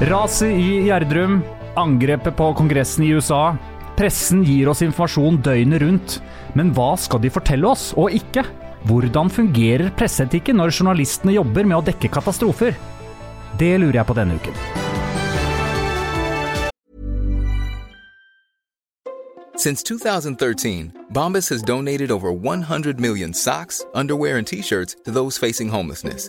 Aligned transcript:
Raset 0.00 0.52
i 0.52 0.82
Gjerdrum, 0.84 1.38
angrepet 1.74 2.36
på 2.36 2.50
Kongressen 2.54 3.04
i 3.04 3.14
USA. 3.16 3.56
Pressen 3.96 4.42
gir 4.44 4.68
oss 4.68 4.82
informasjon 4.84 5.38
døgnet 5.40 5.80
rundt. 5.80 6.16
Men 6.52 6.68
hva 6.76 6.90
skal 7.00 7.22
de 7.22 7.30
fortelle 7.32 7.64
oss, 7.64 7.94
og 7.96 8.12
ikke? 8.12 8.44
Hvordan 8.84 9.32
fungerer 9.32 9.88
presseetikken 9.96 10.60
når 10.60 10.74
journalistene 10.76 11.32
jobber 11.38 11.64
med 11.64 11.78
å 11.78 11.86
dekke 11.86 12.10
katastrofer? 12.12 12.76
Det 13.56 13.72
lurer 13.80 14.02
jeg 14.02 14.08
på 14.10 14.18
denne 14.18 14.36
uken. 14.36 14.60
Since 19.56 19.82
2013, 19.82 20.92
Bombas 21.08 21.48
has 21.48 21.62
donated 21.62 22.10
over 22.10 22.32
100 22.32 23.00
million 23.00 23.32
socks, 23.32 23.80
underwear, 23.94 24.36
and 24.36 24.46
t 24.46 24.60
shirts 24.60 24.94
to 25.06 25.10
those 25.10 25.38
facing 25.38 25.70
homelessness. 25.70 26.28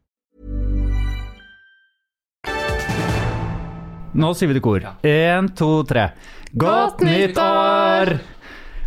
Nå 4.13 4.33
sier 4.35 4.47
vi 4.51 4.57
det 4.57 4.61
i 4.61 4.65
kor. 4.65 4.85
Én, 5.07 5.47
to, 5.55 5.83
tre. 5.87 6.09
Godt 6.59 6.99
nyttår! 7.07 8.17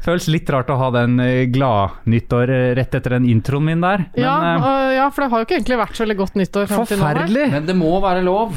Føles 0.04 0.26
litt 0.28 0.50
rart 0.52 0.68
å 0.68 0.76
ha 0.76 0.90
den 0.92 1.14
eh, 1.24 1.46
gladnyttår 1.48 2.50
eh, 2.52 2.64
rett 2.76 2.92
etter 2.98 3.14
den 3.16 3.24
introen 3.32 3.64
min 3.70 3.80
der. 3.80 4.02
Men 4.12 4.20
ja, 4.20 4.34
øh, 4.58 4.90
ja, 4.98 5.06
for 5.08 5.24
det 5.24 5.30
har 5.32 5.40
jo 5.40 5.46
ikke 5.48 5.56
egentlig 5.56 5.78
vært 5.80 5.96
så 5.96 6.04
veldig 6.04 6.16
godt 6.18 6.36
nyttår 6.42 6.68
til 6.68 6.76
nå. 6.76 6.84
forferdelig! 6.90 7.46
Men 7.54 7.70
det 7.70 7.76
må 7.78 7.94
være 8.04 8.20
lov 8.26 8.52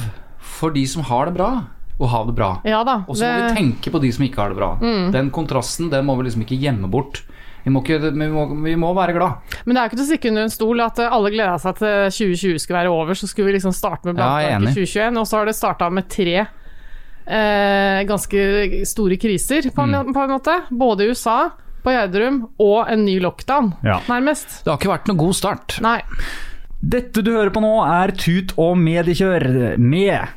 for 0.58 0.76
de 0.76 0.84
som 0.92 1.06
har 1.08 1.30
det 1.32 1.38
bra, 1.40 1.50
å 2.04 2.10
ha 2.12 2.20
det 2.28 2.36
bra. 2.36 2.50
Ja 2.68 2.82
da. 2.84 2.98
Og 3.08 3.16
så 3.16 3.24
må 3.24 3.32
vi 3.32 3.42
det- 3.46 3.54
Mm. 3.54 3.58
tenke 3.62 3.92
på 3.96 4.02
de 4.04 4.12
som 4.12 4.26
ikke 4.28 4.42
har 4.44 4.50
det 4.52 4.58
bra. 4.60 4.74
Den 5.16 5.32
kontrasten 5.32 5.90
den 5.90 6.06
må 6.06 6.18
vi 6.20 6.28
liksom 6.28 6.44
ikke 6.44 6.60
gjemme 6.60 6.92
bort. 6.92 7.24
Vi 7.64 7.72
må, 7.72 7.82
ikke, 7.84 8.12
vi 8.16 8.28
må, 8.32 8.44
vi 8.64 8.76
må 8.80 8.94
være 8.96 9.14
glad. 9.16 9.56
Men 9.66 9.76
det 9.76 9.80
er 9.82 9.88
jo 9.88 9.90
ikke 9.90 9.98
til 10.00 10.06
å 10.06 10.12
stikke 10.12 10.30
under 10.30 10.44
en 10.44 10.50
stol 10.54 10.82
at 10.84 11.00
alle 11.00 11.32
gleda 11.34 11.58
seg 11.60 11.76
til 11.76 12.12
2020 12.16 12.60
skulle 12.64 12.80
være 12.80 12.92
over, 12.92 13.12
så 13.20 13.28
skulle 13.28 13.48
vi 13.52 13.58
liksom 13.58 13.74
starte 13.76 14.06
med 14.08 14.20
Ja, 14.20 14.38
jeg 14.40 14.52
er 14.52 14.60
enig. 14.60 14.72
2021, 14.76 15.18
og 15.20 15.26
så 15.28 15.38
har 15.42 15.46
det 15.50 15.56
starta 15.58 15.90
med 15.92 16.08
tre 16.08 16.46
eh, 17.28 18.04
ganske 18.08 18.86
store 18.88 19.18
kriser, 19.18 19.70
på, 19.72 19.84
en- 19.84 20.08
Mm. 20.08 20.14
på 20.14 20.24
en 20.24 20.30
måte. 20.30 20.62
Både 20.72 21.04
i 21.06 21.10
USA, 21.12 21.50
på 21.84 21.92
Gjerdrum, 21.92 22.50
og 22.60 22.90
en 22.90 23.06
ny 23.06 23.20
lockdown, 23.20 23.74
Ja. 23.84 24.00
nærmest. 24.08 24.64
Det 24.64 24.72
har 24.72 24.78
ikke 24.78 24.94
vært 25.00 25.08
noe 25.08 25.18
god 25.18 25.34
start. 25.36 25.80
Nei. 25.82 26.02
Dette 26.82 27.24
du 27.24 27.32
hører 27.32 27.50
på 27.52 27.62
nå, 27.62 27.74
er 27.86 28.12
Tut 28.12 28.54
og 28.58 28.78
mediekjør 28.78 29.78
med 29.80 30.28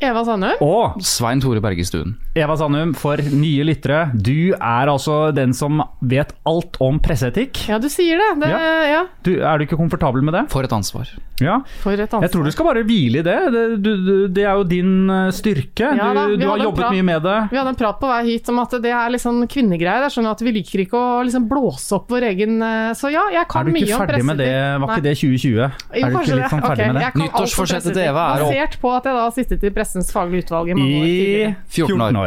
Eva 0.00 0.24
Sandø? 0.24 0.50
og 0.60 1.00
Svein 1.02 1.40
Tore 1.40 1.60
Bergestuen. 1.60 2.16
Eva 2.36 2.56
Sandum, 2.60 2.92
for 2.96 3.16
nye 3.32 3.64
lyttere. 3.64 4.10
Du 4.12 4.52
er 4.54 4.90
altså 4.92 5.30
den 5.36 5.54
som 5.56 5.80
vet 6.04 6.34
alt 6.46 6.76
om 6.84 6.98
presseetikk. 7.02 7.62
Ja, 7.70 7.78
du 7.80 7.88
sier 7.92 8.20
det. 8.20 8.28
det 8.44 8.50
Ja. 8.52 8.74
ja. 8.92 9.02
Du, 9.24 9.32
er 9.40 9.58
du 9.58 9.64
ikke 9.66 9.78
komfortabel 9.80 10.22
med 10.22 10.34
det? 10.36 10.44
For 10.52 10.62
et 10.66 10.72
ansvar. 10.72 11.08
Ja. 11.40 11.58
For 11.82 11.92
et 11.92 12.00
ansvar. 12.06 12.24
Jeg 12.24 12.32
tror 12.32 12.44
du 12.44 12.50
skal 12.54 12.68
bare 12.68 12.82
hvile 12.88 13.20
i 13.20 13.24
det. 13.24 13.36
Det, 13.52 13.62
du, 13.84 13.90
du, 14.04 14.12
det 14.32 14.44
er 14.44 14.56
jo 14.60 14.64
din 14.68 15.08
eh, 15.12 15.30
styrke. 15.36 15.90
Ja 15.96 16.10
da, 16.16 16.26
du 16.28 16.36
du 16.40 16.46
har 16.48 16.60
jobbet 16.60 16.92
mye 16.96 17.06
med 17.08 17.22
det. 17.24 17.36
Vi 17.52 17.58
hadde 17.60 17.72
en 17.74 17.78
prat 17.80 17.98
på 18.00 18.08
vei 18.10 18.20
hit 18.30 18.48
om 18.52 18.60
at 18.62 18.76
det 18.84 18.92
er 18.92 19.12
litt 19.12 19.24
sånn 19.24 19.42
kvinnegreier. 19.48 20.04
Det 20.04 20.10
er 20.10 20.16
sånn 20.16 20.28
at 20.30 20.40
Vi 20.46 20.52
liker 20.56 20.84
ikke 20.84 20.96
å 21.00 21.22
liksom 21.26 21.48
blåse 21.50 21.96
opp 21.96 22.10
vår 22.12 22.28
egen 22.30 22.60
eh, 22.62 22.92
Så 22.96 23.10
ja, 23.12 23.24
jeg 23.32 23.48
kan 23.52 23.68
mye 23.68 23.72
om 23.72 23.80
presseetikk. 23.80 23.96
Er 23.96 24.06
du 24.06 24.12
ikke 24.12 24.12
ferdig 24.12 24.28
med 24.28 24.40
det? 24.40 24.52
Var 24.84 24.94
ikke 24.94 25.06
det 25.08 25.14
2020? 25.20 25.56
Jo, 25.56 25.62
Er 25.66 26.10
du 26.12 26.18
ikke 26.20 26.38
litt 26.40 26.52
sånn 26.52 26.64
ferdig 26.66 26.84
okay, 26.84 26.92
med 26.92 27.00
det? 27.00 27.04
jeg 27.06 27.20
Nyttårsforsettet 27.22 27.92
til 27.96 28.04
Eva 28.06 28.24
er 28.36 28.44
å- 28.44 28.50
Basert 28.52 28.78
på 28.80 28.88
at 28.96 29.04
jeg 29.10 29.14
da 29.16 29.22
har 29.26 29.34
sittet 29.36 29.64
i 29.64 29.70
Pressens 29.76 30.12
faglige 30.12 30.46
utvalg 30.46 30.70
i 30.72 30.74
mange 30.76 30.96
år 30.96 31.06
I 31.06 31.16
tidligere. 31.16 31.56
14 31.76 32.16
år. 32.24 32.25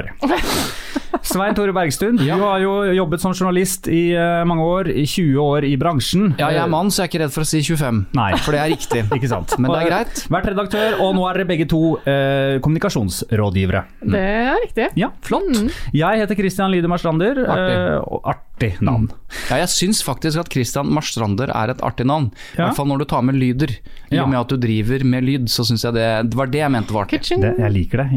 Svein 1.26 1.54
Tore 1.58 1.74
Bergstuen, 1.76 2.18
Ja. 2.24 2.36
du 2.38 2.44
har 2.44 2.60
jo 2.64 2.72
jobbet 2.96 3.22
som 3.22 3.34
journalist 3.34 3.88
i 3.92 4.14
eh, 4.16 4.44
mange 4.48 4.64
år. 4.64 4.88
I 4.90 5.04
20 5.06 5.38
år 5.42 5.66
i 5.68 5.76
bransjen. 5.78 6.36
Ja, 6.40 6.50
jeg 6.54 6.62
er 6.64 6.70
mann, 6.72 6.90
så 6.94 7.02
jeg 7.04 7.08
er 7.08 7.12
ikke 7.12 7.22
redd 7.26 7.34
for 7.36 7.46
å 7.46 7.50
si 7.50 7.60
25. 7.66 8.00
Nei. 8.18 8.30
For 8.46 8.56
det 8.56 8.62
er 8.62 8.72
riktig. 8.74 9.02
Ikke 9.18 9.30
sant? 9.32 9.54
Men 9.60 9.72
det 9.74 9.82
er 9.84 9.90
greit. 9.90 10.22
Vært 10.32 10.48
redaktør, 10.54 10.96
og 11.04 11.16
nå 11.18 11.26
er 11.30 11.40
dere 11.42 11.50
begge 11.50 11.68
to 11.70 11.82
eh, 12.08 12.58
kommunikasjonsrådgivere. 12.66 13.84
Det 14.16 14.24
er 14.24 14.62
riktig. 14.64 14.88
Ja, 15.02 15.12
flott. 15.26 15.50
Jeg 15.94 16.24
heter 16.24 16.40
Christian 16.40 16.72
Lide 16.74 16.90
Marstrander. 16.92 17.44
Artig. 17.46 17.78
eh, 17.78 18.32
artig 18.34 18.72
navn. 18.86 19.10
Ja, 19.50 19.60
jeg 19.64 19.74
syns 19.76 20.02
faktisk 20.06 20.40
at 20.46 20.50
Christian 20.54 20.90
Marstrander 20.94 21.52
er 21.54 21.76
et 21.76 21.84
artig 21.86 22.08
navn. 22.10 22.32
I 22.56 22.62
Ja. 22.62 22.68
hvert 22.70 22.80
fall 22.80 22.90
når 22.94 23.04
du 23.04 23.06
tar 23.12 23.22
med 23.28 23.36
lyder. 23.40 23.76
I 24.10 24.16
Ja. 24.18 24.24
og 24.24 24.30
med 24.32 24.40
at 24.40 24.50
du 24.50 24.58
driver 24.58 25.04
med 25.06 25.24
lyd, 25.24 25.46
så 25.50 25.64
syns 25.68 25.84
jeg 25.86 25.94
det, 25.94 26.08
det 26.32 26.38
var 26.38 26.48
det 26.50 26.60
jeg 26.64 26.72
mente 26.74 26.94
var 26.96 27.06
artig. 27.06 27.20
Det, 27.42 27.52
jeg 27.60 27.72
liker 27.76 28.02
det. 28.04 28.08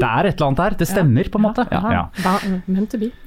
Det 0.00 0.08
er 0.08 0.28
et 0.30 0.36
eller 0.38 0.46
annet 0.46 0.62
her. 0.64 0.76
Det 0.80 0.88
stemmer, 0.88 1.28
på 1.30 1.38
en 1.40 1.44
måte. 1.44 1.66
Ja. 1.70 1.80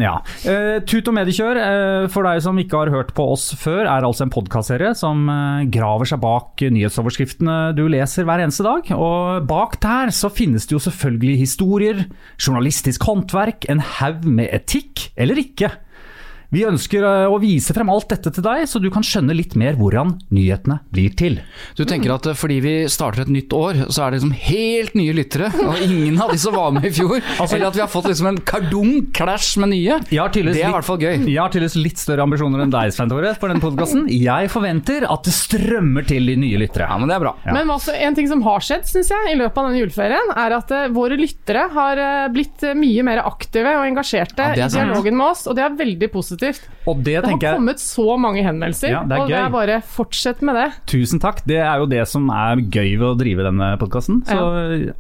Ja. 0.01 0.15
Uh, 0.45 0.79
Tut 0.89 1.07
og 1.07 1.13
mediekjør, 1.19 1.59
uh, 1.61 2.07
for 2.09 2.25
deg 2.25 2.41
som 2.41 2.57
ikke 2.57 2.81
har 2.81 2.89
hørt 2.93 3.13
på 3.13 3.27
oss 3.33 3.51
før, 3.59 3.83
er 3.85 4.07
altså 4.07 4.25
en 4.25 4.33
podkastserie 4.33 4.95
som 4.97 5.27
uh, 5.29 5.61
graver 5.69 6.09
seg 6.09 6.21
bak 6.23 6.59
nyhetsoverskriftene 6.59 7.75
du 7.77 7.85
leser 7.91 8.25
hver 8.27 8.41
eneste 8.43 8.65
dag. 8.65 8.89
Og 8.97 9.45
bak 9.49 9.77
der 9.83 10.09
så 10.15 10.31
finnes 10.33 10.65
det 10.65 10.75
jo 10.77 10.81
selvfølgelig 10.83 11.37
historier, 11.43 12.01
journalistisk 12.41 13.05
håndverk, 13.05 13.69
en 13.69 13.79
haug 13.99 14.25
med 14.25 14.49
etikk 14.55 15.11
eller 15.19 15.39
ikke. 15.41 15.69
Vi 16.49 16.63
ønsker 16.65 17.03
eh, 17.05 17.29
å 17.29 17.37
vise 17.37 17.75
frem 17.77 17.89
alt 17.93 18.07
dette 18.09 18.31
til 18.33 18.41
deg, 18.41 18.63
så 18.65 18.79
du 18.81 18.87
kan 18.93 19.05
skjønne 19.05 19.35
litt 19.37 19.53
mer 19.59 19.75
hvordan 19.77 20.15
nyhetene 20.33 20.79
blir 20.89 21.13
til. 21.17 21.37
Du 21.77 21.83
tenker 21.85 22.15
at 22.15 22.25
eh, 22.31 22.37
fordi 22.37 22.57
vi 22.63 22.71
starter 22.89 23.27
et 23.27 23.33
nytt 23.33 23.53
år, 23.53 23.83
så 23.93 24.07
er 24.07 24.09
det 24.09 24.17
liksom 24.19 24.33
helt 24.47 24.95
nye 24.97 25.13
lyttere, 25.13 25.51
og 25.61 25.77
ingen 25.85 26.17
av 26.17 26.33
de 26.33 26.39
som 26.41 26.55
var 26.57 26.73
med 26.73 26.87
i 26.89 26.93
fjor. 26.95 27.19
eller 27.45 27.67
at 27.67 27.77
vi 27.77 27.83
har 27.83 27.91
fått 27.91 28.09
liksom 28.09 28.31
en 28.31 28.39
kardon-clash 28.49 29.59
med 29.61 29.73
nye. 29.75 29.99
Det 30.09 30.17
er 30.17 30.71
i 30.71 30.73
hvert 30.73 30.87
fall 30.87 30.97
gøy. 30.97 31.19
Jeg 31.29 31.37
har 31.37 31.53
tydeligvis 31.53 31.77
litt 31.77 32.01
større 32.01 32.25
ambisjoner 32.25 32.65
enn 32.65 32.73
deg, 32.73 32.95
Svein 32.97 33.13
Tore, 33.13 33.35
for 33.37 33.53
denne 33.53 33.61
podkasten. 33.61 34.09
Jeg 34.09 34.49
forventer 34.49 35.05
at 35.05 35.29
det 35.29 35.35
strømmer 35.37 36.09
til 36.09 36.33
de 36.33 36.37
nye 36.47 36.63
lyttere. 36.63 36.89
Ja, 36.89 36.97
men 36.97 37.13
det 37.13 37.19
er 37.19 37.25
bra. 37.27 37.35
Ja. 37.45 37.53
Men 37.59 37.69
også, 37.75 37.93
en 37.93 38.17
ting 38.17 38.31
som 38.31 38.41
har 38.47 38.65
skjedd 38.65 38.89
synes 38.89 39.13
jeg, 39.13 39.35
i 39.35 39.37
løpet 39.37 39.61
av 39.61 39.69
denne 39.69 39.83
juleferien, 39.83 40.33
er 40.33 40.57
at 40.57 40.73
uh, 40.73 40.89
våre 40.97 41.19
lyttere 41.19 41.67
har 41.77 42.01
uh, 42.01 42.25
blitt 42.33 42.65
mye 42.73 43.05
mer 43.05 43.21
aktive 43.21 43.77
og 43.77 43.85
engasjerte 43.85 44.49
Ja, 44.57 44.65
i 44.65 44.73
dialogen 44.73 45.19
med 45.19 45.29
oss, 45.29 45.45
og 45.45 45.59
det 45.59 45.67
er 45.67 45.77
veldig 45.77 46.09
positivt. 46.09 46.38
Og 46.89 47.03
det 47.03 47.19
Det 47.19 47.25
har 47.27 47.37
jeg 47.37 47.55
kommet 47.59 47.81
så 47.81 48.17
mange 48.17 48.41
henvendelser, 48.45 48.89
Ja, 48.89 49.01
det 49.05 49.17
og 49.19 49.23
og 49.27 49.29
det 49.29 49.37
er 49.37 49.49
bare 49.53 49.75
fortsett 49.85 50.41
med 50.41 50.55
det. 50.57 50.67
Tusen 50.89 51.19
takk. 51.21 51.43
Det 51.45 51.59
er 51.61 51.77
jo 51.81 51.85
det 51.91 52.01
som 52.09 52.29
er 52.33 52.61
gøy 52.63 52.95
ved 52.97 53.07
å 53.11 53.17
drive 53.19 53.45
denne 53.45 53.67
podkasten. 53.81 54.23
Ja. 54.25 54.93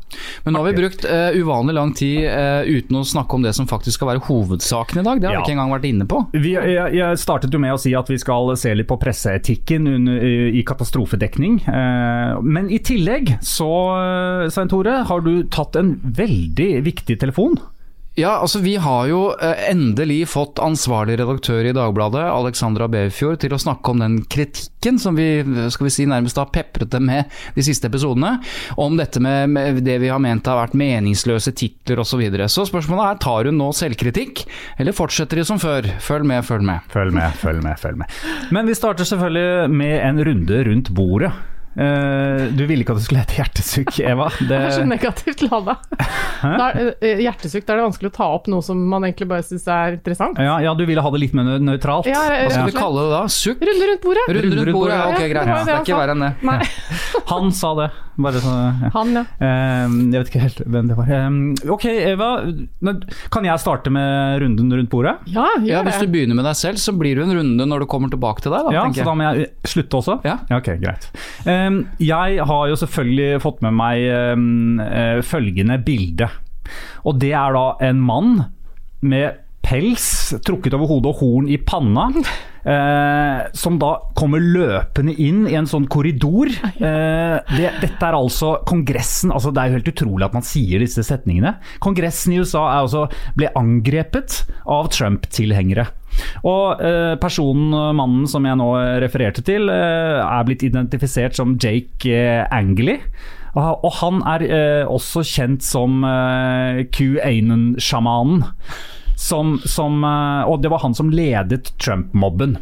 Men 0.45 0.53
nå 0.53 0.61
har 0.61 0.67
vi 0.69 0.75
brukt 0.81 1.05
uh, 1.07 1.31
uvanlig 1.39 1.75
lang 1.77 1.93
tid 1.97 2.27
uh, 2.29 2.61
uten 2.67 2.99
å 2.99 3.05
snakke 3.07 3.39
om 3.39 3.45
det 3.47 3.55
som 3.57 3.67
faktisk 3.69 3.97
skal 3.99 4.11
være 4.13 4.25
hovedsaken 4.27 5.01
i 5.01 5.05
dag. 5.07 5.21
Det 5.21 5.29
har 5.29 5.33
Ja. 5.33 5.39
vi 5.41 5.47
ikke 5.49 5.55
engang 5.57 5.73
vært 5.73 5.89
inne 5.89 6.05
på. 6.09 6.21
vi, 6.33 6.53
jeg, 6.53 6.93
jeg 6.99 7.17
startet 7.23 7.53
jo 7.53 7.59
med 7.63 7.73
å 7.73 7.79
si 7.81 7.95
at 7.97 8.09
vi 8.11 8.19
skal 8.21 8.53
se 8.59 8.75
litt 8.75 8.89
på 8.89 8.99
presseetikken 9.01 9.87
under, 9.87 10.21
i 10.53 10.61
katastrofedekning. 10.67 11.61
Uh, 11.67 12.37
Men 12.43 12.69
i 12.69 12.79
tillegg 12.83 13.37
så, 13.41 13.69
Svein 14.51 14.69
Tore, 14.69 14.99
har 15.09 15.21
du 15.25 15.43
tatt 15.49 15.75
en 15.79 15.95
veldig 16.03 16.83
viktig 16.85 17.19
telefon. 17.19 17.57
Ja, 18.19 18.33
altså 18.41 18.59
Vi 18.59 18.73
har 18.75 19.05
jo 19.07 19.19
eh, 19.39 19.69
endelig 19.71 20.25
fått 20.33 20.59
ansvarlig 20.59 21.15
redaktør 21.21 21.63
i 21.69 21.71
Dagbladet, 21.75 22.25
Alexandra 22.27 22.89
Beverfjord, 22.91 23.37
til 23.39 23.53
å 23.55 23.59
snakke 23.61 23.93
om 23.93 24.01
den 24.03 24.17
kritikken 24.27 24.97
som 24.99 25.15
vi 25.15 25.39
skal 25.71 25.87
vi 25.87 25.93
si, 25.93 26.07
nærmest 26.09 26.39
har 26.39 26.49
pepret 26.51 26.91
dem 26.91 27.07
med 27.07 27.31
de 27.55 27.63
siste 27.63 27.87
episodene. 27.87 28.33
Om 28.75 28.97
dette 28.99 29.21
med 29.23 29.79
det 29.85 29.95
vi 30.03 30.09
har 30.11 30.19
ment 30.19 30.49
har 30.51 30.59
vært 30.59 30.75
meningsløse 30.79 31.53
titler 31.55 32.01
osv. 32.03 32.09
Så, 32.09 32.17
videre. 32.19 32.49
så 32.51 32.65
spørsmålet 32.67 33.05
er 33.05 33.19
tar 33.23 33.47
hun 33.47 33.55
nå 33.61 33.69
selvkritikk, 33.77 34.41
eller 34.81 34.97
fortsetter 34.97 35.39
de 35.39 35.45
som 35.47 35.61
før? 35.61 35.87
Følg 36.03 36.27
med, 36.27 36.43
følg 36.43 36.65
med. 36.67 36.89
Følg 36.91 37.15
med, 37.15 37.37
følg 37.39 37.63
med, 37.63 37.79
følg 37.79 38.01
med. 38.01 38.19
Men 38.51 38.67
vi 38.67 38.75
starter 38.75 39.07
selvfølgelig 39.07 39.71
med 39.71 39.95
en 40.01 40.19
runde 40.27 40.59
rundt 40.67 40.91
bordet. 40.97 41.31
Eh, 41.77 42.47
du 42.57 42.63
ville 42.65 42.81
ikke 42.83 42.95
at 42.95 42.99
det 42.99 43.05
skulle 43.05 43.21
hete 43.23 43.37
hjertesukk, 43.37 43.99
Eva. 44.01 44.29
Det, 44.39 44.47
Det 44.49 44.57
er 44.65 44.73
så 44.79 44.85
negativt 44.89 45.43
lada. 45.45 45.77
Da 46.41 46.69
er- 46.73 46.95
eh, 47.01 47.21
Hjertesukk, 47.23 47.65
da 47.67 47.73
er 47.75 47.81
det 47.81 47.85
vanskelig 47.89 48.11
å 48.11 48.15
ta 48.15 48.27
opp 48.39 48.47
noe 48.51 48.63
som 48.65 48.79
man 48.89 49.05
egentlig 49.07 49.27
bare 49.29 49.45
syns 49.45 49.67
er 49.69 49.97
interessant. 49.99 50.39
ja, 50.41 50.57
ja, 50.63 50.73
du 50.73 50.85
ville 50.89 51.01
ha 51.05 51.11
det 51.13 51.21
litt 51.21 51.33
mer 51.37 51.43
nø- 51.45 51.61
nøytralt. 51.69 52.09
Ja, 52.09 52.25
Hva 52.25 52.49
skal 52.51 52.69
vi 52.71 52.75
kalle 52.79 53.05
det 53.05 53.13
da? 53.15 53.23
Sukk? 53.29 53.63
Runde 53.69 53.89
rundt 53.93 54.03
bordet. 54.07 54.27
Runde 54.39 54.59
rundt 54.63 54.75
bordet? 54.75 54.97
Ja, 54.99 55.07
ok, 55.13 55.23
greit. 55.29 55.49
det 55.49 55.65
Det 55.65 55.73
er 55.77 55.81
ikke 55.85 56.01
verre 56.01 56.17
enn 56.17 56.27
det. 56.27 56.69
Han 57.33 57.51
sa 57.53 57.73
det. 57.77 57.89
Bare 58.19 58.39
så, 58.43 58.51
ja. 58.51 58.89
han, 58.91 59.11
ja. 59.15 59.21
Uh, 59.39 59.93
jeg 60.11 60.19
vet 60.19 60.29
ikke 60.33 60.41
helt 60.43 60.57
hvem 60.67 60.89
det 60.89 60.95
var. 60.97 61.07
Uh, 61.07 61.69
ok, 61.71 61.85
Eva. 61.87 62.27
Kan 63.31 63.45
jeg 63.47 63.61
starte 63.63 63.93
med 63.95 64.41
runden 64.43 64.73
rundt 64.75 64.89
bordet? 64.91 65.13
Ja, 65.31 65.45
Ja, 65.63 65.83
Hvis 65.87 66.01
du 66.03 66.07
begynner 66.11 66.35
med 66.35 66.43
deg 66.49 66.57
selv, 66.59 66.81
så 66.83 66.91
blir 66.99 67.15
det 67.15 67.23
en 67.29 67.31
runde 67.37 67.67
når 67.69 67.85
du 67.85 67.87
kommer 67.87 68.11
tilbake 68.11 68.43
til 68.43 68.51
deg. 68.51 68.67
Da, 68.67 68.73
Ja, 68.75 68.83
så 68.91 69.05
da 69.07 69.13
må 69.15 69.29
jeg 69.29 69.47
slutte 69.71 70.01
også? 70.01 70.17
Ja. 70.27 70.35
ok, 70.51 70.67
greit. 70.83 71.07
Um, 71.67 71.81
jeg 72.03 72.45
har 72.45 72.69
jo 72.69 72.77
selvfølgelig 72.79 73.41
fått 73.43 73.63
med 73.65 73.75
meg 73.77 74.05
um, 74.35 74.79
eh, 74.83 75.19
følgende 75.25 75.79
bilde. 75.85 76.29
Og 77.07 77.19
det 77.21 77.33
er 77.33 77.55
da 77.55 77.65
en 77.89 78.01
mann 78.05 78.33
med 79.01 79.39
pels 79.65 80.33
trukket 80.45 80.75
over 80.77 80.89
hodet 80.89 81.13
og 81.13 81.21
horn 81.23 81.49
i 81.51 81.57
panna. 81.61 82.09
Eh, 82.63 83.47
som 83.57 83.77
da 83.81 83.91
kommer 84.17 84.43
løpende 84.43 85.15
inn 85.19 85.45
i 85.49 85.55
en 85.59 85.69
sånn 85.69 85.87
korridor. 85.91 86.51
Eh, 86.51 87.37
det, 87.53 87.71
dette 87.83 88.09
er 88.09 88.17
altså 88.17 88.57
Kongressen 88.67 89.33
altså 89.35 89.51
Det 89.53 89.61
er 89.61 89.69
jo 89.69 89.77
helt 89.79 89.91
utrolig 89.91 90.27
at 90.27 90.35
man 90.37 90.45
sier 90.45 90.83
disse 90.83 91.03
setningene. 91.05 91.55
Kongressen 91.83 92.35
i 92.35 92.41
USA 92.41 92.65
er 92.67 92.83
altså, 92.83 93.07
ble 93.39 93.51
angrepet 93.59 94.43
av 94.69 94.91
Trump-tilhengere. 94.93 95.89
Og 96.47 96.81
eh, 96.83 97.15
personen, 97.21 97.73
mannen 97.95 98.27
som 98.29 98.45
jeg 98.47 98.59
nå 98.59 98.69
refererte 99.03 99.43
til, 99.45 99.69
eh, 99.71 100.19
er 100.23 100.47
blitt 100.47 100.65
identifisert 100.67 101.37
som 101.37 101.57
Jake 101.61 102.15
eh, 102.15 102.47
Angley. 102.51 102.99
Og, 103.57 103.89
han 103.99 104.21
er 104.29 104.45
eh, 104.45 104.85
også 104.87 105.23
kjent 105.25 105.65
som 105.65 106.03
eh, 106.05 106.85
Q-Anon-sjamanen. 106.93 108.45
Som, 109.19 109.57
som, 109.67 109.99
eh, 110.07 110.47
og 110.47 110.61
det 110.63 110.71
var 110.71 110.83
han 110.85 110.95
som 110.95 111.11
ledet 111.11 111.73
Trump-mobben. 111.81 112.57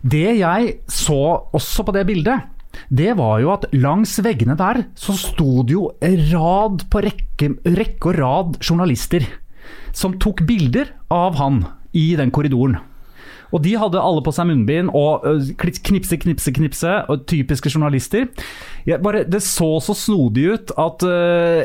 Det 0.00 0.38
jeg 0.38 0.76
så 0.88 1.20
også 1.56 1.84
på 1.84 1.94
det 1.96 2.06
bildet, 2.08 2.52
det 2.92 3.14
var 3.18 3.40
jo 3.40 3.52
at 3.54 3.66
langs 3.74 4.14
veggene 4.24 4.56
der 4.58 4.82
så 5.00 5.14
sto 5.16 5.62
det 5.66 5.74
jo 5.74 5.88
rad 6.32 6.84
på 6.92 7.02
rekke, 7.04 7.54
rekke 7.64 8.12
og 8.12 8.18
rad 8.20 8.58
journalister 8.60 9.24
som 9.96 10.18
tok 10.20 10.44
bilder 10.46 10.92
av 11.12 11.38
han 11.40 11.64
i 11.96 12.10
den 12.18 12.32
korridoren. 12.34 12.76
Og 13.54 13.62
de 13.62 13.76
hadde 13.78 14.02
alle 14.02 14.22
på 14.26 14.32
seg 14.34 14.48
munnbind 14.50 14.90
og 14.96 15.24
knipse, 15.62 16.18
knipse, 16.20 16.52
knipse, 16.52 16.92
og 17.08 17.26
typiske 17.30 17.70
journalister. 17.72 18.26
Bare, 19.02 19.22
det 19.24 19.40
så 19.46 19.76
så 19.80 19.94
snodig 19.96 20.48
ut 20.50 20.72
at 20.76 21.06
ø, 21.06 21.16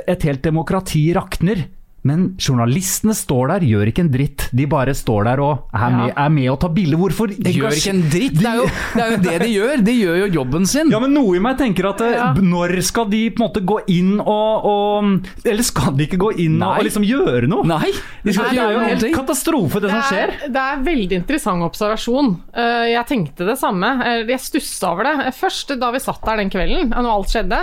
et 0.05 0.27
helt 0.27 0.43
demokrati 0.45 1.09
rakner. 1.17 1.65
Men 2.03 2.21
journalistene 2.41 3.13
står 3.13 3.51
der, 3.51 3.63
gjør 3.69 3.89
ikke 3.91 4.01
en 4.01 4.09
dritt. 4.09 4.47
De 4.57 4.65
bare 4.65 4.93
står 4.97 5.27
der 5.27 5.41
og 5.43 5.67
er, 5.69 5.83
Ja. 5.83 5.89
med, 5.97 6.13
er 6.17 6.29
med 6.33 6.47
og 6.49 6.59
tar 6.63 6.71
bilder. 6.73 6.97
Hvorfor? 6.97 7.29
Gjør 7.29 7.75
ikke 7.77 7.91
en 7.93 8.01
dritt! 8.09 8.39
Det 8.41 8.47
er, 8.49 8.55
jo, 8.57 8.65
det 8.95 9.03
er 9.03 9.11
jo 9.11 9.17
det 9.21 9.35
de 9.43 9.49
gjør! 9.53 9.83
De 9.85 9.93
gjør 9.99 10.17
jo 10.23 10.29
jobben 10.39 10.65
sin. 10.65 10.89
Ja, 10.89 10.99
men 11.03 11.13
noe 11.13 11.35
i 11.37 11.41
meg 11.45 11.59
tenker 11.59 11.89
at 11.91 12.01
eh, 12.01 12.15
Ja. 12.17 12.31
når 12.33 12.73
skal 12.87 13.05
de 13.11 13.19
på 13.29 13.37
en 13.43 13.45
måte 13.45 13.61
gå 13.69 13.77
inn 13.93 14.15
og, 14.19 14.65
og 14.65 15.45
Eller 15.45 15.63
skal 15.67 15.93
de 15.99 16.07
ikke 16.09 16.17
gå 16.25 16.31
inn 16.41 16.57
og, 16.57 16.65
Nei. 16.65 16.73
og 16.79 16.87
liksom 16.89 17.05
gjøre 17.05 17.47
noe? 17.53 17.67
Nei, 17.69 17.91
de 18.25 18.33
skal 18.33 18.49
det 18.49 18.57
er 18.65 18.73
jo 18.73 18.79
en 18.81 18.89
helt 18.89 19.07
katastrofe, 19.21 19.79
det 19.85 19.93
som 19.93 20.01
skjer. 20.09 20.33
er, 20.41 20.51
det 20.57 20.65
er 20.65 20.83
veldig 20.89 21.19
interessant 21.21 21.67
observasjon. 21.69 22.33
Eh, 22.53 22.89
Jeg 22.95 23.05
tenkte 23.13 23.45
det 23.45 23.59
samme. 23.61 23.93
Eh, 24.01 24.25
Jeg 24.33 24.39
stussa 24.41 24.91
over 24.95 25.03
det. 25.05 25.33
Først 25.37 25.77
da 25.79 25.91
vi 25.93 25.99
satt 26.01 26.25
der 26.25 26.37
den 26.41 26.49
kvelden, 26.49 26.89
når 26.89 27.13
alt 27.13 27.29
skjedde, 27.29 27.61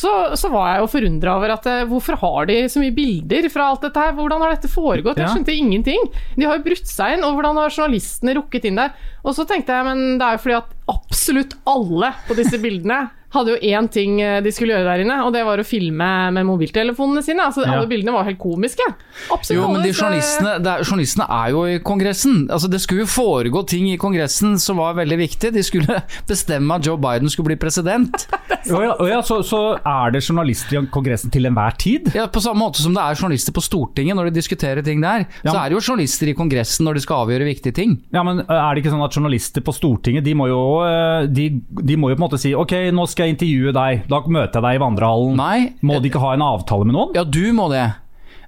så, 0.00 0.10
så 0.38 0.48
var 0.52 0.70
jeg 0.70 0.82
jo 0.82 0.90
forundra 0.94 1.34
over 1.36 1.52
at 1.56 1.66
eh, 1.68 1.84
hvorfor 1.90 2.16
har 2.22 2.48
de 2.48 2.56
så 2.72 2.80
mye 2.80 2.94
bilder 2.96 3.48
fra 3.52 3.66
alt 3.68 3.84
dette 3.84 4.00
her? 4.00 4.14
Hvordan 4.16 4.40
har 4.44 4.54
dette 4.54 4.70
foregått? 4.72 5.20
Jeg 5.20 5.28
skjønte 5.34 5.56
ingenting. 5.56 6.06
De 6.38 6.46
har 6.48 6.56
jo 6.56 6.64
brutt 6.70 6.88
seg 6.88 7.18
inn, 7.18 7.24
og 7.26 7.36
hvordan 7.36 7.60
har 7.60 7.74
journalistene 7.74 8.36
rukket 8.38 8.68
inn 8.70 8.80
der? 8.80 8.94
Og 9.20 9.36
så 9.36 9.44
tenkte 9.48 9.76
jeg, 9.76 9.88
men 9.90 10.20
det 10.20 10.26
er 10.26 10.38
jo 10.38 10.44
fordi 10.46 10.58
at 10.62 10.76
absolutt 10.94 11.56
alle 11.68 12.14
på 12.28 12.36
disse 12.38 12.60
bildene 12.62 13.02
hadde 13.34 13.52
jo 13.54 13.58
én 13.70 13.88
ting 13.92 14.20
eh, 14.24 14.40
de 14.42 14.50
skulle 14.54 14.74
gjøre 14.74 14.88
der 14.88 15.04
inne, 15.04 15.16
og 15.26 15.32
det 15.34 15.44
var 15.46 15.60
å 15.62 15.66
filme 15.66 16.08
med 16.34 16.46
mobiltelefonene 16.48 17.22
sine. 17.24 17.44
Altså, 17.46 17.62
Ja. 17.66 17.76
Alle 17.76 17.86
bildene 17.90 18.12
var 18.14 18.24
helt 18.26 18.38
komiske. 18.40 18.82
Absolutt 19.30 19.56
Jo, 19.60 19.68
men 19.72 19.82
de 19.84 19.92
journalistene, 19.92 20.56
er, 20.58 20.82
journalistene 20.82 21.26
er 21.30 21.50
jo 21.54 21.60
i 21.70 21.78
Kongressen. 21.86 22.48
Altså, 22.50 22.70
det 22.72 22.80
skulle 22.82 23.04
jo 23.04 23.10
foregå 23.10 23.62
ting 23.70 23.86
i 23.92 23.98
Kongressen 24.00 24.56
som 24.58 24.80
var 24.80 24.96
veldig 24.98 25.18
viktig. 25.20 25.52
De 25.54 25.62
skulle 25.62 26.00
bestemme 26.30 26.74
at 26.74 26.86
Joe 26.86 26.98
Biden 26.98 27.30
skulle 27.30 27.52
bli 27.52 27.58
president. 27.60 28.26
Å 28.70 28.82
ja, 28.84 28.94
ja, 29.08 29.20
så, 29.24 29.40
så 29.46 29.60
er 29.78 30.10
det 30.14 30.24
journalister 30.26 30.76
i 30.80 30.82
Kongressen 30.92 31.30
til 31.32 31.46
enhver 31.48 31.76
tid? 31.80 32.10
Ja, 32.16 32.26
På 32.32 32.42
samme 32.44 32.60
måte 32.64 32.82
som 32.82 32.92
det 32.96 33.02
er 33.04 33.16
journalister 33.18 33.54
på 33.56 33.62
Stortinget 33.64 34.18
når 34.18 34.28
de 34.30 34.36
diskuterer 34.40 34.82
ting 34.84 35.00
der, 35.04 35.24
Ja. 35.44 35.52
så 35.52 35.56
er 35.62 35.70
det 35.70 35.78
jo 35.78 35.84
journalister 35.92 36.28
i 36.32 36.34
Kongressen 36.36 36.84
når 36.88 36.98
de 36.98 37.04
skal 37.06 37.24
avgjøre 37.24 37.46
viktige 37.48 37.74
ting. 37.76 37.94
Ja, 38.12 38.22
men 38.26 38.42
Er 38.44 38.74
det 38.74 38.82
ikke 38.82 38.92
sånn 38.92 39.04
at 39.06 39.14
journalister 39.16 39.62
på 39.64 39.72
Stortinget 39.76 40.24
de 40.26 40.34
må 40.36 40.48
jo, 40.50 40.60
de, 41.30 41.46
de 41.60 41.96
må 41.96 42.10
jo 42.10 42.16
på 42.18 42.20
en 42.22 42.26
måte 42.26 42.40
si 42.42 42.52
ok, 42.56 42.74
nå 42.94 43.06
skal 43.10 43.19
jeg 43.24 43.36
intervjue 43.36 43.74
deg, 43.76 44.04
da 44.10 44.20
møter 44.26 44.58
jeg 44.58 44.66
deg 44.66 44.78
i 44.78 44.82
vandrehallen. 44.84 45.40
Nei. 45.40 45.58
Må 45.86 46.00
de 46.00 46.10
ikke 46.10 46.22
ha 46.22 46.34
en 46.36 46.46
avtale 46.46 46.88
med 46.88 46.96
noen? 46.96 47.14
Ja, 47.16 47.24
du 47.24 47.44
må 47.56 47.68
det. 47.72 47.86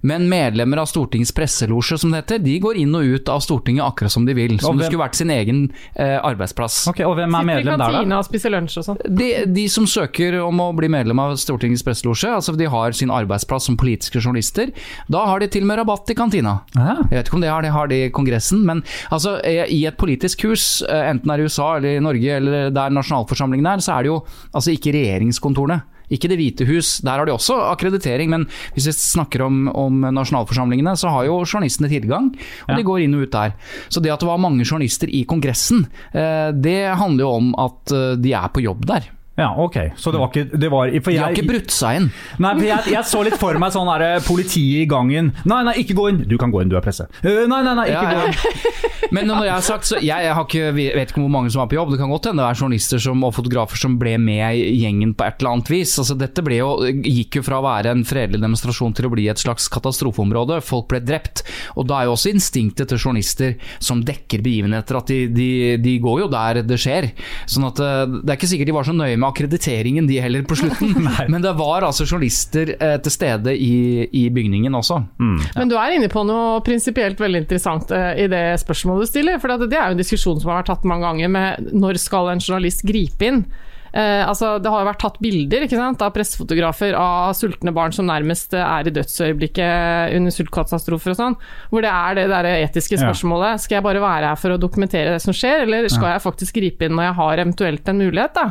Men 0.03 0.27
medlemmer 0.31 0.81
av 0.83 0.89
Stortingets 0.91 1.33
presselosje, 1.37 1.99
som 2.03 2.11
det 2.11 2.23
heter, 2.25 2.41
de 2.43 2.57
går 2.63 2.81
inn 2.83 2.95
og 2.99 3.07
ut 3.07 3.31
av 3.31 3.43
Stortinget 3.45 3.85
akkurat 3.87 4.13
som 4.15 4.27
de 4.27 4.35
vil. 4.35 4.57
Som 4.63 4.81
det 4.81 4.89
skulle 4.89 5.03
vært 5.05 5.19
sin 5.19 5.31
egen 5.31 5.61
eh, 5.95 6.17
arbeidsplass. 6.19 6.81
Ok, 6.91 7.05
Og 7.07 7.15
hvem 7.19 7.37
er 7.39 7.47
medlem 7.47 7.77
der, 7.77 7.79
da? 7.79 7.91
kantina 8.01 8.19
og 8.19 8.27
spiser 8.27 8.55
lunsj 8.55 8.81
og 8.83 8.87
sånn. 8.89 8.99
De, 9.07 9.29
de 9.47 9.67
som 9.71 9.87
søker 9.87 10.41
om 10.43 10.63
å 10.65 10.71
bli 10.77 10.91
medlem 10.93 11.23
av 11.23 11.37
Stortingets 11.41 11.85
presselosje, 11.87 12.33
altså 12.35 12.57
de 12.59 12.67
har 12.73 12.99
sin 12.99 13.13
arbeidsplass 13.15 13.71
som 13.71 13.79
politiske 13.79 14.19
journalister, 14.19 14.75
da 15.13 15.23
har 15.31 15.43
de 15.43 15.51
til 15.55 15.67
og 15.67 15.71
med 15.71 15.83
rabatt 15.83 16.11
i 16.11 16.19
kantina. 16.19 16.59
Aha. 16.75 16.99
Jeg 17.07 17.21
vet 17.21 17.31
ikke 17.31 17.39
om 17.39 17.47
det 17.47 17.53
har 17.55 17.63
de, 17.63 17.73
har 17.79 17.93
det 17.93 18.01
i 18.09 18.11
Kongressen, 18.15 18.67
men 18.67 18.83
altså, 19.15 19.39
eh, 19.47 19.65
i 19.71 19.85
et 19.87 19.99
politisk 20.01 20.49
hus, 20.51 20.67
eh, 20.89 21.07
enten 21.13 21.31
det 21.31 21.39
er 21.39 21.45
i 21.45 21.47
USA 21.47 21.71
eller 21.79 22.01
i 22.01 22.03
Norge 22.03 22.37
eller 22.41 22.75
der 22.75 22.99
nasjonalforsamlingen 22.99 23.71
er, 23.77 23.87
så 23.87 23.97
er 23.97 24.07
det 24.07 24.15
jo 24.15 24.21
altså 24.51 24.75
ikke 24.75 24.99
regjeringskontorene. 24.99 25.83
Ikke 26.13 26.29
Det 26.29 26.37
hvite 26.39 26.67
hus, 26.69 26.99
der 27.03 27.19
har 27.23 27.27
de 27.29 27.33
også 27.35 27.57
akkreditering, 27.73 28.29
men 28.31 28.45
hvis 28.77 28.87
vi 28.91 28.93
snakker 28.99 29.43
om, 29.47 29.63
om 29.73 30.01
nasjonalforsamlingene, 30.13 30.93
så 31.01 31.09
har 31.11 31.25
jo 31.29 31.41
journalistene 31.45 31.89
tilgang, 31.93 32.31
og 32.69 32.75
Ja. 32.75 32.77
de 32.77 32.85
går 32.87 33.03
inn 33.07 33.15
og 33.17 33.23
ut 33.27 33.33
der. 33.33 33.55
Så 33.89 34.03
det 34.05 34.13
at 34.13 34.21
det 34.21 34.29
var 34.29 34.39
mange 34.43 34.65
journalister 34.65 35.09
i 35.09 35.25
Kongressen, 35.25 35.87
eh, 36.15 36.53
det 36.53 36.79
handler 37.01 37.25
jo 37.25 37.33
om 37.41 37.55
at 37.59 37.93
eh, 37.97 38.15
de 38.21 38.33
er 38.37 38.49
på 38.53 38.63
jobb 38.63 38.87
der. 38.87 39.09
Ja, 39.43 39.51
ok. 39.59 39.79
Så 39.99 40.13
det 40.15 40.23
var 40.23 40.31
ikke 40.31 40.61
det 40.63 40.71
var, 40.73 40.93
for 41.03 41.11
De 41.11 41.19
har 41.21 41.35
ikke 41.35 41.49
brutt 41.49 41.75
seg 41.75 42.01
inn. 42.01 42.09
Nei, 42.43 42.55
for 42.59 42.69
jeg, 42.69 42.95
jeg 42.95 43.11
så 43.11 43.23
litt 43.27 43.39
for 43.41 43.59
meg 43.63 43.75
sånn 43.75 43.91
der, 43.91 44.23
politiet 44.27 44.85
i 44.85 44.89
gangen. 44.91 45.33
Nei, 45.49 45.63
nei, 45.67 45.77
ikke 45.83 45.99
gå 45.99 46.09
inn. 46.13 46.23
Du 46.29 46.39
kan 46.41 46.55
gå 46.55 46.63
inn, 46.63 46.73
du 46.73 46.79
er 46.79 46.85
presse. 46.85 47.09
Uh, 47.25 47.45
nei, 47.51 47.63
nei, 47.67 47.77
nei, 47.79 47.89
ikke 47.91 48.07
Ja, 48.07 48.15
gå 48.15 48.23
ja. 48.23 48.31
inn. 48.31 48.79
Men 49.13 49.29
når 49.29 49.45
jeg 49.45 49.53
har 49.53 49.65
sagt, 49.67 49.85
så 49.89 49.99
jeg, 50.01 50.25
jeg 50.25 50.33
har 50.33 50.47
ikke, 50.47 50.69
vet 50.73 51.11
ikke 51.11 51.21
hvor 51.21 51.33
mange 51.33 51.51
som 51.53 51.61
var 51.61 51.69
på 51.69 51.77
jobb. 51.77 51.91
Det 51.93 51.99
kan 52.01 52.13
godt 52.13 52.31
hende 52.31 52.41
det 52.41 52.49
er 52.49 52.61
journalister 52.63 53.03
som, 53.03 53.25
og 53.27 53.35
fotografer 53.37 53.81
som 53.81 53.99
ble 54.01 54.15
med 54.21 54.57
i 54.57 54.79
gjengen 54.81 55.13
på 55.19 55.27
et 55.27 55.43
eller 55.43 55.57
annet 55.57 55.73
vis. 55.73 55.93
Altså, 56.01 56.17
dette 56.17 56.45
jo, 56.57 56.71
gikk 57.05 57.37
jo 57.37 57.45
fra 57.45 57.59
å 57.61 57.67
være 57.67 57.93
en 57.93 58.07
fredelig 58.09 58.41
demonstrasjon 58.41 58.95
til 58.97 59.09
å 59.09 59.13
bli 59.13 59.27
et 59.29 59.43
slags 59.43 59.69
katastrofeområde. 59.73 60.63
Folk 60.65 60.89
ble 60.93 61.03
drept. 61.05 61.45
Og 61.77 61.91
da 61.91 62.01
er 62.01 62.09
jo 62.09 62.15
også 62.17 62.33
instinktet 62.33 62.89
til 62.93 63.03
journalister 63.03 63.59
som 63.83 64.01
dekker 64.07 64.45
begivenheter, 64.45 65.01
at 65.03 65.13
de, 65.13 65.27
de, 65.33 65.51
de 65.83 65.97
går 66.03 66.25
jo 66.25 66.31
der 66.33 66.63
det 66.65 66.81
skjer. 66.81 67.11
Sånn 67.51 67.69
at 67.69 67.83
eh, 67.83 68.05
Det 68.23 68.33
er 68.33 68.39
ikke 68.39 68.53
sikkert 68.55 68.71
de 68.73 68.77
var 68.79 68.89
så 68.89 68.97
nøye 68.97 69.19
med 69.19 69.29
akkrediteringen 69.33 70.07
de 70.07 70.21
heller 70.23 70.45
på 70.47 70.57
slutten. 70.61 71.09
Men 71.33 71.43
det 71.43 71.55
var 71.59 71.87
altså 71.89 72.07
journalister 72.07 72.75
eh, 72.79 72.97
til 73.03 73.15
stede 73.15 73.57
i, 73.57 74.07
i 74.07 74.29
bygningen 74.31 74.75
også. 74.79 75.01
Men 75.19 75.73
du 75.73 75.77
er 75.81 75.97
inne 75.97 76.13
på 76.13 76.23
noe 76.29 76.61
prinsipielt 76.67 77.21
veldig 77.21 77.45
interessant 77.45 77.91
eh, 77.97 78.25
i 78.25 78.29
det 78.31 78.45
spørsmålet 78.63 79.09
du 79.09 79.13
stiller. 79.13 79.43
For 79.43 79.53
det 79.57 79.73
er 79.73 79.91
jo 79.91 79.97
en 79.97 80.03
diskusjon 80.05 80.41
som 80.43 80.53
har 80.53 80.63
vært 80.63 80.73
tatt 80.75 80.89
mange 80.89 81.09
ganger 81.09 81.33
med 81.33 81.75
når 81.75 82.01
skal 82.03 82.33
en 82.33 82.43
journalist 82.43 82.87
gripe 82.87 83.29
inn? 83.29 83.45
Eh, 83.93 84.23
altså, 84.27 84.55
det 84.63 84.71
har 84.73 84.81
jo 84.83 84.89
vært 84.89 85.01
tatt 85.03 85.19
bilder 85.21 85.67
ikke 85.67 85.77
sant, 85.77 86.01
av 86.03 86.13
pressefotografer 86.15 86.95
av 86.97 87.35
sultne 87.37 87.73
barn 87.77 87.93
som 87.93 88.07
nærmest 88.09 88.55
eh, 88.57 88.63
er 88.65 88.89
i 88.89 88.95
dødsøyeblikket 88.97 90.15
under 90.17 90.33
sultkatastrofer 90.35 91.13
og 91.13 91.19
sånn. 91.19 91.37
Hvor 91.71 91.85
det 91.85 91.91
er 91.93 92.15
det 92.21 92.27
der 92.33 92.49
etiske 92.63 92.97
Ja. 92.99 93.03
spørsmålet. 93.07 93.61
Skal 93.61 93.77
jeg 93.77 93.85
bare 93.85 94.01
være 94.03 94.31
her 94.33 94.37
for 94.41 94.55
å 94.55 94.59
dokumentere 94.61 95.13
det 95.17 95.23
som 95.25 95.35
skjer, 95.37 95.63
eller 95.67 95.89
skal 95.93 96.13
jeg 96.15 96.23
faktisk 96.25 96.55
gripe 96.57 96.87
inn 96.89 96.97
når 96.97 97.09
jeg 97.11 97.17
har 97.21 97.43
eventuelt 97.45 97.89
en 97.93 97.99
mulighet? 98.01 98.35
Da? 98.35 98.47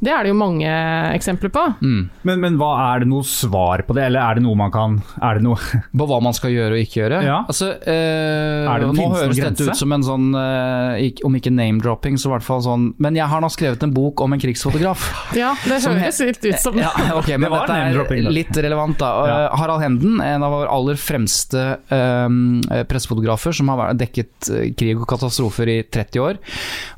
Det 0.00 0.10
er 0.14 0.22
det 0.26 0.32
jo 0.32 0.38
mange 0.38 0.70
eksempler 1.14 1.50
på. 1.54 1.64
Men, 1.80 2.40
men 2.40 2.58
hva 2.60 2.72
er 2.94 3.00
det 3.04 3.08
noe 3.10 3.22
svar 3.26 3.84
på 3.86 3.94
det, 3.94 4.08
eller 4.10 4.20
er 4.26 4.34
det 4.40 4.44
noe 4.44 4.56
man 4.58 4.70
kan 4.74 4.98
Er 5.22 5.38
det 5.38 5.44
noe 5.44 5.56
På 6.00 6.06
hva 6.08 6.18
man 6.22 6.34
skal 6.36 6.50
gjøre 6.50 6.74
og 6.76 6.82
ikke 6.82 7.00
gjøre? 7.04 7.22
Ja. 7.24 7.38
Altså, 7.46 7.70
eh, 7.86 8.66
Er 8.66 8.80
det- 8.82 8.90
nå 8.96 9.08
høres 9.14 9.36
dette 9.38 9.68
ut 9.70 9.76
som 9.76 9.92
en 9.92 10.02
sånn, 10.02 10.28
eh, 10.34 11.10
om 11.24 11.34
ikke 11.38 11.52
name-dropping, 11.54 12.18
så 12.18 12.30
i 12.30 12.34
hvert 12.34 12.42
fall 12.46 12.62
sånn 12.64 12.94
Men 12.98 13.14
jeg 13.14 13.26
har 13.30 13.40
nå 13.40 13.50
skrevet 13.52 13.82
en 13.86 13.92
bok 13.94 14.20
om 14.20 14.32
en 14.32 14.40
krigsfotograf. 14.40 14.79
Pressefotograf. 14.80 15.34
Ja, 15.36 15.52
det 15.64 15.78
høres 15.84 16.20
litt 16.24 16.44
ut 16.44 16.60
som 16.60 16.78
Ja, 16.78 16.90
ok, 17.16 17.28
men 17.36 17.50
det. 17.50 17.58
dette 17.58 18.16
er 18.16 18.30
litt 18.32 18.56
relevant, 18.56 18.98
da. 19.00 19.10
Ja. 19.28 19.36
Uh, 19.50 19.56
Harald 19.60 19.82
Henden, 19.84 20.20
en 20.24 20.44
av 20.44 20.54
våre 20.54 20.70
aller 20.72 20.98
fremste 21.00 21.64
um, 21.90 22.60
pressefotografer, 22.88 23.54
som 23.56 23.70
har 23.72 23.94
dekket 23.98 24.50
uh, 24.50 24.62
krig 24.78 24.98
og 24.98 25.06
katastrofer 25.10 25.70
i 25.70 25.78
30 25.84 26.24
år. 26.24 26.40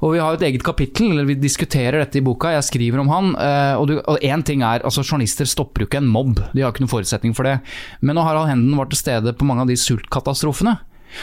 Og 0.00 0.14
vi 0.16 0.22
har 0.22 0.38
et 0.38 0.46
eget 0.48 0.64
kapittel, 0.66 1.12
eller 1.12 1.28
vi 1.28 1.38
diskuterer 1.40 2.00
dette 2.02 2.20
i 2.20 2.24
boka, 2.24 2.54
jeg 2.56 2.68
skriver 2.70 3.02
om 3.02 3.12
han. 3.12 3.34
og, 3.78 3.92
én 4.20 4.32
en 4.32 4.42
ting 4.46 4.62
er, 4.64 4.82
altså 4.86 5.04
Journalister 5.04 5.48
stopper 5.48 5.84
jo 5.84 5.90
ikke 5.90 6.00
en 6.00 6.08
mobb, 6.10 6.40
de 6.54 6.62
har 6.64 6.72
ikke 6.72 6.84
noen 6.84 6.94
forutsetning 6.94 7.36
for 7.36 7.48
det. 7.48 7.58
Men 8.00 8.16
når 8.16 8.30
Harald 8.30 8.50
Henden 8.50 8.78
var 8.78 8.88
til 8.90 9.02
stede 9.02 9.34
på 9.36 9.46
mange 9.48 9.66
av 9.66 9.70
de 9.70 9.76
sultkatastrofene, 9.78 10.78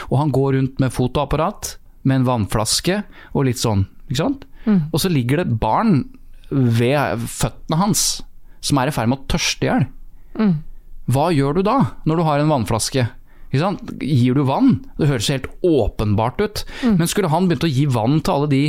og 0.06 0.16
han 0.20 0.30
går 0.30 0.54
rundt 0.56 0.78
med 0.82 0.94
fotoapparat, 0.94 1.74
med 2.06 2.22
en 2.22 2.28
vannflaske 2.28 3.02
og 3.34 3.44
litt 3.48 3.60
sånn, 3.60 3.82
ikke 4.08 4.22
sant? 4.22 4.46
Og 4.92 5.00
så 5.02 5.10
ligger 5.10 5.40
det 5.42 5.58
barn 5.60 6.02
ved 6.50 7.24
føttene 7.30 7.78
hans 7.80 8.04
som 8.60 8.78
er 8.80 8.90
i 8.90 8.94
ferd 8.94 9.08
med 9.08 9.22
å 9.22 9.28
tørste 9.30 9.64
i 9.64 9.70
hjel. 9.70 9.86
Hva 11.10 11.30
gjør 11.34 11.58
du 11.58 11.62
da, 11.66 11.76
når 12.06 12.20
du 12.20 12.22
har 12.26 12.42
en 12.42 12.52
vannflaske? 12.52 13.06
Gir 13.50 14.36
du 14.36 14.44
vann? 14.46 14.76
Det 14.98 15.08
høres 15.10 15.30
helt 15.32 15.48
åpenbart 15.66 16.38
ut. 16.44 16.64
Men 16.84 17.08
skulle 17.10 17.32
han 17.32 17.48
begynt 17.48 17.66
å 17.66 17.72
gi 17.72 17.86
vann 17.90 18.20
til 18.20 18.36
alle 18.36 18.50
de 18.52 18.64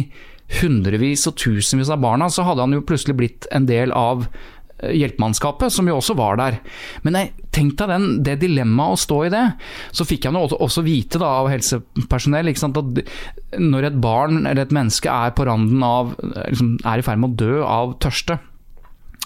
hundrevis 0.61 1.27
og 1.29 1.37
tusenvis 1.39 1.91
av 1.93 2.01
barna, 2.03 2.27
så 2.33 2.43
hadde 2.47 2.65
han 2.65 2.73
jo 2.75 2.81
plutselig 2.83 3.15
blitt 3.19 3.47
en 3.55 3.67
del 3.69 3.93
av 3.95 4.25
hjelpemannskapet, 4.81 5.73
som 5.73 5.87
jo 5.89 5.97
også 5.99 6.15
var 6.17 6.39
der. 6.39 6.59
Men 7.05 7.17
jeg, 7.19 7.31
tenk 7.53 7.75
deg 7.79 7.91
den, 7.91 8.07
det 8.25 8.39
dilemmaet 8.41 8.97
å 8.97 9.01
stå 9.01 9.19
i 9.27 9.33
det. 9.33 9.45
Så 9.95 10.07
fikk 10.07 10.27
jeg 10.27 10.35
jo 10.35 10.59
også, 10.59 10.85
vite 10.85 11.21
da, 11.21 11.33
av 11.41 11.51
helsepersonell 11.51 12.51
sant, 12.57 12.79
at 12.79 13.59
når 13.61 13.89
et 13.89 13.99
barn 14.01 14.45
eller 14.45 14.65
et 14.65 14.75
menneske 14.75 15.11
er 15.11 15.35
på 15.35 15.45
randen 15.47 15.83
av 15.83 16.15
liksom, 16.19 16.77
Er 16.87 17.01
i 17.01 17.05
ferd 17.05 17.19
med 17.21 17.33
å 17.33 17.39
dø 17.41 17.61
av 17.65 17.95
tørste, 18.03 18.39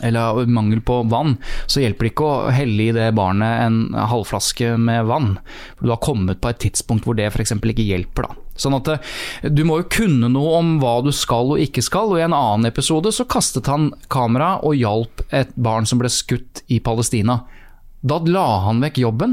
eller 0.04 0.46
mangel 0.52 0.82
på 0.82 1.04
vann, 1.12 1.38
så 1.72 1.80
hjelper 1.80 2.08
det 2.08 2.12
ikke 2.12 2.28
å 2.28 2.50
helle 2.54 2.90
i 2.90 2.96
det 2.96 3.12
barnet 3.16 3.62
en 3.64 3.78
halvflaske 3.96 4.76
med 4.82 5.06
vann. 5.08 5.38
Du 5.80 5.88
har 5.90 6.02
kommet 6.04 6.42
på 6.44 6.52
et 6.52 6.60
tidspunkt 6.66 7.08
hvor 7.08 7.16
det 7.16 7.30
f.eks. 7.32 7.56
ikke 7.56 7.88
hjelper. 7.88 8.28
da. 8.28 8.42
Sånn 8.60 8.76
at 8.78 8.88
eh, 8.92 9.50
Du 9.52 9.64
må 9.68 9.82
jo 9.82 9.90
kunne 9.92 10.30
noe 10.32 10.60
om 10.60 10.76
hva 10.84 10.98
du 11.06 11.12
skal 11.16 11.56
og 11.56 11.64
ikke 11.64 11.84
skal, 11.86 12.12
og 12.12 12.20
i 12.20 12.26
en 12.28 12.36
annen 12.36 12.70
episode 12.70 13.12
så 13.16 13.28
kastet 13.28 13.72
han 13.72 13.92
kamera 14.12 14.56
og 14.64 14.78
hjalp 14.80 15.26
et 15.36 15.56
barn 15.56 15.88
som 15.88 16.02
ble 16.02 16.12
skutt 16.12 16.64
i 16.72 16.82
Palestina. 16.84 17.44
Da 18.06 18.20
la 18.30 18.46
han 18.68 18.84
vekk 18.84 19.00
jobben 19.02 19.32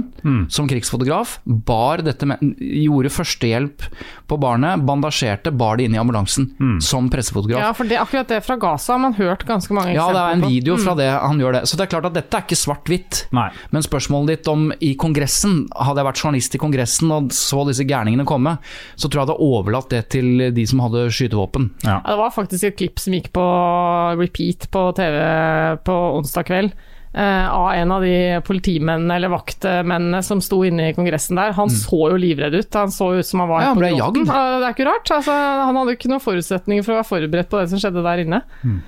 som 0.49 0.69
krigsfotograf, 0.71 1.39
bar 1.45 2.01
dette 2.07 2.25
med, 2.29 2.41
gjorde 2.59 3.11
førstehjelp 3.13 3.85
på 4.31 4.39
barnet, 4.41 4.81
bandasjerte, 4.89 5.53
bar 5.53 5.77
det 5.77 5.89
inn 5.91 5.97
i 5.97 6.01
ambulansen 6.01 6.81
som 6.81 7.11
pressefotograf. 7.13 7.61
Ja, 7.61 7.73
for 7.77 7.85
det, 7.91 7.99
akkurat 8.01 8.31
det 8.33 8.41
fra 8.47 8.57
Gaza 8.61 8.95
har 8.95 9.03
man 9.03 9.17
hørt 9.19 9.45
ganske 9.49 9.77
mange 9.77 9.93
eksempler 9.93 10.09
på. 10.09 10.17
Ja, 10.17 10.17
det 10.17 10.23
er 10.25 10.39
en 10.39 10.45
på. 10.47 10.53
video 10.55 10.79
fra 10.81 10.95
det 10.97 11.09
han 11.13 11.43
gjør 11.43 11.59
det. 11.59 11.63
Så 11.69 11.77
det 11.77 11.85
er 11.85 11.91
klart 11.93 12.09
at 12.09 12.17
dette 12.17 12.39
er 12.39 12.47
ikke 12.47 12.59
svart-hvitt. 12.63 13.21
Men 13.33 13.85
spørsmålet 13.85 14.39
ditt 14.39 14.49
om 14.53 14.65
i 14.81 14.95
Kongressen, 15.01 15.67
hadde 15.77 16.01
jeg 16.01 16.09
vært 16.09 16.23
journalist 16.25 16.57
i 16.57 16.63
Kongressen 16.63 17.13
og 17.13 17.29
så 17.37 17.67
disse 17.69 17.85
gærningene 17.89 18.25
komme, 18.29 18.57
så 18.97 19.05
tror 19.11 19.21
jeg 19.21 19.23
jeg 19.23 19.29
hadde 19.29 19.51
overlatt 19.53 19.93
det 19.93 20.03
til 20.17 20.49
de 20.57 20.65
som 20.71 20.81
hadde 20.87 21.05
skytevåpen. 21.13 21.69
Ja. 21.85 21.99
Ja, 22.01 22.15
det 22.15 22.19
var 22.23 22.33
faktisk 22.35 22.65
et 22.71 22.79
klipp 22.81 22.99
som 23.03 23.13
gikk 23.15 23.29
på 23.37 23.45
repeat 24.17 24.67
på 24.73 24.87
TV 24.97 25.21
på 25.85 25.99
onsdag 26.17 26.49
kveld. 26.49 26.73
Eh, 27.15 27.49
av 27.53 27.73
en 27.77 27.93
av 27.93 28.03
de 28.05 28.41
politimennene 28.47 29.17
eller 29.19 29.33
vaktmennene 29.33 30.23
som 30.25 30.41
sto 30.45 30.63
inne 30.65 30.91
i 30.91 30.95
Kongressen 30.97 31.37
der. 31.39 31.53
Han 31.59 31.71
så 31.73 32.09
jo 32.13 32.19
livredd 32.21 32.55
ut. 32.57 32.75
Han 32.79 32.93
så 32.95 33.11
ut 33.19 33.27
som 33.27 33.41
han 33.45 33.49
var 33.51 33.63
Mm. 33.63 33.63
Ja, 33.63 33.69
han 33.69 33.77
på 33.77 33.83
ble 33.83 33.91
gråten. 33.93 34.27
jagd. 34.27 34.61
Det 34.63 34.67
er 34.69 34.75
ikke 34.77 34.87
rart. 34.89 35.11
Altså, 35.19 35.33
han 35.67 35.77
hadde 35.77 35.93
jo 35.93 35.99
ikke 35.99 36.11
noen 36.13 36.25
forutsetninger 36.25 36.85
for 36.87 36.93
å 36.95 36.99
være 37.01 37.11
forberedt 37.11 37.51
på 37.53 37.61
det 37.61 37.69
som 37.71 37.79
skjedde 37.83 38.03
der 38.03 38.23
inne. 38.25 38.41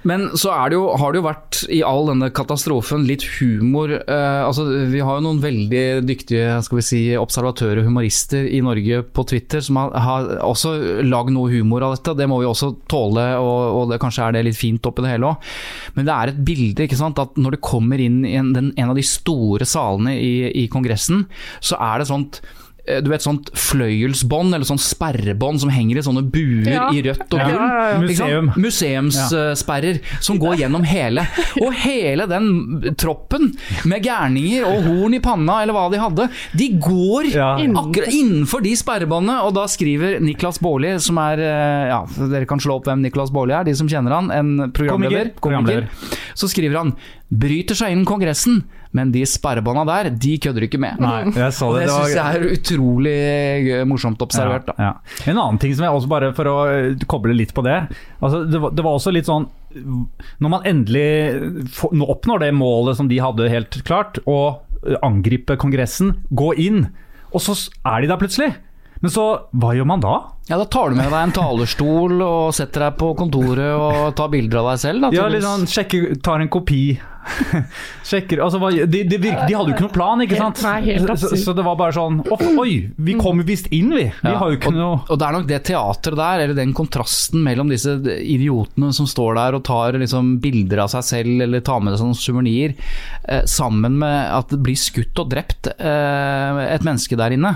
Men 0.08 0.28
så 0.40 0.50
er 0.54 0.70
det 0.72 0.78
jo, 0.78 0.86
har 0.98 1.12
det 1.12 1.20
jo 1.20 1.26
vært 1.28 1.60
i 1.70 1.82
all 1.86 2.06
denne 2.10 2.30
katastrofen 2.34 3.04
litt 3.06 3.22
humor. 3.38 3.92
Eh, 3.92 4.40
altså, 4.46 4.64
vi 4.90 5.00
har 5.04 5.18
jo 5.20 5.24
noen 5.28 5.42
veldig 5.44 5.84
dyktige 6.08 6.56
skal 6.64 6.80
vi 6.80 6.86
si, 6.86 7.02
observatører 7.20 7.82
og 7.82 7.88
humorister 7.90 8.46
i 8.48 8.60
Norge 8.64 9.02
på 9.14 9.24
Twitter 9.30 9.60
som 9.64 9.76
har, 9.80 9.92
har 10.00 10.30
også 10.44 10.74
lagd 11.04 11.32
noe 11.34 11.50
humor 11.52 11.84
av 11.86 11.96
dette. 11.96 12.16
Det 12.18 12.28
må 12.30 12.40
vi 12.40 12.48
også 12.48 12.72
tåle, 12.90 13.26
og, 13.38 13.60
og 13.78 13.90
det, 13.92 14.00
kanskje 14.02 14.26
er 14.28 14.32
det 14.38 14.44
litt 14.48 14.58
fint 14.58 14.86
oppi 14.88 15.04
det 15.04 15.12
hele 15.14 15.32
òg. 15.34 15.52
Men 15.96 16.08
det 16.08 16.14
er 16.16 16.32
et 16.32 16.42
bilde, 16.46 16.86
ikke 16.88 16.98
sant, 16.98 17.18
at 17.22 17.36
når 17.40 17.56
det 17.58 17.62
kommer 17.64 18.00
inn 18.02 18.13
i 18.22 18.36
en, 18.38 18.52
den, 18.54 18.72
en 18.78 18.92
av 18.92 18.98
de 18.98 19.04
store 19.06 19.66
salene 19.68 20.14
i, 20.20 20.34
i 20.64 20.68
Kongressen, 20.72 21.26
så 21.64 21.80
er 21.82 22.00
det 22.00 22.10
sånt 22.10 22.40
du 22.84 23.08
vet 23.10 23.22
sånt 23.24 23.48
fløyelsbånd 23.56 24.52
eller 24.54 24.66
sånn 24.68 24.80
sperrebånd 24.82 25.62
som 25.62 25.70
henger 25.72 25.96
i 25.96 26.04
sånne 26.04 26.22
buer 26.30 26.68
Ja. 26.68 26.90
i 26.92 27.00
rødt 27.06 27.32
og 27.32 27.38
Ja, 27.40 27.46
gull. 27.48 27.56
ja, 27.56 27.88
ja. 27.94 27.98
Museum. 28.02 28.50
Museumssperrer 28.60 30.00
som 30.20 30.38
går 30.38 30.56
gjennom 30.62 30.84
hele. 30.84 31.24
Og 31.62 31.72
hele 31.84 32.26
den 32.30 32.94
troppen 33.00 33.52
med 33.88 34.04
gærninger 34.04 34.64
og 34.68 34.84
horn 34.88 35.14
i 35.16 35.20
panna, 35.24 35.62
eller 35.62 35.76
hva 35.76 35.86
de 35.92 35.98
hadde, 36.02 36.28
de 36.56 36.68
går 36.78 37.30
Ja. 37.34 37.54
akkurat 37.56 38.08
innenfor 38.12 38.62
de 38.62 38.74
sperrebåndene. 38.76 39.40
Og 39.44 39.54
da 39.54 39.64
skriver 39.66 40.20
Niklas 40.20 40.58
Baarli, 40.60 40.98
som 41.00 41.16
er 41.18 41.38
eh, 41.40 41.88
Ja, 41.88 42.04
dere 42.28 42.46
kan 42.46 42.58
slå 42.60 42.76
opp 42.76 42.84
hvem 42.86 43.00
Niklas 43.02 43.30
Baarli 43.32 43.52
er, 43.58 43.64
de 43.64 43.74
som 43.74 43.88
kjenner 43.88 44.10
han. 44.12 44.30
En 44.30 44.72
programleder. 44.72 45.32
Komiker. 45.40 45.40
Programleder. 45.40 45.88
Så 46.34 46.48
skriver 46.48 46.76
han 46.78 46.94
bryter 47.34 47.74
seg 47.74 47.90
inn 47.92 48.04
Kongressen, 48.06 48.62
men 48.94 49.10
de 49.14 49.24
sperrebånda 49.26 49.82
der, 49.88 50.08
de 50.22 50.32
kødder 50.38 50.66
ikke 50.68 50.78
med. 50.78 51.00
Nei, 51.02 51.50
så 51.50 51.66
Og 51.72 51.76
det. 51.80 51.84
det 51.84 51.90
det 51.90 51.94
syns 51.96 52.14
jeg 52.14 52.38
er 52.38 52.54
utrolig 52.54 53.14
gøy, 53.66 53.80
morsomt 53.90 54.22
observert. 54.22 54.70
Ja, 54.78 54.92
ja. 54.92 54.92
En 55.32 55.40
annen 55.42 55.58
ting 55.62 55.74
som 55.74 55.86
jeg 55.88 55.96
også 55.98 56.10
bare 56.12 56.30
for 56.36 56.50
å 56.50 56.56
eh, 56.70 57.06
koble 57.10 57.34
litt 57.34 57.54
på 57.56 57.64
det. 57.66 57.80
Altså, 58.20 58.44
det, 58.46 58.60
var, 58.62 58.74
det 58.78 58.84
var 58.86 58.98
også 59.00 59.12
litt 59.14 59.26
sånn 59.26 59.48
Når 59.74 60.52
man 60.52 60.68
endelig 60.70 61.66
får, 61.74 61.96
oppnår 62.14 62.44
det 62.46 62.52
målet 62.54 63.00
som 63.00 63.08
de 63.10 63.18
hadde 63.18 63.50
helt 63.50 63.80
klart, 63.88 64.20
å 64.30 64.38
eh, 64.86 64.94
angripe 65.02 65.58
Kongressen, 65.58 66.14
gå 66.30 66.52
inn, 66.62 66.84
og 67.34 67.42
så 67.42 67.56
er 67.82 68.04
de 68.04 68.12
der 68.14 68.20
plutselig. 68.22 68.52
Men 69.02 69.12
så, 69.12 69.24
hva 69.52 69.74
gjør 69.76 69.88
man 69.90 70.00
da? 70.00 70.14
Ja, 70.48 70.56
Da 70.60 70.64
tar 70.70 70.92
du 70.92 70.96
med 70.96 71.10
deg 71.10 71.18
en 71.18 71.34
talerstol 71.34 72.22
og 72.24 72.54
setter 72.56 72.86
deg 72.86 72.94
på 73.00 73.10
kontoret 73.18 73.74
og 73.74 74.14
tar 74.16 74.30
bilder 74.32 74.62
av 74.62 74.70
deg 74.70 74.80
selv. 74.80 75.02
Da, 75.04 75.10
Ja, 75.12 75.26
litt 75.32 75.44
sånn, 75.44 75.66
sjekker, 75.68 76.14
tar 76.24 76.40
en 76.40 76.48
kopi. 76.52 76.94
Sjekker, 78.08 78.40
altså, 78.44 78.58
hva, 78.62 78.70
de, 78.74 79.00
de, 79.08 79.18
virk- 79.22 79.44
de 79.48 79.54
hadde 79.56 79.70
jo 79.70 79.74
ikke 79.76 79.84
noen 79.86 79.94
plan, 79.94 80.22
ikke 80.24 80.38
sant? 80.38 80.60
Nei, 80.64 80.74
helt 80.90 81.12
så, 81.20 81.30
så 81.40 81.54
det 81.56 81.64
var 81.66 81.76
bare 81.80 81.94
sånn 81.96 82.20
Oi, 82.60 82.74
vi 83.06 83.14
kommer 83.20 83.46
visst 83.48 83.70
inn, 83.74 83.90
vi. 83.94 84.06
Vi 84.10 84.28
Ja, 84.30 84.36
har 84.40 84.52
jo 84.52 84.58
ikke 84.58 84.70
og, 84.72 84.76
noe 84.78 84.98
og 85.08 85.20
det 85.20 85.26
er 85.28 85.36
nok 85.38 85.48
det 85.48 85.60
teateret 85.68 86.18
der, 86.20 86.42
eller 86.44 86.58
den 86.58 86.74
kontrasten 86.76 87.42
mellom 87.44 87.70
disse 87.72 87.96
idiotene 88.20 88.90
som 88.96 89.08
står 89.08 89.38
der 89.38 89.56
og 89.58 89.64
tar 89.66 89.96
liksom 90.00 90.34
bilder 90.44 90.84
av 90.84 90.92
seg 90.92 91.06
selv 91.08 91.44
eller 91.46 91.64
tar 91.64 91.80
med 91.84 91.96
seg 91.96 92.08
noen 92.10 92.18
suvenir, 92.20 92.74
eh, 93.28 93.42
sammen 93.50 93.98
med 94.02 94.18
at 94.36 94.52
det 94.52 94.60
blir 94.64 94.78
skutt 94.78 95.18
og 95.22 95.30
drept 95.32 95.70
eh, 95.74 96.62
et 96.74 96.84
menneske 96.86 97.16
der 97.18 97.34
inne. 97.36 97.54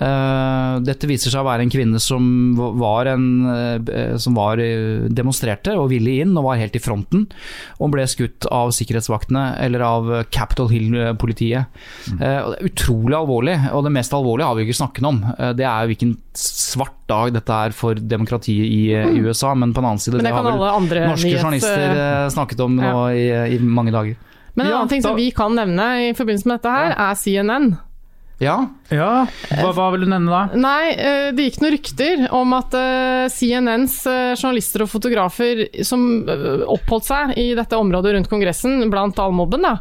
Eh, 0.00 0.80
dette 0.86 1.08
viser 1.10 1.32
seg 1.32 1.42
å 1.42 1.48
være 1.50 1.66
en 1.66 1.72
kvinne 1.72 2.00
som 2.02 2.24
var 2.80 3.10
en 3.12 3.26
eh, 3.52 4.16
som 4.22 4.36
var 4.38 4.60
eh, 4.62 5.06
demonstrerte 5.12 5.74
og 5.78 5.90
ville 5.92 6.18
inn 6.24 6.32
og 6.38 6.46
var 6.48 6.60
helt 6.62 6.76
i 6.78 6.82
fronten, 6.82 7.26
og 7.78 7.92
ble 7.94 8.06
skutt 8.10 8.48
av 8.52 8.72
sikkerhetsvaktene 9.02 9.42
eller 9.62 9.80
av 9.84 10.10
Capitol 10.30 10.68
Hill-politiet. 10.70 11.66
Eh, 12.12 12.16
det 12.18 12.58
er 12.60 12.68
utrolig 12.70 13.16
alvorlig, 13.18 13.56
og 13.72 13.84
det 13.86 13.92
mest 13.92 14.12
alvorlige 14.16 14.46
har 14.48 14.56
vi 14.58 14.66
ikke 14.66 14.78
snakket 14.80 15.08
om. 15.08 15.20
Eh, 15.38 15.52
det 15.58 15.66
er 15.66 15.86
hvilken 15.90 16.16
svart 16.34 16.96
dag 17.10 17.32
dette 17.34 17.52
er 17.52 17.70
for 17.76 17.94
demokratiet 17.94 18.66
i, 18.66 18.92
eh, 18.94 19.06
i 19.12 19.20
USA, 19.22 19.54
men 19.54 19.72
på 19.74 19.82
en 19.82 19.90
annen 19.92 19.98
side 20.02 20.14
Men 20.16 20.24
det 20.24 20.30
det 20.30 20.34
har 20.34 20.44
vel 20.44 21.08
norske 21.08 21.26
nyhets- 21.26 21.42
journalister 21.42 22.30
snakket 22.30 22.60
om 22.60 22.76
nå 22.76 23.08
i, 23.12 23.56
i 23.56 23.58
mange 23.58 23.92
dager. 23.92 24.16
Men 24.54 24.66
en 24.66 24.70
Ja, 24.72 24.76
annen 24.78 24.88
ting 24.88 25.02
som 25.02 25.16
vi 25.16 25.30
kan 25.30 25.54
nevne 25.54 26.10
i 26.10 26.12
forbindelse 26.12 26.46
med 26.46 26.60
dette 26.60 26.70
her, 26.70 26.92
er 26.92 27.14
CNN. 27.14 27.78
Ja, 28.42 28.56
Ja, 28.92 29.24
hva, 29.48 29.70
hva 29.72 29.86
vil 29.94 30.04
du 30.04 30.10
nevne 30.10 30.32
da? 30.32 30.58
Nei, 30.58 30.92
eh, 30.98 31.28
det 31.32 31.46
gikk 31.46 31.60
noen 31.62 31.74
rykter 31.76 32.24
om 32.34 32.52
at 32.56 32.74
eh, 32.76 33.30
CNNs 33.32 33.94
eh, 34.10 34.32
journalister 34.34 34.84
og 34.84 34.90
fotografer 34.92 35.64
som 35.86 36.04
oppholdt 36.26 37.08
seg 37.08 37.36
i 37.40 37.52
dette 37.56 37.78
området 37.78 38.16
rundt 38.16 38.30
Kongressen, 38.32 38.82
blant 38.92 39.20
all 39.22 39.32
mobben, 39.36 39.64
da, 39.64 39.78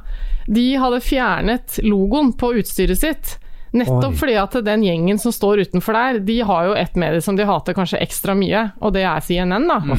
de 0.47 0.67
hadde 0.79 1.01
fjernet 1.03 1.81
logoen 1.83 2.31
på 2.37 2.53
utstyret 2.61 3.01
sitt. 3.01 3.35
Nettopp 3.71 4.11
Oi. 4.11 4.19
fordi 4.19 4.35
at 4.35 4.55
den 4.65 4.83
gjengen 4.83 5.19
som 5.21 5.31
står 5.31 5.63
utenfor 5.67 5.95
der, 5.95 6.19
de 6.27 6.37
har 6.47 6.67
jo 6.67 6.73
et 6.75 6.97
medie 6.99 7.21
som 7.23 7.37
de 7.39 7.47
hater 7.47 7.75
kanskje 7.77 8.01
ekstra 8.03 8.35
mye, 8.35 8.65
og 8.83 8.95
det 8.97 9.05
er 9.07 9.23
CNN, 9.23 9.67
da. 9.69 9.79
Mm. 9.79 9.93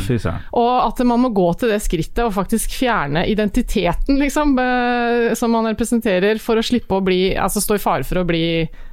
Og 0.61 0.73
at 0.85 1.01
man 1.09 1.23
må 1.25 1.33
gå 1.33 1.47
til 1.61 1.73
det 1.73 1.81
skrittet 1.85 2.25
og 2.27 2.35
faktisk 2.37 2.75
fjerne 2.83 3.25
identiteten, 3.33 4.21
liksom, 4.21 4.57
som 5.39 5.57
man 5.57 5.71
representerer, 5.73 6.41
for 6.43 6.61
å 6.61 6.65
slippe 6.65 6.99
å 6.99 7.05
bli 7.05 7.21
Altså 7.43 7.63
stå 7.63 7.77
i 7.79 7.83
fare 7.83 8.05
for 8.07 8.21
å 8.21 8.27
bli 8.29 8.43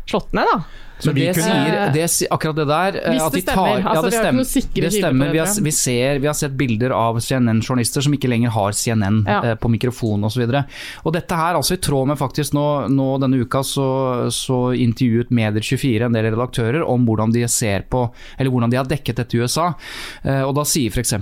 slått 0.09 0.31
ned, 0.38 0.48
da. 0.48 0.88
Vi 1.00 1.13
det 1.25 1.36
kunne- 1.36 1.46
sier, 1.48 1.94
det, 1.94 2.27
akkurat 2.29 2.56
det 2.56 2.68
der 2.68 2.96
eh, 3.00 3.12
Hvis 3.13 3.22
at 3.24 3.32
de 3.32 3.38
det 3.39 3.44
stemmer. 3.48 3.56
tar- 3.56 3.89
Altså, 3.89 3.96
ja, 3.96 4.01
det 4.01 4.10
vi 4.12 4.18
har 4.18 4.24
stemmer. 4.24 4.39
noe 4.39 4.50
sikre 4.50 4.82
Det 4.82 4.91
stemmer. 4.94 5.32
Vi 5.32 5.38
har, 5.39 5.48
vi, 5.63 5.72
ser, 5.72 6.20
vi 6.20 6.27
har 6.27 6.34
sett 6.34 6.58
bilder 6.58 6.91
av 6.91 7.20
CNN-journalister 7.24 8.01
som 8.03 8.13
ikke 8.13 8.27
lenger 8.29 8.50
har 8.51 8.72
CNN 8.75 9.24
Ja. 9.25 9.39
eh, 9.44 9.56
på 9.56 9.70
mikrofon 9.72 10.24
osv. 10.27 10.44
Dette 10.50 11.36
her, 11.36 11.56
altså 11.56 11.74
i 11.74 11.77
tråd 11.77 12.08
med 12.08 12.18
faktisk 12.20 12.53
nå, 12.53 12.89
nå 12.89 13.20
denne 13.20 13.39
uka, 13.39 13.63
så, 13.63 14.29
så 14.29 14.74
intervjuet 14.75 15.29
Medier24 15.32 16.06
en 16.06 16.12
del 16.13 16.27
redaktører 16.34 16.84
om 16.88 17.06
hvordan 17.08 17.32
de 17.32 17.48
ser 17.48 17.82
på, 17.89 18.12
eller 18.38 18.51
hvordan 18.51 18.70
de 18.70 18.77
har 18.77 18.86
dekket 18.86 19.15
dette 19.24 19.34
i 19.38 19.39
USA. 19.41 19.74
Eh, 20.24 20.41
og 20.44 20.53
da 20.56 20.63
sier 20.68 20.91
f.eks. 20.91 21.13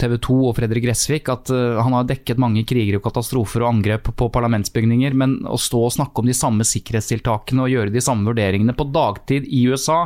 TV 0.00 0.18
2 0.18 0.36
og 0.48 0.56
Fredrik 0.58 0.84
Gressvik 0.84 1.28
at 1.32 1.50
eh, 1.54 1.78
han 1.82 1.92
har 1.96 2.04
dekket 2.08 2.38
mange 2.40 2.64
kriger 2.68 2.98
og 2.98 3.04
katastrofer 3.06 3.62
og 3.64 3.70
angrep 3.76 4.10
på 4.16 4.28
parlamentsbygninger, 4.32 5.14
men 5.14 5.38
å 5.46 5.56
stå 5.60 5.84
og 5.86 5.92
snakke 5.94 6.18
om 6.22 6.26
de 6.26 6.36
samme 6.36 6.66
sikkerhetstiltakene 6.66 7.62
og 7.64 7.70
gjøre 7.72 7.92
de 7.94 8.00
samme 8.04 8.26
vurderingene 8.26 8.38
på 8.76 8.88
dagtid 8.94 9.46
i 9.48 9.62
USA, 9.70 10.04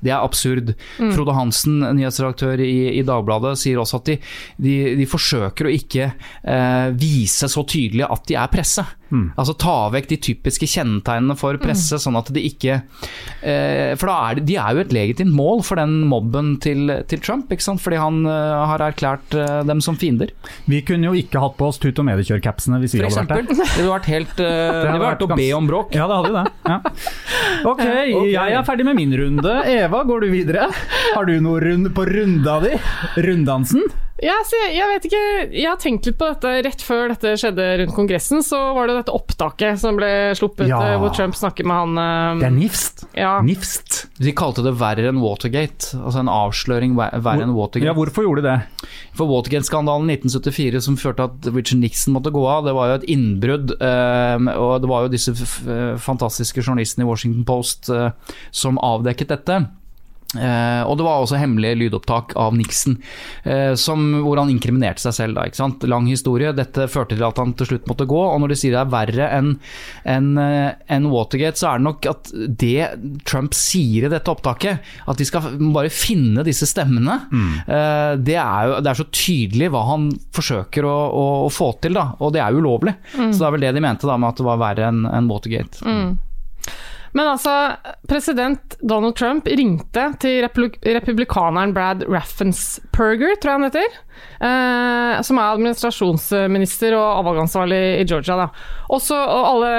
det 0.00 0.12
er 0.12 0.20
absurd. 0.20 0.74
Frode 0.98 1.34
Hansen, 1.36 1.80
nyhetsredaktør 1.96 2.62
i, 2.64 2.98
i 2.98 3.04
Dagbladet, 3.06 3.56
sier 3.60 3.80
også 3.82 4.00
at 4.00 4.10
de, 4.10 4.18
de, 4.62 4.76
de 4.98 5.08
forsøker 5.08 5.68
å 5.68 5.74
ikke 5.74 6.10
eh, 6.12 6.88
vise 6.98 7.48
så 7.52 7.64
tydelig 7.68 8.06
at 8.08 8.26
de 8.28 8.38
er 8.38 8.52
presse. 8.52 8.84
Altså 9.38 9.54
ta 9.58 9.74
vekk 9.94 10.08
de 10.10 10.18
typiske 10.28 10.66
kjennetegnene 10.66 11.36
for 11.38 11.58
presse, 11.62 11.98
sånn 12.02 12.18
at 12.18 12.30
de 12.34 12.42
ikke 12.48 12.80
eh, 13.46 13.92
For 13.94 14.10
da 14.10 14.16
er 14.26 14.38
de, 14.38 14.44
de 14.48 14.56
er 14.58 14.74
jo 14.74 14.82
et 14.82 14.94
legitimt 14.94 15.34
mål 15.36 15.62
for 15.66 15.78
den 15.78 16.00
mobben 16.10 16.56
til, 16.62 16.90
til 17.10 17.22
Trump, 17.22 17.52
ikke 17.52 17.64
sant? 17.64 17.82
fordi 17.82 18.00
han 18.00 18.22
uh, 18.26 18.64
har 18.72 18.82
erklært 18.82 19.36
uh, 19.36 19.60
dem 19.68 19.82
som 19.84 19.98
fiender. 20.00 20.32
Vi 20.66 20.80
kunne 20.86 21.10
jo 21.10 21.14
ikke 21.18 21.42
hatt 21.42 21.54
på 21.58 21.68
oss 21.68 21.78
tut- 21.82 21.98
og 22.02 22.08
mediekjørcapsene 22.08 22.80
hvis 22.82 22.96
vi 22.96 23.04
hadde 23.04 23.20
vært 23.20 23.34
der. 23.34 23.44
Det 23.52 23.68
hadde 23.68 23.90
vært 23.92 24.08
helt 24.10 24.40
uh, 24.40 24.46
Det 24.46 24.88
hadde 24.90 25.02
vært 25.04 25.26
å 25.26 25.30
be 25.34 25.48
om 25.58 25.70
bråk. 25.70 25.94
Ja, 25.96 26.08
det 26.10 26.18
hadde 26.20 26.32
jo 26.32 26.38
det. 26.40 26.46
Ja. 26.66 26.78
Ok, 27.66 27.84
jeg 27.84 28.56
er 28.58 28.66
ferdig 28.66 28.88
med 28.88 28.98
min 28.98 29.14
runde. 29.16 29.54
Eva, 29.70 30.02
går 30.08 30.26
du 30.26 30.32
videre? 30.32 30.66
Har 31.12 31.28
du 31.28 31.36
noe 31.44 31.62
rund 31.62 31.92
på 31.96 32.08
runda 32.08 32.58
di? 32.64 32.74
Runddansen? 33.26 33.86
Ja, 34.24 34.32
jeg, 34.48 34.70
jeg 34.78 34.86
vet 34.88 35.06
ikke, 35.10 35.22
jeg 35.52 35.66
har 35.68 35.76
tenkt 35.82 36.06
litt 36.08 36.16
på 36.16 36.28
dette 36.30 36.52
rett 36.64 36.80
før 36.80 37.10
dette 37.12 37.34
skjedde 37.36 37.64
rundt 37.82 37.92
Kongressen. 37.96 38.40
Så 38.42 38.56
var 38.72 38.88
det 38.88 38.94
dette 39.02 39.12
opptaket 39.12 39.76
som 39.82 39.98
ble 39.98 40.08
sluppet, 40.38 40.70
Ja. 40.70 40.78
eh, 40.94 40.96
hvor 41.02 41.12
Trump 41.14 41.36
snakker 41.36 41.66
med 41.68 41.76
han 41.76 41.98
eh, 42.00 42.40
Det 42.40 42.48
er 42.48 42.54
nifst. 42.56 43.04
Ja. 43.16 43.34
Nifst. 43.44 44.06
De 44.16 44.32
kalte 44.32 44.64
det 44.64 44.72
verre 44.80 45.10
enn 45.12 45.20
Watergate. 45.20 45.92
Altså 46.00 46.22
en 46.24 46.32
avsløring 46.32 46.96
verre 46.96 47.20
enn 47.42 47.52
Watergate. 47.52 47.90
Ja, 47.90 47.96
hvorfor 47.98 48.24
gjorde 48.24 48.46
de 48.46 48.54
det? 48.54 48.88
For 49.16 49.28
Watergate-skandalen 49.28 50.08
1974 50.16 50.80
som 50.88 50.96
førte 51.00 51.28
at 51.28 51.50
Richard 51.52 51.80
Nixon 51.84 52.16
måtte 52.16 52.32
gå 52.32 52.46
av, 52.48 52.64
det 52.64 52.74
var 52.76 52.88
jo 52.94 52.98
et 53.02 53.08
innbrudd. 53.12 53.76
eh, 53.80 54.52
og 54.56 54.80
det 54.80 54.88
var 54.88 55.04
jo 55.04 55.12
disse 55.12 55.32
f 55.36 55.44
f- 55.44 56.00
fantastiske 56.00 56.64
journalistene 56.64 57.04
i 57.04 57.08
Washington 57.10 57.44
Post 57.44 57.90
eh, 57.92 58.10
som 58.50 58.78
avdekket 58.80 59.28
dette. 59.36 59.66
Eh, 60.34 60.82
og 60.82 60.96
det 60.98 61.06
var 61.06 61.22
også 61.22 61.38
hemmelige 61.38 61.78
lydopptak 61.84 62.34
av 62.40 62.56
Nixon, 62.56 62.96
uh, 63.46 63.74
som, 63.78 64.02
hvor 64.24 64.40
han 64.40 64.50
inkriminerte 64.50 65.04
seg 65.04 65.14
selv. 65.14 65.38
Da, 65.38 65.46
ikke 65.46 65.60
sant? 65.60 65.86
Lang 65.86 66.08
historie. 66.10 66.50
Dette 66.56 66.88
førte 66.90 67.14
til 67.14 67.26
at 67.26 67.38
han 67.40 67.54
til 67.56 67.70
slutt 67.70 67.86
måtte 67.90 68.08
gå. 68.10 68.18
Og 68.18 68.42
når 68.42 68.52
de 68.52 68.58
sier 68.58 68.74
det 68.74 68.82
er 68.82 68.92
verre 68.92 69.30
enn 69.38 69.52
en, 70.08 70.32
uh, 70.40 70.74
en 70.92 71.08
Watergate, 71.12 71.60
så 71.60 71.70
er 71.70 71.80
det 71.80 71.86
nok 71.86 72.10
at 72.10 72.32
det 72.34 72.90
Trump 73.28 73.54
sier 73.56 74.06
i 74.06 74.12
dette 74.12 74.32
opptaket, 74.32 74.82
at 75.06 75.20
de 75.20 75.28
skal 75.28 75.46
bare 75.74 75.92
finne 75.92 76.44
disse 76.46 76.66
stemmene, 76.68 77.16
eh, 77.66 78.12
det, 78.20 78.36
er 78.40 78.68
jo, 78.68 78.76
det 78.82 78.90
er 78.90 78.98
så 78.98 79.06
tydelig 79.14 79.70
hva 79.72 79.82
han 79.90 80.08
forsøker 80.36 80.86
å, 80.86 80.94
å, 81.06 81.24
å 81.46 81.50
få 81.52 81.70
til, 81.82 81.96
da. 81.98 82.08
Og 82.20 82.34
det 82.34 82.42
er 82.42 82.54
jo 82.54 82.64
Mm. 83.16 83.30
Så 83.32 83.38
det 83.38 83.46
er 83.46 83.54
vel 83.54 83.66
det 83.66 83.74
de 83.76 83.82
mente 83.84 84.08
da 84.08 84.16
med 84.20 84.32
at 84.32 84.40
det 84.40 84.46
var 84.46 84.62
verre 84.62 84.88
enn 84.90 85.04
en 85.08 85.28
Watergate. 85.30 85.82
Men 87.16 87.30
altså, 87.30 87.52
president 88.08 88.74
Donald 88.84 89.16
Trump 89.16 89.46
ringte 89.48 90.02
til 90.20 90.42
republikaneren 90.44 91.72
Brad 91.72 92.04
Raffensperger, 92.12 93.38
tror 93.40 93.52
jeg 93.52 93.56
han 93.56 93.66
heter. 93.70 93.94
Eh, 94.44 95.22
som 95.24 95.40
er 95.40 95.54
administrasjonsminister 95.54 96.92
og 96.98 97.22
avvalgansvarlig 97.22 97.80
i 98.02 98.04
Georgia. 98.04 98.36
Da. 98.42 98.48
Også, 98.92 99.16
og 99.16 99.48
alle 99.54 99.70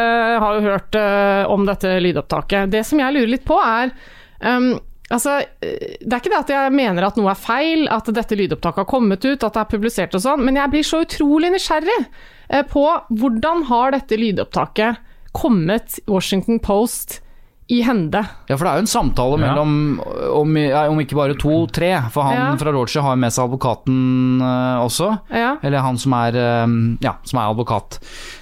har 0.42 0.58
jo 0.58 0.66
hørt 0.66 0.98
eh, 0.98 1.44
om 1.54 1.68
dette 1.70 1.92
lydopptaket. 2.02 2.72
Det 2.74 2.82
som 2.90 3.04
jeg 3.04 3.14
lurer 3.14 3.34
litt 3.36 3.46
på, 3.48 3.60
er 3.62 3.94
um, 4.42 4.74
Altså, 5.08 5.38
Det 5.64 6.10
er 6.12 6.20
ikke 6.20 6.32
det 6.34 6.40
at 6.42 6.50
jeg 6.52 6.72
mener 6.76 7.06
at 7.08 7.16
noe 7.16 7.30
er 7.32 7.40
feil, 7.40 7.86
at 7.88 8.10
dette 8.12 8.36
lydopptaket 8.36 8.82
har 8.82 8.90
kommet 8.90 9.24
ut, 9.24 9.40
at 9.40 9.54
det 9.56 9.62
er 9.62 9.70
publisert 9.72 10.18
og 10.18 10.26
sånn, 10.26 10.44
men 10.44 10.60
jeg 10.60 10.74
blir 10.74 10.84
så 10.84 11.00
utrolig 11.06 11.54
nysgjerrig 11.54 11.96
eh, 12.02 12.66
på 12.68 12.84
hvordan 13.22 13.64
har 13.70 13.96
dette 13.96 14.20
lydopptaket 14.20 15.00
kommet 15.38 16.02
Washington 16.12 16.60
Post 16.60 17.22
i 17.68 17.82
hende? 17.84 18.22
Ja, 18.48 18.56
for 18.56 18.64
det 18.64 18.72
er 18.72 18.78
jo 18.80 18.86
en 18.86 18.92
samtale 18.92 19.38
Ja. 19.40 19.48
mellom, 19.48 20.02
om, 20.34 20.58
ja, 20.58 20.86
om 20.88 21.00
ikke 21.04 21.18
bare 21.20 21.36
to, 21.36 21.66
tre. 21.68 21.90
For 22.14 22.24
han 22.24 22.36
Ja. 22.38 22.50
fra 22.58 22.72
Roger 22.72 23.02
har 23.04 23.16
med 23.20 23.34
seg 23.36 23.44
advokaten 23.50 24.42
uh, 24.42 24.86
også. 24.86 25.10
Ja. 25.36 25.58
Eller 25.62 25.84
han 25.84 25.98
som 25.98 26.14
er, 26.14 26.38
um, 26.64 26.98
ja, 27.04 27.18
som 27.24 27.40
er 27.40 27.50
advokat. 27.52 28.00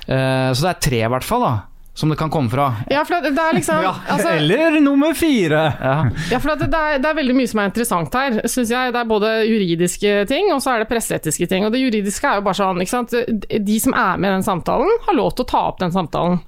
Uh, 0.08 0.53
så 0.53 0.62
det 0.67 0.70
er 0.75 0.84
tre 0.89 1.01
i 1.05 1.10
hvert 1.10 1.24
fall, 1.25 1.41
da. 1.41 1.55
Som 1.96 2.10
det 2.12 2.17
kan 2.20 2.29
komme 2.29 2.51
fra. 2.51 2.67
Ja, 2.91 3.05
for 3.08 3.22
det, 3.24 3.32
det 3.38 3.39
er 3.39 3.53
liksom 3.55 3.86
altså, 4.12 4.34
Eller 4.36 4.82
nummer 4.84 5.13
fire. 5.15 5.62
Ja. 5.79 5.94
Ja, 6.29 6.39
for 6.44 6.51
det, 6.55 6.67
det, 6.70 6.75
er, 6.79 6.98
det 7.00 7.08
er 7.08 7.15
veldig 7.15 7.36
mye 7.38 7.48
som 7.48 7.62
er 7.63 7.70
interessant 7.72 8.13
her, 8.20 8.41
syns 8.51 8.70
jeg. 8.70 8.91
Det 8.91 9.00
er 9.00 9.08
både 9.08 9.29
juridiske 9.48 10.25
ting, 10.27 10.51
og 10.51 10.60
så 10.62 10.74
er 10.75 10.84
det 10.84 10.89
presseetiske 10.91 11.48
ting. 11.48 11.63
Og 11.65 11.72
det 11.72 11.79
juridiske 11.86 12.27
er 12.27 12.41
jo 12.41 12.46
bare 12.50 12.60
sånn, 12.60 12.82
ikke 12.84 12.91
sant. 12.98 13.15
De 13.15 13.78
som 13.80 13.95
er 13.95 14.17
med 14.19 14.30
i 14.30 14.36
den 14.36 14.43
samtalen, 14.43 14.91
har 15.08 15.15
lov 15.15 15.32
til 15.38 15.47
å 15.47 15.49
ta 15.54 15.62
opp 15.71 15.80
den 15.80 15.95
samtalen. 15.95 16.41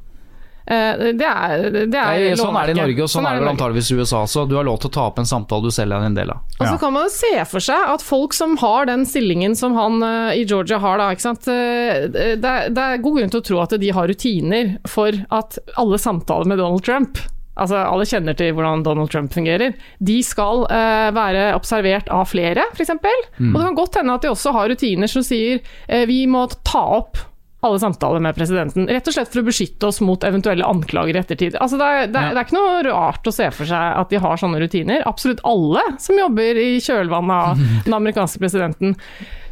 Eh, 0.68 1.14
Det 1.16 1.24
er, 1.24 1.62
det 1.88 1.96
er 1.96 2.18
Nei, 2.20 2.32
sånn 2.36 2.58
er 2.60 2.68
det 2.68 2.74
i. 2.76 2.80
Norge, 2.82 3.04
og 3.06 3.12
sånn, 3.14 3.26
er 3.30 3.38
det 3.38 3.44
vel 3.46 3.52
antageligvis 3.54 3.92
i 3.94 4.00
USA 4.02 4.24
også. 4.26 4.44
Du 4.50 4.56
har 4.58 4.66
lov 4.68 4.82
til 4.84 4.90
å 4.90 4.94
ta 4.98 5.06
opp 5.08 5.22
en 5.22 5.30
samtale 5.30 5.64
du 5.64 5.72
selv 5.72 5.96
er 5.96 6.08
en 6.10 6.18
del 6.18 6.30
av. 6.34 6.42
Og 6.60 6.66
så 6.66 6.74
Ja. 6.74 6.78
kan 6.82 6.94
man 6.94 7.04
jo 7.08 7.14
se 7.16 7.46
for 7.46 7.60
seg 7.64 7.94
at 7.94 8.02
folk 8.04 8.34
som 8.34 8.58
har 8.58 8.86
den 8.86 9.06
stillingen 9.06 9.56
som 9.56 9.76
han 9.80 10.04
eh, 10.04 10.42
i 10.42 10.44
Georgia 10.46 10.78
har, 10.84 10.98
da, 10.98 11.10
ikke 11.16 11.22
sant? 11.24 11.48
eh, 11.48 12.08
Det, 12.12 12.44
er, 12.44 12.70
det 12.70 12.84
er 12.84 12.98
god 13.02 13.18
grunn 13.22 13.32
til 13.32 13.40
å 13.42 13.48
tro 13.48 13.62
at 13.64 13.80
de 13.80 13.90
har 13.96 14.08
rutiner 14.12 14.78
for 14.88 15.12
at 15.32 15.58
alle 15.78 15.98
samtaler 15.98 16.46
med 16.46 16.58
Donald 16.60 16.84
Trump 16.84 17.18
Altså, 17.58 17.74
Alle 17.90 18.06
kjenner 18.06 18.36
til 18.38 18.52
hvordan 18.54 18.84
Donald 18.86 19.10
Trump 19.10 19.32
fungerer. 19.34 19.74
De 19.98 20.20
skal 20.22 20.60
uh, 20.70 21.10
være 21.10 21.56
observert 21.58 22.06
av 22.14 22.28
flere, 22.30 22.62
f.eks. 22.76 22.92
Mm. 23.40 23.50
Og 23.50 23.58
det 23.58 23.64
kan 23.66 23.76
godt 23.80 23.96
hende 23.98 24.14
at 24.14 24.22
de 24.22 24.30
også 24.30 24.54
har 24.54 24.70
rutiner 24.70 25.10
som 25.10 25.24
sier 25.26 25.58
uh, 25.90 26.04
vi 26.06 26.28
må 26.30 26.44
ta 26.62 26.84
opp 27.00 27.18
alle 27.66 27.80
samtaler 27.82 28.22
med 28.22 28.36
presidenten, 28.38 28.86
rett 28.88 29.08
og 29.10 29.16
slett 29.16 29.32
for 29.34 29.42
å 29.42 29.48
beskytte 29.48 29.88
oss 29.90 29.98
mot 30.06 30.24
eventuelle 30.28 30.66
anklager 30.68 31.18
i 31.18 31.22
ettertid. 31.24 31.56
Altså, 31.58 31.80
det, 31.80 31.86
er, 31.88 32.12
det, 32.12 32.22
er, 32.22 32.36
det 32.36 32.42
er 32.42 32.46
ikke 32.46 32.58
noe 32.58 32.84
rart 32.86 33.30
å 33.30 33.34
se 33.34 33.48
for 33.56 33.70
seg 33.70 33.96
at 34.02 34.14
de 34.14 34.20
har 34.22 34.38
sånne 34.38 34.60
rutiner. 34.62 35.06
Absolutt 35.10 35.42
alle 35.48 35.82
som 36.02 36.20
jobber 36.20 36.60
i 36.62 36.76
kjølvannet 36.86 37.34
av 37.50 37.64
den 37.88 37.96
amerikanske 37.98 38.42
presidenten. 38.44 38.94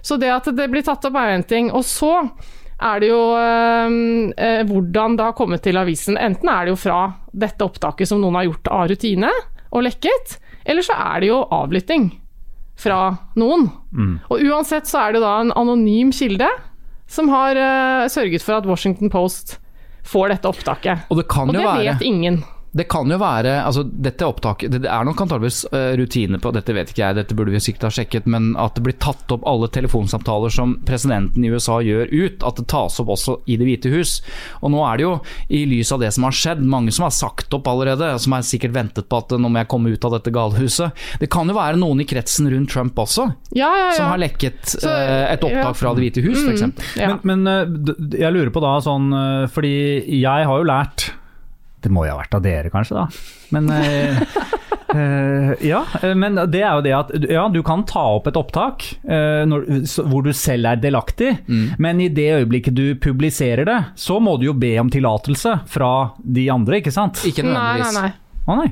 Så 0.06 0.20
det 0.22 0.30
at 0.30 0.52
det 0.54 0.68
blir 0.70 0.86
tatt 0.86 1.08
opp 1.10 1.18
er 1.18 1.34
en 1.34 1.48
ting. 1.50 1.72
Og 1.74 1.82
så 1.88 2.12
er 2.76 3.02
det 3.02 3.10
jo 3.10 3.24
eh, 3.39 3.98
eh, 4.46 4.62
hvordan 4.70 5.18
det 5.18 5.26
har 5.26 5.38
kommet 5.39 5.65
til 5.65 5.82
avisen. 5.82 6.20
Enten 6.22 6.52
er 6.52 6.68
det 6.68 6.76
jo 6.76 6.82
fra 6.84 7.00
dette 7.34 7.65
opptaket 7.65 8.12
som 8.12 8.22
noen 8.22 8.38
har 8.38 8.46
gjort 8.52 8.70
av 8.70 8.86
rutine 8.91 9.34
og 9.72 9.88
lekket, 9.88 10.38
eller 10.70 10.86
så 10.86 10.94
er 10.94 11.24
det 11.24 11.32
jo 11.32 11.41
avlytting 11.58 12.12
fra 12.80 13.15
noen. 13.39 13.65
Og 14.30 14.46
uansett 14.46 14.88
så 14.89 15.08
er 15.08 15.15
det 15.15 15.24
da 15.24 15.39
en 15.41 15.54
anonym 15.56 16.13
kilde 16.15 16.52
som 17.08 17.30
har 17.30 17.58
uh, 17.60 18.08
sørget 18.12 18.44
for 18.44 18.58
at 18.58 18.68
Washington 18.70 19.12
Post 19.13 19.58
får 20.06 20.36
dette 20.36 20.50
opptaket. 20.50 21.06
Og 21.10 21.20
det 21.20 21.28
kan 21.32 21.50
Og 21.50 21.56
jo 21.56 21.62
det 21.62 21.68
være 21.68 21.96
vet 21.96 22.06
ingen. 22.06 22.44
Det 22.75 22.88
kan 22.91 23.07
jo 23.11 23.17
være 23.21 23.53
altså 23.63 23.85
Dette 23.88 24.27
opptaket 24.27 24.73
Det 24.73 24.89
er 24.91 25.05
nok 25.07 25.21
antageligvis 25.23 25.61
eh, 25.71 25.93
rutine 25.99 26.39
på 26.43 26.51
Dette 26.55 26.75
vet 26.75 26.91
ikke 26.91 27.03
jeg, 27.03 27.17
dette 27.19 27.38
burde 27.38 27.53
vi 27.53 27.61
sikkert 27.63 27.88
ha 27.88 27.91
sjekket, 27.95 28.27
men 28.31 28.51
at 28.59 28.75
det 28.75 28.83
blir 28.85 28.97
tatt 28.99 29.31
opp 29.31 29.45
alle 29.47 29.69
telefonsamtaler 29.71 30.51
som 30.51 30.75
presidenten 30.88 31.45
i 31.45 31.51
USA 31.53 31.79
gjør 31.85 32.11
ut, 32.11 32.43
at 32.45 32.59
det 32.59 32.65
tas 32.71 32.99
opp 33.01 33.13
også 33.15 33.38
i 33.51 33.57
Det 33.59 33.67
hvite 33.67 33.91
hus. 33.93 34.17
Og 34.61 34.73
nå 34.73 34.81
er 34.88 34.99
det 34.99 35.05
jo, 35.05 35.13
i 35.55 35.63
lys 35.69 35.91
av 35.95 36.01
det 36.03 36.11
som 36.15 36.27
har 36.27 36.35
skjedd, 36.35 36.63
mange 36.67 36.93
som 36.95 37.07
har 37.07 37.13
sagt 37.15 37.53
opp 37.55 37.67
allerede, 37.71 38.11
som 38.21 38.35
har 38.35 38.45
sikkert 38.47 38.75
ventet 38.75 39.09
på 39.11 39.19
at 39.21 39.35
nå 39.39 39.51
må 39.51 39.61
jeg 39.61 39.71
komme 39.71 39.93
ut 39.93 40.07
av 40.07 40.17
dette 40.17 40.33
galhuset. 40.35 41.05
Det 41.21 41.29
kan 41.31 41.49
jo 41.49 41.57
være 41.57 41.79
noen 41.81 42.03
i 42.03 42.07
kretsen 42.09 42.49
rundt 42.51 42.73
Trump 42.73 42.97
også, 42.99 43.29
Ja, 43.55 43.69
ja, 43.69 43.89
ja. 43.89 43.91
som 43.97 44.11
har 44.11 44.19
lekket 44.21 44.61
Så, 44.75 44.89
eh, 44.89 45.27
et 45.33 45.43
opptak 45.43 45.61
ja. 45.63 45.71
Mm. 45.71 45.79
fra 45.79 45.93
Det 45.95 46.05
hvite 46.05 46.23
hus, 46.25 46.41
f.eks. 46.43 46.95
ja. 46.99 47.11
Men, 47.23 47.43
men 47.43 47.51
eh, 47.51 48.19
jeg 48.19 48.35
lurer 48.35 48.51
på 48.55 48.63
da 48.63 48.75
sånn 48.83 49.11
eh, 49.15 49.45
Fordi 49.53 49.75
jeg 50.19 50.49
har 50.49 50.61
jo 50.61 50.67
lært 50.67 51.09
Det 51.86 51.91
må 51.93 52.06
jo 52.08 52.15
ha 52.15 52.21
vært 52.24 52.38
av 52.38 52.41
dere, 52.45 52.71
kanskje, 52.74 52.98
da. 52.98 53.08
Men 53.54 53.69
eh, 53.76 54.21
eh, 54.98 55.52
Ja, 55.69 55.84
eh, 56.02 56.15
men 56.17 56.39
det 56.50 56.63
er 56.63 56.80
jo 56.80 56.86
det 56.86 56.93
at 56.98 57.12
ja, 57.30 57.45
du 57.54 57.62
kan 57.65 57.84
ta 57.86 58.08
opp 58.17 58.30
et 58.32 58.39
opptak 58.39 58.88
eh, 59.06 59.43
når, 59.45 59.67
hvor 60.10 60.26
du 60.26 60.32
selv 60.36 60.71
er 60.71 60.82
delaktig, 60.82 61.36
men 61.82 62.02
i 62.02 62.10
det 62.10 62.32
øyeblikket 62.39 62.78
du 62.78 62.88
publiserer 63.02 63.69
det, 63.69 63.78
så 64.02 64.17
må 64.24 64.38
du 64.41 64.50
jo 64.50 64.58
be 64.58 64.74
om 64.82 64.89
tillatelse 64.93 65.60
fra 65.69 65.91
de 66.17 66.50
andre, 66.54 66.82
ikke 66.82 66.95
sant? 66.95 67.21
Ikke 67.30 67.45
Nei, 67.45 67.78
nei, 67.84 67.93
nei. 68.00 68.10
Å 68.45 68.58
nei. 68.60 68.71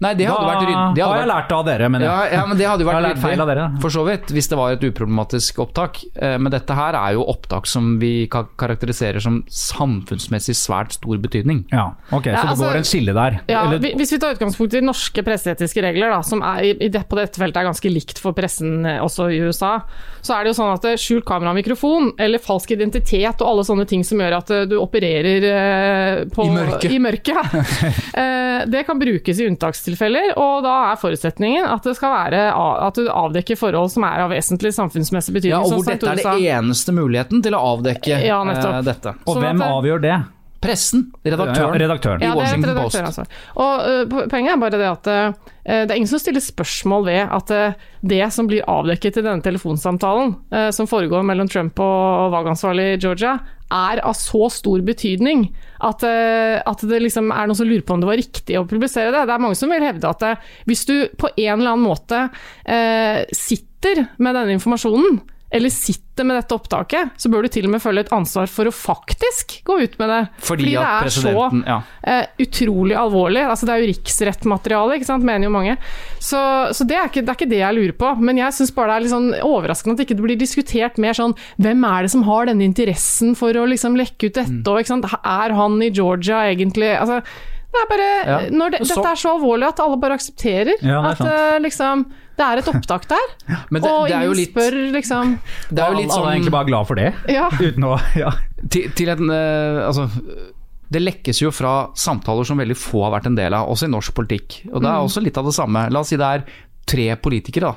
Nei, 0.00 0.14
det 0.18 0.26
hadde 0.28 0.40
da 0.44 0.50
vært 0.50 0.64
ryddig. 0.68 0.94
Det 0.96 1.02
har 1.04 1.16
jeg 1.16 1.22
vært 1.26 1.30
lært 1.34 1.52
av 1.56 1.64
dere, 1.66 1.88
men 1.90 2.02
ja, 2.04 2.16
ja, 2.32 2.44
men 2.46 2.56
det 2.58 2.66
hadde 2.68 2.84
jo 2.84 2.88
vært 2.90 3.02
lært 3.04 3.20
feil 3.22 3.40
av 3.40 3.48
dere. 3.50 3.66
for 3.80 3.90
så 3.90 4.04
vidt, 4.06 4.30
hvis 4.34 4.48
det 4.50 4.58
var 4.58 4.72
et 4.72 4.84
uproblematisk 4.90 5.58
opptak. 5.64 6.00
Eh, 6.16 6.36
Men 6.40 6.50
dette 6.52 6.74
her 6.74 6.94
er 6.94 7.12
jo 7.14 7.24
opptak 7.28 7.66
som 7.66 7.98
vi 8.00 8.26
karakteriserer 8.30 9.20
som 9.20 9.42
samfunnsmessig 9.48 10.54
svært 10.56 10.92
stor 10.96 11.18
betydning. 11.22 11.64
Ja, 11.72 11.90
ok, 12.12 12.26
Ja, 12.26 12.36
så 12.36 12.42
det 12.42 12.50
altså- 12.54 12.64
går 12.70 12.76
en 12.76 12.84
skille 12.84 13.14
der. 13.14 13.40
Ja, 13.48 13.64
Eller- 13.66 13.78
Hvis 13.96 14.10
vi 14.12 14.18
tar 14.18 14.34
utgangspunkt 14.34 14.74
i 14.74 14.80
norske 14.80 15.22
presseetiske 15.24 15.82
regler, 15.82 16.10
da, 16.10 16.20
som 16.22 16.42
er, 16.42 16.62
i 16.80 16.88
det, 16.88 17.08
på 17.08 17.16
dette 17.16 17.36
feltet 17.38 17.56
er 17.56 17.64
ganske 17.70 17.90
likt 17.92 18.18
for 18.18 18.32
pressen 18.32 18.84
eh, 18.86 18.98
også 19.00 19.30
i 19.30 19.40
USA, 19.40 19.82
så 20.22 20.34
er 20.38 20.44
det 20.44 20.54
jo 20.56 20.62
sånn 20.62 20.74
at 20.74 20.84
eh, 20.84 20.96
skjult 20.96 21.24
kamera 21.24 21.50
og 21.50 21.56
mikrofon, 21.56 22.12
eller 22.18 22.38
falsk 22.38 22.70
identitet 22.72 23.40
og 23.40 23.46
alle 23.48 23.62
sånne 23.64 23.86
ting 23.86 24.02
som 24.04 24.18
gjør 24.18 24.36
at 24.38 24.46
du 24.68 24.76
opererer 24.80 26.26
på, 26.30 26.44
I 26.44 26.50
mørket. 26.50 26.90
i 26.90 26.98
mørket. 26.98 28.00
Eh, 28.20 28.64
det 28.66 28.84
kan 28.86 28.98
brukes 28.98 29.38
i 29.40 29.46
unntakstilfeller, 29.60 30.32
og 30.40 30.62
da 30.64 30.74
er 30.90 31.00
forutsetningen 31.00 31.68
at 31.68 31.84
det 31.84 31.94
skal 31.98 32.14
være 32.14 32.42
at 32.88 32.96
du 32.96 33.08
avdekker 33.12 33.58
forhold 33.60 33.92
som 33.92 34.06
er 34.08 34.24
av 34.24 34.32
vesentlig 34.32 34.72
samfunnsmessig 34.76 35.34
betydning. 35.36 35.56
Ja, 35.56 35.62
og 35.64 35.72
hvor 35.76 35.86
dette 35.86 36.08
er 36.08 36.20
den 36.20 36.40
det 36.40 36.52
eneste 36.56 36.94
muligheten 36.96 37.42
til 37.44 37.56
å 37.56 37.62
avdekke 37.76 38.20
Ja, 38.24 38.40
eh, 38.42 38.82
dette. 38.82 39.14
Og 39.26 39.36
sånn 39.36 39.44
hvem 39.44 39.58
det- 39.58 39.70
avgjør 39.70 40.00
det? 40.02 40.18
Pressen, 40.60 41.06
redaktøren. 41.24 41.72
Ja, 41.72 41.86
redaktøren. 41.86 42.20
I 42.20 42.26
Ja, 42.26 42.34
det 42.34 42.42
et 42.42 42.42
Washington 42.42 42.74
Post. 42.76 42.96
redaktøransvar. 42.98 43.30
Og 43.64 43.86
uh, 44.12 44.26
poenget 44.28 44.52
er 44.52 44.60
bare 44.60 44.80
det 44.80 44.90
at 44.90 45.08
uh, 45.08 45.54
det 45.64 45.86
er 45.88 45.96
ingen 45.96 46.10
som 46.10 46.20
stiller 46.20 46.44
spørsmål 46.44 47.06
ved 47.06 47.32
at 47.38 47.54
uh, 47.54 47.86
det 48.12 48.20
som 48.34 48.48
blir 48.50 48.66
avdekket 48.68 49.20
i 49.20 49.24
denne 49.24 49.44
telefonsamtalen 49.44 50.34
uh, 50.52 50.68
som 50.74 50.90
foregår 50.90 51.24
mellom 51.24 51.48
Trump 51.48 51.80
og 51.80 52.34
valgansvarlig 52.36 52.90
i 52.92 53.00
Georgia, 53.00 53.38
er 53.70 54.02
av 54.04 54.16
så 54.18 54.50
stor 54.52 54.82
betydning 54.84 55.46
at, 55.86 56.04
uh, 56.04 56.60
at 56.60 56.84
det 56.90 57.02
liksom 57.06 57.32
er 57.32 57.48
noen 57.48 57.56
som 57.56 57.68
lurer 57.70 57.86
på 57.86 57.96
om 57.96 58.04
det 58.04 58.10
var 58.10 58.20
riktig 58.20 58.60
å 58.60 58.66
publisere 58.68 59.14
det. 59.14 59.24
Det 59.30 59.36
er 59.36 59.44
mange 59.46 59.58
som 59.58 59.72
vil 59.72 59.86
hevde 59.86 60.12
at 60.12 60.28
uh, 60.28 60.54
hvis 60.68 60.84
du 60.90 60.96
på 61.16 61.32
en 61.36 61.54
eller 61.56 61.72
annen 61.72 61.88
måte 61.88 62.26
uh, 62.28 63.20
sitter 63.32 64.04
med 64.18 64.36
denne 64.36 64.58
informasjonen, 64.58 65.22
eller 65.50 65.72
sitter 65.74 66.26
med 66.28 66.36
dette 66.38 66.54
opptaket, 66.54 67.14
så 67.18 67.30
bør 67.32 67.42
du 67.42 67.48
til 67.50 67.66
og 67.66 67.72
med 67.72 67.82
føle 67.82 68.04
et 68.04 68.12
ansvar 68.14 68.46
for 68.50 68.70
å 68.70 68.72
faktisk 68.74 69.56
gå 69.66 69.78
ut 69.80 69.96
med 69.98 70.12
det. 70.12 70.20
Fordi, 70.46 70.46
Fordi 70.46 70.74
det 70.76 70.84
er 70.86 71.10
så 71.14 71.32
ja. 71.66 71.78
uh, 72.06 72.44
utrolig 72.44 72.94
alvorlig. 73.00 73.42
Altså, 73.50 73.66
det 73.66 73.74
er 73.74 73.82
jo 73.82 73.88
riksrettmateriale, 73.90 74.98
ikke 75.00 75.08
sant, 75.08 75.26
mener 75.26 75.48
jo 75.48 75.52
mange. 75.56 75.74
Så, 76.22 76.38
så 76.76 76.86
det, 76.86 76.98
er 77.00 77.10
ikke, 77.10 77.24
det 77.26 77.34
er 77.34 77.40
ikke 77.40 77.50
det 77.50 77.62
jeg 77.64 77.78
lurer 77.80 77.96
på. 77.98 78.12
Men 78.22 78.38
jeg 78.38 78.56
syns 78.60 78.74
bare 78.76 78.92
det 78.92 78.96
er 79.00 79.06
litt 79.08 79.14
sånn 79.16 79.30
overraskende 79.50 79.96
at 79.96 80.02
det 80.02 80.08
ikke 80.08 80.20
blir 80.22 80.38
diskutert 80.40 81.00
mer 81.02 81.16
sånn 81.18 81.34
Hvem 81.60 81.84
er 81.88 82.06
det 82.06 82.12
som 82.14 82.22
har 82.28 82.46
denne 82.50 82.66
interessen 82.66 83.34
for 83.38 83.56
å 83.56 83.66
liksom 83.70 83.98
lekke 83.98 84.30
ut 84.30 84.38
dette, 84.38 84.64
og 84.70 84.82
ikke 84.82 84.94
sant. 84.94 85.10
Er 85.20 85.56
han 85.56 85.80
i 85.82 85.90
Georgia 85.90 86.44
egentlig 86.52 86.92
Altså, 87.00 87.20
det 87.70 87.78
er 87.82 87.90
bare 87.90 88.08
Ja. 88.26 88.38
når 88.50 88.70
det, 88.70 88.86
Så- 88.86 88.94
Dette 88.96 89.10
er 89.10 89.16
så 89.16 89.34
alvorlig 89.36 89.68
at 89.68 89.80
alle 89.80 89.96
bare 89.96 90.14
aksepterer 90.18 90.82
Ja, 90.82 91.02
at 91.10 91.20
uh, 91.20 91.58
liksom 91.62 92.06
det 92.40 92.46
er 92.46 92.62
et 92.62 92.70
opptak 92.72 93.04
der, 93.10 93.34
det, 93.48 93.82
og 93.82 94.06
det 94.08 94.14
er 94.16 94.24
ingen 94.24 94.38
litt, 94.38 94.54
spør 94.54 94.78
liksom 94.96 95.34
det 95.68 95.82
er 95.82 95.92
jo 95.92 95.98
litt 96.00 96.14
Alle 96.14 96.30
er 96.30 96.38
egentlig 96.38 96.48
sånn 96.50 96.56
bare 96.56 96.70
glad 96.70 96.88
for 96.88 97.00
det, 97.00 97.10
Ja. 97.32 97.50
uten 97.68 97.86
å 97.86 97.92
ja. 98.16 98.32
til, 98.64 98.88
til 98.96 99.12
en, 99.12 99.34
eh, 99.34 99.82
altså, 99.84 100.08
det 100.90 101.04
lekkes 101.04 101.42
jo 101.44 101.52
fra 101.54 101.74
samtaler 101.98 102.48
som 102.48 102.58
veldig 102.58 102.78
få 102.78 103.04
har 103.06 103.14
vært 103.18 103.28
en 103.30 103.38
del 103.38 103.54
av, 103.54 103.68
også 103.70 103.86
i 103.86 103.92
norsk 103.92 104.16
politikk. 104.16 104.56
Og 104.72 104.80
det 104.82 104.90
er 104.90 105.04
også 105.04 105.22
litt 105.22 105.36
av 105.38 105.46
det 105.46 105.54
samme. 105.54 105.84
La 105.94 106.00
oss 106.02 106.10
si 106.10 106.18
det 106.18 106.26
er 106.26 106.42
tre 106.90 107.04
politikere 107.22 107.70
da, 107.70 107.76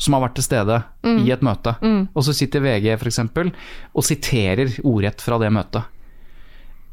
som 0.00 0.16
har 0.16 0.22
vært 0.24 0.38
til 0.38 0.46
stede 0.46 0.78
i 1.26 1.28
et 1.34 1.44
møte. 1.44 1.74
Og 2.16 2.24
så 2.24 2.32
sitter 2.32 2.64
VG 2.64 2.94
f.eks. 2.94 3.20
og 3.92 4.06
siterer 4.06 4.78
ordrett 4.80 5.20
fra 5.20 5.36
det 5.42 5.50
møtet. 5.52 5.92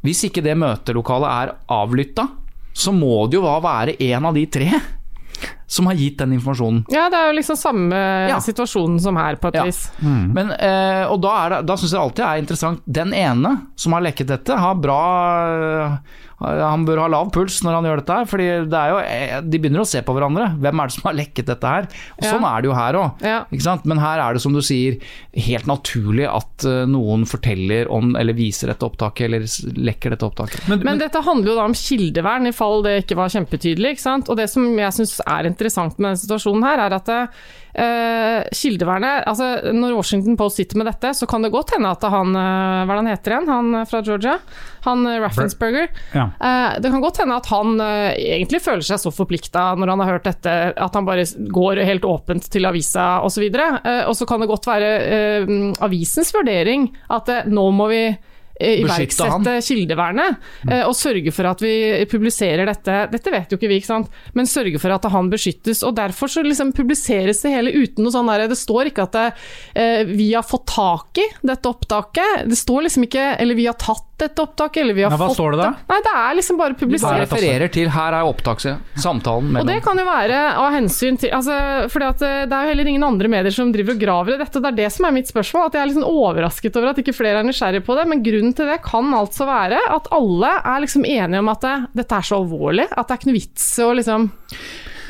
Hvis 0.04 0.26
ikke 0.28 0.44
det 0.44 0.58
møtelokalet 0.60 1.32
er 1.32 1.56
avlytta, 1.72 2.28
så 2.76 2.92
må 2.92 3.24
det 3.32 3.40
jo 3.40 3.48
være 3.48 3.96
en 4.12 4.28
av 4.28 4.36
de 4.36 4.44
tre 4.52 4.68
som 5.76 5.90
har 5.92 5.98
gitt 6.00 6.18
den 6.24 6.34
informasjonen. 6.38 6.84
Ja, 6.94 7.06
det 7.12 7.20
er 7.20 7.30
jo 7.32 7.38
liksom 7.40 7.60
samme 7.60 8.00
Ja. 8.32 8.40
situasjonen 8.44 9.00
som 9.04 9.18
her, 9.20 9.36
på 9.36 9.50
et 9.52 9.60
Ja. 9.60 9.64
vis. 9.68 9.84
Men, 10.02 10.52
eh, 10.56 11.04
og 11.12 11.20
da, 11.22 11.34
er 11.46 11.50
det, 11.58 11.66
da 11.68 11.76
syns 11.76 11.92
jeg 11.92 12.02
alltid 12.02 12.26
er 12.26 12.42
interessant 12.44 12.82
Den 12.88 13.12
ene 13.14 13.56
som 13.76 13.94
har 13.94 14.02
lekket 14.06 14.28
dette, 14.32 14.56
har 14.58 14.76
bra 14.76 15.02
Han 16.38 16.84
bør 16.86 17.00
ha 17.00 17.08
lav 17.08 17.30
puls 17.32 17.62
når 17.64 17.78
han 17.78 17.86
gjør 17.88 18.02
dette 18.02 18.16
her, 18.20 18.26
fordi 18.28 18.48
det 18.70 18.80
er 18.80 18.90
jo 18.92 18.98
eh, 19.00 19.36
De 19.42 19.60
begynner 19.64 19.84
å 19.84 19.88
se 19.88 20.02
på 20.06 20.14
hverandre. 20.16 20.50
Hvem 20.60 20.82
er 20.84 20.90
det 20.92 20.96
som 20.98 21.06
har 21.10 21.16
lekket 21.16 21.46
dette 21.48 21.64
her? 21.72 21.88
Og 22.18 22.24
Ja. 22.26 22.32
Sånn 22.34 22.44
er 22.50 22.62
det 22.62 22.68
jo 22.70 22.76
her 22.76 22.94
òg. 23.00 23.24
Ja. 23.24 23.80
Men 23.86 23.98
her 24.04 24.20
er 24.20 24.34
det 24.36 24.42
som 24.44 24.54
du 24.54 24.60
sier, 24.62 25.00
helt 25.34 25.66
naturlig 25.66 26.28
at 26.28 26.66
eh, 26.68 26.84
noen 26.92 27.24
forteller 27.26 27.90
om, 27.92 28.16
eller 28.20 28.34
viser 28.36 28.68
dette 28.68 28.84
opptaket, 28.84 29.26
eller 29.30 29.40
lekker 29.80 30.10
dette 30.12 30.28
opptaket. 30.28 30.68
Men, 30.68 30.80
Men 30.80 30.86
men, 30.86 31.00
dette 31.00 31.24
handler 31.24 31.54
jo 31.54 31.56
da 31.56 31.66
om 31.66 31.74
kildevern, 31.74 32.48
i 32.48 32.52
fall 32.56 32.84
det 32.84 33.06
ikke 33.06 33.16
var 33.16 33.30
kjempetydelig. 33.30 33.96
ikke 33.96 34.02
sant? 34.06 34.30
Og 34.30 34.36
det 34.38 34.50
som 34.52 34.68
jeg 34.78 34.92
syns 34.92 35.20
er 35.26 35.44
interessant 35.46 35.65
med 36.00 36.12
denne 36.12 36.22
situasjonen 36.22 36.66
her, 36.68 36.84
er 36.86 36.96
at 36.98 37.12
uh, 37.16 38.46
kildevernet 38.56 39.26
altså 39.28 39.74
Når 39.76 39.98
Washington 39.98 40.38
Post 40.40 40.62
sitter 40.62 40.80
med 40.80 40.88
dette, 40.90 41.12
så 41.18 41.28
kan 41.30 41.44
det 41.44 41.52
godt 41.54 41.76
hende 41.76 41.92
at 41.92 42.06
han 42.08 42.32
uh, 42.36 42.86
Hva 42.88 43.00
han 43.02 43.12
heter 43.12 43.36
igjen? 43.36 43.52
Han 43.52 43.82
fra 43.90 44.02
Georgia? 44.06 44.38
Han 44.86 45.08
eh, 45.08 45.20
Raffensperger. 45.20 45.88
ja. 46.14 46.30
Eh, 46.42 46.80
det 46.82 46.92
kan 46.92 47.02
godt 47.02 47.18
hende 47.22 47.38
at 47.40 47.50
han 47.50 47.80
eh, 47.82 48.14
egentlig 48.38 48.62
føler 48.62 48.86
seg 48.86 49.02
så 49.02 49.12
forplikta 49.14 49.68
når 49.80 49.94
han 49.94 50.04
har 50.04 50.12
hørt 50.14 50.28
dette, 50.30 50.54
at 50.72 50.98
han 50.98 51.08
bare 51.08 51.26
går 51.54 51.82
helt 51.88 52.06
åpent 52.06 52.50
til 52.54 52.70
avisa 52.70 53.08
osv. 53.26 53.48
Uh, 53.56 54.04
og 54.06 54.14
så 54.18 54.28
kan 54.30 54.44
det 54.44 54.52
godt 54.52 54.70
være 54.70 54.92
eh, 55.18 55.56
avisens 55.86 56.32
vurdering 56.36 56.90
at 57.14 57.30
eh, 57.32 57.50
nå 57.50 57.66
må 57.76 57.90
vi 57.92 58.02
eh. 58.12 58.32
Iverksette 58.56 59.58
kildevernet 59.66 60.38
eh, 60.70 60.84
og 60.86 60.96
sørge 60.96 61.32
for 61.36 61.50
at 61.50 61.62
vi 61.64 62.06
publiserer 62.12 62.68
dette. 62.70 63.00
Dette 63.12 63.34
vet 63.34 63.52
jo 63.52 63.60
ikke 63.60 63.70
vi, 63.72 63.80
ikke 63.82 63.92
sant? 63.92 64.12
men 64.38 64.48
sørge 64.50 64.80
for 64.82 64.96
at 64.96 65.08
han 65.12 65.30
beskyttes. 65.32 65.84
og 65.84 65.98
Derfor 65.98 66.32
så 66.32 66.44
liksom 66.46 66.72
publiseres 66.76 67.44
det 67.44 67.52
hele 67.52 67.74
uten 67.76 68.06
noe 68.06 68.16
sånn 68.16 68.32
der 68.32 68.48
Det 68.52 68.60
står 68.60 68.92
ikke 68.92 69.08
at 69.10 69.18
det, 69.18 69.26
eh, 69.76 70.02
vi 70.08 70.32
har 70.34 70.46
fått 70.48 70.68
tak 70.72 71.20
i 71.22 71.28
dette 71.44 71.72
opptaket. 71.72 72.46
Det 72.50 72.60
står 72.60 72.88
liksom 72.88 73.08
ikke 73.08 73.26
Eller 73.40 73.56
vi 73.56 73.68
har 73.68 73.78
tatt 73.80 74.15
dette 74.16 74.42
opptaket, 74.42 74.82
eller 74.84 74.96
vi 74.96 75.04
har 75.04 75.12
Nei, 75.12 75.18
hva 75.20 75.28
fått 75.28 75.36
står 75.36 75.56
det 75.56 75.60
da? 75.60 75.70
Nei, 75.90 75.98
det 76.06 76.12
er 76.16 76.38
liksom 76.38 76.60
bare 76.60 76.78
publisert. 76.80 77.10
publisert. 77.12 77.34
refererer 77.36 77.72
til 77.76 77.90
her 77.92 78.16
er 78.16 78.30
opptaket, 78.30 78.94
samtalen 79.04 79.58
Og 79.60 79.68
det 79.68 79.82
kan 79.84 80.00
jo 80.00 80.06
være 80.08 80.40
av 80.62 80.70
hensyn 80.72 81.20
til 81.20 81.34
altså, 81.36 81.58
For 81.92 82.06
eh, 82.08 82.16
Det 82.48 82.56
er 82.56 82.70
jo 82.70 82.72
heller 82.72 82.92
ingen 82.94 83.04
andre 83.04 83.32
medier 83.32 83.52
som 83.52 83.74
driver 83.76 83.98
og 83.98 84.00
graver 84.06 84.38
i 84.38 84.40
dette. 84.40 84.56
og 84.56 84.64
Det 84.64 84.72
er 84.72 84.80
det 84.80 84.90
som 84.96 85.10
er 85.10 85.16
mitt 85.18 85.32
spørsmål. 85.32 85.68
At 85.68 85.76
jeg 85.76 85.84
er 85.84 85.94
sånn 85.98 86.08
overrasket 86.08 86.80
over 86.80 86.94
at 86.94 87.04
ikke 87.04 87.18
flere 87.18 87.44
er 87.44 87.50
nysgjerrige 87.50 87.84
på 87.84 88.00
det. 88.00 88.08
Men 88.08 88.24
grunnen 88.24 88.56
til 88.56 88.72
det 88.72 88.80
kan 88.88 89.12
altså 89.20 89.50
være 89.50 89.84
at 89.98 90.12
alle 90.16 90.56
er 90.64 90.84
liksom 90.86 91.04
enige 91.04 91.44
om 91.44 91.52
at 91.52 91.68
det, 91.68 91.76
dette 92.04 92.20
er 92.22 92.32
så 92.32 92.40
alvorlig 92.40 92.88
at 92.92 93.04
det 93.08 93.12
er 93.12 93.20
ikke 93.20 93.32
noe 93.34 93.40
vits 93.42 93.68
å 93.84 93.92
liksom 94.00 94.30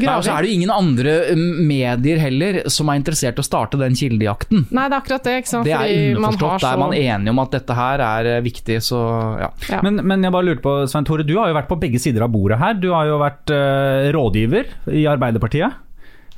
Nei, 0.01 0.11
og 0.11 0.25
så 0.25 0.33
er 0.33 0.43
det 0.43 0.51
jo 0.51 0.57
ingen 0.59 0.73
andre 0.73 1.13
eh, 1.31 1.39
medier 1.39 2.19
heller 2.19 2.59
som 2.71 2.89
er 2.91 2.99
interessert 2.99 3.39
i 3.39 3.43
å 3.43 3.47
starte 3.47 3.79
den 3.79 3.95
kildejakten. 3.97 4.65
Nei, 4.75 4.87
det 4.89 4.97
er 4.97 4.99
akkurat 4.99 5.27
det. 5.27 5.35
ikke 5.41 5.51
sant? 5.51 5.69
Det 5.69 5.75
er 5.75 6.17
underforstått. 6.17 6.65
Da 6.65 6.73
er 6.73 6.81
man 6.81 6.95
enig 6.97 7.31
om 7.31 7.41
at 7.45 7.55
dette 7.55 7.77
her 7.77 8.03
er 8.03 8.31
eh, 8.33 8.43
viktig, 8.45 8.79
så 8.83 9.01
ja. 9.39 9.49
Ja. 9.71 9.81
Men, 9.85 10.01
men 10.03 10.25
jeg 10.25 10.35
bare 10.35 10.49
lurte 10.49 10.65
på, 10.65 10.75
Svein 10.91 11.07
Tore, 11.07 11.25
du 11.27 11.35
har 11.39 11.51
jo 11.51 11.57
vært 11.57 11.71
på 11.71 11.79
begge 11.81 12.01
sider 12.01 12.25
av 12.25 12.33
bordet 12.33 12.59
her. 12.61 12.77
Du 12.79 12.89
har 12.93 13.07
jo 13.09 13.19
vært 13.21 13.51
uh, 13.53 14.11
rådgiver 14.15 14.71
i 14.93 15.05
Arbeiderpartiet. 15.09 15.81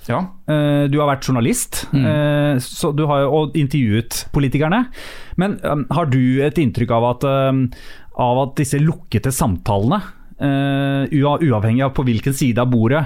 ja. 0.08 0.20
Uh, 0.48 0.86
du 0.92 1.00
har 1.02 1.10
vært 1.10 1.28
journalist, 1.28 1.86
eh, 1.98 2.60
så 2.64 2.94
du 2.96 3.06
har 3.10 3.26
jo 3.26 3.32
og 3.42 3.58
intervjuet 3.60 4.26
politikerne. 4.36 4.86
Men 5.42 5.58
um, 5.66 5.88
har 5.94 6.12
du 6.12 6.44
et 6.46 6.62
inntrykk 6.62 6.94
av 6.96 7.10
at, 7.12 7.26
um, 7.28 7.66
av 8.24 8.44
at 8.46 8.56
disse 8.62 8.82
lukkete 8.84 9.34
samtalene, 9.36 10.04
Uh, 10.38 11.10
uavhengig 11.18 11.82
av 11.82 11.96
på 11.98 12.04
hvilken 12.06 12.36
side 12.38 12.62
av 12.62 12.68
bordet, 12.70 13.00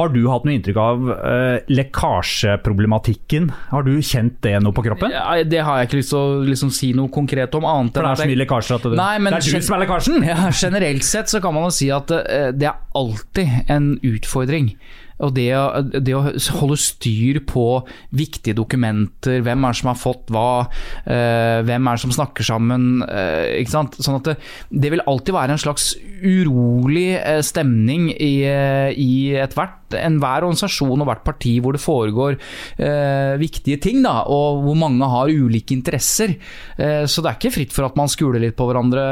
har 0.00 0.12
du 0.14 0.20
hatt 0.32 0.46
noe 0.48 0.54
inntrykk 0.56 0.80
av 0.80 1.10
eh, 1.14 1.70
lekkasjeproblematikken? 1.70 3.50
Har 3.70 3.84
du 3.86 3.92
kjent 4.04 4.38
det 4.44 4.56
noe 4.64 4.74
på 4.76 4.84
kroppen? 4.86 5.12
Ja, 5.14 5.36
Det 5.44 5.60
har 5.66 5.80
jeg 5.80 5.90
ikke 5.90 6.00
lyst 6.00 6.14
til 6.14 6.20
å 6.20 6.40
liksom, 6.48 6.72
si 6.74 6.92
noe 6.96 7.12
konkret 7.12 7.54
om, 7.58 7.66
annet 7.68 7.94
For 7.96 8.06
det 8.06 8.10
er 8.14 8.20
så 8.22 8.26
jeg- 8.26 8.32
mye 8.34 8.42
lekkasjer 8.44 8.80
at 8.80 8.88
det, 8.88 8.96
Nei, 9.00 9.12
men 9.18 9.32
det 9.36 9.42
er 9.44 9.60
du 9.60 9.66
som 9.68 9.76
er 9.78 9.84
lekkasjen! 9.86 10.24
Ja, 10.30 10.50
generelt 10.54 11.04
sett 11.06 11.28
så 11.32 11.40
kan 11.42 11.54
man 11.54 11.68
jo 11.68 11.70
si 11.74 11.90
at 11.92 12.10
eh, 12.16 12.50
det 12.56 12.68
er 12.70 12.80
alltid 12.96 13.70
en 13.70 13.92
utfordring. 14.06 14.74
Og 15.20 15.34
det, 15.36 15.50
det 16.00 16.14
å 16.16 16.22
holde 16.62 16.78
styr 16.80 17.42
på 17.44 17.64
viktige 18.16 18.54
dokumenter, 18.56 19.42
hvem 19.44 19.66
er 19.68 19.74
det 19.74 19.80
som 19.82 19.90
har 19.90 19.98
fått 20.00 20.30
hva, 20.32 20.44
eh, 21.04 21.60
hvem 21.68 21.90
er 21.90 21.98
det 21.98 22.04
som 22.06 22.14
snakker 22.16 22.46
sammen, 22.48 23.02
eh, 23.04 23.58
ikke 23.60 23.74
sant. 23.74 23.98
Sånn 24.00 24.16
at 24.16 24.30
det, 24.30 24.36
det 24.72 24.94
vil 24.94 25.04
alltid 25.04 25.36
være 25.36 25.56
en 25.58 25.60
slags 25.60 25.90
urolig 26.24 27.10
eh, 27.20 27.42
stemning 27.44 28.08
i, 28.16 28.32
i 28.96 29.10
ethvert 29.44 29.76
enhver 29.98 30.46
organisasjon 30.46 31.02
og 31.02 31.08
hvert 31.08 31.24
parti 31.26 31.56
hvor 31.62 31.76
det 31.76 31.82
foregår 31.82 32.36
eh, 32.36 33.34
viktige 33.40 33.80
ting, 33.82 34.02
da, 34.04 34.20
og 34.30 34.62
hvor 34.64 34.78
mange 34.78 35.08
har 35.10 35.32
ulike 35.32 35.74
interesser. 35.76 36.36
Eh, 36.78 37.04
så 37.10 37.24
det 37.24 37.32
er 37.32 37.38
ikke 37.38 37.54
fritt 37.58 37.74
for 37.76 37.88
at 37.88 37.98
man 37.98 38.10
skuler 38.10 38.42
litt 38.42 38.58
på 38.58 38.68
hverandre 38.68 39.02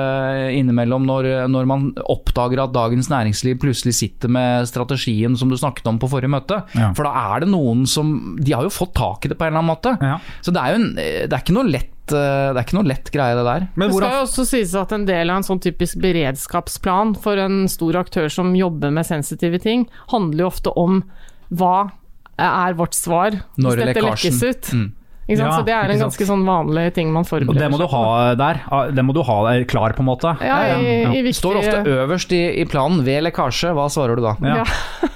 innimellom 0.55 1.07
når, 1.09 1.31
når 1.51 1.69
man 1.71 1.91
oppdager 2.09 2.65
at 2.65 2.75
Dagens 2.77 3.11
Næringsliv 3.13 3.61
plutselig 3.63 3.97
sitter 3.99 4.33
med 4.33 4.69
strategien 4.71 5.37
som 5.39 5.51
du 5.51 5.59
snakket 5.59 5.89
om 5.91 6.01
på 6.01 6.11
forrige 6.11 6.33
møte. 6.33 6.63
Ja. 6.79 6.93
For 6.97 7.09
da 7.09 7.29
er 7.35 7.45
det 7.45 7.53
noen 7.53 7.85
som 7.89 8.37
De 8.39 8.55
har 8.55 8.67
jo 8.67 8.73
fått 8.73 8.95
tak 8.99 9.25
i 9.25 9.31
det 9.31 9.39
på 9.39 9.47
en 9.47 9.53
eller 9.53 9.63
annen 9.63 9.73
måte. 9.73 9.95
Ja. 10.03 10.19
Så 10.45 10.55
det 10.55 10.63
er 10.63 10.75
jo 10.75 10.83
en, 10.83 10.91
det 10.99 11.33
er 11.33 11.41
ikke 11.43 11.57
noe 11.57 11.69
lett 11.69 11.95
eh, 12.13 12.49
det 12.53 12.61
er 12.61 12.67
ikke 12.67 12.79
noe 12.79 12.89
lett 12.89 13.11
greie, 13.15 13.37
det 13.39 13.45
der. 13.47 13.69
Men 13.75 13.91
Det 13.91 13.99
skal 14.01 14.17
jo 14.17 14.25
også 14.27 14.47
sies 14.49 14.75
at 14.79 14.93
en 14.97 15.07
del 15.09 15.33
av 15.33 15.41
en 15.41 15.47
sånn 15.47 15.63
typisk 15.65 16.01
beredskapsplan 16.03 17.15
for 17.23 17.41
en 17.41 17.65
stor 17.71 17.99
aktør 18.01 18.29
som 18.33 18.55
jobber 18.57 18.93
med 18.95 19.09
sensitive 19.09 19.61
ting, 19.63 19.89
handler 20.13 20.47
jo 20.47 20.53
ofte 20.53 20.75
om 20.79 21.03
hva 21.49 21.91
er 22.39 22.77
vårt 22.79 22.95
svar 22.95 23.35
hvis 23.35 23.65
Når 23.65 23.81
dette 23.83 24.05
lekkes 24.05 24.43
ut. 24.45 24.73
Mm. 24.73 24.89
Ikke 25.29 25.37
sant? 25.43 25.51
Ja, 25.53 25.59
Så 25.59 25.65
det 25.69 25.75
er 25.77 25.83
ikke 25.85 25.93
en 25.93 25.99
sant. 26.01 26.07
ganske 26.09 26.27
sånn 26.31 26.45
vanlig 26.49 26.87
ting 26.97 27.13
man 27.13 27.27
forbereder 27.29 27.51
Og 27.53 27.59
på. 27.59 27.61
det 27.61 27.71
må 27.75 27.79
du 27.83 27.87
ha 27.93 28.35
der. 28.41 28.61
Ah, 28.73 28.87
Det 28.89 29.05
må 29.05 29.13
du 29.13 29.23
ha 29.29 29.37
der 29.53 29.65
klar, 29.69 29.93
på 29.93 30.01
en 30.01 30.09
måte. 30.09 30.33
Ja, 30.41 30.57
i, 30.81 30.95
i 31.05 31.23
viktige 31.27 31.37
Står 31.43 31.59
ofte 31.61 31.83
øverst 31.85 32.33
i, 32.33 32.43
i 32.63 32.65
planen 32.65 33.05
ved 33.05 33.23
lekkasje. 33.29 33.75
Hva 33.77 33.91
svarer 33.93 34.17
du 34.17 34.25
da? 34.25 34.35
Ja. 34.41 34.63
Ja. 34.65 35.09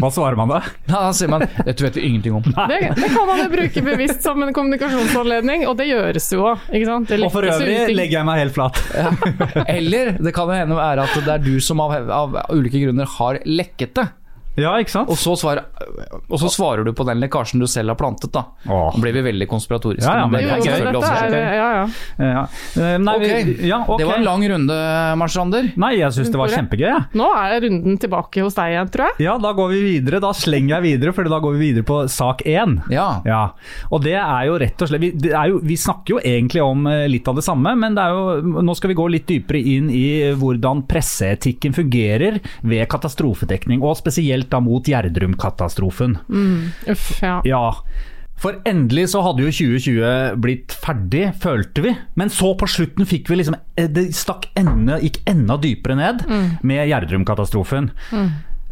Hva 0.00 0.08
svarer 0.14 0.38
man 0.38 0.48
da? 0.48 0.60
Da 0.88 1.10
sier 1.12 1.28
man 1.28 1.42
dette 1.66 1.82
vet 1.84 1.98
vi 1.98 2.06
ingenting 2.08 2.38
om. 2.38 2.46
Det, 2.46 2.78
det 2.96 3.10
kan 3.12 3.26
man 3.28 3.42
jo 3.42 3.48
bruke 3.52 3.82
bevisst 3.84 4.22
som 4.24 4.40
en 4.46 4.54
kommunikasjonsanledning, 4.56 5.66
og 5.68 5.74
det 5.76 5.88
gjøres 5.90 6.30
jo 6.32 6.46
òg. 6.54 6.62
Og 7.18 7.32
for 7.34 7.44
øvrig 7.50 7.90
legger 7.98 8.20
jeg 8.20 8.28
meg 8.30 8.40
helt 8.46 8.54
flat. 8.56 8.78
Eller 9.66 10.14
det 10.22 10.32
kan 10.38 10.48
jo 10.48 10.56
hende 10.56 10.78
være 10.78 11.04
at 11.04 11.18
det 11.26 11.34
er 11.34 11.44
du 11.44 11.58
som 11.60 11.82
av, 11.84 11.92
av 12.08 12.38
ulike 12.54 12.80
grunner 12.86 13.10
har 13.18 13.42
lekket 13.44 13.94
det. 13.98 14.06
Ja, 14.58 14.74
ikke 14.82 14.92
sant? 14.94 15.10
Og 15.12 15.18
så, 15.20 15.34
svarer, 15.38 15.64
og 16.28 16.38
så 16.42 16.50
svarer 16.52 16.84
du 16.86 16.92
på 16.96 17.06
den 17.08 17.20
lekkasjen 17.22 17.62
du 17.62 17.66
selv 17.70 17.92
har 17.94 17.98
plantet, 18.00 18.32
da. 18.34 18.44
Åh. 18.66 18.96
Nå 18.96 19.02
blir 19.02 19.14
vi 19.16 19.22
veldig 19.28 19.48
konspiratoriske. 19.50 20.04
Ja, 20.08 20.24
ja, 20.24 20.26
men 20.26 20.40
det 20.40 20.48
det 20.48 20.54
er 20.54 21.30
gøy. 21.30 21.38
er, 21.38 21.56
ja, 21.58 21.68
ja. 21.78 21.84
Ja. 22.18 22.42
Eh, 22.82 22.98
Nei, 22.98 23.14
okay. 23.16 23.44
vi- 23.44 23.68
ja, 23.68 23.80
ok. 23.86 23.98
det 23.98 24.06
var 24.08 24.18
en 24.18 24.24
lang 24.26 24.44
runde, 24.52 24.78
Marstrander. 25.20 25.70
Nei, 25.76 25.92
jeg 25.98 26.12
syns 26.16 26.32
det 26.34 26.40
var 26.40 26.52
kjempegøy. 26.52 26.86
Ja. 26.88 26.98
Nå 27.18 27.28
er 27.38 27.60
runden 27.66 27.98
tilbake 28.02 28.42
hos 28.44 28.56
deg 28.58 28.74
igjen, 28.74 28.90
tror 28.94 29.06
jeg. 29.10 29.26
Ja, 29.28 29.36
da 29.42 29.52
går 29.56 29.68
vi 29.74 29.80
videre. 29.86 30.20
Da 30.24 30.32
slenger 30.36 30.76
jeg 30.78 30.86
videre, 30.88 31.14
for 31.16 31.28
da 31.28 31.38
går 31.42 31.56
vi 31.56 31.70
videre 31.72 31.86
på 31.88 32.00
sak 32.10 32.42
én. 32.48 32.78
Ja. 32.92 33.08
Ja, 33.28 33.42
og 33.90 34.02
det 34.04 34.16
er 34.18 34.46
jo 34.48 34.58
rett 34.60 34.80
og 34.82 34.88
slett 34.90 35.00
Vi, 35.02 35.10
det 35.14 35.32
er 35.36 35.50
jo, 35.52 35.60
vi 35.62 35.76
snakker 35.78 36.16
jo 36.16 36.20
egentlig 36.24 36.62
om 36.64 36.86
eh, 36.90 37.06
litt 37.10 37.28
av 37.30 37.36
det 37.38 37.44
samme, 37.46 37.74
men 37.78 37.94
det 37.94 38.02
er 38.02 38.16
jo, 38.16 38.62
nå 38.66 38.74
skal 38.76 38.90
vi 38.92 38.96
gå 38.98 39.06
litt 39.12 39.26
dypere 39.30 39.60
inn 39.60 39.90
i 39.94 40.04
hvordan 40.38 40.82
presseetikken 40.88 41.74
fungerer 41.76 42.40
ved 42.66 42.86
katastrofedekning, 42.90 43.82
og 43.84 43.96
spesielt 44.00 44.47
da 44.52 44.60
mot 44.64 44.86
Gjerdrum-katastrofen. 44.88 46.18
Uff, 46.88 47.08
ja. 47.22 47.38
Ja, 47.48 47.64
for 48.38 48.60
endelig 48.68 49.08
så 49.12 49.22
hadde 49.26 49.42
jo 49.42 49.50
2020 49.50 50.36
blitt 50.42 50.74
ferdig, 50.78 51.24
følte 51.42 51.82
vi. 51.82 51.94
Men 52.18 52.30
så 52.30 52.52
på 52.58 52.68
slutten 52.70 53.08
fikk 53.08 53.30
vi 53.32 53.40
liksom 53.40 53.56
eh, 53.74 53.88
Det 53.90 54.08
stakk 54.14 54.46
enda, 54.58 55.00
gikk 55.02 55.20
enda 55.26 55.58
dypere 55.58 55.98
ned 55.98 56.22
med 56.62 56.86
Gjerdrum-katastrofen. 56.86 57.90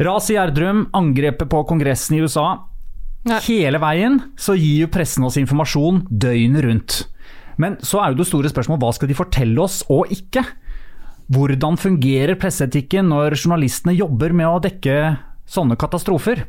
Ras 0.06 0.30
i 0.30 0.36
Gjerdrum, 0.36 0.86
angrepet 0.94 1.50
på 1.50 1.64
Kongressen 1.66 2.18
i 2.18 2.22
USA. 2.22 2.46
Nei. 3.26 3.40
Hele 3.48 3.80
veien 3.82 4.20
så 4.38 4.54
gir 4.54 4.84
jo 4.84 4.92
pressen 4.92 5.26
oss 5.26 5.38
informasjon 5.40 6.04
døgnet 6.10 6.62
rundt. 6.62 6.98
Men 7.58 7.78
så 7.82 8.02
er 8.02 8.12
jo 8.12 8.20
det 8.20 8.28
store 8.28 8.52
spørsmålet 8.52 8.84
hva 8.84 8.92
skal 8.94 9.10
de 9.10 9.16
fortelle 9.18 9.62
oss 9.64 9.80
og 9.90 10.12
ikke? 10.14 10.44
Hvordan 11.32 11.78
fungerer 11.80 12.38
presseetikken 12.38 13.08
når 13.10 13.34
journalistene 13.34 13.96
jobber 13.96 14.36
med 14.36 14.46
å 14.46 14.60
dekke 14.62 14.98
sånne 15.50 15.78
katastrofer? 15.80 16.44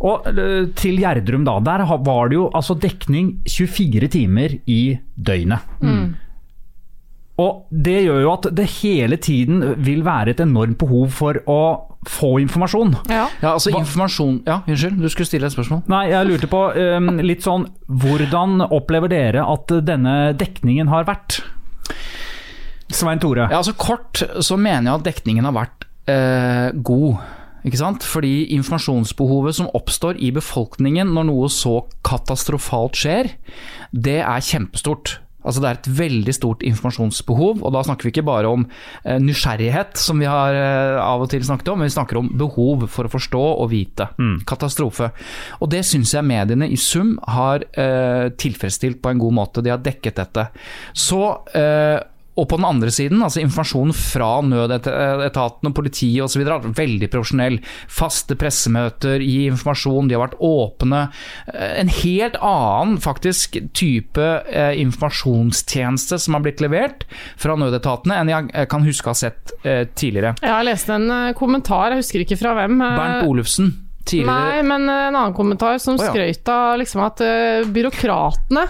Og 0.00 0.30
eh, 0.30 0.70
til 0.78 1.00
Gjerdrum, 1.02 1.44
da. 1.48 1.58
Der 1.64 1.84
var 1.84 2.30
det 2.30 2.38
jo 2.38 2.48
altså 2.56 2.76
dekning 2.80 3.38
24 3.48 4.10
timer 4.12 4.56
i 4.70 4.82
døgnet. 5.16 5.78
Og 7.40 7.68
det 7.72 8.02
gjør 8.04 8.18
jo 8.20 8.32
at 8.34 8.50
det 8.52 8.66
hele 8.82 9.16
tiden 9.20 9.62
vil 9.80 10.02
være 10.04 10.34
et 10.34 10.42
enormt 10.44 10.76
behov 10.80 11.08
for 11.16 11.38
å 11.48 11.62
få 12.08 12.38
informasjon. 12.40 12.94
ja. 13.12 13.26
ja, 13.42 13.50
altså 13.52 13.74
informasjon 13.76 14.38
Ja, 14.46 14.62
unnskyld, 14.64 15.02
du 15.02 15.08
skulle 15.12 15.28
stille 15.28 15.48
et 15.50 15.52
spørsmål. 15.52 15.82
Nei, 15.92 16.06
jeg 16.08 16.28
lurte 16.30 16.48
på 16.48 16.60
um, 16.72 17.10
litt 17.20 17.44
sånn 17.44 17.66
Hvordan 17.92 18.64
opplever 18.64 19.12
dere 19.12 19.44
at 19.44 19.74
denne 19.84 20.14
dekningen 20.40 20.88
har 20.88 21.04
vært? 21.08 21.42
Svein 22.90 23.20
Tore. 23.22 23.50
Ja, 23.50 23.60
altså 23.60 23.76
Kort 23.78 24.18
så 24.18 24.56
mener 24.56 24.90
jeg 24.90 24.96
at 24.98 25.06
dekningen 25.10 25.46
har 25.46 25.54
vært 25.54 25.84
eh, 26.10 26.72
god. 26.74 27.20
Ikke 27.66 27.80
sant? 27.80 28.04
Fordi 28.06 28.50
informasjonsbehovet 28.56 29.58
som 29.60 29.70
oppstår 29.76 30.20
i 30.22 30.32
befolkningen 30.34 31.12
når 31.14 31.28
noe 31.30 31.50
så 31.52 31.80
katastrofalt 32.06 32.98
skjer, 33.00 33.34
det 33.92 34.20
er 34.22 34.46
kjempestort. 34.46 35.18
Altså 35.40 35.62
Det 35.62 35.68
er 35.68 35.78
et 35.78 35.88
veldig 36.00 36.32
stort 36.36 36.64
informasjonsbehov, 36.68 37.62
og 37.64 37.72
da 37.72 37.80
snakker 37.86 38.06
vi 38.06 38.12
ikke 38.12 38.26
bare 38.28 38.48
om 38.52 38.66
eh, 38.68 39.16
nysgjerrighet, 39.22 39.96
som 39.96 40.20
vi 40.20 40.28
har 40.28 40.56
eh, 40.56 40.98
av 41.00 41.24
og 41.24 41.30
til 41.32 41.44
snakket 41.46 41.70
om, 41.72 41.80
men 41.80 41.88
vi 41.88 41.94
snakker 41.94 42.20
om 42.20 42.28
behov 42.42 42.84
for 42.92 43.08
å 43.08 43.12
forstå 43.12 43.40
og 43.54 43.70
vite. 43.72 44.10
Katastrofe. 44.48 45.10
Og 45.64 45.72
det 45.72 45.80
syns 45.88 46.12
jeg 46.12 46.28
mediene 46.28 46.68
i 46.68 46.76
sum 46.80 47.14
har 47.24 47.64
eh, 47.72 48.28
tilfredsstilt 48.36 49.00
på 49.00 49.14
en 49.14 49.22
god 49.22 49.38
måte. 49.40 49.64
De 49.64 49.72
har 49.72 49.80
dekket 49.80 50.20
dette. 50.20 50.50
Så 50.92 51.22
eh, 51.56 51.96
og 52.38 52.46
på 52.48 52.56
den 52.60 52.66
andre 52.68 52.90
siden, 52.94 53.22
altså 53.24 53.42
informasjonen 53.42 53.94
fra 53.96 54.28
nødetaten 54.46 55.70
og 55.70 55.74
politiet 55.76 56.22
osv. 56.24 56.44
har 56.46 56.62
vært 56.62 56.78
veldig 56.78 57.08
profesjonell. 57.12 57.58
Faste 57.90 58.36
pressemøter, 58.38 59.22
gi 59.24 59.48
informasjon, 59.50 60.08
de 60.08 60.16
har 60.16 60.24
vært 60.24 60.38
åpne. 60.46 61.02
Eh, 61.52 61.74
En 61.80 61.90
helt 62.00 62.38
annen 62.44 62.98
faktisk 63.02 63.58
type 63.76 64.28
eh, 64.46 64.72
informasjonstjeneste 64.80 66.20
som 66.22 66.36
har 66.36 66.44
blitt 66.46 66.62
levert 66.62 67.06
fra 67.40 67.56
nødetatene 67.58 68.20
enn 68.20 68.32
jeg 68.32 68.50
eh, 68.54 68.68
kan 68.70 68.86
huske 68.86 69.10
å 69.10 69.14
ha 69.14 69.20
sett 69.20 69.54
tidligere. 69.60 70.34
Jeg 70.40 70.52
har 70.52 70.64
lest 70.64 70.88
en 70.92 71.10
kommentar, 71.36 71.92
jeg 71.92 72.04
husker 72.04 72.24
ikke 72.24 72.38
fra 72.40 72.54
hvem. 72.56 72.78
Bernt 72.80 73.26
Olufsen, 73.28 73.72
tidligere 74.06 74.30
Nei, 74.30 74.62
men 74.66 74.86
en 74.86 75.16
annen 75.18 75.36
kommentar 75.36 75.80
som 75.82 75.98
oh, 75.98 76.04
ja. 76.04 76.12
skrøt 76.12 76.52
av 76.52 76.78
liksom 76.80 77.02
at 77.04 77.24
byråkratene 77.74 78.64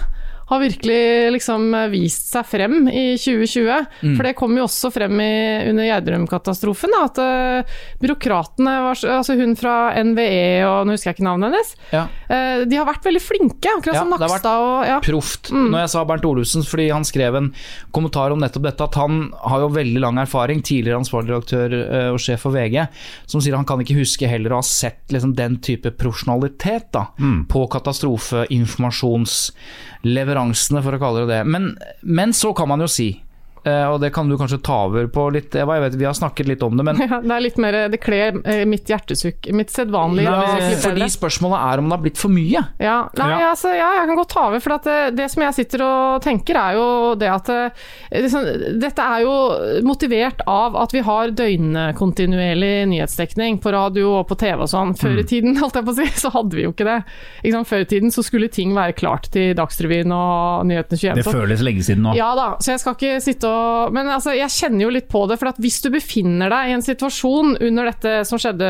har 0.51 0.61
virkelig 0.61 1.01
liksom 1.37 1.71
vist 1.93 2.27
seg 2.33 2.47
frem 2.47 2.89
i 2.91 3.05
2020. 3.15 3.87
Mm. 4.03 4.15
For 4.17 4.27
det 4.27 4.35
kom 4.37 4.57
jo 4.59 4.67
også 4.67 4.91
frem 4.93 5.23
i, 5.23 5.31
under 5.71 5.87
Gjerdrum-katastrofen, 5.87 6.95
at 6.99 7.21
uh, 7.23 7.79
byråkratene 8.03 8.77
var 8.85 8.99
Altså 9.11 9.37
hun 9.39 9.55
fra 9.57 9.93
NVE 10.03 10.61
og 10.67 10.85
nå 10.85 10.93
husker 10.93 11.11
jeg 11.11 11.17
ikke 11.17 11.25
navnet 11.25 11.51
hennes. 11.51 11.73
ja. 11.95 12.03
uh, 12.27 12.63
de 12.67 12.77
har 12.77 12.85
vært 12.87 13.07
veldig 13.07 13.23
flinke, 13.23 13.71
akkurat 13.77 13.95
Ja, 13.95 14.03
som 14.03 14.11
det 14.11 14.19
har 14.19 14.33
vært 14.35 14.41
Nakstad 14.41 14.65
og 14.65 14.87
ja. 14.87 14.97
proft. 15.03 15.51
Mm. 15.51 15.69
Når 15.71 15.83
jeg 15.83 15.91
sa 15.93 16.03
Bernt 16.07 16.25
Olufsen, 16.25 16.65
fordi 16.67 16.89
han 16.91 17.05
skrev 17.07 17.37
en 17.37 17.49
kommentar 17.91 18.33
om 18.33 18.41
nettopp 18.41 18.67
dette, 18.67 18.87
at 18.87 18.97
han 18.99 19.21
har 19.43 19.63
jo 19.65 19.71
veldig 19.75 20.01
lang 20.03 20.19
erfaring, 20.21 20.61
tidligere 20.65 21.01
ansvarlig 21.01 21.33
redaktør 21.33 21.75
eh, 21.79 22.09
og 22.11 22.19
sjef 22.21 22.45
for 22.45 22.55
VG, 22.55 22.79
som 23.29 23.43
sier 23.43 23.57
han 23.57 23.67
kan 23.67 23.81
ikke 23.83 23.99
huske 23.99 24.29
heller 24.29 24.55
å 24.55 24.61
ha 24.61 24.67
sett 24.67 25.13
liksom, 25.13 25.35
den 25.37 25.59
type 25.63 25.93
profesjonalitet 25.99 26.91
da, 26.95 27.07
på 27.51 27.65
katastrofeinformasjonsleveransene, 30.41 30.81
for 30.83 30.97
å 30.97 31.01
kalle 31.01 31.25
det 31.25 31.35
det. 31.35 31.43
Men, 31.45 31.77
men 32.01 32.33
så 32.33 32.53
kan 32.57 32.69
man 32.71 32.81
jo 32.81 32.89
si, 32.89 33.09
og 33.91 33.99
det 34.01 34.09
kan 34.15 34.29
du 34.29 34.33
kanskje 34.39 34.57
ta 34.65 34.79
over 34.87 35.05
på 35.13 35.27
litt, 35.35 35.53
Eva, 35.53 35.75
jeg 35.77 35.83
vet 35.83 35.97
vi 36.01 36.07
har 36.07 36.15
snakket 36.17 36.47
litt 36.49 36.63
om 36.65 36.77
det, 36.79 36.85
men 36.87 36.97
Ja, 37.05 37.19
det 37.21 37.35
er 37.35 37.43
litt 37.45 37.59
mer 37.61 37.75
Det 37.93 37.99
kler 38.01 38.39
eh, 38.41 38.63
mitt 38.69 38.89
hjertesukk, 38.89 39.51
mitt 39.53 39.69
sedvanlige 39.73 40.31
fordi 40.81 41.05
spørsmålet 41.13 41.61
er 41.61 41.81
om 41.81 41.89
det 41.89 41.95
har 41.97 42.01
blitt 42.03 42.19
for 42.21 42.33
mye. 42.33 42.61
Ja, 42.81 42.95
nei, 43.17 43.29
Ja. 43.31 43.51
Altså, 43.51 43.73
ja, 43.75 43.89
jeg 43.99 44.07
kan 44.09 44.17
godt 44.17 44.31
ta 44.31 44.43
over. 44.47 44.61
For 44.63 44.77
det, 44.85 44.95
det 45.17 45.27
som 45.33 45.43
jeg 45.43 45.55
sitter 45.57 45.83
og 45.85 46.21
tenker, 46.23 46.57
er 46.57 46.77
jo 46.77 46.85
det 47.19 47.27
at 47.29 47.49
eh, 47.51 47.83
liksom, 48.23 48.45
Dette 48.81 49.05
er 49.05 49.25
jo 49.25 49.33
motivert 49.85 50.41
av 50.49 50.77
at 50.79 50.95
vi 50.95 51.03
har 51.05 51.33
døgnkontinuerlig 51.35 52.87
nyhetsdekning 52.91 53.59
på 53.61 53.73
radio 53.75 54.15
og 54.21 54.27
på 54.31 54.37
TV 54.41 54.63
og 54.65 54.71
sånn. 54.71 54.95
Før 54.99 55.21
i 55.21 55.27
tiden, 55.27 55.57
holdt 55.61 55.77
jeg 55.79 55.87
på 55.87 55.93
å 55.93 55.97
si, 55.99 56.07
så 56.23 56.31
hadde 56.33 56.57
vi 56.57 56.65
jo 56.65 56.73
ikke 56.73 56.87
det. 56.87 56.97
Ikke? 57.43 57.63
Før 57.71 57.85
i 57.85 57.89
tiden 57.93 58.13
så 58.13 58.23
skulle 58.25 58.49
ting 58.51 58.73
være 58.77 58.95
klart 58.97 59.29
til 59.33 59.53
Dagsrevyen 59.57 60.13
og 60.15 60.65
Nyhetene 60.69 61.01
21. 61.01 61.21
Det 61.21 61.27
føles 61.27 61.65
lenge 61.65 61.85
siden 61.85 62.05
nå. 62.07 62.15
ja 62.17 62.31
da, 62.37 62.47
så 62.63 62.73
jeg 62.75 62.81
skal 62.83 62.97
ikke 62.97 63.21
sitte 63.23 63.50
og 63.50 63.50
Men 63.91 64.09
altså, 64.11 64.33
jeg 64.37 64.53
kjenner 64.53 64.85
jo 64.85 64.93
litt 64.93 65.09
på 65.11 65.23
det. 65.29 65.37
For 65.41 65.61
hvis 65.63 65.81
du 65.83 65.89
befinner 65.93 66.51
deg 66.53 66.69
i 66.69 66.75
en 66.77 66.85
situasjon 66.85 67.57
under 67.59 67.91
dette 67.91 68.15
som 68.27 68.41
skjedde 68.41 68.69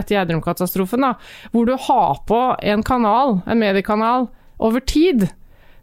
etter 0.00 0.18
Gjerdrum-katastrofen, 0.18 1.06
hvor 1.54 1.68
du 1.68 1.74
har 1.88 2.20
på 2.28 2.42
en 2.62 2.84
kanal, 2.86 3.40
en 3.46 3.60
mediekanal, 3.60 4.28
over 4.64 4.84
tid 4.86 5.26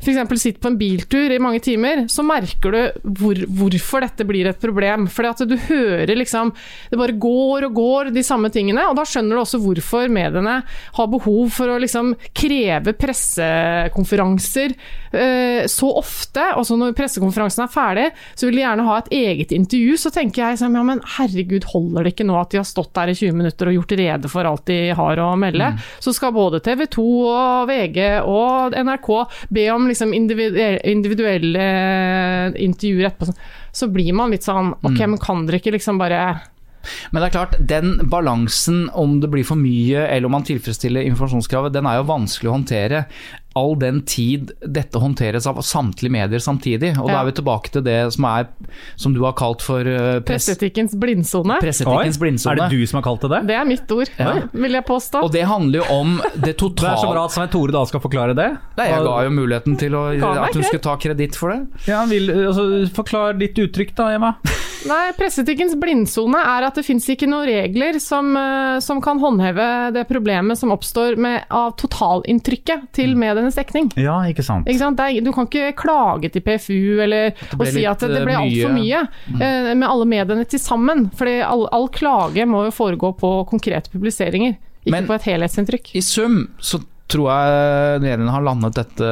F.eks. 0.01 0.41
sitter 0.41 0.61
på 0.61 0.71
en 0.71 0.77
biltur 0.79 1.31
i 1.31 1.39
mange 1.41 1.61
timer, 1.61 2.05
så 2.09 2.23
merker 2.25 2.73
du 2.73 3.09
hvor, 3.21 3.37
hvorfor 3.45 4.01
dette 4.01 4.25
blir 4.27 4.49
et 4.49 4.61
problem. 4.61 5.05
Fordi 5.11 5.29
at 5.29 5.43
du 5.49 5.55
hører 5.67 6.15
liksom 6.17 6.51
Det 6.89 6.97
bare 6.99 7.15
går 7.21 7.67
og 7.67 7.75
går, 7.77 8.09
de 8.15 8.23
samme 8.25 8.49
tingene. 8.53 8.87
Og 8.89 8.97
da 8.97 9.05
skjønner 9.07 9.37
du 9.37 9.41
også 9.43 9.61
hvorfor 9.61 10.09
mediene 10.11 10.61
har 10.97 11.11
behov 11.11 11.51
for 11.53 11.71
å 11.71 11.79
liksom 11.81 12.15
kreve 12.37 12.93
pressekonferanser 12.97 14.73
eh, 14.73 15.67
så 15.69 15.91
ofte. 16.01 16.47
Og 16.57 16.65
så 16.67 16.77
når 16.79 16.95
pressekonferansen 16.97 17.65
er 17.65 17.71
ferdig, 17.71 18.07
så 18.33 18.49
vil 18.49 18.59
de 18.59 18.65
gjerne 18.65 18.87
ha 18.87 18.97
et 19.01 19.11
eget 19.21 19.53
intervju. 19.55 19.99
Så 20.01 20.13
tenker 20.13 20.43
jeg 20.47 20.61
sånn, 20.63 20.77
ja 20.77 20.85
men 20.87 21.03
herregud, 21.17 21.69
holder 21.71 22.07
det 22.07 22.15
ikke 22.15 22.27
nå 22.27 22.39
at 22.41 22.53
de 22.53 22.61
har 22.61 22.67
stått 22.67 22.93
der 22.97 23.13
i 23.13 23.17
20 23.17 23.37
minutter 23.37 23.69
og 23.69 23.77
gjort 23.79 23.95
rede 24.01 24.31
for 24.31 24.49
alt 24.49 24.65
de 24.71 24.79
har 24.97 25.21
å 25.21 25.31
melde? 25.39 25.71
Så 26.01 26.15
skal 26.17 26.33
både 26.35 26.61
TV 26.65 26.87
2 26.97 27.07
og 27.29 27.69
VG 27.69 28.01
og 28.25 28.75
NRK 28.81 29.11
be 29.53 29.67
om 29.73 29.90
liksom 29.91 30.13
individuelle, 30.15 31.67
intervjuer 32.55 33.11
etterpå. 33.11 33.35
Så 33.71 33.87
blir 33.91 34.15
man 34.17 34.33
litt 34.33 34.43
sånn 34.43 34.73
Ok, 34.81 34.97
men 34.99 35.19
kan 35.21 35.45
dere 35.47 35.61
ikke 35.61 35.75
liksom 35.77 35.99
bare 36.01 36.17
Men 37.13 37.21
det 37.21 37.27
er 37.29 37.35
klart, 37.35 37.55
den 37.69 37.93
balansen, 38.09 38.87
om 38.97 39.19
det 39.21 39.29
blir 39.31 39.45
for 39.45 39.59
mye 39.59 40.07
eller 40.07 40.27
om 40.27 40.33
man 40.39 40.47
tilfredsstiller 40.47 41.05
informasjonskravet, 41.05 41.75
den 41.75 41.85
er 41.85 41.99
jo 41.99 42.07
vanskelig 42.09 42.49
å 42.49 42.55
håndtere. 42.55 43.03
All 43.59 43.73
den 43.79 44.01
tid 44.07 44.51
dette 44.63 44.99
håndteres 45.01 45.47
av 45.49 45.59
samtlige 45.65 46.11
medier 46.13 46.39
samtidig. 46.39 46.93
Og 47.01 47.09
da 47.11 47.19
er 47.21 47.27
vi 47.29 47.33
tilbake 47.39 47.71
til 47.73 47.83
det 47.83 47.97
som 48.15 48.27
er 48.29 48.47
som 48.95 49.13
du 49.15 49.19
har 49.25 49.33
kalt 49.39 49.61
for 49.65 49.81
eh, 49.87 50.19
press, 50.23 50.47
Presseetikkens 50.47 50.95
blindsone. 50.99 51.57
presseetikkens 51.63 52.19
blindsone. 52.21 52.55
Er 52.55 52.61
det 52.71 52.79
du 52.79 52.87
som 52.87 53.01
har 53.01 53.05
kalt 53.09 53.25
det 53.25 53.31
det? 53.35 53.41
Det 53.51 53.57
er 53.59 53.67
mitt 53.67 53.91
ord, 53.91 54.11
Ja. 54.17 54.33
vil 54.53 54.71
jeg 54.79 54.85
påstå. 54.87 55.23
Og 55.27 55.31
det 55.35 55.43
handler 55.49 55.81
jo 55.83 55.85
om 55.99 56.15
det 56.35 56.55
totale 56.57 56.91
Det 56.91 56.97
er 56.97 57.03
så 57.03 57.11
bra 57.11 57.25
at 57.27 57.35
Svein 57.35 57.51
Tore 57.51 57.75
da 57.75 57.83
skal 57.89 58.03
forklare 58.03 58.35
det. 58.37 58.49
Nei, 58.79 58.87
Jeg 58.87 59.03
ga 59.07 59.17
jo 59.27 59.33
muligheten 59.35 59.77
til 59.81 59.95
å, 59.99 60.05
at 60.47 60.55
hun 60.55 60.63
skulle 60.63 60.85
ta 60.87 60.95
kreditt 61.01 61.35
for 61.39 61.51
det. 61.51 61.87
Ja, 61.91 62.05
vil, 62.09 62.31
altså, 62.47 62.67
Forklar 62.95 63.35
ditt 63.39 63.59
uttrykk 63.59 63.95
da, 63.97 64.11
Emma. 64.15 64.35
Nei, 64.89 65.11
Presseetikkens 65.13 65.75
blindsone 65.79 66.39
er 66.41 66.65
at 66.65 66.77
det 66.79 66.83
fins 66.87 67.05
ikke 67.13 67.27
noen 67.29 67.45
regler 67.45 67.99
som, 68.01 68.31
eh, 68.37 68.79
som 68.81 69.01
kan 69.03 69.19
håndheve 69.21 69.67
det 69.93 70.07
problemet 70.09 70.57
som 70.57 70.73
oppstår 70.73 71.19
med, 71.21 71.45
av 71.53 71.75
totalinntrykket 71.77 72.87
til 72.97 73.13
medienes 73.19 73.57
dekning. 73.59 73.91
Ja, 73.99 74.17
ikke 74.29 74.45
sant. 74.45 74.69
Ikke 74.69 74.81
sant? 74.81 75.01
Er, 75.03 75.19
du 75.21 75.31
kan 75.35 75.49
ikke 75.49 75.75
klage 75.77 76.31
til 76.33 76.43
PFU 76.45 77.01
eller 77.05 77.35
og 77.57 77.65
si 77.69 77.85
at 77.85 78.01
det 78.01 78.23
ble 78.25 78.33
eh, 78.33 78.41
altfor 78.41 78.73
mye 78.75 79.03
eh, 79.37 79.71
med 79.75 79.87
alle 79.87 80.09
mediene 80.09 80.47
til 80.49 80.61
sammen. 80.61 81.09
Fordi 81.17 81.39
all, 81.45 81.67
all 81.75 81.89
klage 81.93 82.47
må 82.49 82.65
jo 82.67 82.75
foregå 82.75 83.13
på 83.21 83.33
konkrete 83.51 83.93
publiseringer, 83.93 84.57
ikke 84.81 84.95
Men- 84.97 85.09
på 85.09 85.17
et 85.19 85.29
helhetsinntrykk. 85.29 85.93
I 85.95 86.01
sum 86.05 86.41
så 86.59 86.81
tror 87.11 87.27
jeg 87.29 88.01
mediene 88.03 88.33
har 88.33 88.43
landet 88.45 88.77
dette 88.77 89.11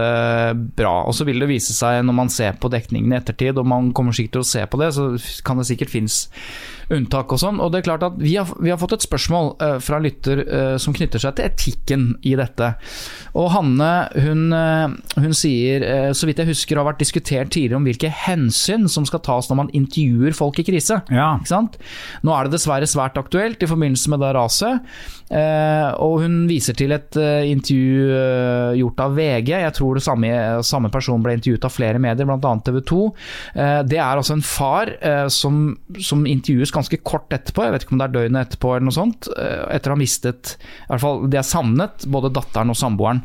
bra. 0.80 0.96
Og 1.10 1.16
så 1.16 1.28
vil 1.28 1.42
det 1.44 1.50
vise 1.52 1.76
seg 1.76 2.02
når 2.08 2.18
man 2.22 2.34
ser 2.34 2.58
på 2.60 2.72
dekningen 2.72 3.14
i 3.14 3.20
ettertid, 3.20 3.60
og 3.60 3.68
man 3.70 3.92
kommer 3.96 4.16
sikkert 4.16 4.40
til 4.40 4.46
å 4.46 4.52
se 4.52 4.66
på 4.70 4.80
det, 4.82 4.92
så 4.96 5.12
kan 5.46 5.60
det 5.60 5.68
sikkert 5.70 5.94
finnes 5.94 6.22
unntak 6.94 7.34
og 7.34 7.42
sånn. 7.42 7.60
Og 7.62 7.72
det 7.72 7.82
er 7.82 7.88
klart 7.90 8.06
at 8.06 8.18
vi 8.20 8.34
har, 8.38 8.50
vi 8.60 8.72
har 8.72 8.80
fått 8.82 8.96
et 8.98 9.06
spørsmål 9.06 9.52
uh, 9.62 9.78
fra 9.84 10.00
lytter 10.02 10.42
uh, 10.46 10.76
som 10.82 10.96
knytter 10.96 11.22
seg 11.22 11.38
til 11.38 11.50
etikken 11.50 12.08
i 12.26 12.36
dette. 12.40 12.72
Og 13.38 13.52
Hanne 13.54 13.92
hun, 14.18 14.50
uh, 14.54 14.90
hun 15.20 15.36
sier, 15.38 15.86
så 16.16 16.28
vidt 16.28 16.42
jeg 16.42 16.52
husker 16.52 16.80
har 16.80 16.88
vært 16.88 17.02
diskutert 17.02 17.52
tidligere 17.54 17.80
om 17.80 17.88
hvilke 17.88 18.12
hensyn 18.26 18.88
som 18.92 19.06
skal 19.08 19.22
tas 19.26 19.50
når 19.50 19.62
man 19.62 19.72
intervjuer 19.78 20.36
folk 20.38 20.60
i 20.62 20.66
krise. 20.68 21.02
Ja. 21.14 21.32
Ikke 21.38 21.54
sant? 21.54 21.80
Nå 22.26 22.34
er 22.36 22.48
det 22.48 22.58
dessverre 22.58 22.90
svært 22.90 23.20
aktuelt 23.20 23.62
i 23.62 23.70
forbindelse 23.70 24.14
med 24.14 24.24
det 24.24 24.34
raset. 24.38 24.92
Og 25.30 26.16
hun 26.24 26.38
viser 26.50 26.74
til 26.78 26.94
et 26.96 27.14
intervju 27.14 28.08
gjort 28.80 29.04
av 29.04 29.18
VG. 29.18 29.52
Jeg 29.52 29.76
tror 29.78 30.00
det 30.00 30.04
samme, 30.06 30.32
samme 30.66 30.90
person 30.94 31.22
ble 31.22 31.36
intervjuet 31.38 31.68
av 31.68 31.74
flere 31.76 32.02
medier, 32.02 32.26
bl.a. 32.26 32.54
TV 32.66 32.80
2. 32.90 33.02
Eh, 33.54 33.76
det 33.90 34.00
er 34.00 34.10
altså 34.10 34.38
en 34.38 34.46
far 34.46 34.92
som, 35.34 35.62
som 36.02 36.26
intervjues 36.30 36.74
ganske 36.74 36.79
kort 37.06 37.34
etterpå, 37.36 37.66
jeg 37.66 37.74
vet 37.76 37.86
ikke 37.86 37.96
om 37.96 38.02
det 38.02 38.08
er 38.08 38.16
døgnet 38.16 38.48
etterpå 38.48 38.74
eller 38.74 38.88
noe 38.88 38.96
sånt, 38.96 39.30
eh, 39.36 39.64
etter 39.76 39.92
å 39.92 39.98
ha 39.98 40.00
mistet 40.00 40.56
i 40.58 40.90
hvert 40.92 41.04
fall 41.04 41.24
De 41.30 41.40
er 41.40 41.48
savnet, 41.48 42.06
både 42.10 42.32
datteren 42.34 42.74
og 42.74 42.78
samboeren. 42.80 43.24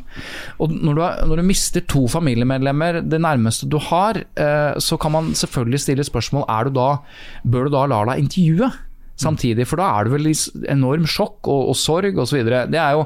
Og 0.61 0.73
når 0.75 0.97
du, 0.97 1.01
har, 1.03 1.21
når 1.29 1.41
du 1.41 1.47
mister 1.47 1.85
to 1.89 2.05
familiemedlemmer, 2.11 3.01
det 3.05 3.21
nærmeste 3.23 3.69
du 3.71 3.79
har, 3.89 4.19
eh, 4.19 4.73
så 4.81 4.99
kan 5.01 5.15
man 5.15 5.31
selvfølgelig 5.37 5.83
stille 5.85 6.07
spørsmål 6.07 6.47
er 6.51 6.67
du 6.67 6.77
da, 6.79 6.89
bør 7.45 7.69
du 7.69 7.75
da 7.77 7.85
la 7.91 8.03
deg 8.11 8.25
intervjue 8.25 8.71
samtidig, 9.19 9.67
for 9.69 9.81
da 9.81 9.89
er 9.95 10.07
det 10.07 10.15
vel 10.15 10.29
enorm 10.71 11.05
sjokk 11.09 11.47
og, 11.51 11.71
og 11.71 11.77
sorg 11.79 12.19
osv. 12.21 12.41
Det 12.71 12.79
er 12.79 12.97
jo, 12.97 13.05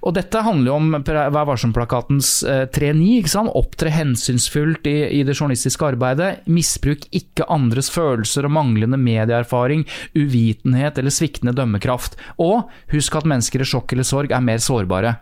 og 0.00 0.16
dette 0.16 0.44
handler 0.44 0.72
jo 0.72 0.78
om 0.78 0.92
Vær 1.04 1.46
varsom-plakatens 1.48 2.30
eh, 2.48 2.64
3.9. 2.74 3.44
Opptre 3.54 3.92
hensynsfullt 3.92 4.88
i, 4.90 4.96
i 5.18 5.22
det 5.26 5.36
journalistiske 5.36 5.86
arbeidet. 5.86 6.44
Misbruk 6.50 7.06
ikke 7.14 7.48
andres 7.52 7.90
følelser 7.92 8.48
og 8.48 8.54
manglende 8.56 8.98
medieerfaring, 9.00 9.84
uvitenhet 10.16 10.98
eller 11.00 11.14
sviktende 11.14 11.54
dømmekraft. 11.56 12.18
Og 12.42 12.70
husk 12.94 13.20
at 13.20 13.28
mennesker 13.28 13.62
i 13.62 13.68
sjokk 13.68 13.94
eller 13.94 14.08
sorg 14.08 14.34
er 14.34 14.44
mer 14.44 14.62
sårbare. 14.62 15.16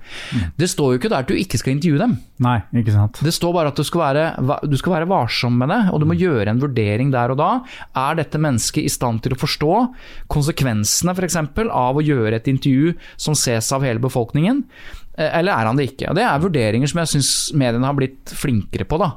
Det 0.59 0.71
står 0.71 0.95
jo 0.95 1.03
ikke 1.03 1.13
der 1.13 1.27
at 1.27 1.31
du 1.31 1.39
ikke 1.39 1.61
skal 1.61 1.77
intervjue 1.77 2.03
dem. 2.03 2.17
Nei, 2.43 2.59
ikke 2.81 2.95
sant. 2.95 3.21
Det 3.23 3.33
står 3.35 3.53
bare 3.55 3.71
at 3.73 3.79
du 3.79 3.85
skal, 3.87 4.03
være, 4.03 4.59
du 4.67 4.77
skal 4.81 4.97
være 4.97 5.09
varsom 5.11 5.59
med 5.61 5.71
det, 5.73 5.81
og 5.93 6.03
du 6.03 6.09
må 6.09 6.17
gjøre 6.19 6.51
en 6.51 6.63
vurdering 6.63 7.13
der 7.15 7.35
og 7.35 7.39
da. 7.41 7.51
Er 7.99 8.19
dette 8.19 8.41
mennesket 8.43 8.87
i 8.87 8.93
stand 8.93 9.23
til 9.25 9.37
å 9.37 9.41
forstå 9.41 9.73
konsekvensene 10.33 11.15
f.eks. 11.15 11.39
av 11.69 12.01
å 12.01 12.05
gjøre 12.05 12.41
et 12.41 12.51
intervju 12.51 12.97
som 13.21 13.39
ses 13.39 13.71
av 13.75 13.87
hele 13.87 14.03
befolkningen? 14.03 14.65
Eh, 15.19 15.29
Eller 15.39 15.53
er 15.53 15.69
han 15.69 15.77
det 15.77 15.91
ikke? 15.91 16.09
Og 16.09 16.17
Det 16.17 16.25
er 16.25 16.41
vurderinger 16.41 16.89
som 16.89 17.01
jeg 17.03 17.11
syns 17.11 17.31
mediene 17.59 17.85
har 17.85 17.97
blitt 17.99 18.33
flinkere 18.33 18.87
på. 18.89 18.97
Da. 19.03 19.11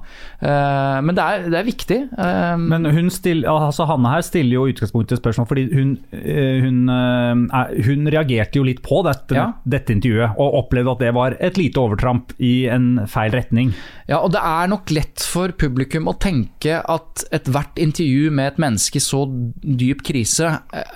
Eh, 0.44 1.02
Men 1.08 1.16
det 1.16 1.24
er, 1.24 1.46
det 1.54 1.60
er 1.62 1.68
viktig. 1.70 2.00
Eh, 2.20 2.58
Men 2.60 2.86
hun, 2.92 3.10
still, 3.10 3.46
altså 3.48 3.88
Hanne 3.88 4.12
her 4.12 4.26
stiller 4.28 4.58
jo 4.58 4.66
utgangspunktet 4.74 5.22
spørsmål, 5.22 5.48
fordi 5.48 5.66
hun, 5.72 5.94
hun, 6.12 6.82
hun 7.88 8.08
reagerte 8.12 8.60
jo 8.60 8.66
litt 8.68 8.82
på 8.86 9.02
dette, 9.08 9.36
Ja. 9.36 9.46
dette 9.66 9.94
intervjuet, 9.96 10.36
og 10.38 10.58
opplevde 10.66 10.92
at 10.96 11.00
det 11.06 11.14
var 11.16 11.38
et 11.40 11.58
lite 11.60 11.80
overtramp 11.80 12.34
i 12.44 12.68
en 12.72 13.06
feil 13.08 13.32
retning. 13.32 13.74
Ja, 14.10 14.20
og 14.20 14.32
det 14.36 14.42
er 14.44 14.68
nok 14.70 14.92
lett 14.94 15.24
for 15.26 15.50
publikum 15.58 16.08
å 16.12 16.18
tenke 16.22 16.82
at 16.84 17.24
ethvert 17.34 17.80
intervju 17.82 18.32
med 18.36 18.54
et 18.54 18.60
menneske 18.62 19.00
i 19.00 19.04
så 19.04 19.24
dyp 19.64 20.04
krise 20.06 20.52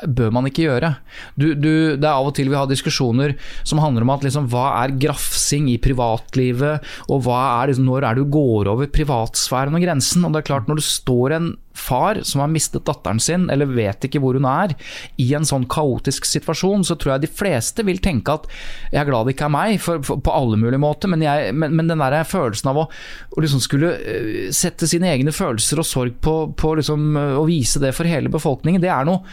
bør 0.06 0.32
man 0.36 0.46
ikke 0.50 0.68
gjøre. 0.68 0.92
Du, 1.40 1.54
du, 1.56 1.72
det 1.98 2.06
er 2.06 2.14
av 2.20 2.28
og 2.30 2.36
til 2.38 2.50
vi 2.52 2.58
har 2.60 2.68
diskusjoner 2.70 3.36
som 3.64 3.82
handler 3.82 4.06
om 4.06 4.14
at 4.14 4.26
liksom, 4.28 4.50
hva 4.52 4.68
er 4.84 4.89
grafsing 4.98 5.70
i 5.72 5.80
privatlivet, 5.82 6.86
og 7.10 7.24
hva 7.26 7.40
er 7.62 7.72
liksom, 7.72 7.88
når 7.90 8.08
er 8.08 8.18
det 8.18 8.26
du 8.26 8.34
går 8.34 8.72
over 8.74 8.92
privatsfæren 8.94 9.78
og 9.78 9.84
grensen. 9.84 10.26
Og 10.26 10.34
det 10.34 10.44
er 10.44 10.50
klart, 10.52 10.70
når 10.70 10.82
det 10.82 10.88
står 10.88 11.38
en 11.38 11.50
far 11.80 12.22
som 12.28 12.44
har 12.44 12.52
mistet 12.52 12.86
datteren 12.88 13.22
sin, 13.24 13.48
eller 13.52 13.70
vet 13.72 14.06
ikke 14.06 14.22
hvor 14.24 14.38
hun 14.38 14.48
er, 14.50 14.76
i 15.22 15.30
en 15.38 15.48
sånn 15.48 15.68
kaotisk 15.72 16.28
situasjon, 16.28 16.86
så 16.88 16.98
tror 17.00 17.16
jeg 17.16 17.26
de 17.26 17.32
fleste 17.42 17.86
vil 17.88 18.02
tenke 18.04 18.36
at 18.36 18.48
jeg 18.92 19.02
er 19.02 19.10
glad 19.10 19.28
det 19.28 19.36
ikke 19.36 19.48
er 19.50 19.56
meg, 19.56 19.78
for, 19.84 20.04
for, 20.06 20.22
på 20.24 20.36
alle 20.36 20.60
mulige 20.60 20.82
måter, 20.82 21.12
men, 21.12 21.24
jeg, 21.26 21.54
men, 21.56 21.76
men 21.78 21.92
den 21.92 22.04
der 22.04 22.18
følelsen 22.28 22.72
av 22.72 22.84
å, 22.84 22.88
å 23.36 23.44
liksom 23.44 23.64
skulle 23.64 23.94
eh, 23.98 24.50
sette 24.56 24.90
sine 24.90 25.10
egne 25.14 25.34
følelser 25.36 25.82
og 25.82 25.88
sorg 25.88 26.20
på, 26.24 26.36
på 26.60 26.76
liksom, 26.80 27.18
å 27.40 27.46
vise 27.48 27.82
det 27.82 27.94
for 27.98 28.10
hele 28.10 28.32
befolkningen, 28.32 28.84
det 28.84 28.92
er 28.94 29.08
noe, 29.08 29.24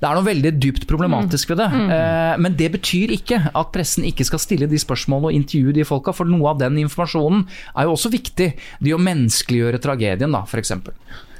det 0.00 0.08
er 0.08 0.16
noe 0.16 0.26
veldig 0.26 0.54
dypt 0.60 0.86
problematisk 0.90 1.52
ved 1.52 1.62
det. 1.62 1.68
Eh, 1.94 2.34
men 2.40 2.56
det 2.58 2.70
betyr 2.76 3.14
ikke 3.16 3.42
at 3.50 3.72
pressen 3.74 4.06
ikke 4.08 4.26
skal 4.28 4.42
stille 4.42 4.70
de 4.70 4.80
spørsmålene 4.80 5.30
og 5.30 5.40
intervjue 5.40 5.76
de 5.76 5.86
folka, 5.86 6.14
for 6.16 6.28
noe 6.28 6.52
av 6.52 6.60
den 6.62 6.78
informasjonen 6.84 7.46
er 7.74 7.88
jo 7.88 7.96
også 7.96 8.12
viktig. 8.12 8.52
Det 8.80 8.94
å 8.94 9.00
menneskeliggjøre 9.02 9.82
tragedien, 9.82 10.32
da, 10.34 10.44
f.eks. 10.46 10.74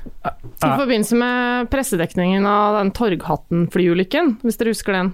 I 0.00 0.76
forbindelse 0.76 1.16
med 1.18 1.70
pressedekningen 1.72 2.46
av 2.48 2.78
den 2.78 2.92
Torghatten-flyulykken, 2.96 4.38
hvis 4.44 4.60
dere 4.60 4.74
husker 4.74 4.96
den. 4.96 5.12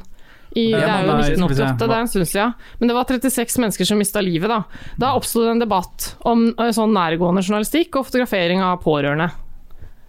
I, 0.57 0.70
det 0.72 0.83
er 0.87 1.05
jo 1.05 1.12
nei, 1.12 1.25
skal 1.27 1.51
vi 1.51 1.57
se. 1.59 1.66
1988, 1.68 1.79
det 1.83 1.96
er 1.96 2.01
en 2.01 2.11
stund 2.12 2.29
siden. 2.31 2.55
Men 2.81 2.90
det 2.90 2.96
var 2.96 3.09
36 3.11 3.59
mennesker 3.61 3.88
som 3.88 3.99
mista 4.01 4.22
livet 4.25 4.53
da. 4.53 4.62
Da 4.96 5.12
oppsto 5.18 5.44
det 5.44 5.57
en 5.57 5.64
debatt 5.64 6.12
om 6.29 6.46
eh, 6.55 6.72
sånn 6.72 6.94
nærgående 6.96 7.44
journalistikk 7.44 7.99
og 7.99 8.09
fotografering 8.09 8.62
av 8.64 8.79
pårørende. 8.85 9.29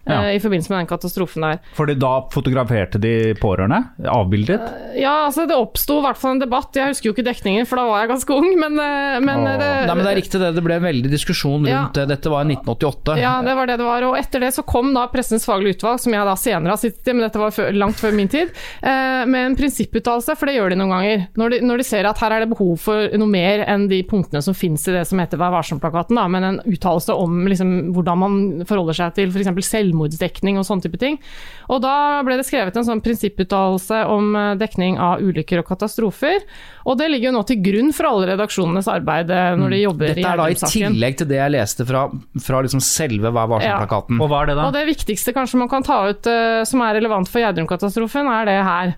Ja. 0.07 0.21
eh, 0.27 0.35
I 0.37 0.39
forbindelse 0.43 0.71
med 0.73 0.79
den 0.81 0.89
katastrofen 0.91 1.41
der. 1.45 1.59
Fordi 1.77 1.95
da 1.99 2.13
fotograferte 2.33 2.99
de 3.01 3.33
pårørende, 3.41 3.81
avbildet. 4.07 4.61
Ja, 4.97 5.25
altså 5.27 5.45
det 5.49 5.55
oppsto 5.57 5.99
i 5.99 6.05
hvert 6.05 6.17
fall 6.19 6.35
en 6.37 6.41
debatt. 6.43 6.75
Jeg 6.77 6.93
husker 6.93 7.09
jo 7.09 7.15
ikke 7.15 7.25
dekningen, 7.27 7.67
for 7.67 7.79
da 7.81 7.85
var 7.89 8.03
jeg 8.05 8.11
ganske 8.13 8.37
ung, 8.37 8.49
men, 8.59 8.79
eh, 8.79 9.19
men 9.23 9.43
det, 9.45 9.69
Nei, 9.87 9.95
men 9.95 10.03
det 10.05 10.11
er 10.13 10.19
riktig 10.21 10.39
det. 10.41 10.53
Det 10.57 10.63
ble 10.65 10.77
en 10.79 10.87
veldig 10.87 11.11
diskusjon 11.11 11.59
rundt 11.65 11.69
Ja. 11.71 11.83
det. 11.93 12.07
Dette 12.15 12.29
var 12.33 12.45
i 12.45 12.51
1988. 12.55 13.17
Ja, 13.21 13.41
det 13.41 13.55
var 13.55 13.67
det 13.67 13.77
det 13.77 13.85
var. 13.87 14.01
Og 14.09 14.17
etter 14.17 14.39
det 14.43 14.53
så 14.55 14.63
kom 14.65 14.93
da 14.93 15.07
Pressens 15.11 15.45
faglige 15.47 15.77
utvalg, 15.77 15.99
som 15.99 16.13
jeg 16.13 16.25
da 16.25 16.35
senere 16.35 16.69
har 16.75 16.77
sittet 16.81 17.07
i, 17.07 17.13
men 17.13 17.25
dette 17.27 17.39
var 17.39 17.51
før, 17.51 17.71
langt 17.75 17.95
før 17.99 18.13
min 18.15 18.27
tid, 18.31 18.49
eh, 18.81 19.25
med 19.25 19.51
en 19.51 19.55
prinsipputtalelse, 19.55 20.35
for 20.37 20.45
det 20.47 20.55
gjør 20.57 20.69
de 20.73 20.79
noen 20.79 20.93
ganger. 20.95 21.27
Når 21.37 21.49
de, 21.55 21.59
når 21.67 21.77
de 21.77 21.83
ser 21.83 22.05
at 22.09 22.17
her 22.19 22.31
er 22.31 22.39
det 22.45 22.49
behov 22.55 22.77
for 22.79 23.09
noe 23.17 23.27
mer 23.27 23.63
enn 23.67 23.87
de 23.89 24.01
punktene 24.03 24.41
som 24.43 24.53
finnes 24.57 24.87
i 24.87 24.91
det 24.95 25.05
som 25.07 25.19
heter 25.19 25.37
Vær 25.37 25.51
varsom-plakaten, 25.53 26.17
men 26.31 26.43
en 26.43 26.59
uttalelse 26.65 27.13
om 27.13 27.45
liksom, 27.47 27.93
hvordan 27.93 28.17
man 28.17 28.37
forholder 28.67 28.93
seg 28.97 29.13
til 29.17 29.29
f.eks. 29.31 29.51
selvmordsdekning 29.97 30.57
og 30.59 30.65
sånne 30.67 30.85
type 30.85 30.99
ting. 31.01 31.17
Og 31.67 31.81
da 31.83 32.23
ble 32.25 32.37
det 32.37 32.45
skrevet 32.47 32.75
en 32.77 32.85
sånn 32.85 33.01
prinsipputtalelse 33.03 34.03
om 34.11 34.35
eh, 34.35 34.53
dekning 34.59 34.97
av 35.01 35.21
ulykker 35.21 35.61
og 35.61 35.67
katastrofer, 35.67 36.45
og 36.87 36.97
det 36.99 37.09
ligger 37.11 37.31
jo 37.31 37.37
nå 37.37 37.43
til 37.49 37.61
grunn 37.63 37.91
for 37.95 38.09
alle 38.11 38.31
redaksjonenes 38.31 38.87
arbeid 38.91 39.31
eh, 39.33 39.51
når 39.59 39.75
de 39.75 39.81
jobber 39.81 40.13
Dette 40.13 40.31
er 40.31 40.41
da 40.41 40.47
i 40.49 40.59
tillegg 40.61 41.19
til 41.19 41.29
det 41.29 41.41
jeg 41.41 41.55
leste 41.57 41.87
fra, 41.87 42.07
fra 42.43 42.63
liksom 42.65 42.83
selve 42.83 43.33
Vær 43.37 43.49
varsom-plakaten. 43.51 44.21
Og 44.21 44.31
hva 44.31 44.43
er 44.43 44.51
det 44.51 44.57
da? 44.57 44.69
Og 44.69 44.75
det 44.75 44.87
viktigste 44.87 45.33
kanskje 45.35 45.59
man 45.59 45.69
kan 45.71 45.85
ta 45.85 45.99
ut 46.07 46.29
uh, 46.29 46.63
som 46.67 46.81
er 46.85 46.95
relevant 46.97 47.29
for 47.29 47.43
Gjerdrum-katastrofen, 47.43 48.29
er 48.31 48.47
det 48.47 48.57
her. 48.63 48.93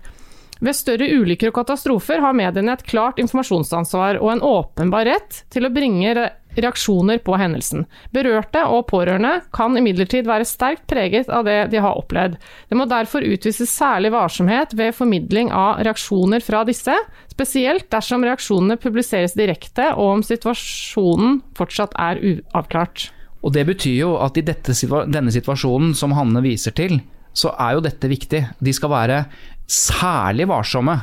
Ved 0.60 0.76
større 0.76 1.08
ulykker 1.08 1.50
og 1.50 1.56
katastrofer 1.56 2.20
har 2.20 2.36
mediene 2.36 2.74
et 2.76 2.84
klart 2.84 3.20
informasjonsansvar 3.22 4.20
og 4.20 4.28
en 4.34 4.42
åpenbar 4.44 5.08
rett 5.08 5.42
til 5.52 5.66
å 5.66 5.72
bringe 5.72 6.12
reaksjoner 6.56 7.20
på 7.24 7.36
hendelsen. 7.38 7.84
Berørte 8.14 8.62
og 8.66 8.86
pårørende 8.90 9.40
kan 9.54 9.76
imidlertid 9.78 10.28
være 10.28 10.48
sterkt 10.48 10.86
preget 10.90 11.30
av 11.30 11.46
det 11.46 11.58
de 11.72 11.82
har 11.82 11.98
opplevd. 12.00 12.36
Det 12.70 12.78
må 12.78 12.86
derfor 12.90 13.26
utvises 13.26 13.70
særlig 13.70 14.12
varsomhet 14.14 14.74
ved 14.78 14.96
formidling 14.96 15.52
av 15.54 15.82
reaksjoner 15.86 16.42
fra 16.44 16.64
disse, 16.68 16.94
spesielt 17.30 17.88
dersom 17.92 18.26
reaksjonene 18.26 18.80
publiseres 18.80 19.36
direkte 19.38 19.92
og 19.94 20.16
om 20.16 20.26
situasjonen 20.26 21.40
fortsatt 21.58 21.94
er 22.00 22.20
uavklart. 22.20 23.10
Og 23.40 23.54
det 23.54 23.64
betyr 23.68 24.02
jo 24.02 24.16
at 24.20 24.36
i 24.36 24.44
dette, 24.44 24.74
denne 25.08 25.32
situasjonen 25.32 25.94
som 25.96 26.12
Hanne 26.16 26.42
viser 26.44 26.74
til, 26.76 26.98
så 27.32 27.54
er 27.56 27.76
jo 27.76 27.84
dette 27.84 28.10
viktig. 28.10 28.42
De 28.60 28.74
skal 28.74 28.92
være 28.92 29.22
særlig 29.70 30.48
varsomme. 30.50 30.96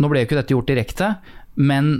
Nå 0.00 0.08
ble 0.08 0.22
jo 0.22 0.28
ikke 0.28 0.38
dette 0.38 0.54
gjort 0.54 0.70
direkte, 0.70 1.10
men 1.56 1.98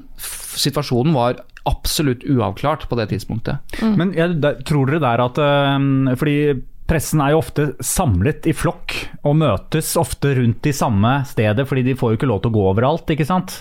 situasjonen 0.57 1.16
var 1.16 1.42
absolutt 1.68 2.24
uavklart 2.31 2.88
på 2.90 2.98
det 3.00 3.11
tidspunktet. 3.12 3.76
Men 3.83 4.14
jeg, 4.16 4.38
der, 4.42 4.62
tror 4.66 4.90
dere 4.90 5.02
der 5.02 5.22
at 5.26 5.38
øh, 5.42 6.16
Fordi 6.16 6.38
pressen 6.87 7.20
er 7.22 7.35
jo 7.35 7.40
ofte 7.40 7.66
samlet 7.85 8.46
i 8.46 8.55
flokk 8.55 8.94
og 9.26 9.35
møtes 9.40 9.92
ofte 9.98 10.33
rundt 10.38 10.68
i 10.70 10.74
samme 10.76 11.12
stedet, 11.26 11.66
fordi 11.66 11.83
de 11.88 11.96
får 11.98 12.12
jo 12.12 12.18
ikke 12.20 12.29
lov 12.31 12.42
til 12.44 12.52
å 12.52 12.57
gå 12.57 12.66
overalt, 12.70 13.11
ikke 13.11 13.26
sant. 13.26 13.57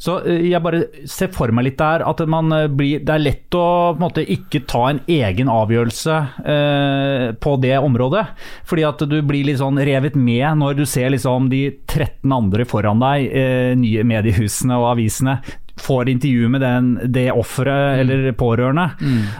Så 0.00 0.18
eh, 0.24 0.46
jeg 0.48 0.62
bare 0.64 0.84
ser 1.08 1.32
for 1.34 1.52
meg 1.52 1.68
litt 1.68 1.80
der 1.80 2.04
at 2.08 2.22
man 2.30 2.52
eh, 2.56 2.68
blir 2.72 3.02
Det 3.04 3.12
er 3.14 3.22
lett 3.22 3.56
å 3.58 3.64
på 3.92 3.98
en 3.98 4.04
måte 4.06 4.24
ikke 4.24 4.62
ta 4.68 4.86
en 4.88 5.02
egen 5.10 5.50
avgjørelse 5.52 6.16
eh, 6.54 7.26
på 7.36 7.56
det 7.62 7.76
området. 7.78 8.24
Fordi 8.68 8.86
at 8.88 9.04
du 9.08 9.18
blir 9.26 9.46
litt 9.48 9.60
sånn 9.60 9.80
revet 9.84 10.16
med 10.16 10.62
når 10.62 10.80
du 10.80 10.84
ser 10.88 11.12
liksom 11.12 11.50
de 11.52 11.66
13 11.90 12.32
andre 12.32 12.66
foran 12.68 13.02
deg, 13.02 13.28
eh, 13.28 13.72
nye 13.78 14.06
mediehusene 14.08 14.80
og 14.80 14.94
avisene 14.94 15.40
får 15.82 16.08
intervju 16.12 16.48
med 16.54 16.62
den, 16.62 16.90
det 17.12 17.26
offeret 17.34 18.00
eller 18.04 18.32
pårørende, 18.38 18.88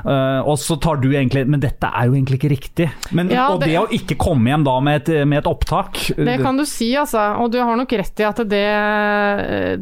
Eh, 0.02 0.40
og 0.48 0.56
så 0.58 0.74
tar 0.82 0.96
du 1.00 1.08
egentlig 1.12 1.46
Men 1.46 1.60
dette 1.62 1.86
er 1.86 2.06
jo 2.08 2.14
egentlig 2.16 2.38
ikke 2.40 2.50
riktig. 2.50 2.86
Men, 3.12 3.30
Ja, 3.30 3.48
og 3.54 3.60
det, 3.60 3.68
det- 3.70 3.78
å 3.80 3.86
ikke 3.94 4.16
komme 4.18 4.50
hjem 4.50 4.64
da 4.66 4.74
med 4.80 5.00
et, 5.08 5.26
med 5.28 5.38
et 5.42 5.46
opptak 5.50 6.00
Det 6.16 6.38
kan 6.42 6.56
du 6.58 6.64
si, 6.66 6.90
altså. 6.98 7.22
Og 7.40 7.52
du 7.52 7.58
har 7.62 7.76
nok 7.78 7.92
rett 7.92 8.20
i 8.20 8.26
at 8.26 8.42
det, 8.48 8.64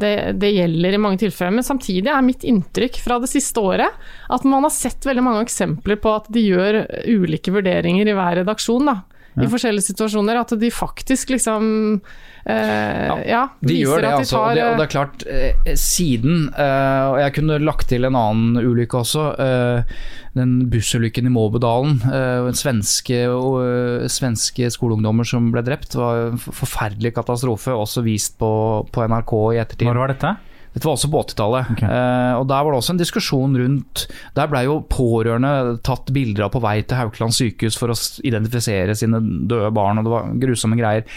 det, 0.01 0.13
det 0.41 0.51
gjelder 0.55 0.95
i 0.97 1.01
mange 1.03 1.21
tilfeller. 1.25 1.55
Men 1.59 1.67
samtidig 1.67 2.11
er 2.13 2.25
mitt 2.27 2.45
inntrykk 2.47 3.01
fra 3.05 3.19
det 3.23 3.31
siste 3.33 3.61
året 3.63 3.91
at 4.31 4.45
man 4.49 4.67
har 4.67 4.75
sett 4.75 5.07
veldig 5.09 5.25
mange 5.27 5.45
eksempler 5.47 5.99
på 6.01 6.13
at 6.21 6.29
de 6.33 6.45
gjør 6.51 6.83
ulike 7.11 7.53
vurderinger 7.55 8.09
i 8.11 8.17
hver 8.17 8.41
redaksjon. 8.43 8.87
da. 8.91 8.99
I 9.41 9.47
forskjellige 9.47 9.87
situasjoner. 9.93 10.41
At 10.43 10.53
de 10.59 10.71
faktisk 10.75 11.31
liksom 11.31 12.01
eh, 12.45 13.27
ja. 13.31 13.43
De 13.61 13.77
gjør 13.77 14.01
det, 14.01 14.09
de 14.09 14.23
altså. 14.23 14.37
tar 14.37 14.51
Og 14.51 14.57
det, 14.57 14.65
og 14.69 14.81
det 14.81 14.87
er 14.87 14.95
klart, 14.95 15.27
eh, 15.27 15.75
siden 15.77 16.49
eh, 16.55 17.05
Og 17.11 17.21
jeg 17.21 17.37
kunne 17.37 17.61
lagt 17.63 17.89
til 17.93 18.09
en 18.09 18.19
annen 18.19 18.61
ulykke 18.65 19.05
også. 19.05 19.29
eh, 19.41 20.01
den 20.39 20.69
bussulykken 20.71 21.27
i 21.27 21.33
Måbedalen. 21.33 21.99
Uh, 22.07 22.51
svenske, 22.55 23.19
eh, 23.27 24.07
svenske 24.11 24.71
skoleungdommer 24.71 25.27
som 25.27 25.51
ble 25.55 25.65
drept. 25.67 25.97
Var 25.99 26.31
en 26.31 26.39
forferdelig 26.41 27.15
katastrofe, 27.17 27.75
også 27.75 28.05
vist 28.07 28.39
på, 28.39 28.53
på 28.93 29.09
NRK 29.11 29.35
i 29.57 29.61
ettertid. 29.65 29.91
Når 29.91 30.03
var 30.05 30.15
dette? 30.15 30.33
Dette 30.71 30.87
var 30.87 30.95
også 30.95 31.11
på 31.11 31.23
80-tallet. 31.25 31.71
Okay. 31.75 31.91
Eh, 31.91 32.35
og 32.39 32.45
Der 32.47 32.63
var 32.63 32.71
det 32.71 32.79
også 32.79 32.95
en 32.95 33.01
diskusjon 33.01 33.57
rundt 33.59 34.05
Der 34.37 34.51
blei 34.53 34.61
jo 34.69 34.77
pårørende 34.87 35.81
tatt 35.87 36.13
bilder 36.15 36.47
av 36.47 36.53
på 36.55 36.63
vei 36.63 36.77
til 36.85 37.01
Haukeland 37.01 37.35
sykehus 37.35 37.79
for 37.81 37.91
å 37.91 37.97
identifisere 38.23 38.95
sine 38.95 39.19
døde 39.51 39.73
barn, 39.75 39.99
og 39.99 40.07
det 40.07 40.15
var 40.15 40.31
grusomme 40.47 40.79
greier. 40.79 41.09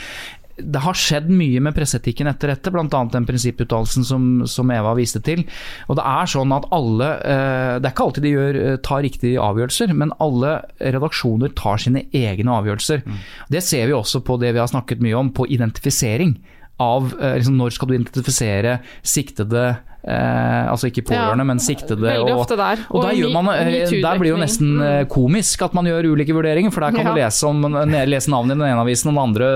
Det 0.58 0.82
har 0.84 0.98
skjedd 0.98 1.30
mye 1.34 1.62
med 1.64 1.74
presseetikken 1.74 2.30
etter 2.30 2.54
dette, 2.54 2.72
bl.a. 2.74 2.86
den 2.86 3.28
prinsipputtalelsen 3.30 4.06
som, 4.06 4.28
som 4.50 4.72
Eva 4.74 4.94
viste 4.98 5.22
til. 5.26 5.46
Og 5.90 5.98
Det 5.98 6.06
er 6.14 6.30
sånn 6.30 6.54
at 6.56 6.68
alle 6.76 7.10
eh, 7.20 7.76
Det 7.80 7.90
er 7.90 7.94
ikke 7.94 8.08
alltid 8.08 8.28
de 8.28 8.34
gjør, 8.34 8.60
eh, 8.62 8.80
tar 8.86 9.06
riktige 9.06 9.42
avgjørelser, 9.42 9.96
men 9.98 10.14
alle 10.24 10.58
redaksjoner 10.80 11.56
tar 11.58 11.82
sine 11.82 12.06
egne 12.14 12.58
avgjørelser. 12.60 13.06
Det 13.54 13.64
ser 13.66 13.90
vi 13.90 13.98
også 13.98 14.22
på 14.26 14.38
det 14.42 14.54
vi 14.54 14.62
har 14.62 14.70
snakket 14.70 15.02
mye 15.04 15.18
om, 15.18 15.34
på 15.34 15.50
identifisering 15.50 16.38
av 16.82 17.14
eh, 17.20 17.38
liksom, 17.40 17.58
når 17.58 17.76
skal 17.76 17.90
du 17.90 17.98
identifisere 17.98 18.78
siktede 19.02 19.66
eh, 20.04 20.70
Altså 20.74 20.90
ikke 20.90 21.04
pårørende, 21.10 21.44
Ja, 21.44 21.50
men 21.50 21.60
siktede. 21.60 22.14
og, 22.20 22.30
ofte 22.44 22.58
der. 22.58 22.82
Og, 22.90 22.96
Og 23.00 23.04
der, 23.08 23.16
gjør 23.20 23.34
man, 23.34 23.50
eh, 23.56 23.90
der 24.02 24.20
blir 24.20 24.34
jo 24.34 24.38
nesten 24.42 24.82
eh, 24.82 25.04
komisk 25.12 25.62
at 25.62 25.74
man 25.74 25.86
gjør 25.86 26.12
ulike 26.14 26.34
vurderinger, 26.36 26.72
for 26.74 26.82
der 26.82 26.92
kan 26.92 27.06
Ja. 27.06 27.14
du 27.14 27.20
lese, 27.20 27.44
om, 27.48 27.62
lese 28.10 28.30
navnet 28.32 28.56
i 28.56 28.60
den 28.60 28.68
ene 28.68 28.82
avisen, 28.84 29.10
og 29.10 29.16
den 29.16 29.24
andre 29.24 29.50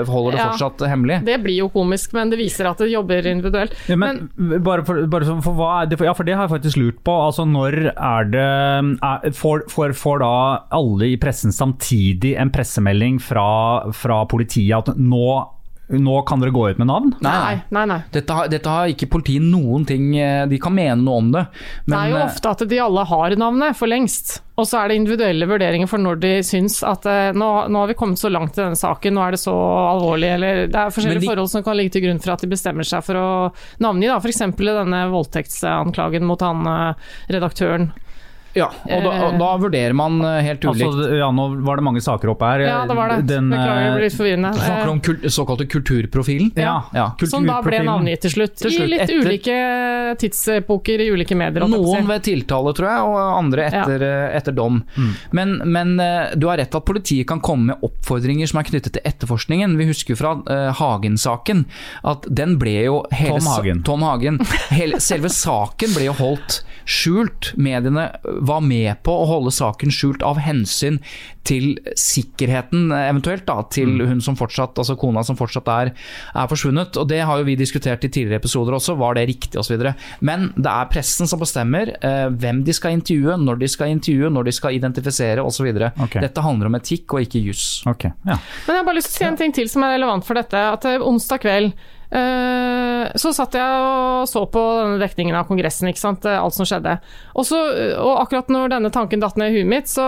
eh, 0.00 0.04
holder 0.10 0.30
det 0.36 0.40
Ja. 0.40 0.48
fortsatt 0.52 0.86
hemmelig. 0.88 1.24
Det 1.24 1.38
blir 1.42 1.58
jo 1.58 1.68
komisk, 1.68 2.12
men 2.14 2.30
det 2.30 2.38
viser 2.38 2.70
at 2.70 2.78
det 2.78 2.90
jobber 2.92 3.26
individuelt. 3.26 3.72
Ja, 3.88 3.96
men, 3.96 4.30
bare 4.62 4.84
for, 4.84 5.06
bare 5.06 5.24
for, 5.24 5.40
for 5.42 5.52
hva 5.54 5.82
er 5.82 5.86
det, 5.92 6.00
ja, 6.00 6.12
for 6.12 6.24
det 6.24 6.34
har 6.36 6.48
jeg 6.48 6.60
faktisk 6.60 6.76
lurt 6.80 7.02
på. 7.04 7.12
Altså, 7.26 7.44
når 7.46 7.92
er 7.96 8.24
det 8.32 8.46
er, 9.02 9.30
får, 9.32 9.66
får, 9.70 9.92
får 9.98 10.18
da 10.20 10.32
alle 10.72 11.12
i 11.12 11.16
pressen 11.16 11.52
samtidig 11.52 12.36
en 12.40 12.50
pressemelding 12.50 13.20
fra, 13.22 13.90
fra 13.92 14.24
politiet 14.30 14.76
at 14.88 14.96
nå, 14.96 15.48
nå 16.00 16.14
kan 16.28 16.40
dere 16.40 16.52
gå 16.54 16.62
ut 16.70 16.78
med 16.80 16.88
navn? 16.88 17.10
Nei, 17.20 17.58
nei, 17.74 17.82
nei. 17.90 17.98
Dette 18.14 18.32
har, 18.38 18.48
dette 18.48 18.70
har 18.72 18.88
ikke 18.92 19.08
politiet 19.12 19.42
noen 19.44 19.84
ting 19.88 20.12
eh, 20.16 20.46
De 20.48 20.58
kan 20.62 20.72
mene 20.72 20.96
noe 21.02 21.18
om 21.20 21.28
det. 21.34 21.42
det 21.88 21.98
er 21.98 22.12
jo 22.12 22.16
eh, 22.20 22.24
ofte 22.30 22.52
at 22.54 22.64
de 22.70 22.78
alle 22.80 23.04
har 23.10 23.36
navnet 23.36 23.76
for 23.76 23.90
lengst. 23.90 24.38
Og 24.60 24.66
så 24.68 24.82
er 24.82 24.88
det 24.92 24.98
individuelle 25.00 25.46
vurderinger 25.48 25.88
for 25.88 25.98
når 26.00 26.20
de 26.22 26.32
syns 26.46 26.78
at 26.86 27.04
eh, 27.08 27.32
nå, 27.36 27.50
nå 27.72 27.82
har 27.82 27.90
vi 27.92 27.96
kommet 27.98 28.20
så 28.20 28.30
langt 28.32 28.56
i 28.56 28.62
denne 28.62 28.78
saken, 28.78 29.16
nå 29.16 29.24
er 29.26 29.36
det 29.36 29.42
så 29.42 29.54
alvorlig, 29.92 30.30
eller 30.36 30.62
Det 30.72 30.78
er 30.82 30.94
forskjellige 30.94 31.24
de- 31.24 31.30
forhold 31.32 31.50
som 31.52 31.64
kan 31.66 31.76
ligge 31.76 31.96
til 31.96 32.06
grunn 32.06 32.20
for 32.22 32.34
at 32.36 32.44
de 32.44 32.50
bestemmer 32.52 32.88
seg 32.88 33.04
for 33.04 33.18
å 33.20 33.28
navngi, 33.82 34.08
da. 34.12 34.20
F.eks. 34.22 34.44
denne 34.60 35.02
voldtektsanklagen 35.12 36.24
mot 36.28 36.40
han 36.44 36.64
redaktøren. 37.32 37.90
Ja, 38.54 38.68
og 38.84 39.04
da, 39.06 39.12
da 39.40 39.50
vurderer 39.62 39.94
man 39.96 40.18
eh, 40.26 40.40
helt 40.46 40.64
ulikt. 40.66 40.84
Altså, 40.86 41.08
ja, 41.16 41.28
nå 41.34 41.46
var 41.64 41.80
det 41.80 41.84
mange 41.86 42.02
saker 42.04 42.32
oppe 42.34 42.50
her. 42.50 42.64
Ja, 42.66 42.80
det 42.88 42.96
var 42.98 43.12
det. 43.12 43.20
Den, 43.30 43.48
Beklager, 43.52 43.86
det 43.86 43.94
ble 43.96 44.08
litt 44.08 44.16
forvirrende. 44.18 44.52
Du 44.56 44.60
snakker 44.60 44.92
om 44.92 45.00
kul 45.04 45.28
såkalte 45.32 45.66
kulturprofilen? 45.72 46.52
ja, 46.60 46.74
Ja. 46.92 47.06
Som 47.22 47.46
da 47.46 47.60
ble 47.62 47.78
kulturprofilen. 47.78 47.88
navngitt 47.88 48.24
til 48.26 48.34
slutt. 48.36 48.56
Til 48.60 48.74
slutt, 48.76 48.86
I 48.86 48.92
litt 48.92 49.04
etter- 49.06 49.26
ulike 49.26 49.56
tidsepoker 50.22 51.00
i 51.00 51.08
ulike 51.14 51.36
medier. 51.38 51.66
Noen 51.68 52.08
ved 52.08 52.24
tiltale, 52.26 52.74
tror 52.76 52.88
jeg, 52.90 53.06
og 53.08 53.20
andre 53.38 53.66
etter, 53.70 54.04
ja. 54.04 54.26
etter 54.38 54.56
dom. 54.56 54.82
Men, 55.32 55.56
men 55.64 55.94
eh, 56.02 56.34
du 56.36 56.48
har 56.50 56.60
rett 56.60 56.74
at 56.76 56.84
politiet 56.88 57.26
kan 57.28 57.40
komme 57.44 57.72
med 57.72 57.86
oppfordringer 57.86 58.50
som 58.50 58.60
er 58.60 58.68
knyttet 58.68 58.96
til 58.98 59.06
etterforskningen. 59.08 59.78
Vi 59.80 59.88
husker 59.88 60.18
fra 60.18 60.34
uh, 60.42 60.68
Hagen-saken 60.78 61.64
at 62.08 62.26
den 62.28 62.56
ble 62.60 62.76
jo 62.86 63.00
hele 63.14 63.38
Tom 63.40 63.50
Hagen. 63.54 63.82
Tom 63.86 64.04
Hagen. 64.06 64.40
Hele, 64.72 65.00
selve 65.02 65.30
saken 65.32 65.94
ble 65.96 66.08
jo 66.10 66.16
holdt 66.18 66.60
skjult. 66.88 67.52
Mediene 67.62 68.08
var 68.42 68.62
med 68.66 69.02
på 69.06 69.14
å 69.14 69.28
holde 69.28 69.52
saken 69.54 69.92
skjult 69.94 70.24
av 70.26 70.40
hensyn 70.42 70.98
til 71.46 71.74
sikkerheten, 71.98 72.92
eventuelt, 72.94 73.44
da, 73.48 73.64
til 73.74 74.04
hun 74.06 74.20
som 74.22 74.36
fortsatt, 74.38 74.78
altså 74.78 74.94
kona 74.98 75.24
som 75.26 75.38
fortsatt 75.38 75.70
er, 75.72 75.90
er 76.38 76.50
forsvunnet. 76.50 76.98
Og 77.00 77.08
det 77.10 77.22
har 77.26 77.40
jo 77.40 77.46
vi 77.48 77.56
diskutert 77.58 78.04
i 78.06 78.10
tidligere 78.10 78.38
episoder 78.42 78.76
også, 78.78 78.94
var 78.98 79.18
det 79.18 79.26
riktig 79.30 79.58
osv. 79.58 79.88
Men 80.22 80.50
det 80.54 80.70
er 80.70 80.90
pressen 80.92 81.30
som 81.30 81.42
bestemmer 81.42 81.94
eh, 81.98 82.28
hvem 82.30 82.62
de 82.66 82.76
skal 82.76 82.94
intervjue, 82.98 83.38
når 83.42 83.62
de 83.62 83.70
skal 83.70 83.94
intervjue, 83.94 84.30
når 84.34 84.50
de 84.50 84.54
skal 84.58 84.78
identifisere 84.78 85.42
osv. 85.42 85.70
Okay. 85.72 86.22
Dette 86.22 86.46
handler 86.46 86.70
om 86.70 86.78
etikk 86.78 87.16
og 87.16 87.26
ikke 87.26 87.42
juss. 87.42 87.66
Okay. 87.90 88.14
ja. 88.26 88.38
Men 88.66 88.76
jeg 88.76 88.82
har 88.84 88.86
bare 88.90 89.00
lyst 89.00 89.12
til 89.12 89.18
å 89.18 89.24
si 89.24 89.30
en 89.30 89.40
ting 89.40 89.56
til 89.56 89.70
som 89.72 89.86
er 89.86 89.96
relevant 89.96 90.26
for 90.26 90.38
dette. 90.38 90.62
At 90.76 90.86
eh, 90.88 91.02
onsdag 91.02 91.42
kveld 91.42 91.74
så 93.16 93.32
satt 93.34 93.56
jeg 93.56 93.82
og 93.82 94.28
så 94.28 94.44
på 94.50 94.60
denne 94.78 95.00
dekningen 95.00 95.36
av 95.36 95.46
Kongressen, 95.48 95.88
ikke 95.90 96.02
sant? 96.02 96.26
eh, 96.28 96.38
alt 96.38 96.54
som 96.56 96.68
skjedde. 96.68 96.96
Og, 97.34 97.46
så, 97.48 97.58
og 97.98 98.20
akkurat 98.22 98.50
når 98.52 98.74
denne 98.74 98.92
tanken 98.94 99.22
datt 99.22 99.38
ned 99.40 99.52
i 99.52 99.60
huet 99.60 99.70
mitt, 99.70 99.90
så, 99.90 100.04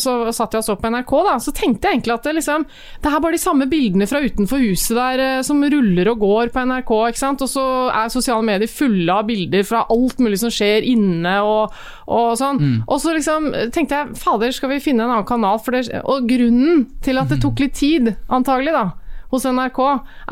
så 0.00 0.16
satt 0.34 0.54
jeg 0.54 0.62
og 0.62 0.68
så 0.68 0.76
på 0.78 0.92
NRK, 0.92 1.14
da. 1.28 1.36
Så 1.42 1.54
tenkte 1.56 1.88
jeg 1.88 1.98
egentlig 1.98 2.16
at 2.16 2.28
det, 2.28 2.36
liksom, 2.38 2.66
det 3.02 3.10
er 3.10 3.24
bare 3.24 3.38
de 3.38 3.42
samme 3.42 3.68
bildene 3.70 4.08
fra 4.10 4.22
utenfor 4.22 4.62
huset 4.62 4.96
der 4.98 5.24
eh, 5.26 5.42
som 5.46 5.62
ruller 5.62 6.12
og 6.12 6.22
går 6.22 6.52
på 6.54 6.66
NRK, 6.68 6.94
ikke 7.12 7.22
sant. 7.24 7.44
Og 7.44 7.52
så 7.52 7.66
er 7.90 8.14
sosiale 8.14 8.46
medier 8.46 8.70
fulle 8.70 9.18
av 9.18 9.28
bilder 9.28 9.66
fra 9.66 9.84
alt 9.92 10.22
mulig 10.22 10.40
som 10.42 10.52
skjer 10.52 10.86
inne 10.92 11.36
og, 11.46 11.76
og 12.12 12.32
sånn. 12.40 12.62
Og 12.86 12.98
så 13.02 13.16
liksom 13.16 13.50
tenkte 13.74 14.02
jeg 14.02 14.20
fader, 14.20 14.54
skal 14.54 14.74
vi 14.74 14.82
finne 14.84 15.06
en 15.06 15.16
annen 15.16 15.28
kanal? 15.28 15.60
For 15.62 15.76
det, 15.76 16.02
og 16.04 16.28
grunnen 16.28 16.86
til 17.04 17.20
at 17.20 17.32
det 17.32 17.42
tok 17.42 17.60
litt 17.62 17.78
tid, 17.78 18.14
antagelig, 18.32 18.74
da 18.76 18.90
hos 19.32 19.46
NRK, 19.48 19.80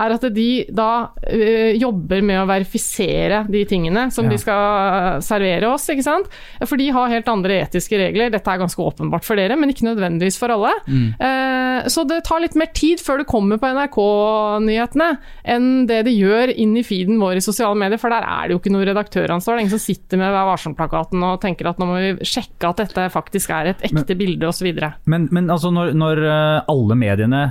er 0.04 0.14
at 0.16 0.26
de 0.36 0.48
da 0.76 0.88
øh, 1.32 1.72
jobber 1.80 2.20
med 2.22 2.42
å 2.42 2.46
verifisere 2.50 3.42
de 3.50 3.64
tingene 3.68 4.08
som 4.12 4.26
Ja. 4.28 4.30
de 4.34 4.38
skal 4.42 5.22
servere 5.24 5.70
oss, 5.72 5.88
ikke 5.88 6.04
sant. 6.04 6.28
For 6.68 6.76
de 6.76 6.90
har 6.92 7.08
helt 7.08 7.28
andre 7.32 7.62
etiske 7.64 7.96
regler. 7.98 8.30
Dette 8.30 8.52
er 8.52 8.60
ganske 8.60 8.76
åpenbart 8.84 9.24
for 9.24 9.40
dere, 9.40 9.56
men 9.56 9.72
ikke 9.72 9.88
nødvendigvis 9.88 10.36
for 10.38 10.52
alle. 10.52 10.72
Eh, 10.90 11.88
så 11.88 12.04
det 12.06 12.20
tar 12.28 12.42
litt 12.44 12.54
mer 12.60 12.70
tid 12.76 13.00
før 13.00 13.22
det 13.22 13.26
kommer 13.30 13.56
på 13.60 13.70
NRK-nyhetene 13.72 15.08
enn 15.54 15.86
det 15.88 16.02
det 16.06 16.14
gjør 16.16 16.52
inn 16.54 16.76
i 16.78 16.84
feeden 16.86 17.18
vår 17.20 17.40
i 17.40 17.44
sosiale 17.44 17.76
medier, 17.78 17.98
for 18.00 18.12
der 18.12 18.24
er 18.26 18.48
det 18.48 18.54
jo 18.56 18.60
ikke 18.60 18.72
noe 18.74 18.86
redaktøransvar. 18.88 19.56
Det 19.56 19.60
er 19.60 19.64
ingen 19.66 19.74
som 19.78 19.82
sitter 19.82 20.20
med 20.20 20.32
Vær 20.34 20.46
varsom-plakaten 20.52 21.24
og 21.26 21.40
tenker 21.42 21.70
at 21.70 21.80
nå 21.80 21.88
må 21.88 21.98
vi 22.00 22.28
sjekke 22.28 22.70
at 22.70 22.82
dette 22.84 23.06
faktisk 23.12 23.50
er 23.56 23.72
et 23.72 23.84
ekte 23.88 24.16
bilde, 24.18 24.46
osv. 24.48 24.68
Men, 25.10 25.28
men 25.34 25.50
altså 25.50 25.72
når, 25.74 25.92
når 25.98 26.22
eh, 26.28 26.70
alle 26.70 26.96
mediene 27.00 27.42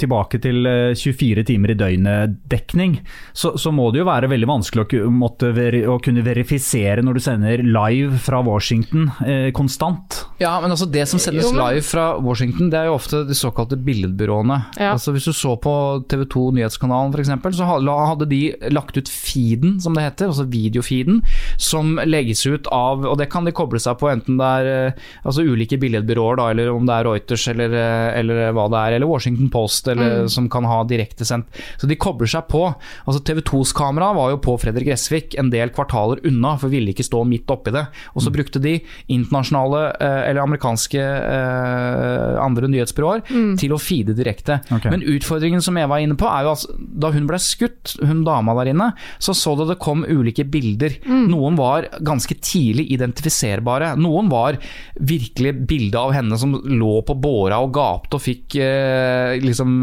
tilbake 0.00 0.40
til 0.42 0.66
24 0.94 1.44
timer 1.48 1.72
i 1.72 1.78
døgnet-dekning, 1.78 2.98
så, 3.32 3.54
så 3.58 3.72
må 3.74 3.88
det 3.92 4.02
jo 4.02 4.08
være 4.08 4.30
veldig 4.30 4.48
vanskelig 4.50 4.86
å, 5.06 5.10
veri, 5.56 5.82
å 5.88 5.98
kunne 6.02 6.24
verifisere 6.26 7.04
når 7.04 7.18
du 7.18 7.24
sender 7.24 7.64
live 7.64 8.20
fra 8.22 8.42
Washington 8.46 9.10
eh, 9.26 9.50
konstant. 9.56 10.22
Ja, 10.40 10.56
men 10.62 10.72
altså 10.74 10.86
Det 10.86 11.06
som 11.08 11.20
sendes 11.22 11.52
live 11.56 11.82
fra 11.86 12.06
Washington, 12.22 12.70
det 12.72 12.80
er 12.80 12.90
jo 12.90 12.96
ofte 12.98 13.22
de 13.26 13.36
såkalte 13.36 13.78
billedbyråene. 13.80 14.58
Ja. 14.78 14.92
Altså 14.94 15.14
Hvis 15.14 15.28
du 15.28 15.34
så 15.36 15.56
på 15.60 15.72
TV 16.10 16.26
2 16.32 16.46
Nyhetskanalen 16.58 17.14
f.eks., 17.14 17.56
så 17.56 17.68
hadde 17.68 18.28
de 18.30 18.40
lagt 18.74 18.98
ut 18.98 19.10
feeden, 19.10 19.78
som 19.82 19.96
det 19.96 20.06
heter, 20.06 20.30
altså 20.30 20.46
videofeeden, 20.50 21.22
som 21.60 21.96
legges 22.04 22.44
ut 22.46 22.68
av 22.74 23.04
Og 23.06 23.16
det 23.20 23.28
kan 23.32 23.46
de 23.46 23.54
koble 23.56 23.80
seg 23.82 23.98
på, 24.00 24.10
enten 24.10 24.38
det 24.40 24.50
er 24.60 24.70
eh, 24.72 25.04
altså 25.26 25.44
ulike 25.46 25.78
billedbyråer, 25.80 26.40
da, 26.40 26.50
eller 26.52 26.72
om 26.72 26.86
det 26.88 26.96
er 26.96 27.08
Reuters 27.08 27.46
eller, 27.52 27.76
eh, 27.80 28.08
eller 28.20 28.52
hva 28.56 28.66
det 28.72 28.82
er, 28.82 28.98
eller 28.98 29.10
Washington 29.10 29.50
Post, 29.52 29.88
eller, 29.92 30.26
som 30.32 30.50
kan 30.52 30.66
ha 30.68 30.75
ha 30.76 30.86
direktesendt. 30.88 31.60
Så 31.80 31.88
de 31.90 31.98
kobler 32.00 32.30
seg 32.30 32.46
på. 32.52 32.62
Altså 33.04 33.22
TV 33.26 33.42
2s 33.46 33.72
kamera 33.76 34.12
var 34.16 34.32
jo 34.34 34.40
på 34.44 34.56
Fredrik 34.60 34.88
Gressvik 34.90 35.36
en 35.40 35.50
del 35.52 35.72
kvartaler 35.74 36.22
unna, 36.28 36.56
for 36.60 36.72
ville 36.72 36.92
ikke 36.92 37.06
stå 37.06 37.22
midt 37.28 37.50
oppi 37.52 37.74
det. 37.74 37.86
Og 38.14 38.24
så 38.24 38.32
brukte 38.34 38.62
de 38.62 38.76
internasjonale 39.12 39.82
eh, 39.94 40.20
eller 40.30 40.44
amerikanske 40.44 41.02
eh, 41.02 42.40
andre 42.42 42.70
nyhetsbyråer 42.72 43.24
til 43.60 43.74
å 43.74 43.80
feede 43.80 44.16
direkte. 44.16 44.60
Okay. 44.70 44.92
Men 44.92 45.04
utfordringen 45.16 45.64
som 45.64 45.76
Eva 45.80 45.98
er 45.98 46.06
inne 46.06 46.18
på, 46.18 46.28
er 46.30 46.46
jo 46.46 46.54
at 46.54 46.66
da 46.76 47.12
hun 47.14 47.28
ble 47.28 47.40
skutt, 47.42 47.96
hun 48.04 48.24
dama 48.26 48.56
der 48.60 48.72
inne, 48.72 48.90
så 49.22 49.34
så 49.36 49.54
du 49.58 49.64
det 49.68 49.78
kom 49.82 50.04
ulike 50.06 50.46
bilder. 50.48 50.98
Noen 51.06 51.58
var 51.58 51.88
ganske 52.04 52.36
tidlig 52.40 52.88
identifiserbare. 52.94 53.94
Noen 54.00 54.30
var 54.32 54.58
virkelig 54.96 55.54
bilde 55.68 56.00
av 56.00 56.14
henne 56.16 56.38
som 56.40 56.56
lå 56.56 57.00
på 57.06 57.16
båra 57.20 57.60
og 57.64 57.74
gapte 57.76 58.18
og 58.18 58.24
fikk 58.24 58.58
eh, 58.62 59.36
liksom 59.42 59.78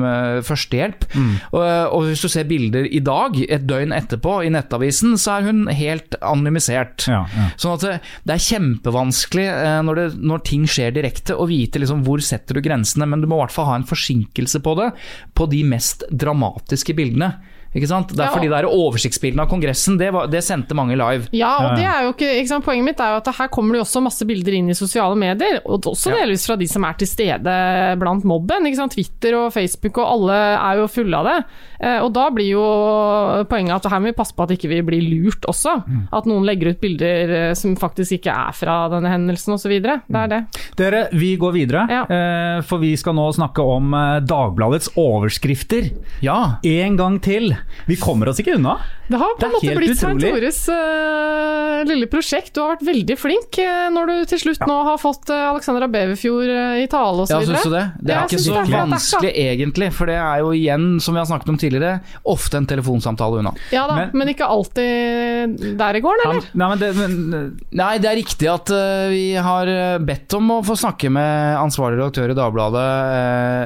eh, 0.83 1.13
Mm. 1.13 1.33
Og, 1.53 1.63
og 1.63 2.07
hvis 2.07 2.23
du 2.23 2.29
ser 2.31 2.47
bilder 2.49 2.87
i 2.89 2.99
dag, 3.03 3.37
et 3.43 3.65
døgn 3.69 3.93
etterpå, 3.95 4.39
i 4.43 4.51
Nettavisen, 4.53 5.15
så 5.19 5.37
er 5.37 5.47
hun 5.49 5.65
helt 5.71 6.17
anonymisert. 6.21 7.07
Ja, 7.09 7.23
ja. 7.33 7.47
Sånn 7.59 7.77
at 7.77 7.85
det, 7.85 7.93
det 8.27 8.35
er 8.35 8.45
kjempevanskelig 8.47 9.47
eh, 9.51 9.79
når, 9.87 10.01
det, 10.01 10.07
når 10.23 10.43
ting 10.49 10.67
skjer 10.69 10.95
direkte, 10.95 11.37
å 11.37 11.47
vite 11.49 11.81
liksom 11.81 12.03
hvor 12.07 12.23
setter 12.23 12.57
du 12.57 12.63
grensene, 12.65 13.07
men 13.09 13.23
du 13.23 13.29
må 13.29 13.39
i 13.39 13.45
hvert 13.45 13.55
fall 13.55 13.69
ha 13.71 13.79
en 13.79 13.87
forsinkelse 13.89 14.63
på 14.63 14.77
det, 14.79 14.91
på 15.37 15.49
de 15.51 15.63
mest 15.67 16.05
dramatiske 16.11 16.95
bildene. 16.97 17.33
Ikke 17.73 17.87
sant? 17.89 18.09
Det 18.13 18.19
er 18.19 18.29
Ja. 18.29 18.33
fordi 18.35 18.49
det 18.49 18.57
er 18.59 18.67
oversiktsbildene 18.69 19.41
av 19.41 19.49
Kongressen, 19.49 19.97
det, 19.97 20.11
var, 20.13 20.27
det 20.27 20.43
sendte 20.43 20.75
mange 20.77 20.95
live. 20.95 21.27
Ja, 21.33 21.57
og 21.71 21.75
det 21.77 21.85
er 21.85 22.03
jo 22.05 22.13
ikke, 22.13 22.29
ikke 22.39 22.47
sant? 22.51 22.65
Poenget 22.65 22.85
mitt 22.85 22.99
er 23.01 23.13
jo 23.15 23.21
at 23.23 23.35
her 23.35 23.47
kommer 23.49 23.73
det 23.73 23.79
jo 23.81 23.85
også 23.87 24.03
masse 24.03 24.25
bilder 24.29 24.53
inn 24.53 24.69
i 24.69 24.73
sosiale 24.77 25.15
medier, 25.17 25.59
og 25.65 25.81
også 25.89 26.11
Ja. 26.13 26.19
delvis 26.25 26.45
fra 26.45 26.55
de 26.55 26.67
som 26.67 26.83
er 26.85 26.93
til 26.93 27.07
stede 27.07 27.97
blant 27.99 28.23
mobben. 28.23 28.65
Ikke 28.69 28.75
sant? 28.77 28.93
Twitter 28.93 29.33
og 29.39 29.51
Facebook 29.53 29.97
og 29.97 30.05
alle 30.05 30.37
er 30.53 30.77
jo 30.81 30.87
fulle 30.87 31.15
av 31.17 31.25
det. 31.25 31.45
Eh, 31.81 31.99
og 32.03 32.13
da 32.13 32.29
blir 32.29 32.51
jo 32.53 33.45
poenget 33.49 33.75
at 33.75 33.89
her 33.91 33.99
må 33.99 34.05
vi 34.11 34.17
passe 34.17 34.33
på 34.37 34.43
at 34.45 34.53
ikke 34.55 34.69
vi 34.69 34.81
blir 34.85 35.01
lurt 35.03 35.41
også. 35.49 35.83
Mm. 35.87 36.07
At 36.13 36.25
noen 36.29 36.45
legger 36.45 36.69
ut 36.73 36.79
bilder 36.79 37.33
eh, 37.49 37.53
som 37.57 37.75
faktisk 37.75 38.19
ikke 38.19 38.31
er 38.31 38.53
fra 38.55 38.87
denne 38.93 39.09
hendelsen 39.11 39.53
osv. 39.57 39.73
Det 39.81 39.99
er 40.13 40.27
det. 40.31 40.41
Dere, 40.79 41.07
vi 41.11 41.35
går 41.37 41.53
videre, 41.53 41.87
Ja. 41.89 42.03
eh, 42.05 42.61
for 42.61 42.77
vi 42.77 42.95
skal 42.95 43.13
nå 43.17 43.31
snakke 43.33 43.59
om 43.65 43.91
Dagbladets 44.25 44.89
overskrifter. 44.95 45.91
Ja. 46.21 46.57
En 46.63 46.95
gang 46.97 47.19
til. 47.23 47.55
Vi 47.87 47.95
kommer 47.99 48.29
oss 48.31 48.39
ikke 48.39 48.55
unna. 48.57 48.77
Det 49.07 49.19
har 49.19 49.33
på 49.35 49.39
Det 49.41 49.45
en 49.47 49.53
måte 49.53 49.75
blitt 49.77 49.97
Svein. 49.99 50.19
Tores 50.23 50.59
uh, 50.71 51.83
lille 51.87 52.07
prosjekt. 52.11 52.53
Du 52.55 52.61
har 52.63 52.73
vært 52.75 52.85
veldig 52.87 53.17
flink 53.19 53.57
uh, 53.59 53.89
når 53.93 54.09
du 54.11 54.15
til 54.31 54.39
slutt 54.45 54.63
nå 54.69 54.77
har 54.87 54.99
fått 55.01 55.29
uh, 55.33 55.49
Alexandra 55.51 55.89
Beverfjord 55.91 56.51
i 56.79 56.85
tale 56.91 57.25
osv. 57.25 57.33
Ja, 57.33 57.41
syns 57.49 57.65
du 57.67 57.73
det? 57.75 57.83
Det 57.99 58.13
er 58.13 58.19
Ja, 58.19 58.23
ikke 58.29 58.39
så 58.39 58.53
det 58.55 58.63
er 58.63 58.87
vanskelig 58.93 59.33
egentlig, 59.43 59.89
for 59.97 60.09
det 60.11 60.17
er 60.21 60.39
jo 60.43 60.53
igjen, 60.55 60.87
som 61.03 61.17
vi 61.17 61.21
har 61.23 61.27
snakket 61.29 61.51
om 61.53 61.59
tidligere, 61.59 61.99
ofte 62.35 62.57
en 62.61 62.69
telefonsamtale 62.69 63.41
unna. 63.43 63.53
Ja 63.75 63.85
da, 63.89 63.95
Men- 63.99 64.11
men, 64.23 64.31
ikke 64.33 64.47
alltid 64.47 65.77
der 65.79 65.95
i 65.99 66.01
gården, 66.03 66.23
eller? 66.29 66.47
Nei, 66.53 66.69
men 66.69 66.79
det, 66.79 66.89
men, 66.95 67.43
Nei, 67.71 67.97
det 68.01 68.09
er 68.09 68.15
riktig 68.17 68.47
at 68.51 68.69
vi 69.11 69.33
har 69.35 69.67
bedt 69.99 70.33
om 70.37 70.49
å 70.57 70.59
få 70.65 70.75
snakke 70.79 71.09
med 71.11 71.57
ansvarlig 71.59 71.99
redaktør 71.99 72.31
i 72.31 72.37
Dagbladet 72.37 72.87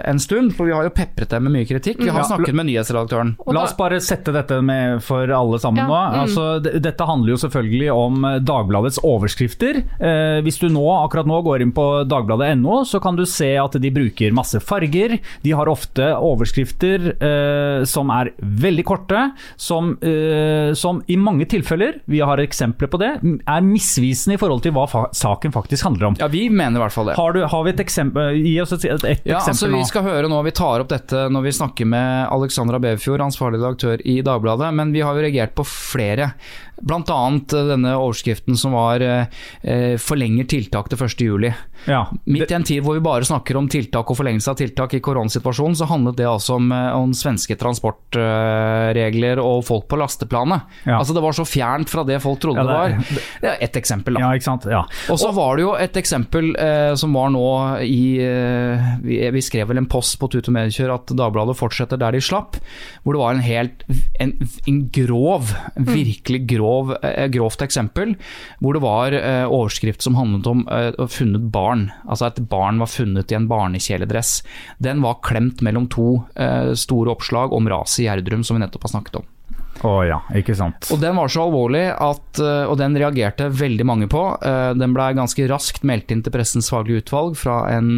en 0.10 0.20
stund, 0.20 0.54
for 0.58 0.66
vi 0.68 0.74
har 0.76 0.84
jo 0.88 0.94
pepret 0.96 1.30
dem 1.30 1.44
med 1.48 1.54
mye 1.60 1.68
kritikk. 1.70 2.00
Vi 2.02 2.10
har 2.10 2.20
Ja. 2.24 2.28
snakket 2.32 2.54
med 2.58 2.66
nyhetsredaktøren. 2.68 3.36
Og 3.46 3.54
La 3.54 3.64
oss 3.64 3.74
bare 3.78 3.87
sette 4.04 4.34
dette 4.36 4.58
med 4.66 5.02
for 5.06 5.30
alle 5.34 5.60
sammen 5.62 5.84
Ja, 5.84 5.88
nå. 5.88 5.98
mm. 5.98 6.20
Altså, 6.24 6.80
dette 6.84 7.08
handler 7.08 7.34
jo 7.34 7.40
selvfølgelig 7.42 7.90
om 7.94 8.26
eh, 8.28 8.38
Dagbladets 8.48 9.00
overskrifter. 9.06 9.82
Eh, 10.00 10.40
hvis 10.46 10.60
du 10.62 10.68
nå, 10.74 10.84
akkurat 11.04 11.28
nå 11.30 11.40
går 11.46 11.64
inn 11.66 11.74
på 11.76 11.86
dagbladet.no, 12.10 12.82
så 12.88 13.02
kan 13.04 13.18
du 13.18 13.26
se 13.30 13.54
at 13.60 13.78
de 13.82 13.92
bruker 13.94 14.36
masse 14.36 14.60
farger. 14.64 15.18
De 15.44 15.54
har 15.58 15.70
ofte 15.72 16.12
overskrifter 16.18 17.10
eh, 17.18 17.84
som 17.90 18.12
er 18.14 18.32
veldig 18.42 18.86
korte, 18.88 19.24
som, 19.60 19.94
eh, 20.02 20.74
som 20.78 21.02
i 21.08 21.18
mange 21.20 21.48
tilfeller, 21.50 22.00
vi 22.06 22.20
har 22.26 22.42
eksempler 22.44 22.92
på 22.92 23.00
det, 23.02 23.12
er 23.24 23.66
misvisende 23.66 24.38
i 24.38 24.42
forhold 24.42 24.64
til 24.66 24.74
hva 24.76 24.86
fa 24.90 25.06
saken 25.16 25.54
faktisk 25.56 25.88
handler 25.88 26.12
om. 26.12 26.18
Ja, 26.20 26.28
vi 26.32 26.48
mener 26.50 26.80
i 26.80 26.84
hvert 26.86 26.96
fall 26.96 27.10
det. 27.12 27.18
Har, 27.18 27.34
du, 27.36 27.44
har 27.50 27.64
vi 27.66 27.74
et 27.74 27.82
eksempel? 27.84 28.38
Gi 28.38 28.56
oss 28.64 28.74
et, 28.76 28.86
et, 28.90 29.06
et 29.14 29.28
Ja, 29.30 29.40
altså 29.42 29.70
nå. 29.70 29.80
Vi 29.82 29.90
skal 29.90 30.06
høre 30.08 30.30
nå, 30.32 30.40
vi 30.46 30.54
tar 30.56 30.84
opp 30.84 30.92
dette 30.92 31.28
når 31.34 31.48
vi 31.48 31.54
snakker 31.58 31.88
med 31.90 32.28
Alexandra 32.34 32.80
Beverfjord, 32.82 33.24
ansvarlig 33.28 33.62
redaktør 33.78 34.02
i 34.06 34.22
Dagbladet, 34.22 34.74
men 34.74 34.94
vi 34.94 35.02
har 35.02 35.16
jo 35.16 35.22
reagert 35.22 35.56
på 35.56 35.64
flere. 35.66 36.34
Blant 36.82 37.10
annet 37.10 37.54
eh, 37.54 37.68
denne 37.72 37.96
overskriften 37.98 38.58
som 38.60 38.76
var 38.78 39.02
eh, 39.02 39.26
eh, 39.64 39.96
'forlenger 39.98 40.48
tiltak 40.48 40.90
til 40.92 40.98
1.7'. 40.98 41.54
Ja, 41.86 42.08
Midt 42.26 42.52
i 42.52 42.56
en 42.58 42.66
tid 42.66 42.82
hvor 42.84 42.98
vi 42.98 43.04
bare 43.06 43.26
snakker 43.28 43.58
om 43.60 43.68
tiltak 43.70 44.10
og 44.10 44.18
forlengelse 44.18 44.50
av 44.52 44.58
tiltak 44.60 44.96
i 44.98 45.02
koronasituasjonen, 45.04 45.76
så 45.78 45.86
handlet 45.90 46.18
det 46.18 46.26
altså 46.28 46.58
om, 46.58 46.72
eh, 46.72 46.90
om 46.98 47.14
svenske 47.16 47.56
transportregler 47.60 49.42
og 49.42 49.64
folk 49.68 49.88
på 49.90 50.00
lasteplanet. 50.00 50.62
Ja. 50.86 50.98
Altså 51.00 51.14
Det 51.18 51.24
var 51.24 51.36
så 51.38 51.46
fjernt 51.48 51.90
fra 51.90 52.04
det 52.08 52.20
folk 52.24 52.42
trodde 52.44 52.64
Ja, 52.64 52.88
det, 52.88 52.98
det 52.98 53.16
var. 53.18 53.24
Det 53.42 53.52
er 53.52 53.58
ett 53.68 53.78
eksempel, 53.80 54.18
da. 54.18 54.34
ja. 54.72 54.84
Og 55.14 55.20
så 55.22 55.32
var 55.36 55.58
det 55.58 55.66
jo 55.66 55.74
et 55.78 55.98
eksempel 56.02 56.52
eh, 56.60 56.94
som 57.00 57.14
var 57.18 57.32
nå 57.34 57.46
i 57.86 58.20
eh, 58.24 58.88
vi, 59.04 59.20
vi 59.34 59.42
skrev 59.46 59.70
vel 59.72 59.82
en 59.82 59.90
post 59.90 60.18
på 60.20 60.30
Tut 60.32 60.50
og 60.50 60.56
Mediekjør 60.58 60.96
at 60.98 61.14
Dagbladet 61.18 61.58
fortsetter 61.58 62.00
der 62.02 62.12
de 62.18 62.22
slapp. 62.24 62.60
Hvor 63.04 63.16
det 63.18 63.22
var 63.24 63.36
en 63.38 63.46
helt 63.46 63.86
en, 64.20 64.34
en 64.68 64.80
grov, 64.94 65.54
virkelig 65.78 66.44
grov, 66.50 66.67
eh, 67.02 67.28
grovt 67.34 67.64
eksempel. 67.66 68.16
Hvor 68.60 68.78
det 68.78 68.84
var 68.84 69.16
eh, 69.18 69.46
overskrift 69.46 70.06
som 70.06 70.18
handlet 70.20 70.50
om 70.50 70.66
eh, 70.72 70.92
funnet 71.12 71.50
barn. 71.54 71.88
Altså 72.08 72.30
et 72.30 72.44
barn 72.50 72.82
var 72.84 72.92
funnet 72.92 73.32
i 73.32 73.38
en 73.38 73.50
barnekjeledress. 73.50 74.42
Den 74.84 75.02
var 75.06 75.22
klemt 75.26 75.64
mellom 75.66 75.88
to 75.92 76.08
store 76.78 77.12
oppslag 77.12 77.54
om 77.54 77.68
raset 77.70 78.04
i 78.04 78.06
Gjerdrum, 78.08 78.44
som 78.46 78.58
vi 78.58 78.62
nettopp 78.64 78.86
har 78.88 78.92
snakket 78.94 79.20
om. 79.20 79.26
Å 79.86 79.92
ja, 80.08 80.18
ikke 80.38 80.56
sant. 80.58 80.88
Og 80.94 81.02
den 81.02 81.18
var 81.20 81.30
så 81.30 81.44
alvorlig 81.46 81.84
at 81.94 82.40
Og 82.42 82.74
den 82.80 82.98
reagerte 82.98 83.46
veldig 83.54 83.86
mange 83.86 84.08
på. 84.10 84.22
Den 84.78 84.96
ble 84.96 85.12
ganske 85.18 85.46
raskt 85.52 85.86
meldt 85.86 86.14
inn 86.14 86.24
til 86.26 86.34
Pressens 86.34 86.72
faglige 86.74 87.04
utvalg 87.04 87.38
fra 87.38 87.60
en 87.76 87.92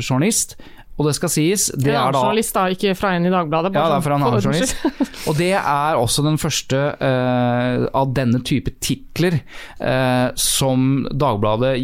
journalist. 0.00 0.56
Og 0.96 1.04
det 1.04 1.12
skal 1.18 1.32
sies, 1.32 1.66
det 1.76 1.90
en 1.90 1.92
er 1.92 1.98
annen 2.00 2.16
da 2.16 2.22
journalist, 2.24 2.54
da, 2.56 2.64
ikke 2.72 2.94
fra 2.96 3.12
en 3.16 3.28
i 3.28 3.32
Dagbladet. 3.32 3.74
ja, 3.76 3.82
det 3.84 3.84
er 3.84 3.92
sånn 3.92 4.06
fra 4.06 4.16
en 4.16 4.24
annen 4.24 4.46
journalist. 4.46 5.26
Og 5.28 5.36
det 5.36 5.52
er 5.58 6.00
også 6.00 6.24
den 6.24 6.38
første 6.40 6.80
uh, 6.96 7.84
av 8.00 8.14
denne 8.16 8.40
type 8.46 8.72
titler 8.80 9.40
uh, 9.82 10.32
som 10.40 11.04
Dagbladet 11.12 11.74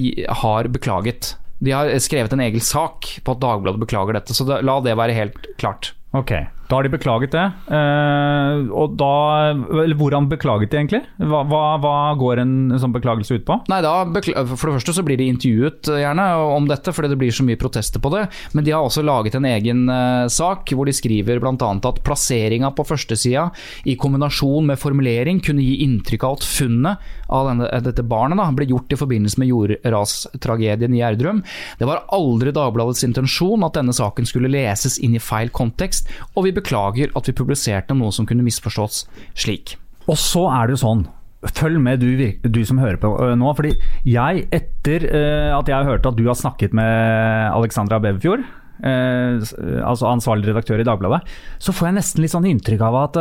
har 0.43 0.71
beklaget. 0.73 1.35
De 1.63 1.75
har 1.77 1.93
skrevet 2.03 2.33
en 2.35 2.45
egen 2.47 2.65
sak 2.65 3.11
på 3.23 3.37
at 3.37 3.43
Dagbladet 3.45 3.85
beklager 3.85 4.17
dette, 4.17 4.37
så 4.37 4.49
da, 4.49 4.63
la 4.65 4.81
det 4.85 4.97
være 4.99 5.19
helt 5.19 5.53
klart. 5.61 5.93
Ok, 6.17 6.33
da 6.73 6.79
har 6.79 6.87
de 6.87 6.93
beklaget 6.95 7.35
det. 7.35 7.45
Eh, 7.77 8.63
og 8.73 8.95
da 8.97 9.53
Eller 9.53 9.97
hvordan 9.99 10.29
beklaget 10.31 10.73
de 10.73 10.79
egentlig? 10.81 11.03
Hva, 11.21 11.43
hva, 11.45 11.61
hva 11.83 11.97
går 12.17 12.41
en 12.41 12.55
sånn 12.81 12.95
beklagelse 12.95 13.37
ut 13.37 13.45
på? 13.49 13.59
Nei, 13.69 13.83
da, 13.85 13.93
For 14.09 14.71
det 14.71 14.77
første 14.79 14.95
så 14.97 15.05
blir 15.05 15.21
de 15.21 15.29
intervjuet 15.29 15.91
eh, 15.93 16.01
gjerne 16.01 16.25
om 16.57 16.69
dette, 16.71 16.95
fordi 16.97 17.11
det 17.13 17.19
blir 17.21 17.35
så 17.35 17.45
mye 17.45 17.61
protester 17.61 18.01
på 18.01 18.13
det. 18.15 18.25
Men 18.57 18.65
de 18.65 18.73
har 18.73 18.87
også 18.87 19.05
laget 19.05 19.37
en 19.37 19.49
egen 19.51 19.85
eh, 19.93 20.31
sak 20.33 20.73
hvor 20.73 20.89
de 20.89 20.97
skriver 20.97 21.43
bl.a. 21.43 21.53
at 21.61 22.01
plasseringa 22.07 22.73
på 22.73 22.87
førstesida 22.89 23.51
i 23.93 23.99
kombinasjon 24.01 24.73
med 24.73 24.81
formulering 24.81 25.43
kunne 25.45 25.67
gi 25.67 25.83
inntrykk 25.85 26.25
av 26.25 26.39
at 26.39 26.49
funnet 26.49 27.13
av 27.29 27.51
denne, 27.51 27.69
eh, 27.69 27.85
dette 27.85 28.07
barnet 28.09 28.41
da, 28.41 28.49
ble 28.57 28.71
gjort 28.73 28.97
i 28.97 29.01
forbindelse 29.03 29.43
med 29.43 29.53
jordrastragedien 29.53 30.97
i 30.97 31.05
Gjerdrum. 31.05 31.45
Det 31.77 31.89
var 31.89 32.07
aldri 32.17 32.57
Dagbladets 32.57 33.05
intensjon 33.05 33.69
at 33.69 33.77
denne 33.77 33.93
saken 33.97 34.29
skulle 34.29 34.53
leses 34.53 34.97
inn 35.05 35.21
i 35.21 35.23
feil 35.23 35.53
kontekst, 35.53 36.09
og 36.33 36.49
vi 36.49 36.57
beklager 36.63 37.13
at 37.19 37.29
vi 37.29 37.37
publiserte 37.37 37.97
noe 37.99 38.15
som 38.15 38.29
kunne 38.29 38.47
misforstås 38.47 39.05
slik. 39.35 39.77
Og 40.09 40.17
så 40.19 40.47
er 40.51 40.71
det 40.71 40.79
jo 40.79 40.87
sånn 40.87 41.11
Følg 41.43 41.81
med 41.83 41.99
du, 41.99 42.15
du 42.39 42.61
som 42.63 42.79
hører 42.79 43.01
på 43.03 43.09
øh, 43.19 43.33
nå. 43.35 43.49
fordi 43.59 43.73
jeg, 44.07 44.45
etter 44.55 45.09
øh, 45.09 45.49
at 45.57 45.67
jeg 45.73 45.89
hørte 45.89 46.13
at 46.13 46.15
du 46.15 46.29
har 46.29 46.39
snakket 46.39 46.71
med 46.71 47.51
Alexandra 47.51 47.99
Beverfjord, 47.99 48.45
øh, 48.87 49.43
altså 49.83 50.07
ansvarlig 50.07 50.53
redaktør 50.53 50.79
i 50.79 50.87
Dagbladet, 50.87 51.27
så 51.59 51.75
får 51.75 51.89
jeg 51.89 51.97
nesten 51.97 52.23
litt 52.23 52.35
sånn 52.37 52.47
inntrykk 52.47 52.87
av 52.87 52.99
at 53.01 53.19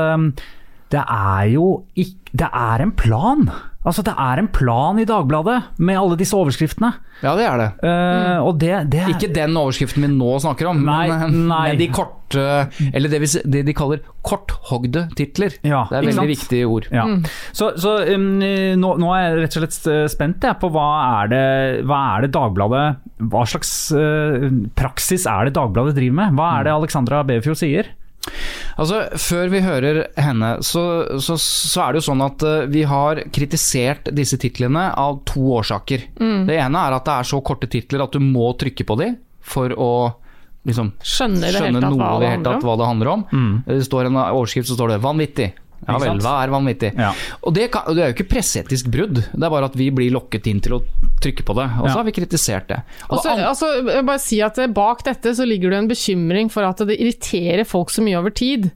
det 0.94 1.02
er 1.02 1.50
jo 1.56 1.66
ikke 1.98 2.38
Det 2.44 2.52
er 2.62 2.86
en 2.86 2.94
plan! 2.94 3.50
Altså, 3.82 4.04
det 4.06 4.14
er 4.14 4.38
en 4.38 4.50
plan 4.54 5.00
i 5.02 5.08
Dagbladet 5.10 5.58
med 5.82 5.98
alle 5.98 6.18
disse 6.20 6.38
overskriftene. 6.38 6.92
Ja, 7.24 7.34
det 7.38 7.46
er 7.48 7.58
det. 7.58 7.70
Uh, 7.82 8.38
og 8.46 8.60
det, 8.62 8.74
det 8.94 9.00
er 9.02 9.14
Ikke 9.14 9.30
den 9.34 9.58
overskriften 9.58 10.06
vi 10.06 10.10
nå 10.14 10.36
snakker 10.42 10.70
om, 10.70 10.84
Nei, 10.86 11.08
men, 11.10 11.36
nei. 11.50 11.64
men 11.72 11.80
de 11.80 11.88
korte 11.94 12.46
Eller 12.92 13.12
det, 13.12 13.20
vi, 13.22 13.30
det 13.54 13.64
de 13.68 13.76
kaller 13.78 14.04
korthogde 14.26 15.08
titler. 15.18 15.58
Ja, 15.66 15.84
det 15.90 15.98
er 15.98 16.08
veldig 16.12 16.30
viktige 16.30 16.70
ord. 16.70 16.88
Ja. 16.94 17.08
Så, 17.58 17.72
så 17.82 17.96
um, 18.14 18.28
nå, 18.42 18.92
nå 19.02 19.10
er 19.18 19.24
jeg 19.26 19.40
rett 19.42 19.58
og 19.58 19.66
slett 19.66 20.14
spent 20.14 20.46
jeg, 20.46 20.60
på 20.62 20.70
hva 20.74 20.90
er, 21.24 21.34
det, 21.34 21.46
hva 21.90 22.04
er 22.14 22.28
det 22.28 22.32
Dagbladet 22.38 22.86
Hva 23.34 23.48
slags 23.50 23.74
uh, 23.98 24.46
praksis 24.78 25.26
er 25.30 25.50
det 25.50 25.58
Dagbladet 25.58 25.98
driver 25.98 26.20
med? 26.22 26.38
Hva 26.38 26.52
er 26.60 26.70
det 26.70 26.78
Alexandra 26.78 27.26
Beverfjord 27.26 27.62
sier? 27.64 27.92
Altså, 28.78 29.02
Før 29.20 29.50
vi 29.52 29.62
hører 29.66 30.02
henne, 30.22 30.52
så, 30.66 30.84
så, 31.22 31.36
så 31.42 31.84
er 31.84 31.94
det 31.96 32.02
jo 32.02 32.08
sånn 32.12 32.24
at 32.26 32.44
eh, 32.48 32.66
vi 32.72 32.84
har 32.88 33.24
kritisert 33.34 34.12
disse 34.16 34.38
titlene 34.42 34.88
av 34.98 35.22
to 35.30 35.42
årsaker. 35.58 36.06
Det 36.48 36.58
ene 36.58 36.86
er 36.88 36.98
at 36.98 37.06
det 37.08 37.16
er 37.18 37.30
så 37.32 37.42
korte 37.46 37.70
titler 37.72 38.06
at 38.06 38.14
du 38.14 38.22
må 38.24 38.52
trykke 38.62 38.86
på 38.88 38.98
de 39.02 39.12
for 39.42 39.74
å 39.74 39.92
liksom, 40.70 40.94
Skjønne 41.02 41.42
i 41.50 41.52
det 41.52 41.58
skjønne 41.64 41.82
noe 41.82 41.98
hva 41.98 42.12
i 42.14 42.22
det 42.22 42.30
hele 42.30 42.38
handler 42.38 42.46
tatt 42.52 42.62
om. 42.62 42.68
hva 42.70 42.78
det 42.78 42.90
handler 42.92 43.12
om. 43.16 43.26
Det 43.66 43.80
står 43.90 44.12
en 44.12 44.22
overskrift, 44.28 44.70
så 44.70 44.78
står 44.78 44.94
det 44.94 45.02
'vanvittig'. 45.02 45.61
Ja 45.88 45.98
vel, 45.98 46.20
hva 46.22 46.34
er 46.44 46.52
vanvittig? 46.54 46.92
Ja. 47.00 47.12
Og 47.44 47.54
det, 47.56 47.72
kan, 47.74 47.88
det 47.96 48.04
er 48.04 48.12
jo 48.12 48.16
ikke 48.18 48.30
presseetisk 48.36 48.90
brudd, 48.94 49.16
det 49.34 49.44
er 49.48 49.50
bare 49.50 49.66
at 49.66 49.76
vi 49.80 49.88
blir 49.90 50.12
lokket 50.14 50.46
inn 50.52 50.60
til 50.62 50.76
å 50.78 50.82
trykke 51.24 51.44
på 51.48 51.56
det. 51.58 51.66
Og 51.80 51.88
så 51.88 51.90
Ja. 51.90 51.96
har 51.98 52.04
vi 52.06 52.12
kritisert 52.12 52.68
det. 52.70 52.78
Og 53.10 53.18
Også, 53.18 53.32
an- 53.32 53.46
altså, 53.50 54.04
bare 54.06 54.20
si 54.22 54.42
at 54.46 54.58
eh, 54.62 54.68
Bak 54.68 55.04
dette 55.04 55.34
så 55.34 55.46
ligger 55.48 55.70
det 55.74 55.80
en 55.80 55.88
bekymring 55.90 56.52
for 56.54 56.64
at 56.64 56.78
det 56.86 57.00
irriterer 57.00 57.66
folk 57.66 57.90
så 57.90 58.02
mye 58.06 58.18
over 58.22 58.30
tid. 58.30 58.70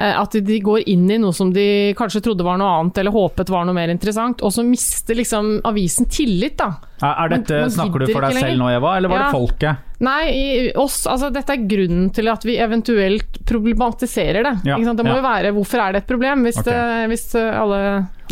Eh, 0.00 0.16
At 0.20 0.32
de 0.32 0.60
går 0.64 0.86
inn 0.88 1.04
i 1.12 1.18
noe 1.20 1.34
som 1.36 1.50
de 1.52 1.92
kanskje 1.98 2.22
trodde 2.24 2.46
var 2.46 2.56
noe 2.60 2.70
annet, 2.80 2.96
eller 3.02 3.12
håpet 3.12 3.50
var 3.52 3.66
noe 3.68 3.76
mer 3.76 3.92
interessant, 3.92 4.40
og 4.46 4.54
så 4.54 4.64
mister 4.64 5.18
liksom 5.18 5.58
avisen 5.68 6.08
tillit, 6.08 6.56
da. 6.60 6.70
Er, 7.02 7.28
dette, 7.32 7.52
Man- 7.52 7.68
man 7.68 7.76
Snakker 7.76 8.02
du 8.06 8.12
for 8.12 8.24
deg 8.26 8.38
selv 8.38 8.58
nå. 8.60 8.68
Eva, 8.76 8.96
eller 8.96 9.08
var 9.12 9.18
Ja. 9.18 9.28
det 9.28 9.36
folket? 9.36 9.86
Nei, 10.00 10.22
i 10.32 10.72
oss, 10.80 11.02
altså 11.06 11.28
dette 11.32 11.52
er 11.52 11.66
grunnen 11.68 12.06
til 12.16 12.28
at 12.32 12.42
vi 12.48 12.54
eventuelt 12.56 13.40
problematiserer 13.44 14.42
det. 14.46 14.54
Ja, 14.64 14.78
Ikke 14.78 14.86
sant? 14.88 14.96
Det 14.96 15.04
må 15.04 15.12
ja. 15.12 15.20
jo 15.20 15.26
være 15.26 15.52
hvorfor 15.56 15.82
er 15.84 15.92
det 15.92 16.02
et 16.02 16.08
problem, 16.08 16.44
hvis, 16.46 16.60
okay. 16.62 16.72
det, 16.72 17.08
hvis 17.12 17.26
eh, 17.36 17.60
alle 17.60 17.80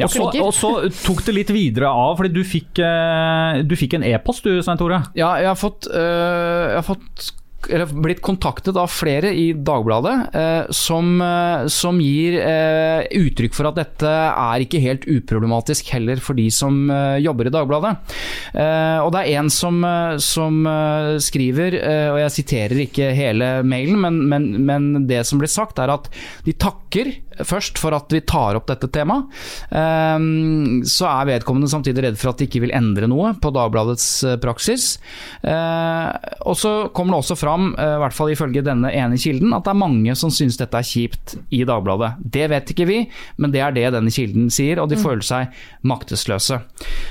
Og 0.01 0.09
så, 0.13 0.29
og 0.41 0.53
så 0.55 0.71
tok 1.05 1.25
det 1.27 1.35
litt 1.35 1.51
videre 1.53 1.91
av, 1.93 2.17
fordi 2.17 2.33
du 2.33 2.41
fikk, 2.47 2.81
eh, 2.81 3.63
du 3.69 3.75
fikk 3.77 3.99
en 3.99 4.07
e-post 4.09 4.45
du, 4.49 4.55
Svein 4.63 4.79
Tore. 4.81 5.03
Ja, 5.19 5.35
jeg 5.43 5.51
har 5.51 5.59
fått, 5.61 5.89
øh, 5.93 6.73
jeg 6.73 6.79
har 6.81 6.87
fått 6.89 7.33
blitt 7.67 8.21
kontaktet 8.23 8.77
av 8.79 8.89
flere 8.93 9.33
i 9.35 9.51
Dagbladet 9.53 10.35
eh, 10.35 10.71
som, 10.71 11.21
eh, 11.21 11.67
som 11.67 11.99
gir 12.01 12.39
eh, 12.41 13.03
uttrykk 13.19 13.57
for 13.57 13.69
at 13.71 13.79
dette 13.81 14.09
er 14.09 14.65
ikke 14.65 14.81
helt 14.83 15.07
uproblematisk 15.11 15.91
heller 15.93 16.23
for 16.23 16.39
de 16.39 16.47
som 16.55 16.87
eh, 16.91 17.19
jobber 17.25 17.51
i 17.51 17.55
Dagbladet. 17.55 17.95
Eh, 18.55 18.99
og 19.03 19.13
det 19.15 19.25
er 19.25 19.43
en 19.43 19.51
som, 19.53 19.83
eh, 19.85 20.17
som 20.23 20.61
skriver, 21.23 21.75
og 22.13 22.19
jeg 22.21 22.35
siterer 22.35 22.81
ikke 22.85 23.11
hele 23.17 23.49
mailen, 23.67 23.99
men, 24.03 24.19
men, 24.31 24.49
men 24.67 24.89
det 25.09 25.25
som 25.27 25.41
blir 25.41 25.51
sagt 25.51 25.81
er 25.83 25.93
at 25.93 26.09
de 26.47 26.55
takker 26.55 27.11
først 27.47 27.79
for 27.81 27.97
at 27.97 28.13
vi 28.13 28.23
tar 28.27 28.59
opp 28.59 28.69
dette 28.71 28.91
temaet. 28.95 29.29
Eh, 29.71 30.19
så 30.89 31.09
er 31.11 31.31
vedkommende 31.33 31.71
samtidig 31.71 32.07
redd 32.09 32.21
for 32.21 32.33
at 32.33 32.41
de 32.41 32.49
ikke 32.49 32.63
vil 32.65 32.75
endre 32.77 33.09
noe 33.11 33.35
på 33.39 33.53
Dagbladets 33.55 34.09
eh, 34.27 34.39
praksis. 34.43 34.91
Eh, 35.43 36.33
og 36.49 36.59
så 36.59 36.75
kommer 36.95 37.17
det 37.17 37.23
også 37.23 37.39
fram, 37.39 37.71
eh, 37.79 37.95
i 37.97 38.03
hvert 38.05 38.17
fall 38.17 38.33
ifølge 38.35 38.65
denne 38.67 38.93
ene 38.95 39.21
kilden, 39.21 39.55
at 39.57 39.67
det 39.67 39.75
er 39.75 39.83
mange 39.85 40.17
som 40.19 40.33
syns 40.35 40.59
dette 40.61 40.79
er 40.79 40.87
kjipt 40.87 41.37
i 41.55 41.65
Dagbladet. 41.69 42.15
Det 42.23 42.49
vet 42.53 42.75
ikke 42.75 42.89
vi, 42.89 43.01
men 43.39 43.55
det 43.55 43.63
er 43.65 43.77
det 43.77 43.89
denne 43.95 44.13
kilden 44.15 44.51
sier, 44.53 44.83
og 44.83 44.91
de 44.93 45.01
føler 45.01 45.25
seg 45.27 45.55
maktesløse. 45.89 46.61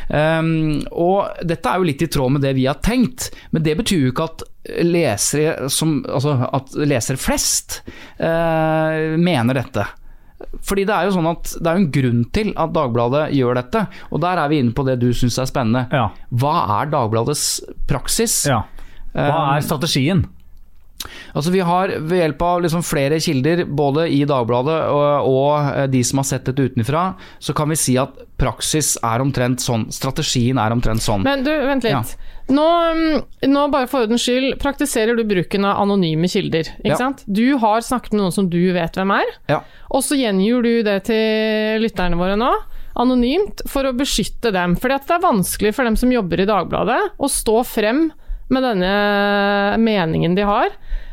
Um, 0.07 0.83
og 0.91 1.43
dette 1.47 1.69
er 1.69 1.79
jo 1.79 1.87
litt 1.87 2.03
i 2.03 2.09
tråd 2.11 2.35
med 2.35 2.45
det 2.45 2.53
vi 2.57 2.67
har 2.69 2.79
tenkt, 2.83 3.29
men 3.51 3.65
det 3.65 3.77
betyr 3.79 4.07
jo 4.07 4.13
ikke 4.13 4.27
at 4.29 4.45
lesere, 4.83 5.69
som, 5.69 5.99
altså 6.09 6.35
at 6.53 6.75
lesere 6.87 7.19
flest 7.19 7.81
eh, 8.19 9.15
mener 9.19 9.61
dette. 9.61 9.85
Fordi 10.61 10.83
det 10.85 10.93
er 10.93 11.07
jo 11.07 11.15
sånn 11.15 11.29
at 11.31 11.51
det 11.57 11.71
er 11.71 11.79
en 11.79 11.87
grunn 11.91 12.23
til 12.35 12.51
at 12.61 12.73
Dagbladet 12.75 13.23
gjør 13.33 13.57
dette, 13.57 13.87
og 14.11 14.21
der 14.21 14.37
er 14.37 14.51
vi 14.51 14.59
inne 14.61 14.75
på 14.77 14.85
det 14.85 14.99
du 15.01 15.07
syns 15.17 15.39
er 15.41 15.49
spennende. 15.49 15.87
Ja. 15.91 16.11
Hva 16.29 16.55
er 16.81 16.91
Dagbladets 16.93 17.45
praksis? 17.89 18.43
ja. 18.49 18.63
Hva 19.17 19.23
Um, 19.27 19.55
er 19.55 19.63
strategien? 19.65 20.19
Altså 21.35 21.51
Vi 21.51 21.59
har 21.65 21.87
ved 21.99 22.19
hjelp 22.21 22.41
av 22.41 22.61
liksom 22.65 22.83
flere 22.85 23.19
kilder, 23.23 23.65
både 23.65 24.07
i 24.13 24.23
Dagbladet 24.29 24.77
og, 24.93 25.27
og 25.31 25.75
eh, 25.75 25.87
de 25.91 26.03
som 26.03 26.21
har 26.21 26.27
sett 26.29 26.45
dette 26.49 26.61
utenfra, 26.71 27.13
så 27.39 27.53
kan 27.57 27.69
vi 27.69 27.75
si 27.79 27.97
at 27.97 28.15
praksis 28.37 28.95
er 29.01 29.23
omtrent 29.23 29.63
sånn. 29.63 29.87
Strategien 29.93 30.59
er 30.61 30.71
omtrent 30.75 31.01
sånn. 31.01 31.23
Men 31.25 31.43
du, 31.45 31.51
vent 31.67 31.83
litt. 31.87 32.15
Nå, 32.53 32.63
mm, 32.95 33.23
nå, 33.51 33.63
bare 33.73 33.89
for 33.91 34.05
ordens 34.05 34.23
skyld, 34.23 34.53
praktiserer 34.61 35.17
du 35.17 35.25
bruken 35.27 35.65
av 35.67 35.81
anonyme 35.83 36.29
kilder. 36.31 36.69
Ikke 36.79 36.93
Ja. 36.93 36.99
sant? 37.01 37.23
Du 37.27 37.57
har 37.57 37.81
snakket 37.81 38.13
med 38.13 38.21
noen 38.21 38.31
som 38.35 38.47
du 38.49 38.61
vet 38.73 38.93
hvem 38.95 39.11
er, 39.19 39.25
Ja. 39.49 39.61
og 39.91 40.01
så 40.03 40.15
gjengir 40.15 40.63
du 40.63 40.83
det 40.83 41.03
til 41.05 41.81
lytterne 41.83 42.15
våre 42.15 42.37
nå. 42.39 42.53
Anonymt, 42.97 43.61
for 43.69 43.83
å 43.83 43.93
beskytte 43.93 44.51
dem. 44.51 44.73
At 44.73 45.05
det 45.07 45.17
er 45.17 45.19
vanskelig 45.21 45.73
for 45.75 45.83
dem 45.83 45.95
som 45.95 46.09
jobber 46.09 46.39
i 46.41 46.45
Dagbladet, 46.49 47.11
å 47.19 47.27
stå 47.29 47.63
frem 47.65 48.11
med 48.53 48.63
denne 48.63 48.91
meningen 49.81 50.35
de 50.37 50.45
har, 50.47 50.69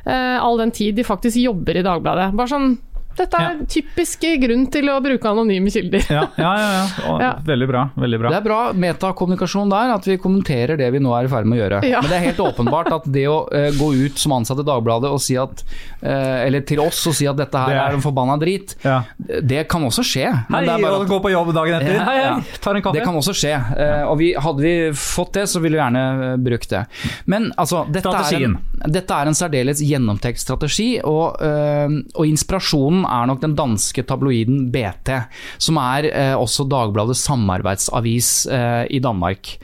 eh, 0.07 0.37
all 0.39 0.59
den 0.59 0.71
tid 0.75 0.95
de 0.97 1.05
faktisk 1.07 1.37
jobber 1.41 1.77
i 1.77 1.85
Dagbladet. 1.87 2.33
Bare 2.37 2.51
sånn 2.51 2.77
Dette 3.19 3.41
er 3.41 3.59
typisk 3.71 4.25
grunn 4.43 4.65
til 4.75 4.89
å 4.91 4.97
bruke 5.05 5.29
anonyme 5.31 5.71
kilder. 5.71 6.03
Ja, 6.11 6.25
ja, 6.41 6.53
ja. 6.59 7.15
ja. 7.25 7.31
Veldig 7.47 7.69
bra. 7.71 7.83
veldig 7.95 8.19
bra. 8.23 8.31
Det 8.35 8.39
er 8.41 8.47
bra 8.47 8.61
metakommunikasjon 8.85 9.71
der, 9.73 9.93
at 9.95 10.09
vi 10.09 10.17
kommenterer 10.23 10.79
det 10.81 10.89
vi 10.95 11.01
nå 11.03 11.13
er 11.19 11.29
i 11.29 11.31
ferd 11.33 11.47
med 11.51 11.59
å 11.59 11.63
gjøre. 11.63 11.81
Ja. 11.89 12.01
Men 12.03 12.11
det 12.11 12.19
er 12.19 12.25
helt 12.29 12.43
åpenbart 12.45 12.91
at 12.97 13.07
det 13.15 13.27
å 13.31 13.39
uh, 13.47 13.69
gå 13.79 13.91
ut 14.07 14.19
som 14.21 14.35
ansatt 14.39 14.61
i 14.63 14.67
Dagbladet 14.67 15.11
og 15.15 15.21
si 15.23 15.37
at 15.41 15.63
uh, 16.03 16.45
Eller 16.45 16.65
til 16.67 16.81
oss 16.83 17.01
og 17.11 17.15
si 17.17 17.27
at 17.31 17.39
dette 17.39 17.55
her 17.61 17.71
Det 17.75 17.79
er- 17.81 17.93
er 17.95 17.99
en 17.99 18.05
forbanna 18.05 18.37
drit, 18.41 18.75
Ja. 18.85 19.03
det 19.19 19.67
kan 19.71 19.83
også 19.87 20.03
skje. 20.07 20.27
Men 20.49 20.59
Hei, 20.61 20.65
det 20.67 20.75
er 20.75 20.83
bare 20.87 20.99
og 20.99 21.07
at 21.07 21.13
gå 21.13 21.21
på 21.25 21.31
jobb 21.33 21.53
dagen 21.55 21.79
etter. 21.81 21.95
Ja, 21.95 22.05
Hei, 22.09 22.17
ja. 22.21 22.35
hei, 22.41 22.59
tar 22.65 22.75
en 22.79 22.83
kaffe. 22.83 22.99
det 22.99 23.05
kan 23.07 23.15
også 23.21 23.35
skje. 23.37 23.55
Uh, 23.79 24.11
Og 24.11 24.19
vi, 24.21 24.33
hadde 24.35 24.65
vi 24.65 24.75
fått 24.99 25.33
det, 25.39 25.47
så 25.51 25.61
ville 25.63 25.79
vi 25.79 25.83
gjerne 25.83 26.37
brukt 26.45 26.71
det. 26.71 26.85
Men 27.31 27.51
altså, 27.61 27.85
dette 27.93 28.11
er, 28.11 28.45
en, 28.49 28.59
dette 28.91 29.15
er 29.17 29.31
en 29.31 29.37
særdeles 29.39 29.81
gjennomtenkt 29.85 30.41
strategi, 30.43 30.89
og, 31.05 31.39
eh, 31.45 31.95
og 32.15 32.27
inspirasjonen 32.29 33.04
er 33.09 33.29
nok 33.29 33.43
den 33.43 33.57
danske 33.59 34.05
tabloiden 34.07 34.69
BT, 34.75 35.13
som 35.63 35.79
er 35.81 36.09
eh, 36.11 36.35
også 36.37 36.67
Dagbladets 36.71 37.25
samarbeidsavis 37.29 38.31
eh, 38.53 38.85
i 38.95 39.01
Danmark. 39.05 39.57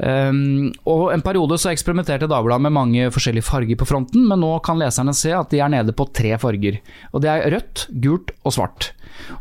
Um, 0.00 0.70
og 0.88 1.10
En 1.12 1.20
periode 1.20 1.58
så 1.60 1.72
eksperimenterte 1.74 2.28
Dagbladet 2.30 2.64
med 2.64 2.72
mange 2.72 3.10
forskjellige 3.12 3.44
farger 3.44 3.76
på 3.76 3.88
fronten, 3.88 4.24
men 4.28 4.40
nå 4.40 4.54
kan 4.64 4.80
leserne 4.80 5.12
se 5.16 5.34
at 5.36 5.52
de 5.52 5.60
er 5.60 5.72
nede 5.72 5.92
på 5.96 6.08
tre 6.08 6.38
farger. 6.40 6.80
Og 7.12 7.20
Det 7.20 7.30
er 7.32 7.50
rødt, 7.52 7.88
gult 8.00 8.32
og 8.44 8.56
svart. 8.56 8.92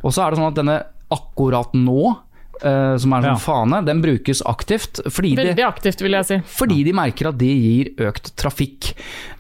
Og 0.04 0.12
så 0.12 0.26
er 0.26 0.32
det 0.32 0.42
sånn 0.42 0.52
at 0.52 0.60
denne 0.60 0.80
akkurat 1.10 1.74
nå, 1.78 2.16
eh, 2.64 2.98
som 2.98 3.14
er 3.14 3.18
en 3.18 3.24
sånn 3.24 3.30
Ja. 3.30 3.36
fane, 3.36 3.86
den 3.86 4.02
brukes 4.02 4.42
aktivt 4.46 5.02
fordi 5.10 5.36
Veldig 5.36 5.56
Veldig 5.56 5.68
aktivt, 5.68 6.02
vil 6.02 6.12
jeg 6.12 6.26
si. 6.26 6.38
fordi 6.46 6.84
de 6.84 6.94
merker 6.94 7.28
at 7.30 7.38
det 7.38 7.48
gir 7.48 7.90
økt 8.10 8.36
trafikk. 8.36 8.94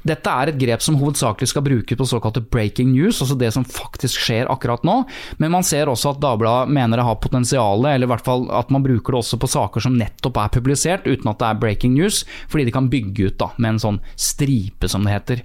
Dette 0.06 0.28
er 0.32 0.48
et 0.50 0.58
grep 0.58 0.82
som 0.82 0.96
hovedsakelig 0.96 1.48
skal 1.52 1.62
brukes 1.62 1.98
på 1.98 2.08
såkalte 2.08 2.42
breaking 2.50 2.94
news, 2.94 3.20
altså 3.22 3.38
det 3.38 3.52
som 3.54 3.66
faktisk 3.66 4.18
skjer 4.20 4.48
akkurat 4.50 4.82
nå. 4.88 5.06
Men 5.38 5.52
man 5.52 5.64
ser 5.64 5.86
også 5.92 6.12
at 6.16 6.22
Dagbladet 6.24 6.70
mener 6.72 6.98
det 6.98 7.06
har 7.06 7.16
potensial, 7.16 7.84
eller 7.86 8.08
i 8.08 8.10
hvert 8.14 8.24
fall 8.24 8.50
at 8.52 8.70
man 8.72 8.82
bruker 8.84 9.12
det 9.14 9.20
også 9.24 9.40
på 9.40 9.50
saker 9.52 9.82
som 9.82 9.98
nettopp 10.00 10.38
er 10.38 10.50
publisert, 10.50 11.04
uten 11.06 11.28
at 11.30 11.40
det 11.40 11.48
er 11.52 11.60
breaking 11.60 11.94
news, 11.96 12.24
fordi 12.48 12.66
de 12.66 12.72
kan 12.72 12.90
bygge 12.90 13.28
ut 13.28 13.38
da, 13.38 13.50
med 13.58 13.76
en 13.76 13.80
sånn 13.80 14.00
stripe, 14.16 14.88
som 14.88 15.04
det 15.04 15.12
heter. 15.18 15.42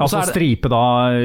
Altså 0.00 0.18
er 0.18 0.26
det, 0.26 0.32
stripe 0.34 0.68
da 0.72 0.82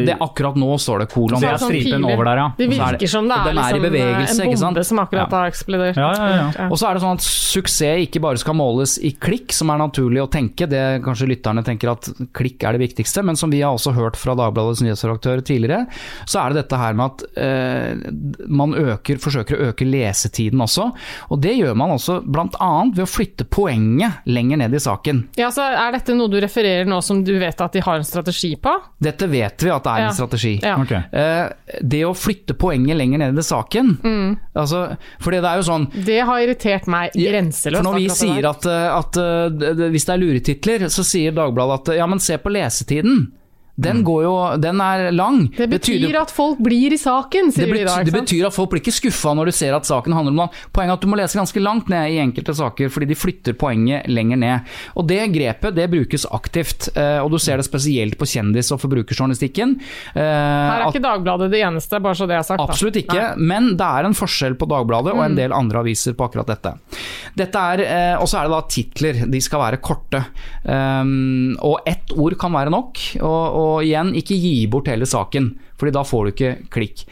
det 0.08 0.14
er 0.14 0.22
akkurat 0.24 0.56
nå 0.60 0.78
står 0.80 1.00
det 1.04 1.10
kolon. 1.14 1.40
Det 1.42 1.50
er 1.50 1.58
Sånn 1.58 1.72
stripen 1.74 2.06
over 2.06 2.24
der, 2.30 2.38
ja. 2.44 2.48
Det 2.58 2.68
Og 2.68 2.74
så 2.74 2.82
er 2.88 2.92
det- 2.92 3.00
virker 3.02 3.10
som 3.10 3.28
det 3.28 3.38
er, 3.38 3.48
er 3.50 3.54
liksom 3.58 3.82
bevegelse, 3.88 4.42
en 4.44 4.52
bombe 4.76 4.84
som 4.86 4.98
akkurat 5.00 5.32
Ja. 5.32 5.38
har 5.38 5.48
eksplodert. 5.52 5.96
Ja, 5.98 6.12
ja, 6.14 6.52
ja. 6.58 6.68
Og 6.70 6.78
så 6.78 6.90
er 6.90 6.94
det 6.94 7.02
sånn 7.04 7.14
at 7.18 7.26
suksess 7.26 8.08
ikke 8.08 8.22
bare 8.22 8.38
skal 8.38 8.54
måles 8.54 8.98
i 9.04 9.12
klikk, 9.12 9.52
som 9.52 9.70
er 9.70 9.78
naturlig 9.78 10.22
å 10.22 10.30
tenke. 10.30 10.68
Det 10.70 11.02
Kanskje 11.04 11.28
lytterne 11.30 11.64
tenker 11.64 11.92
at 11.92 12.10
klikk 12.34 12.64
er 12.64 12.78
det 12.78 12.82
viktigste, 12.90 13.24
men 13.24 13.36
som 13.36 13.50
vi 13.50 13.62
har 13.62 13.74
også 13.74 13.94
hørt 13.96 14.16
fra 14.16 14.36
Dagbladets 14.36 14.82
nyhetsredaktør 14.82 15.42
tidligere, 15.44 15.88
så 16.26 16.46
er 16.46 16.54
det 16.54 16.68
dette 16.68 16.78
her 16.78 16.94
med 16.94 17.06
at 17.12 17.24
eh, 17.38 17.96
man 18.48 18.74
øker, 18.74 19.18
forsøker 19.18 19.58
å 19.58 19.72
øke 19.72 19.86
lesetiden 19.90 20.60
også. 20.62 20.92
Og 21.32 21.42
det 21.42 21.56
gjør 21.58 21.76
man 21.76 21.90
også 21.92 22.22
bl.a. 22.26 22.84
ved 22.94 23.04
å 23.06 23.10
flytte 23.10 23.46
poenget 23.50 24.20
lenger 24.28 24.58
ned 24.58 24.74
i 24.74 24.78
saken. 24.84 25.28
Ja, 25.38 25.50
så 25.50 25.62
Er 25.78 25.92
dette 25.92 26.14
noe 26.16 26.28
du 26.30 26.40
refererer 26.42 26.86
nå 26.86 27.02
som 27.04 27.24
du 27.24 27.38
vet 27.40 27.60
at 27.62 27.72
de 27.74 27.80
har 27.82 27.96
en 27.96 28.04
strategi 28.04 28.27
på? 28.62 28.74
Dette 29.02 29.28
vet 29.30 29.58
vi 29.64 29.70
at 29.70 29.84
det 29.84 29.92
er 29.92 30.00
Ja. 30.00 30.08
en 30.08 30.14
strategi. 30.14 30.60
Ja. 30.64 30.76
Okay. 30.82 31.02
Uh, 31.14 31.50
det 31.82 32.04
å 32.06 32.14
flytte 32.16 32.54
poenget 32.58 32.98
lenger 32.98 33.18
ned 33.20 33.38
i 33.38 33.42
saken 33.42 33.98
Mm. 34.04 34.38
altså, 34.56 34.98
Fordi 35.20 35.42
det 35.42 35.46
er 35.52 35.56
jo 35.58 35.66
sånn 35.72 36.06
Det 36.06 36.20
har 36.26 36.40
irritert 36.40 36.88
meg 36.88 37.12
grenseløst. 37.14 37.84
Når 37.84 37.96
vi 37.96 38.08
sier 38.10 38.50
at, 38.50 38.66
uh, 38.66 38.98
at 39.00 39.18
uh, 39.18 39.50
det- 39.50 39.78
det- 39.78 39.92
hvis 39.92 40.06
det 40.06 40.14
er 40.14 40.24
luretitler, 40.24 40.80
så 40.90 41.04
sier 41.04 41.32
Dagbladet 41.32 41.80
at 41.90 41.96
ja, 41.98 42.06
men 42.08 42.20
se 42.20 42.38
på 42.38 42.50
lesetiden. 42.52 43.32
Den, 43.78 44.00
går 44.04 44.24
jo, 44.26 44.34
den 44.58 44.82
er 44.82 45.12
lang. 45.14 45.44
Det 45.54 45.68
betyr 45.70 46.00
tyder- 46.02 46.22
at 46.24 46.32
folk 46.34 46.58
blir 46.66 46.96
i 46.96 46.98
saken, 46.98 47.52
det, 47.54 47.68
betyr, 47.70 47.78
de 47.78 47.86
da. 47.86 47.98
det 48.08 48.14
betyr 48.16 48.48
at 48.48 48.56
folk 48.56 48.72
blir 48.72 48.82
ikke 48.82 48.96
skuffa 48.96 49.36
når 49.38 49.52
du 49.52 49.54
ser 49.54 49.76
at 49.78 49.86
saken 49.86 50.16
handler 50.18 50.34
om 50.34 50.40
noe. 50.42 50.64
Poenget 50.74 50.96
er 50.96 50.98
at 50.98 51.06
du 51.06 51.12
må 51.12 51.20
lese 51.20 51.38
ganske 51.38 51.62
langt 51.62 51.92
ned 51.94 52.16
i 52.16 52.18
enkelte 52.24 52.56
saker, 52.58 52.90
fordi 52.90 53.10
de 53.12 53.18
flytter 53.20 53.54
poenget 53.54 54.10
lenger 54.10 54.42
ned. 54.42 54.74
Og 54.98 55.06
Det 55.08 55.20
grepet 55.32 55.78
det 55.78 55.86
brukes 55.92 56.26
aktivt, 56.34 56.90
uh, 56.98 57.22
og 57.22 57.30
du 57.32 57.38
ser 57.40 57.62
det 57.62 57.68
spesielt 57.68 58.18
på 58.18 58.26
kjendis- 58.26 58.74
og 58.74 58.82
forbrukerjournalistikken. 58.82 59.78
Uh, 60.16 60.22
Her 60.22 60.82
er 60.82 60.88
ikke 60.90 61.04
Dagbladet 61.06 61.52
det 61.54 61.62
eneste, 61.62 62.02
bare 62.02 62.18
så 62.18 62.28
det 62.28 62.40
er 62.40 62.48
sagt. 62.48 62.64
Absolutt 62.66 62.98
ikke, 63.04 63.20
Nei. 63.38 63.48
men 63.54 63.70
det 63.78 63.86
er 63.86 64.10
en 64.10 64.18
forskjell 64.18 64.58
på 64.58 64.68
Dagbladet 64.74 65.14
og 65.14 65.24
en 65.24 65.38
del 65.38 65.54
andre 65.54 65.86
aviser 65.86 66.18
på 66.18 66.26
akkurat 66.28 66.50
dette. 66.50 66.74
Dette 67.38 67.64
eh, 67.86 68.16
Og 68.18 68.26
så 68.30 68.42
er 68.42 68.48
det 68.48 68.56
da 68.56 68.62
titler, 68.74 69.22
de 69.30 69.42
skal 69.44 69.62
være 69.62 69.82
korte. 69.84 70.24
Um, 70.66 71.54
og 71.62 71.86
ett 71.88 72.12
ord 72.18 72.36
kan 72.40 72.54
være 72.58 72.74
nok, 72.74 73.00
og, 73.22 73.46
og 73.68 73.86
igjen, 73.86 74.14
ikke 74.18 74.38
gi 74.40 74.54
bort 74.72 74.90
hele 74.92 75.08
saken. 75.10 75.52
Fordi 75.78 75.94
da 75.94 76.04
får 76.08 76.24
du 76.24 76.32
ikke 76.34 76.54
klikk. 76.74 77.04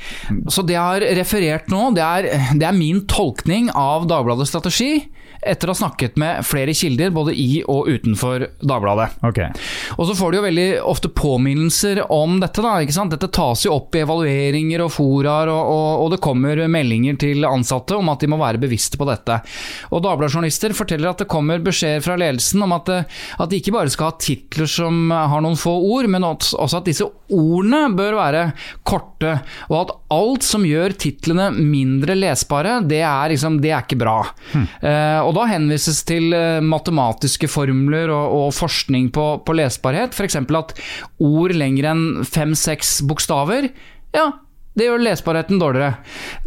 Så 0.49 0.63
det 0.65 0.77
jeg 0.77 0.81
har 0.81 1.05
referert 1.19 1.69
nå, 1.73 1.91
det 1.97 2.05
er, 2.05 2.29
det 2.57 2.65
er 2.65 2.77
min 2.77 3.03
tolkning 3.11 3.69
av 3.77 4.07
Dagbladets 4.09 4.53
strategi. 4.53 5.05
Etter 5.45 5.69
å 5.69 5.75
ha 5.75 5.77
snakket 5.77 6.17
med 6.21 6.45
flere 6.47 6.73
kilder, 6.75 7.11
både 7.13 7.35
i 7.37 7.61
og 7.69 7.89
utenfor 7.91 8.47
Dagbladet. 8.65 9.19
Okay. 9.29 9.51
Og 9.95 10.09
så 10.09 10.15
får 10.17 10.31
de 10.31 10.39
jo 10.39 10.45
veldig 10.45 10.67
ofte 10.89 11.11
påminnelser 11.13 12.01
om 12.13 12.39
dette. 12.41 12.63
da, 12.63 12.75
ikke 12.81 12.95
sant? 12.95 13.13
Dette 13.13 13.29
tas 13.33 13.65
jo 13.65 13.75
opp 13.75 13.95
i 13.95 14.01
evalueringer 14.03 14.85
og 14.85 14.93
foraer, 14.95 15.51
og, 15.53 15.71
og, 15.75 15.89
og, 16.03 16.09
det 16.15 16.21
kommer 16.23 16.63
meldinger 16.71 17.19
til 17.21 17.45
ansatte 17.47 17.97
om 17.97 18.09
at 18.13 18.23
de 18.23 18.31
må 18.31 18.39
være 18.41 18.61
bevisste 18.61 18.99
på 18.99 19.07
dette. 19.09 19.39
Og 19.91 20.03
Dagbladet-journalister 20.05 20.75
forteller 20.77 21.11
at 21.11 21.23
det 21.23 21.29
kommer 21.31 21.63
beskjeder 21.63 22.03
fra 22.05 22.17
ledelsen 22.19 22.65
om 22.65 22.75
at, 22.75 22.89
det, 22.89 23.01
at 23.39 23.51
de 23.51 23.61
ikke 23.61 23.75
bare 23.75 23.93
skal 23.93 24.11
ha 24.11 24.17
titler 24.21 24.69
som 24.69 25.11
har 25.13 25.43
noen 25.45 25.59
få 25.59 25.75
ord, 25.93 26.09
men 26.11 26.25
også 26.25 26.81
at 26.81 26.89
disse 26.89 27.07
ordene 27.33 27.85
bør 27.95 28.19
være 28.19 28.45
korte, 28.87 29.37
og 29.69 29.77
at 29.83 29.93
alt 30.15 30.45
som 30.45 30.63
gjør 30.67 30.95
titlene 30.99 31.49
mindre 31.55 32.15
lesbare, 32.17 32.79
det 32.87 33.01
er, 33.03 33.33
liksom, 33.33 33.59
det 33.63 33.73
er 33.73 33.83
ikke 33.83 33.99
bra. 34.01 34.19
Hmm. 34.53 34.65
Eh, 34.79 35.19
og 35.21 35.33
da 35.37 35.47
henvises 35.51 36.01
til 36.07 36.33
eh, 36.35 36.61
matematiske 36.63 37.49
formler 37.51 38.13
og, 38.13 38.37
og 38.39 38.55
forskning 38.55 39.11
på, 39.15 39.27
på 39.45 39.57
lesbarhet, 39.57 40.15
f.eks. 40.15 40.39
at 40.39 40.73
ord 41.23 41.55
lenger 41.55 41.91
enn 41.91 42.07
fem-seks 42.27 42.97
bokstaver, 43.09 43.69
ja, 44.15 44.25
det 44.75 44.89
gjør 44.89 45.05
lesbarheten 45.05 45.59
dårligere. 45.61 45.93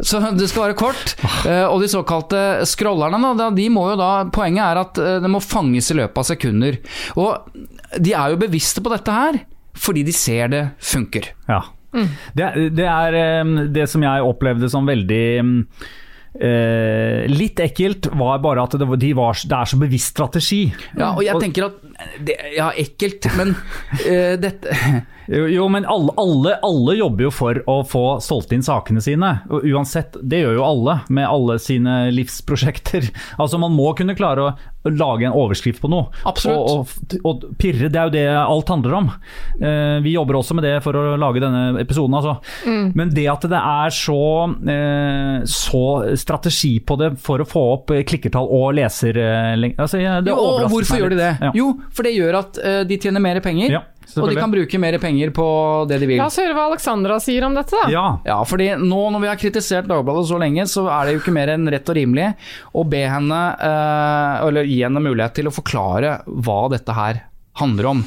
Så 0.05 0.21
det 0.37 0.51
skal 0.51 0.67
være 0.67 0.77
kort. 0.77 1.15
Eh, 1.47 1.65
og 1.65 1.81
de 1.81 1.89
såkalte 1.89 2.43
scrollerne, 2.69 3.33
da, 3.39 3.49
de 3.55 3.65
må 3.73 3.87
jo 3.91 3.97
da 3.99 4.11
Poenget 4.33 4.65
er 4.67 4.83
at 4.83 5.01
det 5.23 5.31
må 5.31 5.41
fanges 5.43 5.89
i 5.93 5.97
løpet 5.97 6.21
av 6.21 6.29
sekunder. 6.29 6.77
Og 7.17 7.97
de 7.97 8.13
er 8.13 8.33
jo 8.33 8.43
bevisste 8.43 8.85
på 8.85 8.93
dette 8.93 9.15
her, 9.15 9.43
fordi 9.79 10.05
de 10.05 10.13
ser 10.15 10.53
det 10.53 10.63
funker. 10.91 11.33
Ja. 11.49 11.63
Mm. 11.95 12.11
Det, 12.37 12.51
det, 12.77 12.85
er 12.85 13.69
det 13.73 13.87
som 13.89 14.03
jeg 14.05 14.27
opplevde 14.29 14.69
som 14.71 14.87
veldig 14.87 15.23
Eh, 16.33 17.25
litt 17.27 17.57
ekkelt 17.59 18.05
var 18.13 18.37
bare 18.39 18.61
at 18.61 18.75
det, 18.77 18.85
de 19.01 19.09
var, 19.17 19.33
det 19.49 19.55
er 19.55 19.69
så 19.71 19.79
bevisst 19.81 20.13
strategi. 20.13 20.67
Ja, 20.93 21.15
og 21.15 21.23
jeg 21.25 21.41
tenker 21.41 21.65
at 21.71 21.79
det, 22.23 22.35
Ja, 22.53 22.69
ekkelt, 22.77 23.25
men 23.35 23.55
eh, 24.05 24.37
dette 24.39 24.75
Jo, 25.29 25.65
men 25.69 25.85
alle, 25.89 26.13
alle, 26.17 26.55
alle, 26.65 26.95
jobber 26.97 27.27
jo 27.27 27.31
for 27.33 27.59
å 27.69 27.75
få 27.85 28.03
solgt 28.23 28.53
inn 28.55 28.63
sakene 28.65 29.01
sine. 29.03 29.35
Uansett, 29.49 30.15
det 30.25 30.39
gjør 30.41 30.55
jo 30.57 30.63
alle 30.65 30.95
med 31.13 31.27
alle 31.29 31.59
sine 31.61 32.07
livsprosjekter. 32.13 33.11
Altså 33.41 33.59
Man 33.61 33.75
må 33.77 33.91
kunne 33.97 34.17
klare 34.17 34.47
å 34.47 34.55
lage 34.97 35.27
en 35.27 35.35
overskrift 35.35 35.81
på 35.83 35.91
noe. 35.91 36.09
Absolutt. 36.29 36.57
Og, 36.57 36.93
og, 37.19 37.25
og, 37.29 37.45
pirre, 37.59 37.89
det 37.91 37.99
er 37.99 38.09
jo 38.09 38.15
det 38.15 38.25
alt 38.39 38.73
handler 38.73 38.97
om. 38.99 39.11
Eh, 39.59 39.97
vi 40.05 40.15
jobber 40.15 40.39
også 40.39 40.57
med 40.57 40.67
det 40.67 40.75
for 40.85 40.97
å 40.97 41.17
lage 41.19 41.43
denne 41.43 41.81
episoden, 41.81 42.17
altså. 42.19 42.37
Mm. 42.65 42.91
Men 42.97 43.13
det 43.15 43.27
at 43.31 43.47
det 43.49 43.59
er 43.59 43.95
så, 43.95 44.21
eh, 44.75 45.35
så 45.49 45.83
strategi 46.19 46.75
på 46.79 46.99
det 46.99 47.13
for 47.23 47.43
å 47.43 47.47
få 47.49 47.65
opp 47.75 47.93
klikkertall 48.09 48.49
og 48.49 48.73
leser... 48.79 49.19
Eh, 49.19 49.69
altså, 49.75 50.01
jo, 50.01 50.35
og 50.35 50.67
hvorfor 50.71 51.01
gjør 51.01 51.15
de 51.15 51.21
det? 51.21 51.31
Ja. 51.49 51.53
Jo, 51.57 51.71
for 51.93 52.07
det 52.07 52.15
gjør 52.15 52.41
at 52.43 52.59
uh, 52.63 52.81
de 52.87 52.97
tjener 53.01 53.23
mer 53.23 53.41
penger. 53.43 53.79
Ja. 53.79 53.85
Og 54.17 54.29
de 54.31 54.37
kan 54.39 54.51
bruke 54.51 54.81
mer 54.81 54.97
penger 55.01 55.31
på 55.35 55.45
det 55.89 55.99
de 56.01 56.09
vil. 56.09 56.19
La 56.21 56.29
oss 56.31 56.39
høre 56.41 56.55
hva 56.57 56.67
Alexandra 56.71 57.19
sier 57.23 57.45
om 57.47 57.55
dette, 57.57 57.75
da. 57.75 57.91
Ja. 57.93 58.05
ja, 58.25 58.39
fordi 58.47 58.71
nå 58.81 59.01
når 59.13 59.23
vi 59.23 59.31
har 59.31 59.39
kritisert 59.41 59.89
Dagbladet 59.89 60.25
så 60.29 60.39
lenge, 60.41 60.65
så 60.69 60.87
er 60.89 61.05
det 61.07 61.15
jo 61.15 61.23
ikke 61.23 61.35
mer 61.35 61.53
enn 61.53 61.69
rett 61.71 61.89
og 61.89 61.97
rimelig 61.97 62.29
å 62.73 62.85
be 62.89 63.03
henne, 63.09 63.41
eh, 63.69 64.47
eller 64.47 64.69
gi 64.69 64.81
henne 64.85 65.03
mulighet 65.03 65.39
til 65.39 65.49
å 65.51 65.55
forklare 65.55 66.19
hva 66.25 66.61
dette 66.73 66.95
her 66.97 67.23
handler 67.59 67.89
om. 67.91 68.03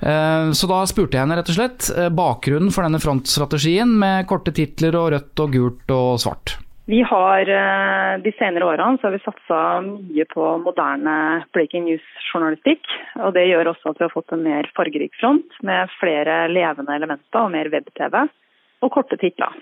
Eh, 0.00 0.50
så 0.56 0.70
da 0.70 0.80
spurte 0.88 1.16
jeg 1.16 1.24
henne 1.24 1.38
rett 1.40 1.52
og 1.52 1.58
slett 1.58 1.90
eh, 1.94 2.10
bakgrunnen 2.12 2.72
for 2.74 2.86
denne 2.86 3.00
frontstrategien 3.02 3.92
med 4.00 4.28
korte 4.30 4.54
titler 4.56 4.98
og 4.98 5.12
rødt 5.16 5.44
og 5.44 5.56
gult 5.56 5.94
og 5.96 6.10
svart. 6.22 6.58
Vi 6.90 7.02
har 7.02 7.40
eh, 7.40 8.20
De 8.22 8.32
senere 8.34 8.66
årene 8.66 8.98
så 8.98 9.06
har 9.06 9.12
vi 9.14 9.22
satsa 9.22 9.58
mye 9.84 10.24
på 10.32 10.46
moderne 10.64 11.12
breaking 11.54 11.84
news-journalistikk. 11.86 12.82
og 13.22 13.34
Det 13.36 13.44
gjør 13.46 13.70
også 13.70 13.92
at 13.92 14.00
vi 14.00 14.06
har 14.08 14.14
fått 14.14 14.34
en 14.34 14.42
mer 14.42 14.66
fargerik 14.74 15.14
front 15.20 15.60
med 15.62 15.92
flere 16.00 16.48
levende 16.50 16.96
elementer 16.98 17.44
og 17.44 17.52
mer 17.54 17.70
web-TV 17.70 18.16
og 18.82 18.90
korte 18.96 19.20
titler. 19.22 19.54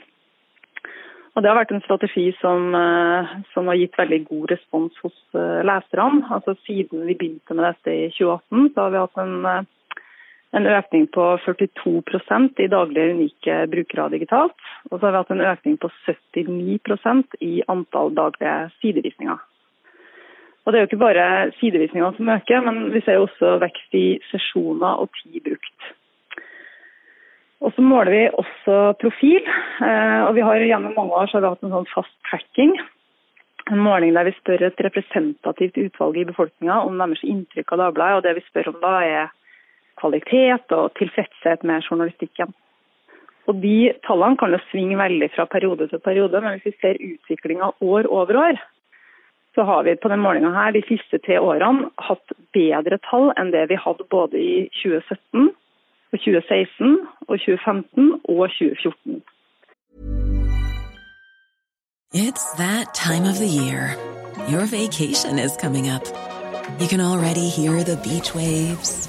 Og 1.37 1.45
Det 1.45 1.51
har 1.51 1.59
vært 1.59 1.75
en 1.77 1.85
strategi 1.85 2.31
som, 2.41 2.73
eh, 2.75 3.37
som, 3.53 3.69
har 3.69 3.77
gitt 3.77 4.01
veldig 4.01 4.23
god 4.31 4.51
respons 4.55 4.97
hos 5.05 5.19
eh, 5.37 5.61
leserne. 5.69 6.25
Altså 6.33 6.57
Siden 6.65 7.05
vi 7.11 7.19
begynte 7.19 7.55
med 7.59 7.69
dette 7.69 7.93
i 7.93 8.09
2018, 8.17 8.73
så 8.73 8.87
har 8.87 8.95
vi 8.97 9.05
hatt 9.05 9.21
en 9.27 9.69
en 10.57 10.67
økning 10.67 11.07
på 11.13 11.25
42% 11.45 12.63
i 12.65 12.71
daglige 12.73 13.13
unike 13.15 13.59
brukere 13.73 14.09
digitalt. 14.15 14.57
Og 14.91 14.99
så 14.99 15.07
har 15.07 15.13
vi 15.13 15.21
hatt 15.21 15.35
en 15.35 15.47
økning 15.53 15.77
på 15.83 15.91
79% 16.07 17.39
i 17.45 17.61
antall 17.69 18.15
daglige 18.17 18.57
sidevisninger. 18.81 19.39
Og 20.65 20.73
Det 20.73 20.79
er 20.79 20.85
jo 20.85 20.89
ikke 20.91 21.05
bare 21.05 21.53
sidevisningene 21.61 22.17
som 22.17 22.29
øker, 22.29 22.61
men 22.61 22.91
vi 22.93 23.01
ser 23.01 23.23
også 23.23 23.55
vekst 23.63 23.95
i 23.97 24.21
sesjoner 24.29 25.01
og 25.01 25.09
tid 25.17 25.41
brukt. 25.45 25.87
Og 27.61 27.73
Så 27.73 27.83
måler 27.83 28.11
vi 28.13 28.29
også 28.29 28.95
profil. 29.01 29.49
Eh, 29.81 30.21
og 30.29 30.35
vi 30.35 30.41
har 30.41 30.61
Gjennom 30.61 30.95
mange 30.97 31.13
år 31.13 31.27
så 31.27 31.39
har 31.39 31.41
vi 31.41 31.55
hatt 31.55 31.65
en 31.65 31.75
sånn 31.75 31.93
fast 31.95 32.15
tracking. 32.31 32.77
En 33.71 33.81
måling 33.81 34.15
der 34.15 34.25
vi 34.25 34.37
spør 34.37 34.67
et 34.67 34.81
representativt 34.81 35.77
utvalg 35.77 36.17
i 36.17 36.29
befolkninga 36.29 36.85
om 36.85 36.99
deres 36.99 37.25
inntrykk 37.25 37.73
av 37.73 37.79
Dagbladet. 37.79 38.17
og 38.17 38.23
Det 38.23 38.35
vi 38.37 38.47
spør 38.49 38.69
om 38.69 38.81
da 38.81 38.93
er 39.05 39.33
kvalitet 40.01 40.73
og 40.73 40.95
tilfredshet 40.99 41.65
med 41.65 41.85
journalistikken. 41.91 42.55
Og 43.49 43.63
De 43.63 43.93
tallene 44.07 44.37
kan 44.37 44.53
jo 44.53 44.61
svinge 44.71 44.99
veldig 45.01 45.31
fra 45.35 45.47
periode 45.49 45.89
til 45.89 46.03
periode, 46.05 46.41
men 46.41 46.59
hvis 46.59 46.67
vi 46.69 46.81
ser 46.81 47.05
utviklinga 47.13 47.71
år 47.81 48.11
over 48.19 48.37
år, 48.49 48.61
så 49.55 49.65
har 49.65 49.83
vi 49.83 49.97
på 50.03 50.09
denne 50.09 50.23
målinga 50.23 50.51
her 50.53 50.71
de 50.71 50.83
siste 50.89 51.19
tre 51.27 51.41
årene 51.41 51.89
hatt 52.09 52.37
bedre 52.55 52.99
tall 53.09 53.33
enn 53.41 53.55
det 53.55 53.65
vi 53.73 53.81
hadde 53.85 54.05
både 54.11 54.37
i 54.39 54.69
2017, 54.83 55.49
og 56.13 56.19
2016, 56.25 56.99
og 57.29 57.35
2015 57.41 58.13
og 58.25 58.45
2014. 58.59 59.23
It's 62.15 62.47
that 62.57 62.95
time 62.95 63.25
of 63.33 63.37
the 63.45 63.51
year. 63.63 63.97
Your 64.53 64.65
vacation 64.65 65.39
is 65.39 65.57
coming 65.65 65.87
up. 65.97 66.05
You 66.81 66.89
can 66.89 67.01
already 67.01 67.49
hear 67.49 67.83
the 67.83 67.99
beach 68.07 68.35
waves 68.35 69.09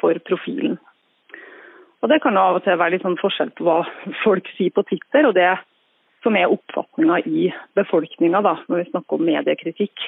for 0.00 0.18
profilen. 0.28 0.78
Og 2.04 2.10
Det 2.12 2.20
kan 2.20 2.36
av 2.36 2.58
og 2.58 2.64
til 2.64 2.76
være 2.76 2.96
litt 2.96 3.04
sånn 3.06 3.16
forskjell 3.16 3.54
på 3.56 3.64
hva 3.64 3.78
folk 4.22 4.48
sier 4.58 4.74
på 4.76 4.84
Twitter, 4.90 5.24
og 5.24 5.34
det 5.38 5.54
som 6.24 6.36
er 6.36 6.52
oppfatninga 6.52 7.22
i 7.28 7.48
befolkninga 7.76 8.42
når 8.44 8.82
vi 8.82 8.90
snakker 8.90 9.16
om 9.16 9.24
mediekritikk. 9.24 10.04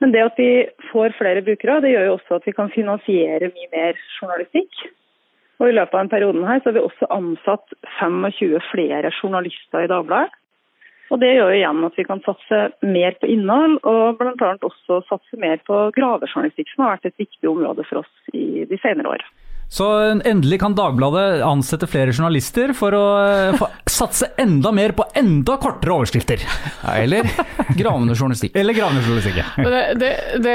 Men 0.00 0.14
det 0.14 0.24
at 0.24 0.40
vi 0.40 0.50
får 0.88 1.12
flere 1.18 1.44
brukere, 1.44 1.82
det 1.84 1.92
gjør 1.92 2.06
jo 2.08 2.16
også 2.16 2.38
at 2.38 2.48
vi 2.48 2.56
kan 2.56 2.72
finansiere 2.72 3.52
mye 3.52 3.70
mer 3.74 4.00
journalistikk. 4.16 4.72
Og 5.60 5.68
I 5.68 5.76
løpet 5.76 5.92
av 5.92 6.00
denne 6.00 6.14
perioden 6.14 6.46
her 6.48 6.60
så 6.60 6.70
har 6.70 6.78
vi 6.78 6.84
også 6.86 7.08
ansatt 7.12 7.74
25 7.98 8.62
flere 8.70 9.12
journalister 9.20 9.84
i 9.84 9.90
Dagbladet. 9.92 10.32
Og 11.10 11.18
Det 11.18 11.32
gjør 11.34 11.50
jo 11.50 11.58
igjen 11.58 11.84
at 11.86 11.96
vi 11.98 12.06
kan 12.06 12.22
satse 12.22 12.58
mer 12.86 13.16
på 13.18 13.28
innhold, 13.32 13.80
og 13.82 14.20
bl.a. 14.20 14.50
også 14.62 15.00
satse 15.08 15.38
mer 15.42 15.58
på 15.66 15.82
gravejournalistikk, 15.96 16.70
som 16.70 16.86
har 16.86 16.96
vært 16.96 17.10
et 17.10 17.24
viktig 17.24 17.50
område 17.50 17.86
for 17.88 18.04
oss 18.04 18.32
i 18.32 18.62
de 18.70 18.78
senere 18.78 19.16
år. 19.16 19.24
Så 19.70 19.86
endelig 20.26 20.56
kan 20.60 20.74
Dagbladet 20.74 21.44
ansette 21.46 21.86
flere 21.86 22.10
journalister 22.10 22.72
for 22.74 22.94
å 22.98 23.02
eh, 23.22 23.52
få 23.60 23.68
satse 24.00 24.32
enda 24.42 24.72
mer 24.74 24.90
på 24.98 25.04
enda 25.14 25.54
kortere 25.62 25.94
overskrifter. 25.94 26.42
Ja, 26.82 26.96
eller 27.04 27.28
gravende 27.78 28.16
journalistikk. 28.18 28.56
Eller 28.58 28.74
gravende 28.74 29.04
journalistikk. 29.06 29.38
ja. 29.38 29.46
Det, 29.70 29.82
det, 30.00 30.10
det, 30.42 30.54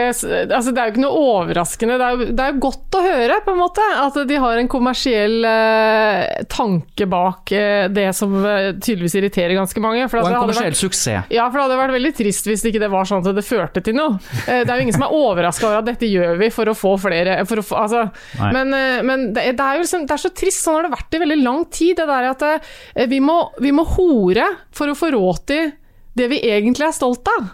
altså 0.52 0.74
det 0.76 0.82
er 0.84 0.90
jo 0.90 0.94
ikke 0.96 1.04
noe 1.06 1.22
overraskende. 1.30 1.96
Det 2.02 2.10
er, 2.10 2.34
det 2.36 2.48
er 2.50 2.60
godt 2.66 2.98
å 3.00 3.04
høre, 3.06 3.38
på 3.46 3.54
en 3.56 3.62
måte, 3.62 3.86
at 4.04 4.20
de 4.28 4.40
har 4.44 4.60
en 4.60 4.70
kommersiell 4.72 5.48
eh, 5.48 6.44
tanke 6.52 7.08
bak 7.12 7.56
eh, 7.56 7.86
det 7.96 8.10
som 8.20 8.36
eh, 8.44 8.74
tydeligvis 8.80 9.16
irriterer 9.22 9.56
ganske 9.62 9.84
mange. 9.84 10.10
For 10.12 10.24
Og 10.26 10.32
en 10.34 10.38
kommersiell 10.44 10.74
vært- 10.74 10.82
suksess. 10.82 11.32
Ja, 11.32 11.48
for 11.48 11.62
det 11.62 11.68
hadde 11.70 11.80
vært 11.86 11.96
veldig 11.96 12.14
trist 12.20 12.52
hvis 12.52 12.68
ikke 12.68 12.84
det 12.84 12.92
var 12.92 13.08
sånn 13.08 13.24
at 13.24 13.32
det 13.40 13.46
førte 13.48 13.84
til 13.86 13.96
noe. 13.96 14.20
Eh, 14.44 14.64
Det 14.66 14.70
er 14.72 14.76
jo 14.76 14.88
ingen 14.90 15.00
som 15.00 15.08
er 15.08 15.16
overraska 15.16 15.70
over 15.72 15.80
at 15.84 15.90
dette 15.94 16.12
gjør 16.12 16.36
vi 16.44 16.52
for 16.52 16.68
å 16.72 16.76
få 16.76 16.96
flere 17.08 17.40
for 17.48 17.64
å 17.64 17.66
få, 17.72 17.80
altså, 17.86 18.06
Nei. 18.44 18.52
Men, 18.60 18.74
eh, 18.76 19.02
men 19.08 19.28
det, 19.36 19.44
det 19.60 19.66
er 19.66 19.78
jo 19.80 19.86
liksom, 19.86 20.06
det 20.10 20.16
er 20.18 20.24
så 20.26 20.32
trist, 20.36 20.64
sånn 20.66 20.80
har 20.80 20.88
det 20.88 20.96
vært 20.96 21.16
i 21.18 21.22
veldig 21.26 21.38
lang 21.44 21.62
tid. 21.74 21.96
Det 22.00 22.08
der 22.10 22.30
at 22.32 22.44
det, 22.46 23.08
vi 23.12 23.20
må, 23.24 23.38
vi 23.64 23.72
må 23.76 23.86
hore 23.96 24.48
for 24.76 24.92
å 24.92 24.98
få 24.98 25.12
råd 25.16 25.46
til 25.52 25.72
det 26.16 26.28
vi 26.32 26.42
egentlig 26.48 26.88
er 26.90 26.96
stolt 26.96 27.28
av. 27.38 27.48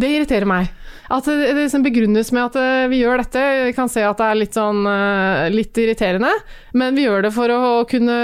Det 0.00 0.08
irriterer 0.08 0.48
meg. 0.48 0.70
At 1.12 1.26
det, 1.28 1.34
det 1.50 1.64
liksom 1.66 1.82
begrunnes 1.84 2.30
med 2.32 2.44
at 2.46 2.56
eh, 2.56 2.84
vi 2.88 3.00
gjør 3.02 3.20
dette. 3.20 3.40
Vi 3.68 3.72
kan 3.76 3.90
se 3.92 4.00
at 4.06 4.16
det 4.22 4.28
er 4.30 4.38
litt 4.38 4.54
sånn 4.56 4.84
eh, 4.88 5.48
litt 5.52 5.76
irriterende, 5.82 6.30
men 6.78 6.94
vi 6.96 7.04
gjør 7.04 7.26
det 7.26 7.32
for 7.34 7.52
å 7.52 7.60
kunne 7.90 8.14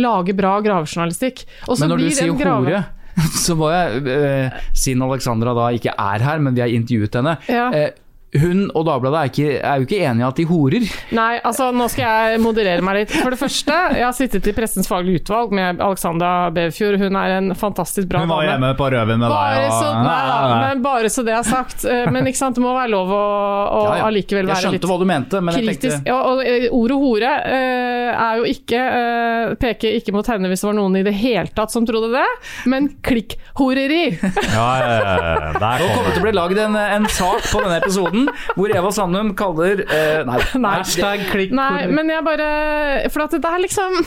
lage 0.00 0.34
bra 0.34 0.56
gravejournalistikk. 0.64 1.44
Men 1.68 1.92
når 1.92 2.02
du 2.02 2.08
sier 2.16 2.32
grave- 2.40 2.72
hore, 2.72 2.82
så 3.44 3.54
må 3.58 3.68
jeg, 3.70 4.02
eh, 4.10 4.58
siden 4.72 5.04
Alexandra 5.06 5.52
da 5.58 5.68
ikke 5.76 5.92
er 5.94 6.24
her, 6.26 6.40
men 6.42 6.56
vi 6.56 6.64
har 6.64 6.72
intervjuet 6.72 7.20
henne 7.20 7.36
Ja. 7.52 7.68
eh, 7.76 7.90
Hun 8.38 8.68
og 8.78 8.84
Dagbladet 8.86 9.18
er, 9.18 9.30
ikke, 9.32 9.46
er 9.58 9.80
jo 9.82 9.86
ikke 9.88 10.00
enige 10.06 10.26
at 10.28 10.36
de 10.38 10.44
horer. 10.46 10.84
Nei, 11.18 11.40
altså 11.42 11.72
nå 11.74 11.88
skal 11.90 12.04
jeg 12.30 12.40
moderere 12.44 12.84
meg 12.86 13.00
litt. 13.00 13.14
For 13.16 13.34
det 13.34 13.38
første, 13.40 13.74
jeg 13.96 14.04
har 14.06 14.14
sittet 14.14 14.46
i 14.46 14.52
Pressens 14.54 14.86
faglige 14.86 15.24
utvalg 15.24 15.50
med 15.58 15.80
Alexandra 15.82 16.30
Bevfjord. 16.54 16.94
Hun 17.02 17.18
er 17.18 17.34
en 17.40 17.50
fantastisk 17.58 18.06
bra 18.12 18.20
Hun 18.22 18.30
var 18.30 18.44
dame. 18.44 18.52
hjemme 18.52 18.70
på 18.78 18.86
røven 18.94 19.18
med 19.18 19.32
Bare 19.34 19.56
deg. 19.64 19.72
så, 19.74 19.88
Og... 19.90 19.98
nei, 20.06 20.20
da, 20.30 20.60
men 20.68 20.84
bare 20.84 21.10
så 21.10 21.24
det 21.26 21.34
er 21.34 21.48
sagt. 21.48 21.82
Eh, 21.90 22.06
Men 22.14 22.30
ikke 22.30 22.38
sant, 22.38 22.54
det 22.54 22.62
må 22.62 22.70
være 22.76 22.92
lov 22.94 23.10
å, 23.10 23.18
å 23.18 23.82
Ja, 23.88 23.96
ja. 23.98 24.06
allikevel 24.12 24.44
Jeg 24.46 24.52
være 24.52 24.62
skjønte 24.62 24.78
litt 24.78 24.88
hva 24.92 24.98
du 25.02 25.06
mente, 25.10 25.40
men 25.42 25.58
jeg 25.58 25.66
kritisk. 25.66 25.96
tenkte 25.98 26.12
Ja, 26.12 26.20
og 26.30 26.44
eh, 26.46 26.68
ordet 26.70 27.00
hore 27.02 27.32
eh, 27.50 28.14
er 28.14 28.38
jo 28.40 28.46
ikke 28.54 28.84
Peker 29.60 29.98
ikke 29.98 30.14
mot 30.14 30.26
henne 30.30 30.48
hvis 30.50 30.62
det 30.62 30.68
var 30.70 30.76
noen 30.78 30.96
i 31.00 31.02
det 31.06 31.16
hele 31.18 31.50
tatt 31.56 31.72
som 31.74 31.82
trodde 31.88 32.12
det, 32.14 32.24
men 32.70 32.86
klikkhoreri. 33.04 34.02
Ja, 34.54 34.68
ja, 34.78 34.94
ja, 35.02 35.52
der 35.58 35.82
kommer 35.82 36.06
det 36.06 36.14
til 36.14 36.22
å 36.22 36.26
bli 36.28 36.34
lagd 36.36 36.58
en, 36.62 36.76
en 36.78 37.08
sak 37.10 37.50
på 37.50 37.62
denne 37.64 37.78
episoden 37.82 38.19
hvor 38.56 38.72
Eva 38.74 38.90
Sandum 38.94 39.34
kaller 39.38 39.84
eh, 39.86 40.20
Nei, 40.28 40.40
Nei, 40.64 40.74
Hashtag 40.80 41.26
klikk. 41.30 41.54
Nei, 41.56 41.86
men 41.90 42.10
jeg 42.12 42.26
bare 42.26 42.50
For 43.12 43.26
at 43.26 43.36
det 43.38 43.50
er 43.50 43.64
liksom 43.64 44.02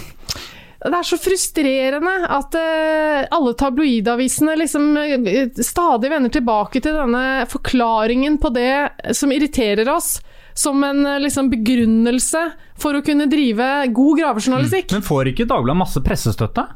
det 0.83 0.97
er 0.97 1.05
så 1.07 1.15
frustrerende 1.15 2.13
at 2.27 2.55
uh, 2.59 3.21
alle 3.31 3.53
tabloidavisene 3.55 4.57
liksom 4.59 4.89
eh, 4.99 5.61
stadig 5.63 6.11
vender 6.11 6.33
tilbake 6.33 6.81
til 6.83 6.97
denne 6.97 7.45
forklaringen 7.47 8.35
på 8.43 8.51
det 8.51 9.15
som 9.15 9.31
irriterer 9.31 9.87
oss, 9.93 10.17
som 10.51 10.83
en 10.83 11.05
uh, 11.07 11.21
liksom, 11.23 11.47
begrunnelse 11.53 12.41
for 12.75 12.99
å 12.99 13.03
kunne 13.05 13.29
drive 13.31 13.69
god 13.95 14.19
gravejournalistikk. 14.19 14.91
Men 14.91 15.07
får 15.07 15.31
ikke 15.31 15.47
Dagbladet 15.47 15.79
masse 15.85 16.03
pressestøtte? 16.03 16.67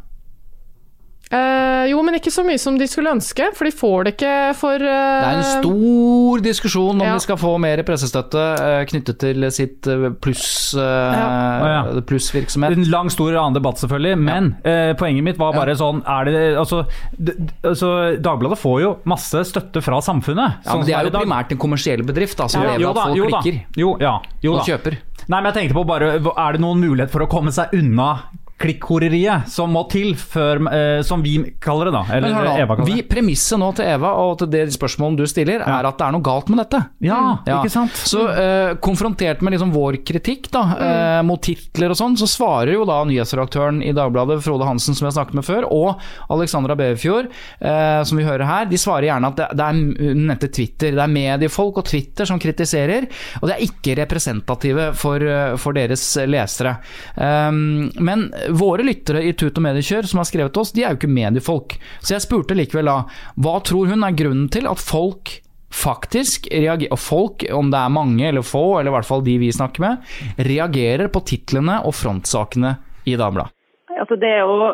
Eh, 1.28 1.86
jo, 1.92 2.00
men 2.08 2.16
ikke 2.16 2.32
så 2.32 2.44
mye 2.48 2.60
som 2.62 2.78
de 2.80 2.86
skulle 2.88 3.12
ønske, 3.12 3.50
for 3.58 3.68
de 3.68 3.72
får 3.76 4.06
det 4.08 4.12
ikke 4.16 4.34
for 4.56 4.80
Det 4.80 4.92
er 5.28 5.40
en 5.42 5.44
stor 5.64 6.44
diskusjon 6.46 6.96
om 6.96 7.04
Ja. 7.04 7.14
de 7.18 7.24
skal 7.26 7.36
få 7.42 7.52
mer 7.60 7.82
pressestøtte 7.84 8.40
uh, 8.40 8.86
knyttet 8.88 9.20
til 9.20 9.44
sitt 9.52 9.90
pluss 10.24 10.72
ja. 10.78 11.82
plussvirksomhet. 12.08 12.78
En 12.78 12.88
lang, 12.92 13.10
stor 13.12 13.36
annen 13.36 13.58
debatt, 13.58 13.80
selvfølgelig. 13.82 14.16
Men 14.24 14.50
eh, 14.64 14.94
poenget 15.00 15.26
mitt 15.28 15.38
var 15.42 15.52
bare 15.58 15.76
sånn 15.80 16.00
er 16.08 16.30
det, 16.32 16.46
altså, 16.64 16.84
d, 17.18 17.36
d- 17.36 17.60
altså, 17.74 17.92
Dagbladet 18.24 18.60
får 18.62 18.80
jo 18.86 18.94
masse 19.12 19.44
støtte 19.52 19.84
fra 19.84 20.00
samfunnet. 20.04 20.62
Ja, 20.64 20.72
sånn 20.72 20.84
men 20.84 20.88
Det 20.90 20.96
er 20.96 21.10
jo 21.10 21.14
dag. 21.18 21.28
primært 21.28 21.52
en 21.56 21.62
kommersiell 21.62 22.04
bedrift 22.08 22.40
da, 22.40 22.48
som 22.52 22.64
Ja, 22.64 22.72
lever 22.72 22.86
jo 22.88 22.90
av 22.94 22.96
da, 23.02 23.06
at 23.12 23.18
folk 23.20 23.38
klikker 23.44 23.80
Jo, 23.84 23.94
ja, 24.04 24.16
jo 24.44 24.56
og 24.58 24.68
kjøper. 24.68 24.98
Nei, 25.28 25.42
men 25.42 25.52
jeg 25.52 25.58
tenkte 25.60 25.76
på 25.76 25.84
bare 25.90 26.14
Er 26.24 26.56
det 26.56 26.62
noen 26.64 26.80
mulighet 26.80 27.12
for 27.12 27.26
å 27.26 27.28
komme 27.32 27.52
seg 27.52 27.74
unna 27.76 28.14
klikkhoreriet 28.58 29.48
som 29.54 29.70
må 29.76 29.84
til 29.92 30.16
før 30.18 30.64
eh, 30.74 31.02
Som 31.06 31.22
vi 31.22 31.36
kaller 31.62 31.92
det, 31.92 31.94
da. 31.94 32.02
Eller 32.16 32.34
nå, 32.34 32.56
Eva 32.58 32.78
kaller 32.80 32.90
vi, 32.90 33.02
det. 33.02 33.08
Premisset 33.12 33.60
nå 33.62 33.70
til 33.78 33.86
Eva 33.92 34.14
og 34.24 34.40
til 34.42 34.50
det 34.54 34.64
spørsmålet 34.74 35.22
du 35.22 35.28
stiller, 35.30 35.62
er 35.62 35.88
at 35.90 36.00
det 36.00 36.08
er 36.08 36.16
noe 36.16 36.26
galt 36.26 36.50
med 36.50 36.62
dette. 36.64 36.82
Ja, 37.06 37.20
Ja. 37.46 37.60
ikke 37.62 37.72
sant? 37.74 37.94
Så 37.94 38.24
eh, 38.34 38.74
konfrontert 38.82 39.44
med 39.46 39.54
liksom 39.54 39.72
vår 39.76 40.00
kritikk 40.08 40.50
da, 40.54 40.64
Mm. 40.68 40.82
eh, 40.84 41.22
mot 41.24 41.42
titler 41.42 41.94
og 41.94 41.98
sånn, 42.00 42.18
så 42.20 42.28
svarer 42.28 42.74
jo 42.74 42.86
da 42.86 42.98
nyhetsredaktøren 43.08 43.80
i 43.86 43.94
Dagbladet, 43.96 44.42
Frode 44.44 44.66
Hansen, 44.68 44.96
som 44.98 45.06
jeg 45.08 45.16
snakket 45.16 45.38
med 45.38 45.46
før, 45.48 45.68
og 45.72 46.02
Alexandra 46.34 46.76
Beverfjord, 46.76 47.30
eh, 47.62 48.02
som 48.04 48.18
vi 48.18 48.26
hører 48.26 48.46
her, 48.46 48.66
de 48.66 48.78
svarer 48.82 49.08
gjerne 49.12 49.28
at 49.32 49.38
det, 49.40 49.48
det 49.58 49.66
er 49.68 49.74
nettet 49.78 50.28
nevnte 50.28 50.52
Twitter. 50.54 50.92
Det 50.98 51.04
er 51.04 51.12
mediefolk 51.14 51.78
og 51.82 51.86
Twitter 51.88 52.26
som 52.30 52.40
kritiserer, 52.40 53.08
og 53.42 53.48
det 53.50 53.56
er 53.58 53.66
ikke 53.68 53.96
representative 54.02 54.90
for, 54.98 55.24
eh, 55.24 55.56
for 55.58 55.74
deres 55.78 56.04
lesere. 56.28 56.78
Um, 57.16 57.90
men 58.00 58.28
våre 58.50 58.86
lyttere 58.88 59.24
i 59.26 59.34
Tut 59.38 59.58
og 59.58 59.66
Mediekjør 59.66 60.08
som 60.10 60.22
har 60.22 60.30
skrevet 60.30 60.56
til 60.56 60.64
oss, 60.64 60.74
de 60.76 60.86
er 60.86 60.94
jo 60.94 61.00
ikke 61.02 61.12
mediefolk. 61.12 61.78
Så 62.00 62.16
jeg 62.16 62.26
spurte 62.26 62.58
likevel 62.58 62.90
da, 62.90 63.02
hva 63.44 63.58
tror 63.66 63.92
hun 63.92 64.06
er 64.08 64.18
grunnen 64.18 64.48
til 64.54 64.70
at 64.70 64.82
folk 64.82 65.40
faktisk 65.74 66.48
reagerer, 66.52 66.96
folk, 67.00 67.44
om 67.54 67.72
det 67.74 67.80
er 67.82 67.94
mange 67.94 68.28
eller 68.30 68.46
få, 68.46 68.80
eller 68.80 68.92
i 68.92 68.96
hvert 68.98 69.10
fall 69.10 69.26
de 69.26 69.36
vi 69.42 69.52
snakker 69.54 69.84
med, 69.84 70.18
reagerer 70.48 71.12
på 71.12 71.24
titlene 71.28 71.82
og 71.86 71.96
frontsakene 71.98 72.78
i 73.08 73.18
Dagbladet? 73.20 73.54
Altså, 73.98 74.16
det, 74.22 74.30
er 74.30 74.46
jo, 74.46 74.72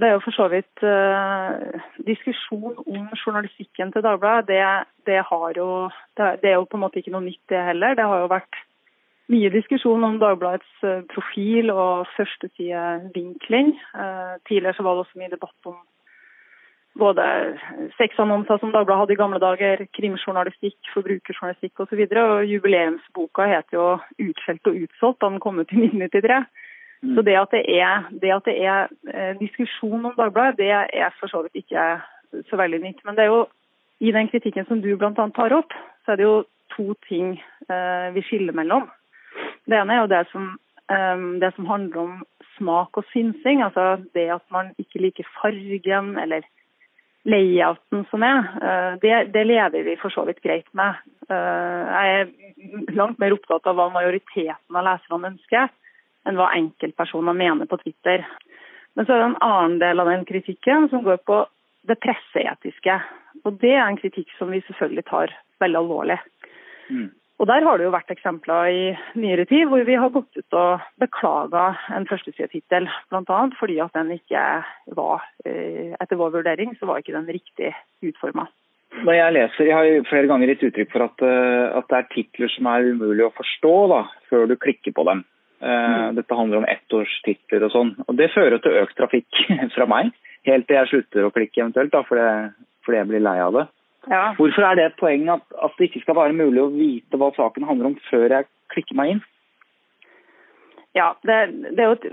det 0.00 0.08
er 0.08 0.16
jo 0.16 0.22
for 0.24 0.34
så 0.34 0.48
vidt 0.50 0.82
eh, 0.82 1.80
Diskusjon 2.08 2.74
om 2.82 3.04
journalistikken 3.20 3.92
til 3.94 4.04
Dagbladet, 4.04 4.48
det, 4.50 4.60
det, 5.06 5.20
det 6.42 6.50
er 6.50 6.56
jo 6.58 6.66
på 6.66 6.80
en 6.80 6.82
måte 6.82 7.00
ikke 7.00 7.14
noe 7.14 7.24
nytt, 7.24 7.42
det 7.52 7.62
heller. 7.70 7.94
Det 7.96 8.08
har 8.10 8.24
jo 8.24 8.32
vært 8.34 8.58
mye 9.32 9.50
diskusjon 9.54 10.04
om 10.04 10.18
Dagbladets 10.20 10.84
eh, 10.84 11.02
profil 11.12 11.72
og 11.72 12.06
førstesidevinkling. 12.16 13.74
Uh, 13.96 14.36
tidligere 14.48 14.76
så 14.76 14.84
var 14.84 14.96
det 14.96 15.04
også 15.04 15.20
mye 15.20 15.32
debatt 15.32 15.70
om 15.70 15.78
både 16.98 17.24
sexannonser 17.98 18.60
som 18.60 18.72
Dagbladet 18.72 19.00
hadde 19.00 19.14
i 19.16 19.18
gamle 19.18 19.40
dager, 19.42 19.86
krimjournalistikk, 19.96 20.76
forbrukerjournalistikk 20.94 21.80
osv. 21.82 22.04
Og, 22.04 22.12
så 22.12 22.26
og 22.26 22.44
jubileumsboka 22.52 23.48
heter 23.50 23.78
jo 23.78 23.88
'Utskjelt 24.26 24.70
og 24.70 24.78
utsolgt' 24.84 25.20
da 25.20 25.28
den 25.32 25.40
kom 25.40 25.58
ut 25.58 25.72
i 25.72 25.80
1993. 25.80 26.44
Så 27.14 27.22
det 27.22 27.36
at 27.36 27.50
det 27.52 27.64
er, 27.68 28.08
det 28.20 28.30
at 28.32 28.44
det 28.44 28.56
er 28.64 28.88
eh, 29.14 29.34
diskusjon 29.40 30.06
om 30.06 30.14
Dagbladet, 30.16 30.58
det 30.58 30.70
er 30.70 31.10
for 31.20 31.26
så 31.28 31.42
vidt 31.42 31.64
ikke 31.64 32.00
så 32.50 32.56
veldig 32.56 32.80
nytt. 32.80 33.00
Men 33.04 33.16
det 33.16 33.24
er 33.24 33.30
jo 33.32 33.46
i 34.00 34.12
den 34.12 34.28
kritikken 34.28 34.64
som 34.68 34.82
du 34.82 34.96
bl.a. 34.96 35.10
tar 35.36 35.52
opp, 35.52 35.72
så 36.04 36.12
er 36.12 36.16
det 36.16 36.24
jo 36.24 36.44
to 36.76 36.94
ting 37.08 37.42
eh, 37.70 38.14
vi 38.14 38.22
skiller 38.22 38.52
mellom. 38.52 38.88
Det 39.68 39.78
ene 39.78 39.94
er 39.94 40.02
jo 40.02 40.12
det 40.12 40.24
som, 40.32 40.50
eh, 40.92 41.24
det 41.40 41.54
som 41.56 41.66
handler 41.66 42.00
om 42.00 42.18
smak 42.56 42.98
og 42.98 43.06
synsing. 43.12 43.62
Altså 43.62 44.04
det 44.14 44.28
at 44.30 44.44
man 44.50 44.74
ikke 44.78 45.00
liker 45.00 45.30
fargen 45.40 46.18
eller 46.18 46.44
layouten 47.24 48.04
som 48.10 48.22
er. 48.22 48.50
Eh, 48.60 48.92
det, 49.02 49.14
det 49.32 49.46
lever 49.46 49.86
vi 49.86 49.96
for 50.00 50.12
så 50.12 50.26
vidt 50.28 50.42
greit 50.44 50.68
med. 50.76 51.00
Eh, 51.28 51.80
jeg 51.96 52.20
er 52.20 52.94
langt 52.96 53.18
mer 53.18 53.36
opptatt 53.36 53.66
av 53.66 53.78
hva 53.78 53.88
majoriteten 53.94 54.76
av 54.76 54.86
leserne 54.86 55.32
ønsker, 55.32 55.72
enn 56.28 56.38
hva 56.40 56.52
enkeltpersoner 56.56 57.36
mener 57.36 57.68
på 57.70 57.80
Twitter. 57.80 58.26
Men 58.94 59.06
så 59.06 59.14
er 59.14 59.22
det 59.22 59.30
en 59.32 59.42
annen 59.42 59.80
del 59.82 60.00
av 60.00 60.10
den 60.12 60.24
kritikken 60.28 60.88
som 60.92 61.04
går 61.06 61.22
på 61.26 61.42
det 61.88 61.98
presseetiske. 62.00 63.00
Og 63.44 63.58
det 63.60 63.74
er 63.74 63.86
en 63.86 64.00
kritikk 64.00 64.30
som 64.38 64.52
vi 64.52 64.62
selvfølgelig 64.68 65.04
tar 65.08 65.34
veldig 65.60 65.80
alvorlig. 65.80 66.20
Og 67.42 67.48
der 67.50 67.64
har 67.66 67.78
det 67.78 67.86
jo 67.88 67.94
vært 67.94 68.12
eksempler 68.14 68.68
i 68.70 68.82
nyere 69.18 69.44
tid 69.50 69.66
hvor 69.70 69.82
vi 69.86 69.96
har 69.98 70.12
gått 70.14 70.38
ut 70.38 70.56
og 70.58 70.84
beklaga 71.02 71.64
en 71.96 72.06
førstesidetittel, 72.06 72.86
bl.a. 73.10 73.40
fordi 73.58 73.80
at 73.82 73.96
den 73.96 74.12
ikke 74.14 74.44
var, 74.94 75.24
eh, 75.44 75.96
etter 75.98 76.20
vår 76.20 76.36
vurdering, 76.38 76.76
så 76.78 76.86
var 76.86 77.02
ikke 77.02 77.16
den 77.16 77.26
riktig 77.26 77.72
utforma. 78.06 78.46
Når 79.02 79.18
jeg 79.18 79.34
leser, 79.34 79.66
jeg 79.66 79.74
har 79.74 80.06
flere 80.06 80.30
ganger 80.30 80.52
gitt 80.52 80.68
uttrykk 80.68 80.92
for 80.92 81.08
at, 81.08 81.26
eh, 81.26 81.66
at 81.80 81.90
det 81.90 81.98
er 81.98 82.10
titler 82.14 82.54
som 82.54 82.70
er 82.70 82.90
umulig 82.94 83.26
å 83.26 83.34
forstå 83.34 83.74
da, 83.90 84.02
før 84.30 84.46
du 84.46 84.54
klikker 84.54 84.94
på 84.94 85.06
dem. 85.10 85.24
Mm. 85.64 86.18
Dette 86.18 86.36
handler 86.36 86.60
om 86.60 86.66
ettårstitler 86.68 87.62
og 87.64 87.70
sånn. 87.72 87.92
Og 88.04 88.18
det 88.18 88.26
fører 88.34 88.58
til 88.60 88.74
økt 88.82 88.98
trafikk 88.98 89.38
fra 89.74 89.86
meg, 89.88 90.10
helt 90.44 90.68
til 90.68 90.76
jeg 90.76 90.90
slutter 90.90 91.26
å 91.26 91.32
klikke 91.34 91.62
eventuelt, 91.62 91.94
da, 91.94 92.02
fordi, 92.04 92.26
fordi 92.84 93.00
jeg 93.00 93.10
blir 93.10 93.24
lei 93.24 93.38
av 93.40 93.56
det. 93.56 93.64
Ja. 94.10 94.34
Hvorfor 94.36 94.66
er 94.66 94.76
det 94.76 94.88
et 94.88 94.98
poeng 95.00 95.28
at, 95.32 95.44
at 95.64 95.78
det 95.78 95.88
ikke 95.88 96.02
skal 96.04 96.18
være 96.18 96.36
mulig 96.36 96.60
å 96.62 96.72
vite 96.72 97.20
hva 97.20 97.30
saken 97.36 97.64
handler 97.68 97.92
om 97.92 98.00
før 98.10 98.28
jeg 98.38 98.50
klikker 98.74 98.98
meg 98.98 99.14
inn? 99.14 99.22
Ja, 100.94 101.08
det, 101.26 101.36
det, 101.74 101.82
er 101.82 101.88
jo 101.88 101.94
et, 101.96 102.04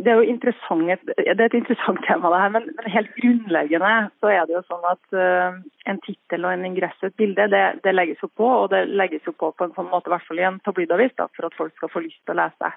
det 0.00 0.08
er 0.08 0.20
jo 0.22 0.30
interessant, 0.32 1.02
det 1.18 1.34
er 1.34 1.42
et 1.44 1.56
interessant 1.58 2.00
tema, 2.06 2.30
det 2.32 2.38
her. 2.40 2.52
Men, 2.54 2.70
men 2.78 2.92
helt 2.94 3.10
grunnleggende 3.18 3.90
så 4.22 4.30
er 4.32 4.46
det 4.48 4.54
jo 4.56 4.62
sånn 4.64 4.86
at 4.88 5.02
uh, 5.12 5.58
en 5.92 6.00
tittel 6.06 6.46
og 6.46 6.54
en 6.54 6.64
ingress 6.70 6.96
og 7.02 7.10
et 7.10 7.18
bilde, 7.20 7.50
det, 7.52 7.64
det 7.84 7.92
legges 7.92 8.22
jo 8.24 8.30
på. 8.32 8.48
Og 8.62 8.70
det 8.72 8.86
legges 8.88 9.28
jo 9.28 9.34
på 9.36 9.52
på 9.52 9.68
en 9.68 9.74
sånn 9.76 9.90
måte, 9.92 10.08
i 10.08 10.14
hvert 10.14 10.24
fall 10.24 10.40
i 10.40 10.46
en 10.48 10.56
tabloidavis, 10.64 11.12
da, 11.20 11.28
for 11.36 11.50
at 11.50 11.58
folk 11.58 11.76
skal 11.76 11.92
få 11.92 12.06
lyst 12.06 12.22
til 12.24 12.32
å 12.32 12.40
lese. 12.40 12.72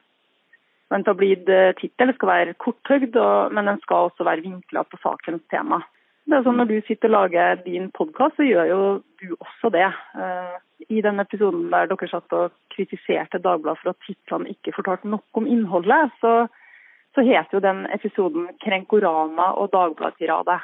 En 0.94 1.08
tabloid 1.08 1.48
eh, 1.50 1.72
tittel 1.80 2.12
skal 2.18 2.30
være 2.34 2.60
korthøyd, 2.60 3.16
og- 3.16 3.56
men 3.56 3.72
den 3.72 3.80
skal 3.86 4.10
også 4.10 4.28
være 4.28 4.44
vinkla 4.44 4.84
på 4.84 5.00
sakens 5.00 5.48
tema. 5.50 5.80
Det 6.24 6.38
er 6.38 6.44
sånn 6.46 6.60
Når 6.62 6.70
du 6.70 6.76
sitter 6.88 7.12
og 7.12 7.16
lager 7.18 7.64
din 7.66 7.90
podkast, 7.96 8.38
så 8.38 8.48
gjør 8.48 8.70
jo 8.70 8.82
du 9.22 9.34
også 9.36 9.72
det. 9.76 9.90
Eh, 10.16 10.54
I 10.96 11.02
den 11.04 11.20
episoden 11.20 11.70
der 11.72 11.90
dere 11.92 12.10
satt 12.12 12.36
og 12.36 12.54
kritiserte 12.74 13.42
Dagbladet 13.44 13.82
for 13.82 13.92
at 13.92 14.06
titlene 14.08 14.54
ikke 14.56 14.76
fortalte 14.76 15.12
nok 15.12 15.40
om 15.40 15.48
innholdet, 15.48 16.16
så, 16.24 16.48
så 17.16 17.26
het 17.28 17.52
jo 17.52 17.60
den 17.64 17.86
episoden 17.92 18.50
'Krenkorama 18.64 19.52
og 19.60 19.72
Dagbladet-tirade'. 19.76 20.60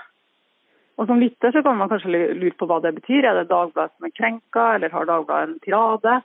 Og 0.99 1.07
Som 1.07 1.19
lytter 1.19 1.51
så 1.51 1.63
kan 1.63 1.77
man 1.77 1.89
kanskje 1.89 2.11
lure 2.11 2.55
på 2.59 2.67
hva 2.67 2.81
det 2.83 2.95
betyr. 2.95 3.23
Er 3.23 3.35
det 3.39 3.51
Dagbladet 3.51 3.95
som 3.95 4.07
er 4.07 4.15
krenka, 4.15 4.63
eller 4.75 4.89
har 4.89 5.05
Dagbladet 5.05 5.49
en 5.49 5.59
tirade? 5.63 6.21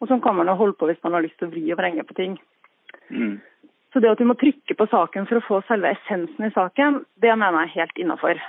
Og 0.00 0.08
Sånn 0.08 0.20
kan 0.20 0.36
man 0.36 0.48
jo 0.48 0.56
holde 0.56 0.76
på 0.76 0.88
hvis 0.88 1.02
man 1.04 1.16
har 1.16 1.24
lyst 1.24 1.36
til 1.40 1.48
å 1.48 1.52
vri 1.52 1.64
og 1.72 1.80
vrenge 1.80 2.04
på 2.04 2.16
ting. 2.16 2.38
Mm. 3.08 3.40
Så 3.92 4.00
det 4.00 4.10
at 4.10 4.20
du 4.20 4.24
må 4.28 4.36
trykke 4.36 4.76
på 4.76 4.86
saken 4.92 5.28
for 5.28 5.40
å 5.40 5.44
få 5.44 5.60
selve 5.68 5.92
essensen 5.96 6.48
i 6.48 6.52
saken, 6.52 7.04
det 7.20 7.32
mener 7.32 7.64
jeg 7.64 7.68
er 7.68 7.76
helt 7.80 8.00
innafor. 8.04 8.40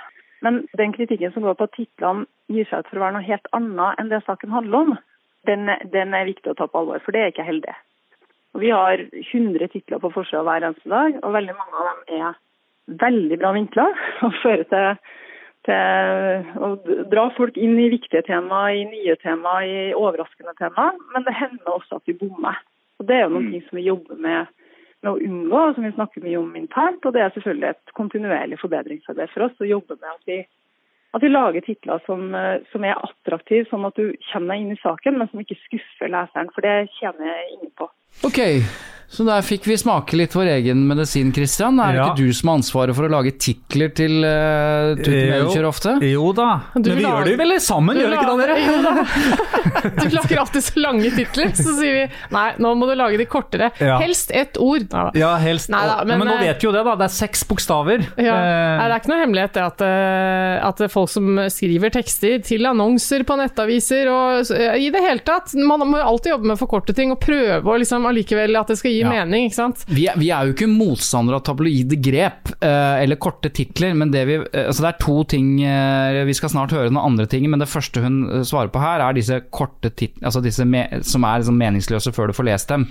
Men 0.44 0.62
den 0.78 0.94
kritikken 0.94 1.32
som 1.34 1.44
går 1.46 1.56
på 1.58 1.66
at 1.68 1.76
titlene 1.76 2.26
gir 2.52 2.66
seg 2.68 2.82
ut 2.82 2.90
for 2.90 3.00
å 3.00 3.04
være 3.04 3.16
noe 3.18 3.26
helt 3.26 3.48
annet 3.56 4.00
enn 4.00 4.10
det 4.12 4.22
saken 4.26 4.54
handler 4.54 4.84
om, 4.84 4.96
den, 5.48 5.70
den 5.92 6.14
er 6.14 6.28
viktig 6.28 6.52
å 6.52 6.58
ta 6.58 6.68
på 6.68 6.82
alvor, 6.82 7.00
for 7.04 7.14
det 7.14 7.22
er 7.22 7.32
ikke 7.32 7.46
heldig. 7.46 7.74
Og 8.56 8.62
vi 8.62 8.72
har 8.74 9.00
100 9.00 9.70
titler 9.72 10.02
på 10.02 10.10
forsida 10.14 10.42
hver 10.46 10.66
eneste 10.66 10.90
dag, 10.90 11.18
og 11.22 11.34
veldig 11.34 11.56
mange 11.58 11.80
av 11.80 11.88
dem 11.88 12.20
er 12.20 12.38
veldig 13.04 13.38
bra 13.40 13.52
vinkler 13.56 13.98
og 14.26 14.38
fører 14.42 14.64
til, 14.72 15.16
til 15.68 16.62
å 16.64 16.72
dra 17.12 17.28
folk 17.36 17.58
inn 17.60 17.76
i 17.80 17.90
viktige 17.92 18.24
temaer, 18.28 18.78
i 18.80 18.86
nye 18.88 19.18
temaer, 19.22 19.66
i 19.68 19.96
overraskende 19.96 20.56
temaer. 20.60 20.96
Men 21.14 21.26
det 21.26 21.36
hender 21.36 21.74
også 21.74 22.00
at 22.00 22.08
vi 22.08 22.16
bommer. 22.18 22.58
Og 22.98 23.06
Det 23.06 23.14
er 23.14 23.26
jo 23.26 23.34
noe 23.36 23.62
som 23.68 23.78
vi 23.78 23.86
jobber 23.86 24.18
med, 24.18 24.48
med 25.04 25.12
å 25.12 25.20
unngå, 25.22 25.58
og 25.58 25.74
som 25.76 25.86
vi 25.86 25.94
snakker 25.94 26.24
mye 26.24 26.38
om 26.40 26.54
internt. 26.58 27.04
Og 27.06 27.14
det 27.14 27.24
er 27.24 27.34
selvfølgelig 27.34 27.70
et 27.70 27.94
kontinuerlig 27.98 28.60
forbedringsarbeid 28.62 29.34
for 29.34 29.48
oss 29.48 29.62
å 29.62 29.68
jobbe 29.68 29.98
med 29.98 30.10
at 30.10 30.30
vi, 30.30 30.38
at 31.16 31.24
vi 31.24 31.32
lager 31.32 31.64
titler 31.66 32.02
som, 32.06 32.28
eh, 32.34 32.66
som 32.72 32.84
er 32.84 32.98
attraktive, 32.98 33.68
sånn 33.70 33.86
at 33.88 33.98
du 33.98 34.12
kommer 34.32 34.54
deg 34.54 34.64
inn 34.64 34.76
i 34.76 34.82
saken, 34.82 35.18
men 35.18 35.30
som 35.30 35.42
ikke 35.44 35.60
skuffer 35.64 36.12
leseren. 36.12 36.52
For 36.54 36.66
det 36.66 36.76
tjener 36.98 37.42
ingen 37.54 37.72
på. 37.78 37.90
Ok, 38.26 38.40
så 39.08 39.24
der 39.24 39.40
fikk 39.40 39.64
vi 39.64 39.76
smake 39.80 40.18
litt 40.20 40.34
vår 40.36 40.50
egen 40.58 40.82
medisin, 40.84 41.30
Christian. 41.32 41.78
Er 41.80 41.94
det 41.94 42.00
Ja. 42.02 42.08
ikke 42.10 42.26
du 42.28 42.32
som 42.36 42.50
har 42.50 42.58
ansvaret 42.58 42.94
for 42.94 43.08
å 43.08 43.08
lage 43.08 43.32
titler 43.40 43.88
til 43.96 44.20
uh, 44.20 45.00
Tut 45.00 45.64
ofte? 45.64 45.94
Jo 46.04 46.28
da. 46.36 46.48
Du 46.76 46.90
Men 46.90 46.98
vi 46.98 47.04
gjør 47.06 47.24
det 47.24 47.36
vel 47.40 47.54
sammen, 47.64 47.96
Du 47.96 48.02
gjør 48.04 48.12
vi 48.12 48.18
ikke 48.18 48.36
det, 48.36 48.44
dere? 48.44 48.56
Jo 48.68 48.76
da. 48.84 48.92
Du 50.02 50.12
lager 50.12 50.40
alltid 50.42 50.64
så 50.64 50.82
lange 50.82 51.10
titler, 51.14 51.54
så 51.56 51.72
sier 51.78 51.94
vi 51.96 52.04
nei, 52.34 52.44
nå 52.60 52.74
må 52.76 52.88
du 52.88 52.94
lage 52.98 53.18
de 53.20 53.24
kortere. 53.30 53.70
Ja. 53.80 53.96
Helst 54.02 54.32
ett 54.34 54.60
ord. 54.60 54.84
Nei 54.92 55.04
da. 55.08 55.12
Ja, 55.16 55.32
helst. 55.40 55.70
Nei 55.72 55.82
da, 55.88 55.96
men, 56.04 56.20
men, 56.20 56.28
nå 56.28 56.36
eh, 56.36 56.44
vet 56.50 56.60
vi 56.60 56.68
jo 56.68 56.74
det, 56.76 56.84
da. 56.84 56.94
Det 57.00 57.08
er 57.08 57.14
seks 57.16 57.44
bokstaver. 57.48 58.04
Ja. 58.20 58.36
Eh, 58.36 58.74
Nei, 58.78 58.86
det 58.90 58.92
er 58.92 59.02
ikke 59.02 59.12
noe 59.14 59.20
hemmelighet 59.22 59.56
det 59.56 59.64
at, 59.64 59.84
eh, 59.88 60.68
at 60.68 60.84
folk 60.92 61.12
som 61.12 61.42
skriver 61.52 61.94
tekster 61.96 62.44
til 62.44 62.68
annonser 62.68 63.24
på 63.28 63.38
nettaviser 63.40 64.12
og 64.12 64.52
eh, 64.52 64.76
i 64.84 64.92
det 64.92 65.02
hele 65.04 65.24
tatt 65.24 65.54
Man 65.58 65.82
må 65.88 66.00
jo 66.00 66.06
alltid 66.12 66.34
jobbe 66.34 66.50
med 66.50 66.58
å 66.58 66.60
forkorte 66.60 66.94
ting 66.96 67.12
og 67.14 67.20
prøve 67.22 67.64
å 67.64 67.78
liksom 67.80 68.04
allikevel 68.08 68.58
at 68.60 68.72
det 68.72 68.78
skal 68.80 68.92
gi 68.92 68.97
Ja. 69.02 69.10
mening, 69.12 69.48
ikke 69.48 69.58
sant? 69.58 69.84
Vi 69.90 70.06
er, 70.10 70.18
vi 70.20 70.30
er 70.34 70.48
jo 70.48 70.54
ikke 70.54 70.68
motstandere 70.70 71.38
av 71.38 71.44
tabloide 71.46 71.98
grep 72.02 72.52
uh, 72.58 72.98
eller 72.98 73.18
korte 73.20 73.50
titler, 73.54 73.94
men 73.98 74.12
det, 74.14 74.24
vi, 74.28 74.38
uh, 74.42 74.66
altså 74.66 74.84
det 74.84 74.90
er 74.90 74.98
to 75.02 75.16
ting 75.28 75.50
uh, 75.62 76.20
Vi 76.28 76.36
skal 76.36 76.52
snart 76.52 76.74
høre 76.74 76.90
den 76.90 77.00
andre 77.00 77.28
tingen, 77.30 77.52
men 77.52 77.62
det 77.62 77.70
første 77.70 78.02
hun 78.04 78.20
svarer 78.46 78.72
på 78.72 78.82
her, 78.82 79.02
er 79.04 79.16
disse 79.16 79.40
korte 79.54 79.92
titlene 79.92 80.28
altså 80.28 80.42
disse 80.44 80.64
me, 80.68 80.84
som 81.06 81.24
er 81.26 81.42
liksom 81.42 81.58
meningsløse 81.60 82.12
før 82.14 82.30
du 82.30 82.36
får 82.36 82.48
lest 82.48 82.72
dem. 82.72 82.86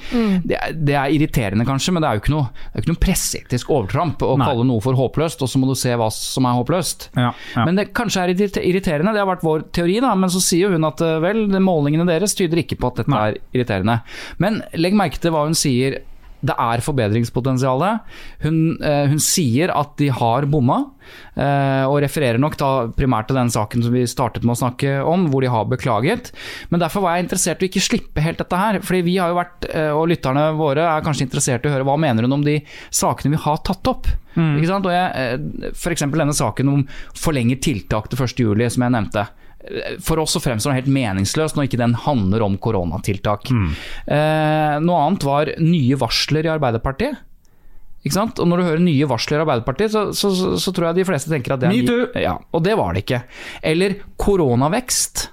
Det, 0.47 0.57
er, 0.57 0.75
det 0.75 0.95
er 0.97 1.13
irriterende 1.13 1.65
kanskje, 1.67 1.93
men 1.95 2.03
det 2.03 2.09
er 2.09 2.17
jo 2.17 2.23
ikke 2.23 2.33
noe, 2.33 2.49
det 2.51 2.79
er 2.79 2.85
ikke 2.85 2.93
noe 2.93 3.03
presseetisk 3.03 3.71
overtramp 3.73 4.23
å 4.25 4.33
Nei. 4.39 4.47
kalle 4.49 4.65
noe 4.69 4.83
for 4.83 4.97
håpløst, 4.97 5.43
og 5.43 5.51
så 5.51 5.61
må 5.61 5.69
du 5.69 5.75
se 5.77 5.93
hva 5.97 6.09
som 6.13 6.47
er 6.47 6.57
håpløst. 6.59 7.09
Ja, 7.17 7.31
ja. 7.55 7.65
Men 7.67 7.79
det 7.79 7.89
kanskje 7.97 8.25
er 8.25 8.33
irriterende, 8.33 9.13
det 9.15 9.21
har 9.21 9.29
vært 9.29 9.45
vår 9.45 9.67
teori, 9.75 9.99
da, 10.03 10.13
men 10.19 10.31
så 10.33 10.41
sier 10.43 10.73
hun 10.75 10.87
at 10.87 11.03
vel, 11.23 11.45
målingene 11.63 12.07
deres 12.09 12.35
tyder 12.37 12.63
ikke 12.63 12.79
på 12.81 12.91
at 12.91 13.03
dette 13.03 13.13
Nei. 13.13 13.23
er 13.27 13.39
irriterende. 13.57 13.99
Men 14.43 14.61
legg 14.77 14.97
merke 14.97 15.21
til 15.21 15.33
hva 15.35 15.45
hun 15.47 15.57
sier. 15.57 15.96
Det 16.47 16.55
er 16.57 16.83
forbedringspotensial. 16.85 17.83
Hun, 18.43 18.59
eh, 18.81 19.05
hun 19.11 19.19
sier 19.21 19.73
at 19.75 19.95
de 19.99 20.09
har 20.13 20.47
bomma, 20.49 20.79
eh, 21.35 21.83
og 21.87 21.99
refererer 22.03 22.39
nok 22.41 22.57
primært 22.97 23.29
til 23.29 23.39
den 23.39 23.51
saken 23.53 23.83
som 23.83 23.95
vi 23.95 24.05
startet 24.09 24.43
med 24.47 24.55
å 24.55 24.61
snakke 24.61 24.97
om, 25.05 25.27
hvor 25.31 25.43
de 25.43 25.51
har 25.51 25.67
beklaget. 25.69 26.31
Men 26.71 26.83
derfor 26.83 27.03
var 27.03 27.15
jeg 27.15 27.27
interessert 27.27 27.61
i 27.61 27.67
å 27.67 27.71
ikke 27.71 27.87
slippe 27.87 28.23
helt 28.23 28.37
dette 28.37 28.57
her. 28.57 28.79
fordi 28.79 29.03
vi 29.03 29.17
har 29.17 29.29
jo 29.29 29.41
vært, 29.41 29.69
eh, 29.73 29.91
og 29.91 30.07
lytterne 30.09 30.55
våre 30.57 30.83
er 30.85 31.01
kanskje 31.01 31.27
interessert 31.27 31.65
i 31.65 31.69
å 31.69 31.73
høre 31.73 31.85
hva 31.85 31.99
mener 31.99 32.23
hun 32.23 32.33
om 32.33 32.43
de 32.43 32.61
sakene 32.91 33.31
vi 33.31 33.43
har 33.43 33.57
tatt 33.57 33.83
opp. 33.87 34.07
Ikke 34.37 34.67
sant? 34.67 34.85
Og 34.85 34.93
jeg, 34.93 35.73
for 35.73 35.89
denne 35.95 36.33
saken 36.33 36.69
om 36.69 36.87
forlenget 37.15 37.61
tiltak 37.61 38.07
til 38.07 38.17
1.7, 38.19 38.69
som 38.69 38.83
jeg 38.83 38.93
nevnte. 38.93 39.27
For 40.03 40.21
oss 40.21 40.35
så 40.37 40.39
fremstår 40.43 40.71
den 40.71 40.79
helt 40.81 40.91
meningsløs 40.93 41.55
når 41.57 41.67
ikke 41.67 41.79
den 41.81 41.95
handler 42.05 42.43
om 42.45 42.57
koronatiltak. 42.61 43.49
Eh, 43.51 44.75
noe 44.83 44.99
annet 45.03 45.25
var 45.27 45.51
nye 45.59 45.97
varsler 45.99 46.47
i 46.47 46.51
Arbeiderpartiet. 46.53 47.17
Ikke 48.05 48.15
sant? 48.15 48.39
Og 48.39 48.47
Når 48.47 48.61
du 48.61 48.63
hører 48.67 48.83
nye 48.85 49.07
varsler 49.09 49.41
i 49.41 49.43
Arbeiderpartiet, 49.43 49.91
så, 49.91 50.05
så, 50.15 50.31
så, 50.37 50.53
så 50.61 50.71
tror 50.75 50.89
jeg 50.91 51.01
de 51.01 51.07
fleste 51.09 51.31
tenker 51.33 51.55
at 51.57 51.63
det 51.63 51.67
er 51.71 51.75
Metoo! 51.75 52.05
Ja, 52.15 52.37
Og 52.55 52.63
det 52.63 52.77
var 52.79 52.93
det 52.95 53.03
ikke. 53.03 53.23
Eller 53.65 53.97
koronavekst. 54.21 55.27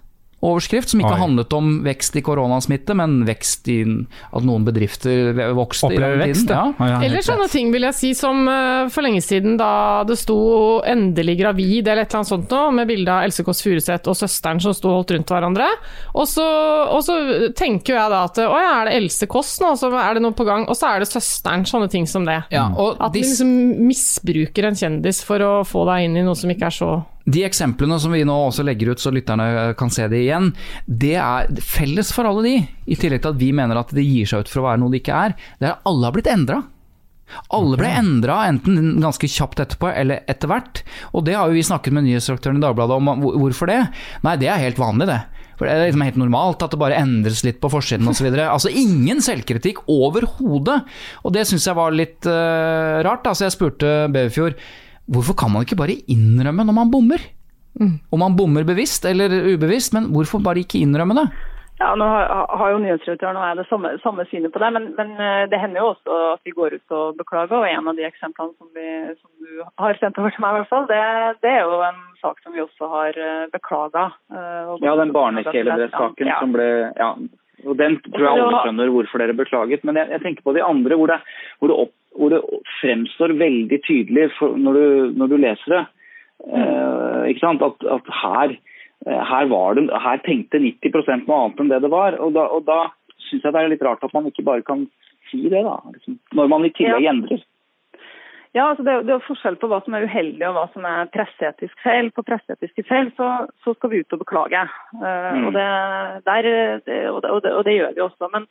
Overskrift 0.45 0.93
som 0.93 1.01
ikke 1.01 1.15
Oi. 1.15 1.21
handlet 1.23 1.55
om 1.57 1.71
vekst 1.87 2.17
i 2.21 2.23
koronasmitte, 2.25 2.95
men 2.99 3.23
vekst 3.25 3.69
i 3.73 3.79
at 3.85 4.45
noen 4.45 4.67
bedrifter 4.67 5.33
vokste 5.57 5.93
i 5.95 6.01
den 6.01 6.19
vekst, 6.21 6.47
tiden. 6.51 6.75
ja. 6.79 6.89
Ja. 6.95 6.99
Eller 7.07 7.25
sånne 7.25 7.49
ting 7.53 7.71
vil 7.73 7.87
jeg 7.89 7.97
si 7.97 8.11
som 8.19 8.45
eh, 8.51 8.89
for 8.93 9.07
lenge 9.07 9.23
siden 9.25 9.57
da 9.61 10.05
det 10.05 10.19
sto 10.21 10.37
'endelig 10.85 11.39
gravid' 11.41 11.89
eller 11.89 12.03
et 12.05 12.11
eller 12.13 12.21
annet 12.21 12.33
sånt 12.33 12.51
noe, 12.53 12.73
med 12.77 12.89
bilde 12.91 13.11
av 13.13 13.25
Else 13.25 13.45
Kåss 13.47 13.63
Furuseth 13.65 14.11
og 14.13 14.19
søsteren 14.19 14.61
som 14.61 14.75
sto 14.77 14.93
holdt 14.93 15.15
rundt 15.17 15.33
hverandre. 15.33 15.69
Og 16.15 16.29
så, 16.29 16.45
og 16.91 17.01
så 17.07 17.17
tenker 17.57 17.95
jo 17.95 18.01
jeg 18.01 18.11
da 18.13 18.25
at 18.29 18.39
å 18.45 18.61
ja, 18.61 18.75
er 18.83 18.91
det 18.91 18.99
Else 19.01 19.27
Kåss 19.31 19.57
nå, 19.65 19.73
så 19.81 19.91
er 19.97 20.15
det 20.15 20.23
noe 20.27 20.37
på 20.37 20.45
gang? 20.47 20.69
Og 20.69 20.77
så 20.77 20.93
er 20.93 21.01
det 21.05 21.09
søsteren, 21.11 21.65
sånne 21.65 21.89
ting 21.91 22.07
som 22.11 22.27
det. 22.29 22.43
Ja, 22.55 22.69
og 22.77 23.01
At 23.01 23.15
de 23.15 23.23
liksom 23.25 23.51
misbruker 23.89 24.69
en 24.69 24.79
kjendis 24.79 25.23
for 25.25 25.41
å 25.45 25.53
få 25.67 25.87
deg 25.89 26.09
inn 26.09 26.17
i 26.21 26.27
noe 26.27 26.37
som 26.39 26.51
ikke 26.53 26.69
er 26.71 26.77
så 26.77 26.93
De 27.25 27.41
eksemplene 27.47 27.97
som 28.01 28.13
vi 28.13 28.25
nå 28.27 28.35
også 28.51 28.65
legger 28.67 28.93
ut 28.93 29.01
så 29.01 29.13
lytterne 29.15 29.73
kan 29.81 29.93
se 29.93 30.07
det 30.13 30.21
igjen, 30.27 30.51
det 30.85 31.15
er 31.17 31.49
felles 31.65 32.13
for 32.13 32.29
alle 32.29 32.45
de. 32.45 32.55
I 32.85 32.99
tillegg 33.01 33.25
til 33.25 33.33
at 33.33 33.41
vi 33.41 33.51
mener 33.57 33.81
at 33.81 33.95
det 33.97 34.05
gir 34.05 34.29
seg 34.29 34.45
ut 34.45 34.53
for 34.53 34.61
å 34.61 34.69
være 34.69 34.83
noe 34.83 34.93
det 34.93 35.01
ikke 35.01 35.21
er. 35.31 35.37
Det 35.59 35.71
er 35.71 35.77
at 35.77 35.89
alle 35.89 36.11
har 36.11 36.17
blitt 36.17 36.31
endra. 36.31 36.61
Alle 37.57 37.79
ble 37.81 37.89
endra 37.89 38.43
enten 38.51 38.99
ganske 39.03 39.29
kjapt 39.31 39.63
etterpå 39.65 39.89
eller 39.95 40.27
etter 40.31 40.51
hvert. 40.51 40.83
Og 41.17 41.25
det 41.27 41.37
har 41.39 41.49
jo 41.49 41.57
vi 41.57 41.65
snakket 41.65 41.97
med 41.97 42.07
nyhetsdirektøren 42.07 42.61
i 42.61 42.65
Dagbladet 42.65 42.99
om. 42.99 43.25
Hvorfor 43.41 43.73
det? 43.73 43.81
Nei, 44.27 44.37
det 44.41 44.51
er 44.53 44.61
helt 44.61 44.81
vanlig, 44.81 45.09
det. 45.09 45.23
For 45.55 45.69
Det 45.69 45.75
er 45.75 45.85
liksom 45.87 46.03
helt 46.03 46.19
normalt 46.19 46.63
at 46.67 46.73
det 46.75 46.81
bare 46.83 46.99
endres 46.99 47.45
litt 47.47 47.61
på 47.63 47.71
forsiden 47.71 48.09
osv. 48.11 48.27
Altså 48.43 48.73
ingen 48.75 49.23
selvkritikk 49.25 49.85
overhodet. 49.91 50.81
Og 51.23 51.35
det 51.35 51.47
syns 51.49 51.69
jeg 51.71 51.79
var 51.79 51.95
litt 51.95 52.27
uh, 52.27 53.01
rart. 53.07 53.27
Altså 53.31 53.47
jeg 53.47 53.57
spurte 53.57 53.95
Beverfjord 54.13 54.59
hvorfor 55.11 55.37
kan 55.39 55.53
man 55.53 55.65
ikke 55.67 55.79
bare 55.81 55.99
innrømme 56.11 56.67
når 56.67 56.77
man 56.77 56.93
bommer? 56.93 57.25
Om 57.75 58.21
man 58.23 58.37
bommer 58.39 58.63
bevisst 58.67 59.05
eller 59.09 59.33
ubevisst, 59.51 59.95
men 59.97 60.13
hvorfor 60.15 60.43
bare 60.45 60.63
ikke 60.63 60.79
innrømme 60.79 61.17
det? 61.19 61.27
Ja, 61.81 61.89
nå 61.99 62.07
har, 62.07 62.29
har 62.55 62.71
jo 62.71 62.83
nyhetsredaktøren 62.85 63.37
og 63.37 63.49
jeg 63.49 63.57
det 63.59 63.65
samme, 63.67 63.91
samme 63.99 64.25
synet 64.31 64.53
på 64.55 64.61
det, 64.63 64.69
men, 64.77 64.85
men 64.95 65.09
eh, 65.19 65.47
det 65.51 65.59
hender 65.59 65.83
jo 65.83 65.89
også 65.91 66.19
at 66.37 66.43
vi 66.47 66.55
går 66.55 66.77
ut 66.79 66.95
og 66.95 67.17
beklager. 67.19 67.57
Og 67.59 67.67
en 67.67 67.91
av 67.91 67.99
de 67.99 68.07
eksemplene 68.07 68.55
som, 68.55 68.69
vi, 68.79 68.87
som 69.19 69.31
du 69.43 69.65
har 69.83 69.99
sendt 69.99 70.21
over 70.23 70.31
til 70.31 70.45
meg, 70.45 70.55
i 70.55 70.63
hvert 70.63 70.71
fall, 70.71 70.87
det, 70.93 71.01
det 71.43 71.51
er 71.51 71.67
jo 71.67 71.81
en 71.83 71.99
sak 72.23 72.39
som 72.45 72.55
vi 72.55 72.63
også 72.63 72.91
har 72.95 73.19
beklaga. 73.51 74.07
Ja, 74.87 74.95
den 75.03 75.15
barnekjeledressaken 75.19 76.31
ja. 76.31 76.39
som 76.45 76.55
ble 76.55 76.69
ja, 76.95 77.11
og 77.65 77.77
Den 77.81 77.99
tror 78.07 78.27
jeg 78.27 78.45
alle 78.45 78.63
skjønner 78.63 78.93
hvorfor 78.95 79.23
dere 79.23 79.37
beklaget. 79.37 79.85
Men 79.85 79.99
jeg, 80.01 80.11
jeg 80.15 80.23
tenker 80.25 80.47
på 80.47 80.55
de 80.57 80.63
andre 80.65 80.99
hvor 81.01 81.11
det, 81.13 81.21
hvor 81.59 81.73
det, 81.73 81.79
opp, 81.87 81.95
hvor 82.19 82.35
det 82.35 82.41
fremstår 82.81 83.37
veldig 83.41 83.81
tydelig 83.87 84.29
for, 84.39 84.57
når, 84.57 84.79
du, 84.79 85.15
når 85.21 85.33
du 85.33 85.37
leser 85.47 85.77
det. 85.77 85.83
Eh, 86.45 87.23
ikke 87.33 87.45
sant? 87.45 87.65
At, 87.65 87.87
at 87.97 88.13
her, 88.23 88.57
eh, 89.07 89.23
her, 89.31 89.49
var 89.53 89.79
det, 89.79 89.87
her 90.07 90.21
tenkte 90.27 90.61
90 90.61 91.25
noe 91.25 91.41
annet 91.41 91.65
enn 91.65 91.73
det 91.73 91.81
det 91.87 91.93
var. 91.95 92.19
Og 92.21 92.37
da, 92.37 92.47
og 92.53 92.69
da 92.69 92.81
syns 93.29 93.47
jeg 93.47 93.55
det 93.57 93.65
er 93.65 93.73
litt 93.73 93.87
rart 93.87 94.05
at 94.05 94.15
man 94.17 94.29
ikke 94.31 94.47
bare 94.47 94.67
kan 94.67 94.87
si 95.31 95.47
det, 95.49 95.65
da. 95.65 95.79
Liksom, 95.95 96.19
når 96.37 96.53
man 96.53 96.69
i 96.69 96.73
tillegg 96.77 97.09
Ja. 97.09 97.15
endrer. 97.17 97.45
Ja, 98.55 98.69
altså 98.71 98.85
det, 98.87 98.93
er- 98.93 99.03
det 99.03 99.15
er 99.17 99.25
forskjell 99.27 99.57
på 99.59 99.67
hva 99.71 99.81
som 99.85 99.95
er 99.99 100.05
uheldig 100.07 100.45
og 100.47 100.55
hva 100.55 100.67
som 100.73 100.85
er 100.87 101.09
presseetisk 101.15 101.75
feil. 101.83 102.13
På 102.15 102.23
presseetiske 102.23 102.85
feil 102.87 103.09
så, 103.17 103.31
så 103.65 103.75
skal 103.75 103.91
vi 103.91 104.03
ut 104.05 104.13
og 104.15 104.21
beklage. 104.23 104.61
uh, 104.95 105.33
Mm. 105.35 105.47
og, 105.49 105.53
det, 105.57 105.65
der, 106.29 106.43
det, 106.87 107.01
og, 107.11 107.19
det, 107.25 107.31
og, 107.35 107.43
og 107.59 107.65
det 107.67 107.75
gjør 107.81 107.95
vi 107.97 108.05
også. 108.07 108.29
Men, 108.33 108.47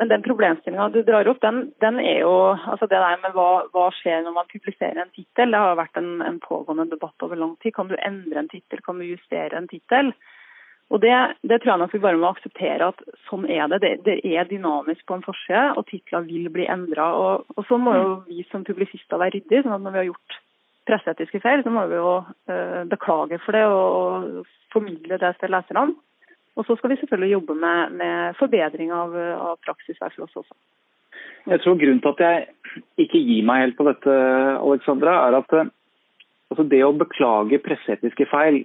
men 0.00 0.10
den 0.10 0.22
problemstillinga 0.26 0.88
du 0.92 0.98
drar 1.06 1.30
opp, 1.30 1.38
den, 1.46 1.60
den 1.80 2.00
er 2.02 2.18
jo 2.24 2.32
altså 2.56 2.88
det 2.90 2.98
der 2.98 3.22
med 3.22 3.32
hva, 3.38 3.46
hva 3.72 3.86
skjer 3.94 4.24
når 4.26 4.34
man 4.40 4.50
publiserer 4.50 4.98
en 5.04 5.14
tittel. 5.14 5.54
Det 5.54 5.62
har 5.62 5.78
vært 5.78 5.96
en, 6.02 6.10
en 6.26 6.40
pågående 6.42 6.90
debatt 6.90 7.22
over 7.22 7.38
lang 7.38 7.54
tid. 7.62 7.72
Kan 7.78 7.88
du 7.88 7.94
endre 8.02 8.42
en 8.42 8.50
tittel? 8.50 8.82
Kan 8.82 8.98
du 8.98 9.06
justere 9.12 9.56
en 9.56 9.70
tittel? 9.70 10.10
Og 10.94 11.00
det, 11.02 11.12
det, 11.42 11.58
tror 11.60 11.72
jeg 11.72 11.82
nok 11.82 11.94
vi 11.96 12.02
bare 12.04 12.18
må 12.20 12.28
akseptere 12.30 12.90
at 12.92 13.00
sånn 13.26 13.48
er 13.50 13.66
det. 13.72 13.80
Det, 13.82 13.92
det 14.06 14.16
er 14.22 14.46
dynamisk 14.46 15.02
på 15.08 15.16
en 15.16 15.24
forside, 15.26 15.64
og 15.74 15.86
titler 15.90 16.26
vil 16.28 16.46
bli 16.54 16.68
endra. 16.70 17.08
Og, 17.18 17.48
og 17.56 17.66
sånn 17.66 17.82
må 17.82 17.94
jo 17.96 18.10
vi 18.28 18.44
som 18.52 18.64
publisister 18.66 19.18
være 19.18 19.34
ryddige. 19.40 19.64
sånn 19.64 19.74
at 19.74 19.82
når 19.82 19.96
vi 19.96 20.02
har 20.02 20.08
gjort 20.12 20.38
presseetiske 20.86 21.42
feil, 21.42 21.64
så 21.66 21.72
må 21.74 21.88
vi 21.90 21.98
jo 21.98 22.12
eh, 22.52 22.84
beklage 22.86 23.40
for 23.42 23.58
det 23.58 23.64
og, 23.66 24.46
formidle 24.74 25.16
det 25.18 25.32
til 25.40 25.54
leserne. 25.54 25.94
Og 26.56 26.66
så 26.68 26.76
skal 26.76 26.90
vi 26.92 26.98
selvfølgelig 27.00 27.32
jobbe 27.32 27.54
med, 27.58 27.92
med 27.96 28.38
forbedring 28.38 28.90
av, 28.92 29.14
av 29.16 29.58
praksis 29.64 29.98
her 30.02 30.12
for 30.14 30.26
oss 30.26 30.38
også. 30.42 30.56
Jeg 31.46 31.62
tror 31.62 31.78
Grunnen 31.80 32.02
til 32.02 32.12
at 32.12 32.22
jeg 32.24 33.06
ikke 33.06 33.20
gir 33.22 33.46
meg 33.46 33.62
helt 33.62 33.76
på 33.78 33.86
dette, 33.86 34.16
Alexandra, 34.58 35.14
er 35.28 35.38
at 35.38 35.54
altså 35.56 36.66
det 36.70 36.82
å 36.84 36.94
beklage 36.96 37.62
presseetiske 37.64 38.26
feil 38.30 38.62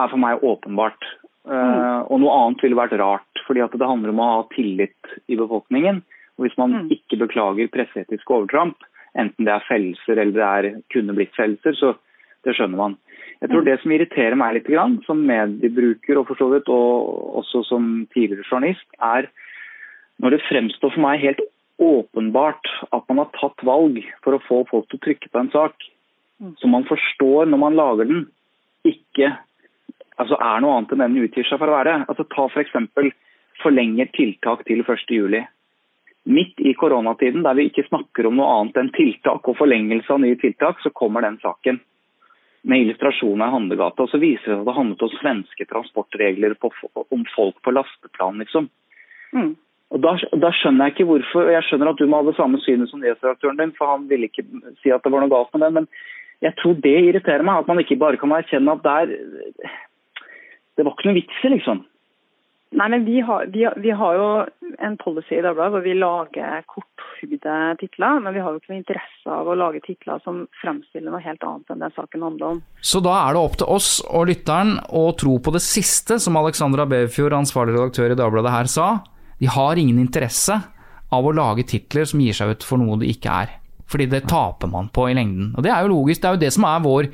er 0.00 0.10
for 0.10 0.20
meg 0.20 0.42
åpenbart. 0.42 1.06
Mm. 1.44 2.06
og 2.08 2.20
noe 2.22 2.34
annet 2.40 2.62
ville 2.64 2.78
vært 2.78 2.94
rart, 2.96 3.40
fordi 3.44 3.60
at 3.60 3.74
det 3.76 3.88
handler 3.88 4.14
om 4.14 4.20
å 4.24 4.28
ha 4.30 4.42
tillit 4.54 5.10
i 5.28 5.36
befolkningen. 5.36 6.00
Og 6.38 6.46
Hvis 6.46 6.56
man 6.56 6.72
mm. 6.72 6.90
ikke 6.96 7.20
beklager 7.20 7.70
presseetiske 7.72 8.32
overtramp, 8.32 8.86
enten 9.14 9.46
det 9.46 9.52
er 9.52 9.66
fellelser 9.68 10.18
eller 10.18 10.34
det 10.34 10.46
er, 10.46 10.68
kunne 10.94 11.16
blitt 11.16 11.34
fellelser, 11.36 11.76
så 11.78 11.92
det 12.44 12.56
skjønner 12.56 12.80
man. 12.80 12.96
Jeg 13.42 13.50
tror 13.50 13.62
mm. 13.62 13.68
Det 13.68 13.76
som 13.82 13.94
irriterer 13.94 14.38
meg 14.40 14.56
litt, 14.56 14.70
som 15.06 15.24
mediebruker 15.28 16.20
og 16.20 16.30
for 16.30 16.54
vidt, 16.54 16.70
og 16.72 17.40
også 17.42 17.64
som 17.68 17.90
tidligere 18.14 18.48
journalist, 18.48 18.88
er 19.00 19.28
når 20.22 20.36
det 20.36 20.46
fremstår 20.48 20.94
for 20.94 21.04
meg 21.04 21.22
helt 21.24 21.42
åpenbart 21.82 22.70
at 22.94 23.02
man 23.10 23.24
har 23.24 23.32
tatt 23.34 23.64
valg 23.66 23.98
for 24.22 24.36
å 24.36 24.44
få 24.46 24.60
folk 24.70 24.86
til 24.88 25.00
å 25.00 25.04
trykke 25.08 25.30
på 25.30 25.40
en 25.40 25.50
sak 25.50 25.74
mm. 26.38 26.54
som 26.60 26.70
man 26.70 26.86
forstår 26.86 27.50
når 27.50 27.60
man 27.64 27.78
lager 27.78 28.10
den, 28.10 28.22
ikke 28.86 29.32
altså 30.20 30.38
er 30.38 30.62
noe 30.62 30.78
annet 30.78 30.94
enn 30.94 31.04
den 31.04 31.22
utgir 31.24 31.46
seg 31.48 31.60
for 31.60 31.70
å 31.70 31.78
være. 31.78 32.00
Altså 32.08 32.26
Ta 32.30 32.46
f.eks. 32.50 32.74
For 32.94 33.10
forlenger 33.62 34.10
tiltak 34.14 34.64
til 34.68 34.82
1.7. 34.82 35.42
Midt 36.24 36.60
i 36.64 36.72
koronatiden, 36.78 37.44
der 37.44 37.56
vi 37.58 37.68
ikke 37.68 37.84
snakker 37.86 38.26
om 38.28 38.38
noe 38.38 38.52
annet 38.58 38.78
enn 38.80 38.94
tiltak 38.96 39.44
og 39.50 39.58
forlengelse 39.58 40.10
av 40.10 40.22
nye 40.22 40.38
tiltak, 40.40 40.80
så 40.82 40.92
kommer 40.96 41.24
den 41.24 41.36
saken 41.42 41.80
med 42.64 42.80
illustrasjon 42.80 43.44
av 43.44 43.52
handlegata. 43.52 44.06
Og 44.06 44.10
så 44.10 44.20
viser 44.22 44.48
det 44.48 44.54
seg 44.54 44.62
at 44.62 44.70
det 44.70 44.76
handlet 44.78 45.04
om 45.04 45.12
svenske 45.18 45.68
transportregler 45.68 46.56
på, 46.56 46.72
om 47.04 47.26
folk 47.34 47.60
på 47.62 47.74
lasteplan, 47.76 48.40
liksom. 48.40 48.70
Mm. 49.36 49.52
Og 49.94 50.00
da, 50.02 50.14
da, 50.40 50.50
skjønner 50.56 50.88
jeg 50.88 50.94
ikke 50.94 51.08
hvorfor, 51.10 51.46
og 51.46 51.54
jeg 51.54 51.66
skjønner 51.68 51.92
at 51.92 52.00
du 52.00 52.08
må 52.08 52.18
ha 52.18 52.26
det 52.26 52.38
samme 52.38 52.58
synet 52.64 52.90
som 52.90 53.02
nyhetsredaktøren 53.02 53.60
din, 53.60 53.74
for 53.76 53.92
han 53.92 54.08
ville 54.10 54.30
ikke 54.30 54.46
si 54.80 54.90
at 54.94 55.04
det 55.04 55.12
var 55.12 55.22
noe 55.22 55.30
galt 55.30 55.52
med 55.54 55.66
den, 55.66 55.76
men 55.76 55.90
jeg 56.42 56.56
tror 56.58 56.80
det 56.82 56.94
irriterer 57.02 57.44
meg. 57.46 57.60
At 57.60 57.68
man 57.70 57.82
ikke 57.84 58.00
bare 58.00 58.18
kan 58.18 58.32
erkjenne 58.34 58.74
at 58.74 58.82
det 58.82 58.94
er 59.02 59.76
det 60.76 60.86
var 60.86 60.96
ikke 60.96 61.10
noe 61.10 61.20
vits 61.20 61.42
i, 61.44 61.52
liksom. 61.54 61.84
Nei, 62.74 62.88
men 62.90 63.04
vi 63.06 63.20
har, 63.20 63.46
vi, 63.54 63.62
vi 63.76 63.90
har, 63.94 64.14
jo 64.18 64.28
en 64.82 64.96
policy 64.98 65.36
i 65.36 65.42
Dagbladet 65.44 65.76
hvor 65.76 65.82
vi 65.84 65.92
lager 65.94 66.64
korthugde 66.66 67.58
titler. 67.78 68.18
Men 68.24 68.34
vi 68.34 68.42
har 68.42 68.50
jo 68.50 68.58
ikke 68.58 68.72
noe 68.72 68.80
interesse 68.80 69.30
av 69.30 69.46
å 69.46 69.54
lage 69.58 69.82
titler 69.84 70.18
som 70.24 70.40
fremstiller 70.58 71.14
noe 71.14 71.22
helt 71.22 71.44
annet 71.46 71.70
enn 71.70 71.84
det 71.84 71.92
saken 71.94 72.26
handler 72.26 72.56
om. 72.56 72.60
Så 72.82 72.98
da 73.04 73.14
er 73.20 73.36
det 73.36 73.44
opp 73.46 73.58
til 73.60 73.70
oss 73.76 73.90
og 74.08 74.26
lytteren 74.32 74.74
å 74.90 75.04
tro 75.20 75.36
på 75.38 75.54
det 75.54 75.62
siste 75.62 76.18
som 76.22 76.40
Alexandra 76.40 76.88
Bevfjord, 76.90 77.38
ansvarlig 77.38 77.76
redaktør 77.76 78.16
i 78.16 78.18
Dagbladet 78.18 78.56
her, 78.56 78.72
sa. 78.74 78.88
De 79.38 79.50
har 79.54 79.78
ingen 79.78 80.02
interesse 80.02 80.58
av 81.14 81.26
å 81.30 81.34
lage 81.36 81.68
titler 81.70 82.10
som 82.10 82.26
gir 82.26 82.34
seg 82.34 82.56
ut 82.56 82.66
for 82.66 82.82
noe 82.82 82.98
det 82.98 83.14
ikke 83.14 83.38
er. 83.44 83.58
Fordi 83.86 84.10
det 84.10 84.24
taper 84.26 84.66
man 84.72 84.90
på 84.90 85.06
i 85.12 85.14
lengden. 85.14 85.52
Og 85.54 85.62
det 85.62 85.70
er 85.70 85.84
jo 85.84 85.94
logisk. 85.94 86.22
Det 86.22 86.30
er 86.30 86.38
jo 86.38 86.42
det 86.42 86.54
som 86.56 86.66
er 86.66 86.82
vår 86.82 87.12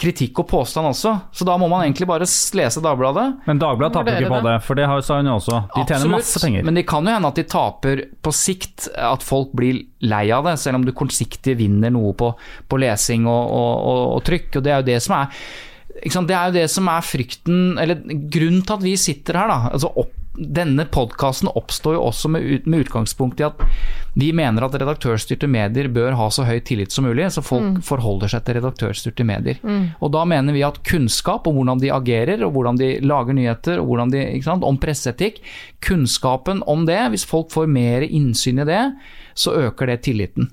kritikk 0.00 0.40
og 0.42 0.48
påstand 0.50 0.88
også, 0.88 1.12
så 1.30 1.46
da 1.46 1.54
må 1.60 1.68
man 1.70 1.84
egentlig 1.84 2.08
bare 2.10 2.26
lese 2.26 2.82
Dagbladet. 2.82 3.26
Men 3.46 3.60
Dagbladet 3.62 3.94
taper 3.94 4.16
ikke 4.18 4.32
på 4.32 4.40
det, 4.48 4.54
for 4.66 4.78
det 4.78 4.88
sa 5.06 5.18
hun 5.20 5.30
jo 5.30 5.36
også. 5.38 5.60
De 5.76 5.84
tjener 5.86 6.10
masse 6.10 6.42
penger. 6.42 6.66
Men 6.66 6.80
det 6.80 6.86
kan 6.90 7.06
jo 7.06 7.14
hende 7.14 7.30
at 7.30 7.38
de 7.38 7.44
taper 7.54 8.02
på 8.24 8.32
sikt, 8.34 8.88
at 8.98 9.22
folk 9.22 9.54
blir 9.54 9.84
lei 10.04 10.24
av 10.34 10.48
det, 10.48 10.56
selv 10.62 10.80
om 10.80 10.86
du 10.86 10.90
kortsiktig 10.96 11.54
vinner 11.60 11.94
noe 11.94 12.10
på, 12.18 12.32
på 12.68 12.82
lesing 12.82 13.28
og, 13.30 13.54
og, 13.54 13.70
og, 13.92 14.02
og, 14.16 14.26
trykk. 14.26 14.50
og 14.58 14.66
Det 14.66 14.74
er 14.74 14.82
jo 14.82 14.90
det 14.90 14.98
som 15.04 15.16
er 15.20 15.46
det 15.94 16.34
er 16.34 16.50
jo 16.50 16.56
det 16.58 16.66
som 16.72 16.88
er 16.90 17.06
frykten, 17.06 17.58
eller 17.78 18.02
grunnen 18.02 18.64
til 18.66 18.74
at 18.74 18.82
vi 18.82 18.96
sitter 18.98 19.38
her. 19.38 19.52
da, 19.52 19.70
altså 19.78 19.92
opp 19.94 20.23
denne 20.34 20.84
podkasten 20.90 21.48
oppstår 21.54 21.94
jo 21.96 22.06
også 22.08 22.30
med, 22.34 22.66
med, 22.66 22.86
utgangspunkt 22.86 23.40
i 23.40 23.46
at 23.46 23.60
vi 24.18 24.30
mener 24.34 24.66
at 24.66 24.74
redaktørstyrte 24.78 25.46
medier 25.50 25.88
bør 25.94 26.16
ha 26.18 26.26
så 26.34 26.46
høy 26.46 26.58
tillit 26.66 26.94
som 26.94 27.06
mulig, 27.06 27.26
så 27.34 27.42
folk 27.42 27.78
mm. 27.78 27.84
forholder 27.86 28.30
seg 28.30 28.44
til 28.46 28.58
redaktørstyrte 28.58 29.26
medier. 29.26 29.60
Mm. 29.62 29.94
Og 29.98 30.12
da 30.14 30.24
mener 30.28 30.54
vi 30.54 30.64
at 30.66 30.80
kunnskap 30.86 31.46
om 31.50 31.58
hvordan 31.58 31.82
de 31.82 31.92
agerer, 31.94 32.44
og 32.46 32.54
hvordan 32.54 32.78
de 32.80 32.90
lager 33.02 33.38
nyheter, 33.38 33.82
og 33.82 33.90
hvordan 33.90 34.14
de, 34.14 34.26
sant, 34.46 34.66
om 34.66 34.78
presseetikk, 34.82 35.40
kunnskapen 35.86 36.62
om 36.70 36.86
det, 36.88 37.00
hvis 37.14 37.26
folk 37.30 37.50
får 37.54 37.70
mer 37.70 38.06
innsyn 38.06 38.62
i 38.62 38.68
det, 38.68 38.84
så 39.38 39.54
øker 39.66 39.90
det 39.90 40.02
tilliten. 40.06 40.50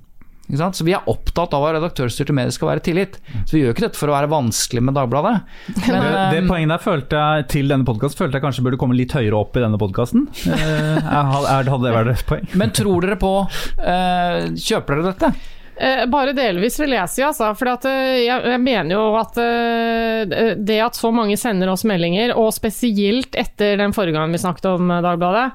Så 0.60 0.86
vi 0.88 0.95
er 0.97 1.08
opptatt 1.10 1.54
av 1.56 1.66
at 1.68 1.78
redaktørstyrte 1.78 2.36
medier 2.36 2.56
skal 2.56 2.72
være 2.74 2.84
tillit. 2.86 3.18
Så 3.45 3.56
vi 3.56 3.64
gjør 3.64 3.76
ikke 3.76 3.86
dette 3.88 3.99
for 3.99 4.12
å 4.12 4.18
være 4.18 4.32
vanskelig 4.32 4.84
med 4.88 4.97
Dagbladet. 4.97 5.36
Men, 5.86 5.95
det, 5.95 6.12
det, 6.34 6.41
eh, 6.41 6.49
poenget 6.49 6.74
der 6.76 6.84
følte 6.84 7.22
jeg 7.22 7.47
til 7.56 7.72
denne 7.72 7.88
podkasten 7.88 8.24
følte 8.26 8.39
jeg 8.39 8.45
kanskje 8.47 8.66
burde 8.68 8.82
komme 8.82 8.97
litt 8.97 9.16
høyere 9.16 9.39
opp 9.39 9.58
i 9.58 9.64
denne 9.64 9.80
podkasten. 9.82 10.28
Eh, 10.52 11.10
hadde 11.32 11.82
det 11.86 11.95
vært 11.95 12.14
et 12.16 12.28
poeng? 12.28 12.45
Men 12.60 12.76
tror 12.76 13.08
dere 13.08 13.18
på 13.22 13.34
eh, 13.80 14.52
Kjøper 14.60 14.99
dere 14.99 15.14
dette? 15.14 15.34
Eh, 15.76 16.03
bare 16.11 16.34
delvis 16.36 16.76
vil 16.82 16.93
jeg 16.93 17.09
si, 17.09 17.24
altså. 17.26 17.51
For 17.57 17.72
eh, 17.89 18.26
jeg, 18.28 18.59
mener 18.61 18.93
jo 18.93 19.03
at 19.17 19.38
eh, 19.41 20.53
det 20.59 20.78
at 20.84 20.97
så 20.97 21.09
mange 21.15 21.38
sender 21.39 21.72
oss 21.72 21.86
meldinger, 21.88 22.36
og 22.38 22.51
spesielt 22.53 23.38
etter 23.39 23.80
den 23.80 23.95
forrige 23.95 24.17
gangen 24.17 24.36
vi 24.36 24.41
snakket 24.41 24.67
om 24.74 24.91
Dagbladet, 25.01 25.47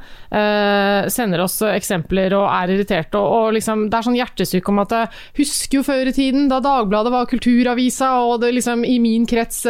sender 1.13 1.41
oss 1.45 1.61
eksempler 1.65 2.35
og 2.37 2.45
er 2.51 2.73
irriterte 2.75 3.19
og, 3.19 3.27
og 3.37 3.55
liksom 3.57 3.85
Det 3.89 3.97
er 3.97 4.05
sånn 4.05 4.17
hjertesyk 4.19 4.69
om 4.69 4.81
at 4.83 4.93
jeg 4.93 5.11
Husker 5.39 5.79
jo 5.79 5.85
før 5.87 6.11
i 6.11 6.15
tiden, 6.15 6.49
da 6.51 6.59
Dagbladet 6.65 7.13
var 7.15 7.29
kulturavisa, 7.31 8.09
og 8.27 8.43
det 8.43 8.51
liksom 8.57 8.83
i 8.85 8.97
min 9.03 9.25
krets, 9.29 9.63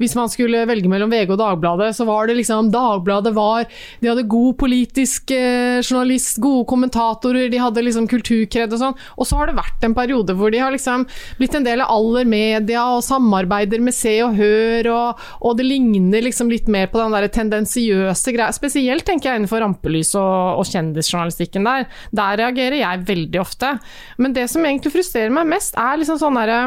hvis 0.00 0.16
man 0.18 0.30
skulle 0.32 0.64
velge 0.68 0.90
mellom 0.90 1.12
VG 1.12 1.34
og 1.34 1.40
Dagbladet, 1.40 1.92
så 1.96 2.06
var 2.08 2.28
det 2.28 2.36
liksom 2.40 2.72
Dagbladet 2.74 3.32
var 3.36 3.68
De 4.02 4.10
hadde 4.10 4.26
god 4.30 4.58
politisk 4.60 5.32
journalist, 5.32 6.40
gode 6.42 6.66
kommentatorer, 6.70 7.48
de 7.52 7.62
hadde 7.62 7.86
liksom 7.86 8.08
kulturkred 8.10 8.74
og 8.74 8.82
sånn. 8.82 8.98
Og 9.16 9.28
så 9.28 9.40
har 9.40 9.50
det 9.50 9.58
vært 9.60 9.86
en 9.86 9.96
periode 10.00 10.36
hvor 10.36 10.52
de 10.52 10.62
har 10.62 10.74
liksom 10.74 11.06
blitt 11.38 11.56
en 11.56 11.66
del 11.66 11.84
av 11.84 11.92
Aller 11.94 12.28
Media 12.28 12.84
og 12.96 13.04
samarbeider 13.06 13.82
med 13.84 13.96
Se 13.96 14.16
og 14.24 14.38
Hør, 14.40 14.90
og, 14.94 15.24
og 15.44 15.58
det 15.58 15.68
ligner 15.68 16.24
liksom 16.26 16.50
litt 16.52 16.70
mer 16.72 16.90
på 16.90 17.00
den 17.02 17.14
der 17.16 17.28
tendensiøse 17.32 18.34
greia. 18.36 18.50
Spesielt 18.56 19.06
tenker 19.08 19.30
jeg 19.30 19.42
innenfor 19.42 19.62
rampelys 19.64 20.14
og, 20.18 20.60
og 20.60 20.70
kjendisjournalistikken 20.70 21.68
der. 21.68 21.86
Der 22.16 22.40
reagerer 22.40 22.80
jeg 22.80 23.06
veldig 23.08 23.42
ofte. 23.42 23.76
Men 24.18 24.36
det 24.36 24.48
som 24.52 24.64
egentlig 24.66 24.94
frustrerer 24.96 25.32
meg 25.34 25.48
mest, 25.50 25.78
er 25.78 26.00
liksom 26.00 26.20
sånn 26.20 26.40
derre 26.40 26.60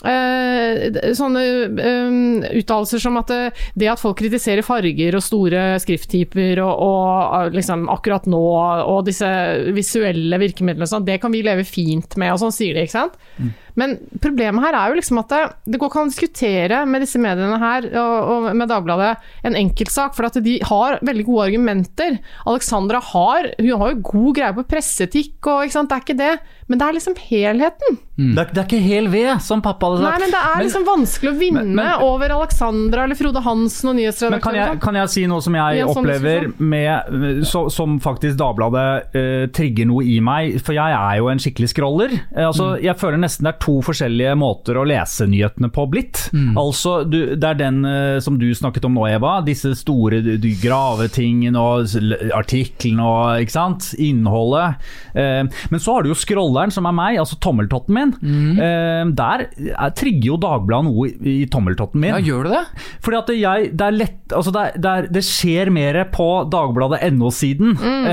sånne 0.00 1.42
uh, 1.76 2.46
uttalelser 2.56 3.02
som 3.02 3.18
at 3.20 3.28
det, 3.28 3.40
det, 3.76 3.90
at 3.92 4.00
folk 4.00 4.16
kritiserer 4.20 4.64
farger 4.64 5.16
og 5.18 5.24
store 5.24 5.64
skrifttyper 5.82 6.62
og, 6.64 6.72
og 6.86 7.56
liksom 7.56 7.84
akkurat 7.92 8.28
nå 8.30 8.40
og 8.40 9.02
disse 9.08 9.28
visuelle 9.76 10.40
virkemidlene 10.40 10.88
sånn, 10.88 11.04
det 11.04 11.18
kan 11.20 11.34
vi 11.34 11.44
leve 11.44 11.66
fint 11.68 12.16
med, 12.20 12.32
og 12.32 12.40
sånn 12.44 12.54
sier 12.54 12.78
de, 12.78 12.86
ikke 12.88 12.96
sant. 12.96 13.20
Mm. 13.36 13.52
Men 13.78 13.96
problemet 14.22 14.64
her 14.64 14.78
er 14.78 14.90
jo 14.90 14.98
liksom 14.98 15.20
at 15.22 15.32
det, 15.32 15.42
det 15.70 15.80
går 15.80 15.90
ikke 15.90 16.02
an 16.02 16.10
å 16.10 16.12
diskutere 16.12 16.82
med 16.90 17.04
disse 17.04 17.20
mediene 17.22 17.58
her 17.62 17.88
og, 17.90 18.14
og 18.34 18.48
med 18.56 18.70
Dagbladet 18.70 19.12
en 19.46 19.58
enkeltsak, 19.58 20.14
for 20.16 20.28
at 20.28 20.38
de 20.44 20.58
har 20.66 20.98
veldig 21.06 21.26
gode 21.28 21.50
argumenter. 21.50 22.18
Alexandra 22.50 23.02
har, 23.12 23.52
hun 23.60 23.84
har 23.84 23.94
jo 23.94 24.02
god 24.10 24.32
greie 24.38 24.56
på 24.56 24.66
presseetikk 24.70 25.50
og 25.50 25.66
ikke 25.66 25.78
sant, 25.78 25.92
det 25.92 25.98
er 25.98 26.06
ikke 26.06 26.20
det. 26.20 26.34
Men 26.70 26.78
det 26.78 26.86
er 26.86 26.94
liksom 26.94 27.16
helheten. 27.18 27.96
Mm. 28.20 28.34
Det, 28.36 28.42
er, 28.42 28.50
det, 28.52 28.60
er, 28.60 28.66
ikke 28.68 28.78
hel 28.84 29.08
ved, 29.10 29.30
som 29.42 29.62
pappa 29.64 29.88
hadde 29.88 30.04
sagt. 30.04 30.12
Nei, 30.12 30.20
men 30.22 30.34
det 30.34 30.40
er 30.40 30.52
men, 30.52 30.66
liksom 30.68 30.84
vanskelig 30.86 31.30
å 31.32 31.38
vinne 31.40 31.62
men, 31.64 31.72
men, 31.80 32.04
over 32.06 32.34
Alexandra 32.36 33.06
eller 33.08 33.18
Frode 33.18 33.42
Hansen 33.42 33.90
og 33.90 33.96
nyhetsredaktøren. 33.98 34.36
Men 34.36 34.44
kan 34.44 34.58
jeg, 34.60 34.80
kan 34.84 34.98
jeg, 35.00 35.10
si 35.16 35.24
noe 35.30 35.42
som 35.42 35.56
jeg 35.58 35.80
sånn 35.82 35.98
opplever 36.04 36.46
med, 36.62 37.16
så, 37.50 37.64
som 37.74 37.96
faktisk 38.04 38.38
Dagbladet 38.38 38.86
uh, 39.16 39.48
trigger 39.56 39.90
noe 39.90 40.06
i 40.06 40.20
meg? 40.22 40.60
For 40.62 40.76
jeg 40.76 40.94
er 41.00 41.18
jo 41.18 41.32
en 41.32 41.42
skikkelig 41.42 41.72
scroller. 41.72 42.14
Uh, 42.30 42.44
altså, 42.52 42.68
mm. 42.76 42.84
Jeg 42.86 42.96
føler 43.02 43.22
nesten 43.24 43.48
det 43.48 43.54
er 43.56 43.59
to 43.60 43.76
forskjellige 43.84 44.34
måter 44.40 44.78
å 44.80 44.86
lese 44.88 45.26
nyhetene 45.28 45.70
på 45.72 45.84
blitt. 45.92 46.22
Mm. 46.32 46.56
Altså, 46.58 47.00
du, 47.04 47.34
Det 47.36 47.46
er 47.46 47.58
den 47.58 47.82
uh, 47.84 48.18
som 48.22 48.38
du 48.40 48.48
snakket 48.56 48.86
om 48.88 48.96
nå, 48.96 49.06
Eva. 49.10 49.38
Disse 49.44 49.74
store 49.78 50.20
gravetingene 50.62 51.60
og 51.60 51.94
artiklene 52.36 53.04
og 53.06 53.44
ikke 53.44 53.56
sant? 53.56 53.90
innholdet. 54.00 54.80
Uh, 55.14 55.44
men 55.72 55.82
så 55.82 55.96
har 55.96 56.04
du 56.04 56.12
jo 56.12 56.18
scrolleren, 56.18 56.72
som 56.72 56.88
er 56.88 56.96
meg, 56.96 57.18
altså 57.20 57.38
tommeltotten 57.42 57.96
min. 57.96 58.14
Mm. 58.20 58.60
Uh, 58.60 59.12
der 59.18 59.46
er, 59.74 59.94
trigger 59.96 60.32
jo 60.32 60.40
Dagbladet 60.40 60.88
noe 60.88 61.10
i, 61.10 61.42
i, 61.42 61.48
tommeltotten 61.50 62.00
min. 62.00 62.14
Ja, 62.14 62.22
gjør 62.24 62.48
du 62.48 62.54
det? 62.54 62.64
Fordi 63.04 63.20
at 63.20 63.32
jeg, 63.36 63.70
det 63.76 63.86
er 63.86 63.96
lett 63.96 64.34
altså 64.36 64.52
det, 64.54 64.64
det, 64.78 64.90
er, 64.90 65.08
det 65.12 65.24
skjer 65.26 65.72
mer 65.74 65.98
på 66.14 66.28
Dagbladet.no-siden. 66.52 67.76
Mm. 67.80 68.06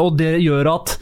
og 0.00 0.16
det 0.18 0.30
gjør 0.42 0.68
at 0.70 0.92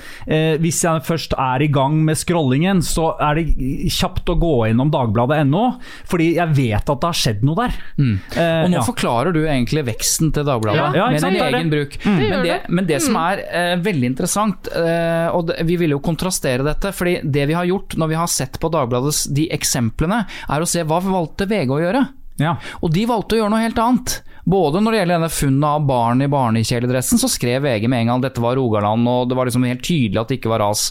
hvis 0.62 0.80
jeg 0.84 1.02
først 1.04 1.34
er 1.40 1.62
i 1.64 1.68
gang 1.72 1.98
med 2.06 2.18
scrollingen, 2.18 2.80
så 2.84 3.10
er 3.22 3.38
det 3.38 3.67
kjapt 3.92 4.30
å 4.32 4.36
gå 4.40 4.52
innom 4.70 4.90
dagbladet.no, 4.92 5.64
fordi 6.08 6.30
jeg 6.36 6.54
vet 6.56 6.92
at 6.92 7.02
det 7.02 7.10
har 7.10 7.18
skjedd 7.18 7.44
noe 7.46 7.58
der. 7.58 7.78
Mm. 7.98 8.14
Eh, 8.34 8.60
Og 8.64 8.72
nå 8.72 8.78
ja. 8.80 8.84
forklarer 8.86 9.34
du 9.36 9.40
egentlig 9.44 9.84
veksten 9.88 10.32
til 10.34 10.46
Dagbladet 10.48 10.98
Ja, 10.98 11.08
med 11.12 11.22
din 11.22 11.38
det 11.38 11.46
egen 11.48 11.72
det. 11.72 11.76
bruk. 11.76 11.98
Mm. 12.04 12.18
Men, 12.18 12.44
det, 12.46 12.58
men 12.68 12.88
det 12.88 13.00
som 13.04 13.18
er 13.20 13.42
uh, 13.46 13.74
veldig 13.84 14.12
interessant, 14.12 14.70
uh, 14.74 15.28
og 15.34 15.48
det, 15.50 15.58
vi 15.68 15.78
vil 15.80 15.96
jo 15.96 16.02
kontrastere 16.04 16.66
dette, 16.66 16.92
fordi 16.96 17.18
det 17.24 17.48
vi 17.50 17.56
har 17.58 17.68
gjort 17.68 17.98
når 17.98 18.12
vi 18.12 18.20
har 18.20 18.30
sett 18.32 18.60
på 18.60 18.70
Dagbladets 18.72 19.26
de 19.34 19.48
eksemplene, 19.54 20.24
er 20.48 20.64
å 20.64 20.68
se 20.68 20.84
hva 20.86 21.00
valgte 21.04 21.48
VG 21.48 21.74
å 21.74 21.82
gjøre. 21.82 22.04
Ja. 22.38 22.56
Og 22.82 22.92
de 22.94 23.04
valgte 23.08 23.36
å 23.36 23.42
gjøre 23.42 23.52
noe 23.52 23.64
helt 23.64 23.80
annet. 23.82 24.18
Både 24.48 24.80
når 24.80 24.94
det 24.94 25.00
gjelder 25.02 25.18
denne 25.18 25.34
funnet 25.34 25.66
av 25.68 25.86
barn 25.88 26.24
i 26.24 26.30
barnekjeledressen, 26.32 27.20
så 27.20 27.28
skrev 27.28 27.66
VG 27.66 27.84
med 27.90 28.00
en 28.00 28.12
gang 28.12 28.22
at 28.22 28.30
dette 28.30 28.44
var 28.44 28.56
Rogaland, 28.56 29.04
og 29.10 29.28
det 29.28 29.36
var 29.36 29.50
liksom 29.50 29.66
helt 29.68 29.84
tydelig 29.84 30.22
at 30.22 30.32
det 30.32 30.38
ikke 30.38 30.52
var 30.54 30.62
ras. 30.64 30.86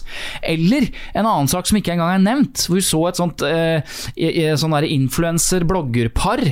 Eller 0.46 0.86
en 1.10 1.26
annen 1.26 1.50
sak 1.50 1.66
som 1.66 1.80
ikke 1.80 1.96
engang 1.96 2.12
er 2.14 2.22
nevnt, 2.22 2.68
hvor 2.68 2.78
vi 2.78 2.86
så 2.86 3.02
et 3.08 3.18
sånt 3.18 3.42
eh, 3.48 3.98
sånn 4.60 4.78
influenser-bloggerpar 4.78 6.44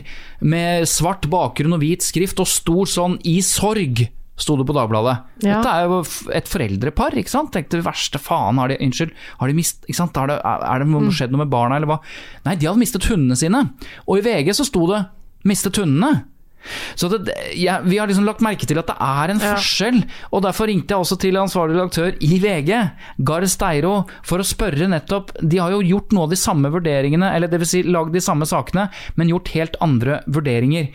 med 0.51 0.91
svart 0.91 1.31
bakgrunn 1.31 1.79
og 1.79 1.85
hvit 1.85 2.03
skrift 2.07 2.43
og 2.43 2.51
stor 2.51 2.91
sånn 2.91 3.21
'i 3.23 3.39
sorg'. 3.45 4.09
Sto 4.37 4.59
det 4.61 4.67
på 4.69 4.75
Dagbladet. 4.77 5.17
Ja. 5.41 5.59
Dette 5.59 5.73
er 5.73 5.89
jo 5.89 6.01
et 6.37 6.51
foreldrepar. 6.51 7.17
ikke 7.17 7.33
sant? 7.33 7.55
Tenkte 7.55 7.81
verste 7.85 8.21
faen, 8.21 8.61
har 8.61 8.69
de, 8.69 8.77
unnskyld, 8.85 9.15
har 9.41 9.49
de 9.49 9.57
mist, 9.57 9.83
ikke 9.89 10.01
sant? 10.03 10.21
Har 10.21 10.29
det, 10.29 10.39
er 10.45 10.83
det 10.83 10.89
mm. 10.91 11.11
skjedd 11.17 11.33
noe 11.33 11.45
med 11.47 11.53
barna, 11.53 11.81
eller 11.81 11.89
hva? 11.91 12.01
Nei, 12.45 12.59
de 12.61 12.69
hadde 12.69 12.83
mistet 12.83 13.09
hundene 13.09 13.39
sine. 13.41 13.63
Og 14.05 14.21
i 14.21 14.27
VG 14.27 14.53
så 14.59 14.69
sto 14.69 14.85
det 14.93 15.07
'mistet 15.47 15.79
hundene'. 15.81 16.27
Så 16.95 17.09
det, 17.13 17.35
ja, 17.57 17.81
Vi 17.85 17.99
har 17.99 18.09
liksom 18.09 18.27
lagt 18.27 18.43
merke 18.45 18.67
til 18.67 18.79
at 18.79 18.87
det 18.91 18.97
er 19.01 19.31
en 19.31 19.41
Ja. 19.41 19.55
forskjell, 19.55 20.03
og 20.33 20.43
derfor 20.43 20.67
ringte 20.67 20.95
jeg 20.95 20.99
også 20.99 21.19
til 21.21 21.37
ansvarlig 21.37 21.77
redaktør 21.77 22.17
i 22.21 22.39
VG, 22.43 22.91
Gard 23.25 23.47
Steiro, 23.49 24.07
for 24.23 24.39
å 24.39 24.47
spørre 24.47 24.89
nettopp 24.89 25.33
De 25.47 25.59
har 25.59 25.71
jo 25.71 25.81
gjort 25.83 26.13
noe 26.13 26.25
av 26.25 26.31
de 26.31 26.37
samme 26.37 26.71
vurderingene, 26.73 27.35
eller 27.35 27.49
dvs. 27.49 27.67
Si, 27.67 27.83
lagd 27.83 28.13
de 28.13 28.21
samme 28.21 28.47
sakene, 28.47 28.89
men 29.17 29.29
gjort 29.29 29.49
helt 29.55 29.77
andre 29.81 30.21
vurderinger. 30.27 30.89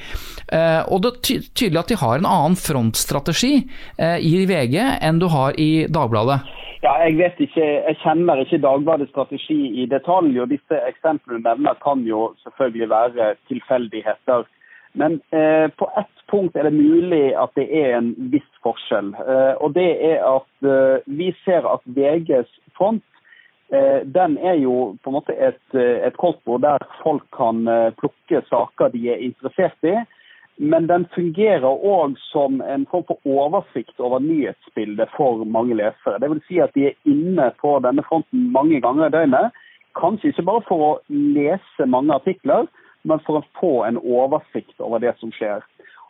Eh, 0.51 0.81
og 0.87 1.01
det 1.03 1.11
er 1.11 1.21
ty 1.21 1.39
tydelig 1.53 1.79
at 1.79 1.87
de 1.91 1.95
har 1.95 2.17
en 2.17 2.25
annen 2.25 2.55
frontstrategi 2.55 3.67
eh, 3.99 4.17
i 4.19 4.45
VG 4.45 4.77
enn 5.01 5.19
du 5.19 5.27
har 5.27 5.53
i 5.59 5.85
Dagbladet. 5.91 6.41
Ja, 6.81 6.95
jeg 7.05 7.17
vet 7.19 7.37
ikke, 7.45 7.61
jeg 7.61 7.97
kjenner 8.01 8.39
ikke 8.41 8.57
Dagbladets 8.63 9.11
strategi 9.13 9.59
i 9.83 9.85
detalj, 9.85 10.33
og 10.41 10.49
disse 10.49 10.79
eksemplene 10.87 11.37
du 11.43 11.45
nevner 11.45 11.77
kan 11.83 12.01
jo 12.07 12.31
selvfølgelig 12.43 12.89
være 12.89 13.27
tilfeldigheter. 13.51 14.47
Men 14.93 15.21
eh, 15.31 15.67
på 15.67 15.91
ett 15.97 16.17
punkt 16.31 16.55
er 16.55 16.67
det 16.67 16.75
mulig 16.75 17.31
at 17.39 17.53
det 17.55 17.67
er 17.71 17.95
en 17.97 18.11
viss 18.31 18.47
forskjell. 18.63 19.13
Eh, 19.15 19.53
og 19.63 19.75
det 19.75 19.89
er 20.11 20.23
at 20.27 20.67
eh, 20.67 21.03
vi 21.07 21.31
ser 21.45 21.67
at 21.67 21.83
VGs 21.85 22.51
front 22.77 23.03
eh, 23.71 24.01
den 24.03 24.37
er 24.37 24.59
jo 24.59 24.95
på 25.03 25.11
en 25.11 25.19
måte 25.19 25.35
et, 25.35 25.63
eh, 25.75 26.03
et 26.07 26.17
koldtbord 26.19 26.65
der 26.65 26.87
folk 27.03 27.23
kan 27.35 27.63
eh, 27.67 27.93
plukke 27.99 28.43
saker 28.49 28.91
de 28.95 29.07
er 29.13 29.23
interessert 29.29 29.87
i. 29.87 29.95
Men 30.61 30.85
den 30.87 31.07
fungerer 31.15 31.65
òg 31.65 32.19
som 32.29 32.59
en 32.61 32.83
form 32.91 33.07
for 33.07 33.17
oversikt 33.25 33.97
over 33.99 34.19
nyhetsbildet 34.21 35.09
for 35.15 35.45
mange 35.47 35.77
lesere. 35.79 36.19
Vil 36.21 36.43
si 36.45 36.59
at 36.61 36.75
de 36.75 36.91
er 36.91 36.99
inne 37.09 37.47
på 37.63 37.79
denne 37.81 38.03
fronten 38.05 38.51
mange 38.53 38.81
ganger 38.83 39.07
i 39.07 39.15
døgnet. 39.15 39.55
Kanskje 39.97 40.29
ikke 40.29 40.45
bare 40.51 40.63
for 40.67 40.85
å 40.85 40.91
lese 41.09 41.87
mange 41.89 42.13
artikler, 42.13 42.69
men 43.03 43.21
for 43.25 43.39
å 43.39 43.47
få 43.59 43.73
en 43.87 43.99
oversikt 44.01 44.79
over 44.79 45.01
det 45.03 45.15
som 45.19 45.33
skjer. 45.35 45.63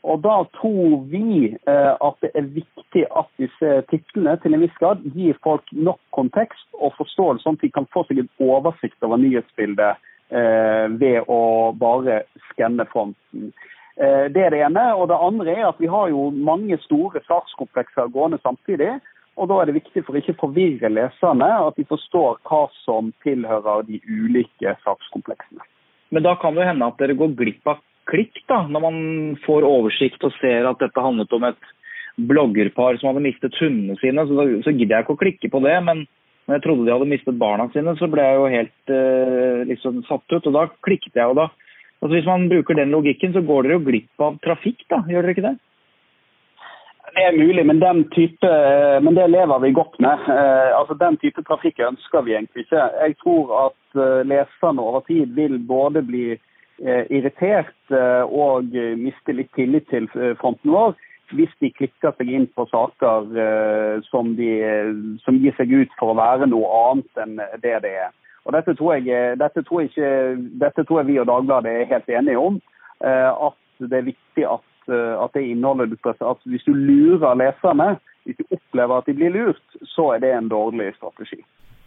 Og 0.03 0.21
Da 0.21 0.43
tror 0.57 1.03
vi 1.11 1.57
eh, 1.69 1.93
at 1.93 2.15
det 2.25 2.31
er 2.33 2.53
viktig 2.55 3.03
at 3.13 3.29
disse 3.37 3.73
titlene 3.91 4.33
til 4.41 4.55
en 4.55 4.63
viss 4.63 4.77
grad 4.81 5.03
gir 5.13 5.37
folk 5.45 5.67
nok 5.71 5.99
kontekst 6.17 6.65
og 6.79 6.95
forståelse, 6.97 7.43
sånn 7.43 7.59
at 7.59 7.65
de 7.67 7.69
kan 7.75 7.89
få 7.93 8.03
seg 8.07 8.23
en 8.23 8.31
oversikt 8.41 8.97
over 9.05 9.21
nyhetsbildet 9.21 10.01
eh, 10.33 10.87
ved 10.97 11.29
å 11.29 11.41
bare 11.77 12.23
skanne 12.49 12.87
fronten. 12.89 13.51
Eh, 14.01 14.25
Det 14.33 14.41
er 14.41 14.55
det 14.55 14.63
ene. 14.65 14.87
Og 14.97 15.07
det 15.11 15.21
andre 15.21 15.53
er 15.53 15.67
at 15.69 15.81
vi 15.81 15.91
har 15.91 16.09
jo 16.09 16.31
mange 16.33 16.81
store 16.87 17.21
sakskomplekser 17.27 18.09
gående 18.09 18.41
samtidig. 18.41 18.95
Og 19.37 19.47
da 19.47 19.61
er 19.61 19.69
det 19.69 19.77
viktig 19.77 20.03
for 20.05 20.17
å 20.17 20.21
ikke 20.21 20.39
forvirre 20.41 20.89
leserne 20.91 21.51
at 21.67 21.77
de 21.77 21.85
forstår 21.87 22.41
hva 22.49 22.65
som 22.81 23.13
tilhører 23.23 23.85
de 23.87 24.01
ulike 24.09 24.73
sakskompleksene. 24.81 25.61
Men 26.11 26.25
da 26.25 26.35
kan 26.39 26.57
det 26.57 26.67
hende 26.67 26.87
at 26.87 26.99
dere 26.99 27.17
går 27.19 27.35
glipp 27.39 27.67
av 27.71 27.79
klikk, 28.09 28.41
da, 28.49 28.63
når 28.67 28.83
man 28.83 28.97
får 29.45 29.67
oversikt 29.67 30.23
og 30.27 30.33
ser 30.39 30.67
at 30.67 30.81
dette 30.81 31.03
handlet 31.03 31.31
om 31.35 31.45
et 31.47 31.69
bloggerpar 32.19 32.97
som 32.99 33.11
hadde 33.11 33.23
mistet 33.23 33.55
hundene 33.61 33.95
sine. 34.01 34.25
Så, 34.27 34.47
så 34.65 34.73
gidder 34.75 34.97
jeg 34.97 35.05
ikke 35.05 35.15
å 35.15 35.21
klikke 35.21 35.51
på 35.53 35.61
det, 35.63 35.77
men 35.87 36.05
når 36.47 36.57
jeg 36.57 36.63
trodde 36.65 36.87
de 36.87 36.93
hadde 36.95 37.09
mistet 37.11 37.39
barna 37.39 37.67
sine, 37.71 37.95
så 37.99 38.09
ble 38.11 38.25
jeg 38.25 38.39
jo 38.39 38.53
helt 38.55 38.93
eh, 38.95 39.65
liksom 39.71 40.01
satt 40.09 40.25
ut. 40.35 40.47
Og 40.49 40.55
da 40.57 40.67
klikket 40.83 41.15
jeg 41.15 41.31
jo 41.31 41.37
da. 41.37 41.49
Altså 42.01 42.15
Hvis 42.17 42.27
man 42.27 42.47
bruker 42.49 42.77
den 42.77 42.93
logikken, 42.93 43.33
så 43.35 43.43
går 43.45 43.67
dere 43.67 43.77
jo 43.77 43.85
glipp 43.85 44.25
av 44.25 44.39
trafikk, 44.43 44.81
da. 44.89 45.03
Gjør 45.07 45.27
dere 45.27 45.35
ikke 45.37 45.47
det? 45.47 45.57
Det 47.11 47.23
er 47.27 47.35
mulig, 47.35 47.63
men 47.67 47.79
den 47.81 48.05
type, 48.15 48.49
men 49.03 49.15
det 49.17 49.27
lever 49.29 49.63
vi 49.63 49.73
godt 49.75 49.97
med. 50.03 50.27
Eh, 50.31 50.71
altså 50.77 50.95
Den 50.99 51.17
type 51.21 51.43
trafikk 51.47 51.81
ønsker 51.87 52.25
vi 52.25 52.35
egentlig 52.37 52.65
ikke. 52.65 52.87
Jeg 53.05 53.17
tror 53.23 53.55
at 53.65 53.77
eh, 53.77 53.80
leserne 53.95 54.81
over 54.81 55.03
tid 55.07 55.35
vil 55.35 55.59
både 55.59 56.01
bli 56.01 56.25
eh, 56.33 57.05
irritert 57.09 57.93
eh, 57.93 58.23
og 58.23 58.75
eh, 58.75 58.97
miste 58.97 59.35
litt 59.35 59.51
tillit 59.57 59.87
til 59.89 60.09
fronten 60.39 60.73
vår 60.73 60.95
hvis 61.31 61.51
de 61.63 61.69
klikker 61.71 62.11
seg 62.17 62.27
inn 62.27 62.47
på 62.59 62.65
saker 62.67 63.29
som, 64.09 64.33
de, 64.35 64.49
som 65.23 65.37
gir 65.39 65.53
seg 65.55 65.69
ut 65.71 65.93
for 65.95 66.11
å 66.11 66.17
være 66.19 66.49
noe 66.51 66.67
annet 66.75 67.21
enn 67.23 67.37
det 67.63 67.77
det 67.85 67.91
er. 68.01 68.09
Og 68.43 68.51
Dette 68.51 68.75
tror 68.75 68.97
jeg, 68.97 69.37
dette 69.39 69.63
tror 69.63 69.79
jeg, 69.79 69.93
ikke, 69.93 70.09
dette 70.59 70.83
tror 70.83 70.99
jeg 70.99 71.07
vi 71.07 71.15
og 71.23 71.29
Dagbladet 71.29 71.71
er 71.71 71.87
helt 71.93 72.11
enige 72.11 72.43
om. 72.49 72.59
At 72.99 73.55
det 73.79 74.01
er 74.01 74.09
viktig 74.09 74.43
at, 74.43 74.67
at 74.91 75.39
det 75.39 75.45
innholdet 75.53 75.93
du 75.93 75.95
presser, 76.03 76.27
at 76.27 76.43
Hvis 76.51 76.67
du 76.67 76.75
lurer 76.75 77.39
leserne, 77.39 77.93
hvis 78.27 78.35
du 78.35 78.43
opplever 78.51 78.97
at 78.97 79.07
de 79.07 79.15
blir 79.15 79.31
lurt, 79.31 79.79
så 79.95 80.11
er 80.17 80.25
det 80.25 80.35
en 80.35 80.51
dårlig 80.51 80.91
strategi. 80.99 81.39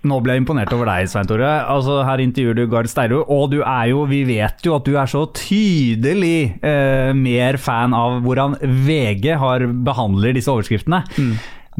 Nå 0.05 0.19
ble 0.21 0.35
jeg 0.37 0.43
imponert 0.43 0.73
over 0.77 0.89
deg, 0.91 1.09
Svein 1.09 1.29
Tore. 1.29 1.49
Altså, 1.73 2.03
her 2.05 2.21
intervjuer 2.21 2.59
du 2.59 2.65
Gard 2.69 2.91
Steiro, 2.93 3.23
og 3.33 3.51
du 3.55 3.63
er 3.63 3.89
jo, 3.89 4.03
vi 4.11 4.21
vet 4.29 4.61
jo 4.67 4.75
at 4.77 4.85
du 4.85 4.99
er 5.01 5.09
så 5.09 5.25
tydelig 5.33 6.61
eh, 6.61 7.13
mer 7.17 7.57
fan 7.61 7.97
av 7.97 8.19
hvordan 8.25 8.59
VG 8.61 9.31
har 9.41 9.65
behandler 9.87 10.37
disse 10.37 10.53
overskriftene. 10.53 11.05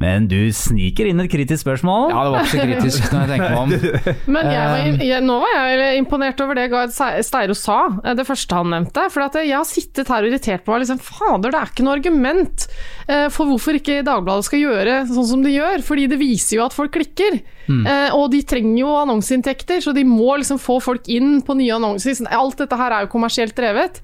Men 0.01 0.27
du 0.31 0.39
sniker 0.55 1.07
inn 1.07 1.23
et 1.23 1.31
kritisk 1.31 1.63
spørsmål. 1.63 2.09
Ja, 2.11 2.23
det 2.27 2.33
var 2.35 2.47
ikke 2.47 2.51
så 2.51 2.67
kritisk 2.67 3.05
når 3.13 3.21
jeg 3.21 3.31
tenker 3.31 3.53
meg 3.53 3.61
om. 3.61 3.75
Men 4.35 4.49
jeg 4.51 4.71
var, 4.73 5.05
jeg, 5.07 5.25
nå 5.29 5.37
var 5.45 5.55
jeg 5.55 6.01
imponert 6.01 6.43
over 6.43 6.59
det 6.59 6.65
Gard 6.73 6.95
Steiro 6.95 7.55
sa, 7.59 7.79
eh, 8.03 8.17
det 8.19 8.27
første 8.27 8.59
han 8.59 8.73
nevnte. 8.75 9.07
For 9.15 9.27
at 9.27 9.39
jeg 9.39 9.55
har 9.55 9.69
sittet 9.69 10.11
her 10.11 10.27
og 10.27 10.33
irritert 10.33 10.67
på 10.67 10.75
meg. 10.75 10.83
Liksom, 10.83 11.03
Fader, 11.05 11.55
det 11.55 11.61
er 11.61 11.71
ikke 11.71 11.87
noe 11.87 11.99
argument 12.01 12.67
eh, 13.07 13.29
for 13.35 13.51
hvorfor 13.51 13.79
ikke 13.79 14.03
Dagbladet 14.07 14.49
skal 14.49 14.65
gjøre 14.65 14.99
sånn 15.13 15.31
som 15.31 15.47
de 15.47 15.55
gjør. 15.55 15.87
Fordi 15.87 16.09
det 16.11 16.19
viser 16.21 16.59
jo 16.59 16.67
at 16.67 16.77
folk 16.77 16.95
klikker. 16.99 17.41
Mm. 17.65 17.87
og 18.13 18.27
de 18.29 18.43
trenger 18.45 18.83
jo 18.83 18.91
annonseinntekter, 18.93 19.79
så 19.81 19.95
de 19.97 20.03
må 20.05 20.35
liksom 20.37 20.59
få 20.61 20.75
folk 20.85 21.07
inn 21.09 21.39
på 21.41 21.55
nye 21.57 21.73
annonser. 21.73 22.19
Alt 22.29 22.61
dette 22.61 22.77
her 22.77 22.93
er 22.93 23.07
jo 23.07 23.13
kommersielt 23.15 23.57
drevet. 23.57 24.03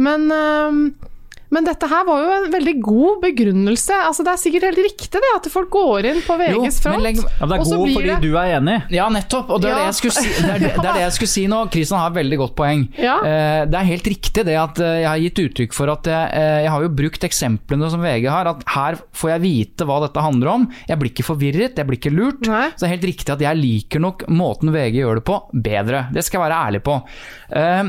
Men 0.00 0.30
eh, 0.30 0.78
men 1.50 1.64
dette 1.66 1.86
her 1.90 2.04
var 2.06 2.20
jo 2.22 2.30
en 2.36 2.50
veldig 2.52 2.74
god 2.82 3.20
begrunnelse. 3.24 3.96
Altså, 4.06 4.22
det 4.26 4.32
er 4.34 4.40
sikkert 4.42 4.66
helt 4.68 4.78
riktig 4.84 5.20
det, 5.20 5.30
at 5.36 5.48
folk 5.50 5.70
går 5.74 6.06
inn 6.10 6.20
på 6.22 6.36
VGs 6.38 6.54
Jo, 6.54 6.62
men 6.62 6.76
front. 6.78 7.02
legg- 7.02 7.22
Ja, 7.40 7.46
det 7.46 7.56
er 7.56 7.64
god 7.64 7.90
fordi 7.94 8.06
det- 8.06 8.20
du 8.22 8.36
er 8.38 8.52
enig. 8.60 8.76
Ja, 8.90 9.08
nettopp. 9.10 9.50
Og 9.50 9.60
det 9.62 9.70
er, 9.70 9.78
Ja. 9.80 9.86
det, 9.90 9.94
si, 9.94 10.28
det, 10.28 10.50
er, 10.50 10.58
det, 10.58 10.70
det 10.76 10.84
er 10.86 10.92
det 10.94 11.04
jeg 11.06 11.12
skulle 11.16 11.32
si 11.34 11.46
nå. 11.46 11.60
Kristian 11.70 11.98
har 12.00 12.10
et 12.10 12.16
veldig 12.20 12.38
godt 12.38 12.54
poeng. 12.56 12.88
Ja. 12.98 13.16
Eh, 13.24 13.64
det 13.66 13.74
er 13.80 13.84
helt 13.90 14.04
riktig 14.04 14.44
det 14.46 14.56
at 14.56 14.78
eh, 14.80 15.00
jeg 15.02 15.08
har 15.08 15.18
gitt 15.18 15.38
uttrykk 15.44 15.72
for 15.74 15.90
at 15.90 16.04
jeg, 16.04 16.30
eh, 16.34 16.62
jeg 16.62 16.70
har 16.70 16.82
jo 16.82 16.88
brukt 16.88 17.20
eksemplene 17.26 17.90
som 17.90 18.00
VG 18.00 18.28
har. 18.30 18.46
At 18.46 18.62
her 18.76 18.98
får 19.12 19.30
jeg 19.34 19.40
vite 19.42 19.84
hva 19.86 20.00
dette 20.06 20.20
handler 20.22 20.48
om. 20.54 20.68
Jeg 20.88 20.98
blir 20.98 21.10
ikke 21.10 21.26
forvirret, 21.26 21.74
jeg 21.76 21.86
blir 21.86 21.98
ikke 21.98 22.14
lurt. 22.14 22.46
Nei. 22.46 22.68
Så 22.76 22.84
det 22.84 22.88
er 22.90 22.94
helt 22.96 23.08
riktig 23.10 23.32
at 23.34 23.40
jeg 23.40 23.56
liker 23.56 24.00
nok 24.00 24.26
måten 24.28 24.70
VG 24.72 25.00
gjør 25.02 25.14
det 25.20 25.24
på, 25.24 25.40
bedre. 25.52 26.06
Det 26.12 26.22
skal 26.24 26.40
jeg 26.40 26.46
være 26.50 26.62
ærlig 26.68 26.82
på. 26.86 27.02
Eh, 27.50 27.84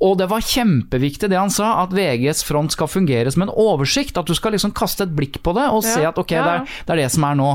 og 0.00 0.18
det 0.20 0.28
var 0.28 0.40
kjempeviktig 0.44 1.30
det 1.32 1.38
han 1.40 1.50
sa, 1.50 1.82
at 1.84 1.90
VGs 1.96 2.44
front 2.44 2.73
skal 2.74 2.90
fungere 2.90 3.32
som 3.32 3.46
en 3.46 3.52
oversikt. 3.52 4.18
At 4.20 4.28
du 4.28 4.34
skal 4.36 4.56
liksom 4.56 4.74
kaste 4.76 5.06
et 5.06 5.14
blikk 5.16 5.40
på 5.44 5.54
det 5.56 5.66
og 5.70 5.84
se 5.86 6.02
at 6.04 6.18
ok, 6.20 6.34
det 6.34 6.56
er, 6.56 6.66
det 6.86 6.96
er 6.96 7.04
det 7.04 7.12
som 7.14 7.26
er 7.28 7.38
nå. 7.38 7.52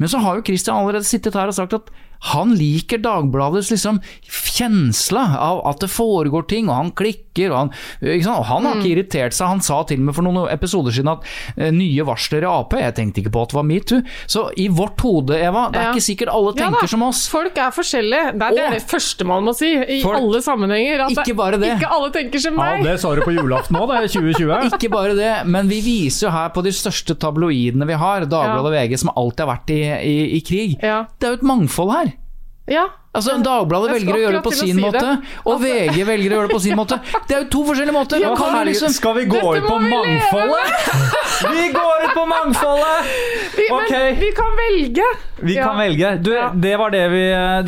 Men 0.00 0.12
så 0.12 0.22
har 0.24 0.38
jo 0.38 0.46
Christian 0.48 0.80
allerede 0.80 1.08
sittet 1.08 1.38
her 1.38 1.52
og 1.52 1.58
sagt 1.58 1.76
at 1.78 1.92
han 2.22 2.54
liker 2.54 2.98
Dagbladets 3.02 3.70
liksom 3.74 3.98
kjensle 4.30 5.22
av 5.38 5.60
at 5.66 5.80
det 5.82 5.88
foregår 5.90 6.46
ting, 6.50 6.68
og 6.70 6.76
han 6.78 6.90
klikker, 6.96 7.50
og 7.50 7.56
han, 7.56 7.70
ikke 8.02 8.24
sant? 8.26 8.38
Og 8.38 8.46
han 8.46 8.66
har 8.68 8.74
Mm. 8.76 8.80
ikke 8.82 8.92
irritert 8.94 9.32
seg. 9.34 9.46
Han 9.48 9.60
sa 9.60 9.82
til 9.88 9.98
og 9.98 10.04
med 10.06 10.14
for 10.14 10.22
noen 10.22 10.48
episoder 10.52 10.92
siden 10.94 11.10
at 11.12 11.24
eh, 11.56 11.70
nye 11.74 12.04
varsler 12.06 12.42
i 12.44 12.50
Ap, 12.52 12.72
jeg 12.78 12.94
tenkte 12.94 13.22
ikke 13.22 13.32
på 13.32 13.42
at 13.42 13.48
det 13.50 13.56
var 13.58 13.66
metoo. 13.66 14.02
Så 14.26 14.44
i 14.56 14.68
vårt 14.68 15.00
hode, 15.00 15.34
Eva, 15.34 15.68
det 15.72 15.80
er 15.80 15.82
Ja. 15.88 15.92
ikke 15.92 16.06
sikkert 16.06 16.32
alle 16.32 16.52
tenker 16.54 16.82
ja, 16.82 16.86
som 16.86 17.02
oss. 17.02 17.26
Folk 17.28 17.56
er 17.58 17.70
forskjellige. 17.74 18.32
Det 18.38 18.42
er, 18.42 18.50
det 18.54 18.66
Og- 18.66 18.72
det 18.76 18.82
første 18.88 19.24
man 19.26 19.44
må 19.44 19.54
si 19.56 19.72
i 19.72 20.02
Folk- 20.02 20.16
alle 20.20 20.42
sammenhenger. 20.42 21.00
at 21.06 21.10
Ikke 21.10 21.36
bare 21.36 21.58
det. 21.58 21.78
Ikke 21.80 21.90
alle 21.90 22.10
tenker 22.12 22.38
som 22.40 22.54
meg. 22.56 22.84
Ja, 22.84 22.92
det 22.92 23.00
sa 23.00 23.14
du 23.14 23.20
på 23.22 23.34
julaften 23.34 23.76
òg, 23.76 23.88
det 23.88 24.14
er 24.14 24.20
2020. 24.20 24.70
Ikke 24.72 24.90
bare 24.90 25.14
det, 25.16 25.46
men 25.46 25.68
vi 25.68 25.80
viser 25.80 26.26
jo 26.28 26.30
her 26.30 26.48
på 26.50 26.62
de 26.62 26.70
største 26.70 27.14
tabloidene 27.18 27.86
vi 27.86 27.94
har, 27.94 28.20
Dagbladet 28.26 28.66
og 28.66 28.72
VG, 28.72 28.98
som 28.98 29.10
alltid 29.16 29.46
har 29.46 29.56
vært 29.56 29.70
i, 29.70 29.82
i, 29.82 30.36
i 30.36 30.40
krig. 30.40 30.78
Ja. 30.82 31.06
Det 31.18 31.26
er 31.26 31.30
jo 31.36 31.40
et 31.40 31.42
mangfold 31.42 31.90
her. 31.92 32.11
Ja. 32.70 32.84
Altså, 33.12 33.34
Dagbladet 33.44 33.90
velger 33.92 34.16
å 34.16 34.20
gjøre 34.22 34.38
det 34.38 34.42
på 34.46 34.52
sin 34.54 34.76
si 34.78 34.80
måte, 34.80 35.00
det. 35.02 35.32
Og 35.50 35.58
VG 35.60 36.04
velger 36.08 36.32
å 36.32 36.36
gjøre 36.38 36.48
det 36.48 36.54
på 36.54 36.60
sin 36.64 36.78
måte. 36.78 36.96
Det 37.28 37.34
er 37.36 37.42
jo 37.42 37.48
to 37.52 37.64
forskjellige 37.68 37.92
måter! 37.96 38.22
Ja, 38.22 38.30
Herregud, 38.38 38.70
liksom 38.70 38.94
Skal 38.94 39.16
vi 39.18 39.24
gå 39.28 39.40
ut 39.42 39.66
på 39.66 39.78
vi 39.82 39.90
mangfoldet? 39.90 40.86
Vi 41.58 41.66
går 41.74 42.04
ut 42.06 42.14
på 42.14 42.24
mangfoldet! 42.30 43.10
Vi, 43.58 43.66
okay. 43.74 44.14
Vi 44.20 44.30
kan 44.36 44.56
velge! 44.56 45.08
Vi 45.42 45.56
Ja. 45.58 45.66
kan 45.66 45.82
velge. 45.82 46.14
Du, 46.22 46.30
det 46.62 46.76
var 46.78 46.94
det 46.94 47.02
vi 47.10 47.24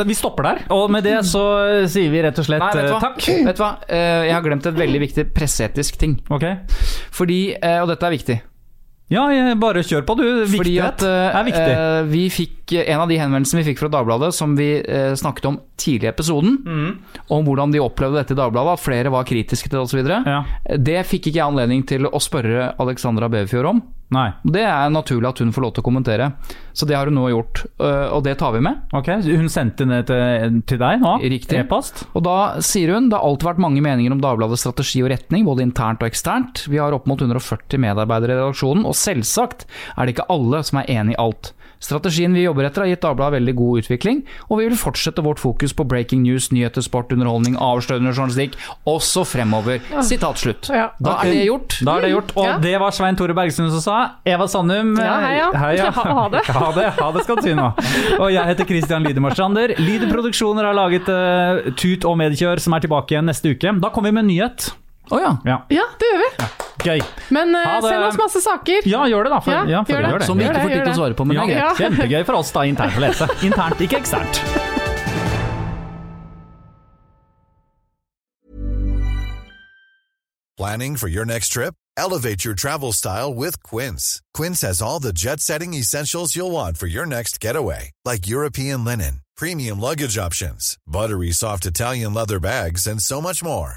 Vi 0.07 0.15
stopper 0.15 0.43
der. 0.49 0.63
Og 0.71 0.87
med 0.95 1.05
det 1.05 1.19
så 1.27 1.43
sier 1.91 2.09
vi 2.15 2.23
rett 2.23 2.39
og 2.39 2.47
slett 2.47 2.63
Nei, 2.63 2.71
vet 2.79 2.87
du 2.87 2.89
eh, 2.89 2.95
hva? 2.95 3.01
takk. 3.03 3.29
Vet 3.51 3.59
du 3.59 3.63
hva? 3.67 3.73
Eh, 3.89 4.25
Jeg 4.31 4.35
har 4.39 4.47
glemt 4.47 4.67
et 4.71 4.79
veldig 4.79 5.01
viktig 5.09 5.27
presseetisk 5.35 5.99
ting. 6.01 6.17
Okay. 6.31 6.57
Fordi, 7.13 7.41
eh, 7.59 7.81
og 7.83 7.91
dette 7.91 8.07
er 8.07 8.15
viktig 8.15 8.41
Ja, 9.15 9.55
bare 9.61 9.85
kjør 9.87 10.05
på, 10.09 10.17
du. 10.19 10.25
Viktighet 10.51 10.99
at 10.99 11.05
uh, 11.07 11.39
er 11.39 11.47
viktig. 11.47 11.75
eh, 11.75 12.03
vi 12.11 12.25
fikk 12.35 12.75
En 12.81 13.03
av 13.05 13.11
de 13.11 13.19
henvendelsene 13.21 13.61
vi 13.61 13.67
fikk 13.71 13.83
fra 13.85 13.91
Dagbladet, 13.93 14.31
som 14.35 14.55
vi 14.59 14.69
uh, 14.83 15.13
snakket 15.21 15.47
om 15.51 15.59
tidlig 15.79 16.09
i 16.09 16.13
episoden, 16.13 16.57
Mm. 16.65 16.99
om 17.31 17.45
hvordan 17.45 17.73
de 17.75 17.83
opplevde 17.85 18.17
dette 18.23 18.33
i 18.33 18.39
Dagbladet, 18.41 18.79
at 18.79 18.85
flere 18.85 19.13
var 19.13 19.27
kritiske 19.29 19.69
til 19.69 19.79
det 19.79 19.85
osv., 19.85 20.01
Ja. 20.27 20.43
det 20.77 21.05
fikk 21.07 21.29
ikke 21.29 21.39
jeg 21.39 21.47
anledning 21.47 21.85
til 21.87 22.09
å 22.09 22.21
spørre 22.21 22.73
Alexandra 22.81 23.29
Beverfjord 23.29 23.71
om. 23.75 23.83
Nei. 24.15 24.29
Det 24.47 24.63
er 24.63 24.93
naturlig 24.95 25.29
at 25.33 25.41
hun 25.43 25.51
får 25.55 25.65
lov 25.65 25.73
til 25.75 25.83
å 25.83 25.87
kommentere, 25.89 26.29
så 26.77 26.87
det 26.87 26.97
har 26.97 27.11
hun 27.11 27.17
nå 27.19 27.27
gjort, 27.33 27.65
eh, 27.83 28.07
og 28.15 28.23
det 28.27 28.37
tar 28.41 28.55
vi 28.55 28.63
med. 28.65 28.85
Ok, 28.95 29.11
Hun 29.27 29.51
sendte 29.51 29.87
det 29.91 30.05
til, 30.11 30.61
til 30.71 30.81
deg 30.81 31.03
nå? 31.03 31.17
Riktig. 31.35 31.59
E-post? 31.65 32.05
Og 32.15 32.25
da 32.27 32.37
sier 32.65 32.95
hun 32.95 33.11
det 33.11 33.19
har 33.19 33.27
alltid 33.27 33.51
vært 33.51 33.65
mange 33.65 33.83
meninger 33.85 34.15
om 34.15 34.23
Dagbladets 34.23 34.65
strategi 34.65 35.03
og 35.05 35.11
retning, 35.13 35.47
både 35.49 35.67
internt 35.67 36.05
og 36.05 36.11
eksternt. 36.11 36.65
Vi 36.71 36.81
har 36.83 36.95
opp 36.95 37.09
mot 37.11 37.21
140 37.21 37.83
medarbeidere 37.83 38.37
i 38.37 38.41
redaksjonen, 38.41 38.87
og 38.87 38.97
selvsagt 38.99 39.67
er 39.97 40.07
det 40.07 40.17
ikke 40.17 40.31
alle 40.33 40.63
som 40.67 40.81
er 40.83 40.91
enig 40.95 41.19
i 41.19 41.23
alt. 41.27 41.53
Strategien 41.85 42.35
vi 42.35 42.47
jobber 42.47 42.69
etter 42.69 42.85
har 42.85 42.91
gitt 42.91 43.03
Dagbladet 43.05 43.39
veldig 43.39 43.55
god 43.59 43.83
utvikling, 43.83 44.23
og 44.49 44.61
vi 44.61 44.69
vil 44.71 44.79
fortsette 44.81 45.25
vårt 45.25 45.43
fokus 45.43 45.75
på 45.77 45.85
breaking 45.89 46.23
news, 46.25 46.49
nyheter, 46.55 46.85
sport, 46.85 47.13
underholdning, 47.13 47.59
avslørende 47.61 48.15
journalistikk, 48.15 48.57
også 48.89 49.27
fremover. 49.29 49.83
Sitat 50.07 50.41
slutt. 50.41 50.71
Da 50.71 51.17
er 51.21 51.31
det 51.31 51.45
gjort. 51.45 51.79
Da 51.85 51.99
er 51.99 52.07
det 52.07 52.13
gjort. 52.15 52.33
Og 52.41 52.63
det 52.65 52.75
var 52.81 52.95
Svein 52.97 53.19
Tore 53.19 53.37
Bergstuen 53.37 53.73
som 53.75 53.83
sa. 53.85 53.99
Eva 54.29 54.49
Sandum 54.51 54.95
Ja, 54.99 55.17
hei, 55.21 55.75
ja. 55.79 55.91
Ha 55.95 56.29
det. 56.33 56.45
Ha 56.55 56.71
det, 56.77 56.85
ha 56.97 57.09
det 57.13 57.25
skal 57.27 57.39
du 57.41 57.43
si 57.45 57.55
nå. 57.57 57.67
Og 58.21 58.29
jeg 58.33 58.47
heter 58.51 58.69
Christian 58.69 59.05
Lydemar 59.05 59.35
Strander. 59.35 59.75
Lyder 59.81 60.11
Produksjoner 60.13 60.69
har 60.69 60.77
laget 60.77 61.11
uh, 61.11 61.75
Tut 61.77 62.07
og 62.09 62.17
Medkjør, 62.21 62.63
som 62.63 62.77
er 62.77 62.85
tilbake 62.87 63.17
igjen 63.17 63.29
neste 63.29 63.53
uke. 63.53 63.75
Da 63.83 63.91
kommer 63.93 64.13
vi 64.13 64.19
med 64.21 64.27
en 64.27 64.33
nyhet. 64.33 64.71
Å 65.13 65.19
ja. 65.21 65.33
Ja, 65.45 65.57
Ja, 65.69 65.85
det 66.01 66.07
gjør 66.13 66.21
vi. 66.23 66.47
gøy. 66.85 67.01
Men 67.31 67.55
Ha 67.55 67.81
det. 67.81 67.89
send 67.91 68.05
oss 68.05 68.17
masse 68.19 68.41
saker. 68.45 68.87
Ja, 68.89 69.05
gjør 69.05 69.25
det, 69.25 69.31
da. 69.35 69.41
For, 69.41 69.53
Ja, 69.53 69.65
ja, 69.69 69.83
for 69.85 69.93
gjør 69.93 70.03
det. 70.03 70.11
gjør 70.13 70.19
det. 70.19 70.27
Som 70.27 70.39
vi 70.39 70.45
Gjør 70.45 70.51
ikke 70.51 70.55
det, 70.55 70.63
får 70.63 70.69
tid 70.69 70.77
gjør 70.77 70.85
til 70.85 70.93
å 70.93 70.97
Ja, 70.97 71.01
svare 71.03 71.15
på, 71.15 71.25
men 71.27 71.37
det 71.37 71.43
er 71.45 71.55
greit. 71.55 71.77
Kjempegøy 71.83 72.25
for 72.27 72.35
oss 72.41 72.53
da 72.53 72.61
internt 72.65 72.97
å 72.97 73.01
lese. 73.05 73.29
Internt, 73.49 73.81
ikke 73.81 74.01
eksternt. 74.01 74.41
Planning 80.57 80.97
for 80.97 81.09
your 81.09 81.25
next 81.25 81.49
trip? 81.49 81.75
Elevate 81.97 82.45
your 82.45 82.55
travel 82.55 82.93
style 82.93 83.35
with 83.35 83.63
Quince. 83.63 84.21
Quince 84.35 84.61
has 84.63 84.81
all 84.81 85.01
the 85.01 85.13
jet 85.13 85.41
setting 85.41 85.75
essentials 85.75 86.37
you'll 86.37 86.51
want 86.53 86.77
for 86.77 86.87
your 86.87 87.07
next 87.07 87.41
getaway, 87.41 87.91
like 88.05 88.27
European 88.27 88.85
linen, 88.85 89.23
premium 89.37 89.81
luggage 89.81 90.17
options, 90.19 90.77
buttery 90.87 91.33
soft 91.33 91.67
Italian 91.67 92.15
leather 92.15 92.39
bags, 92.41 92.87
and 92.87 93.01
so 93.03 93.21
much 93.21 93.43
more. 93.43 93.77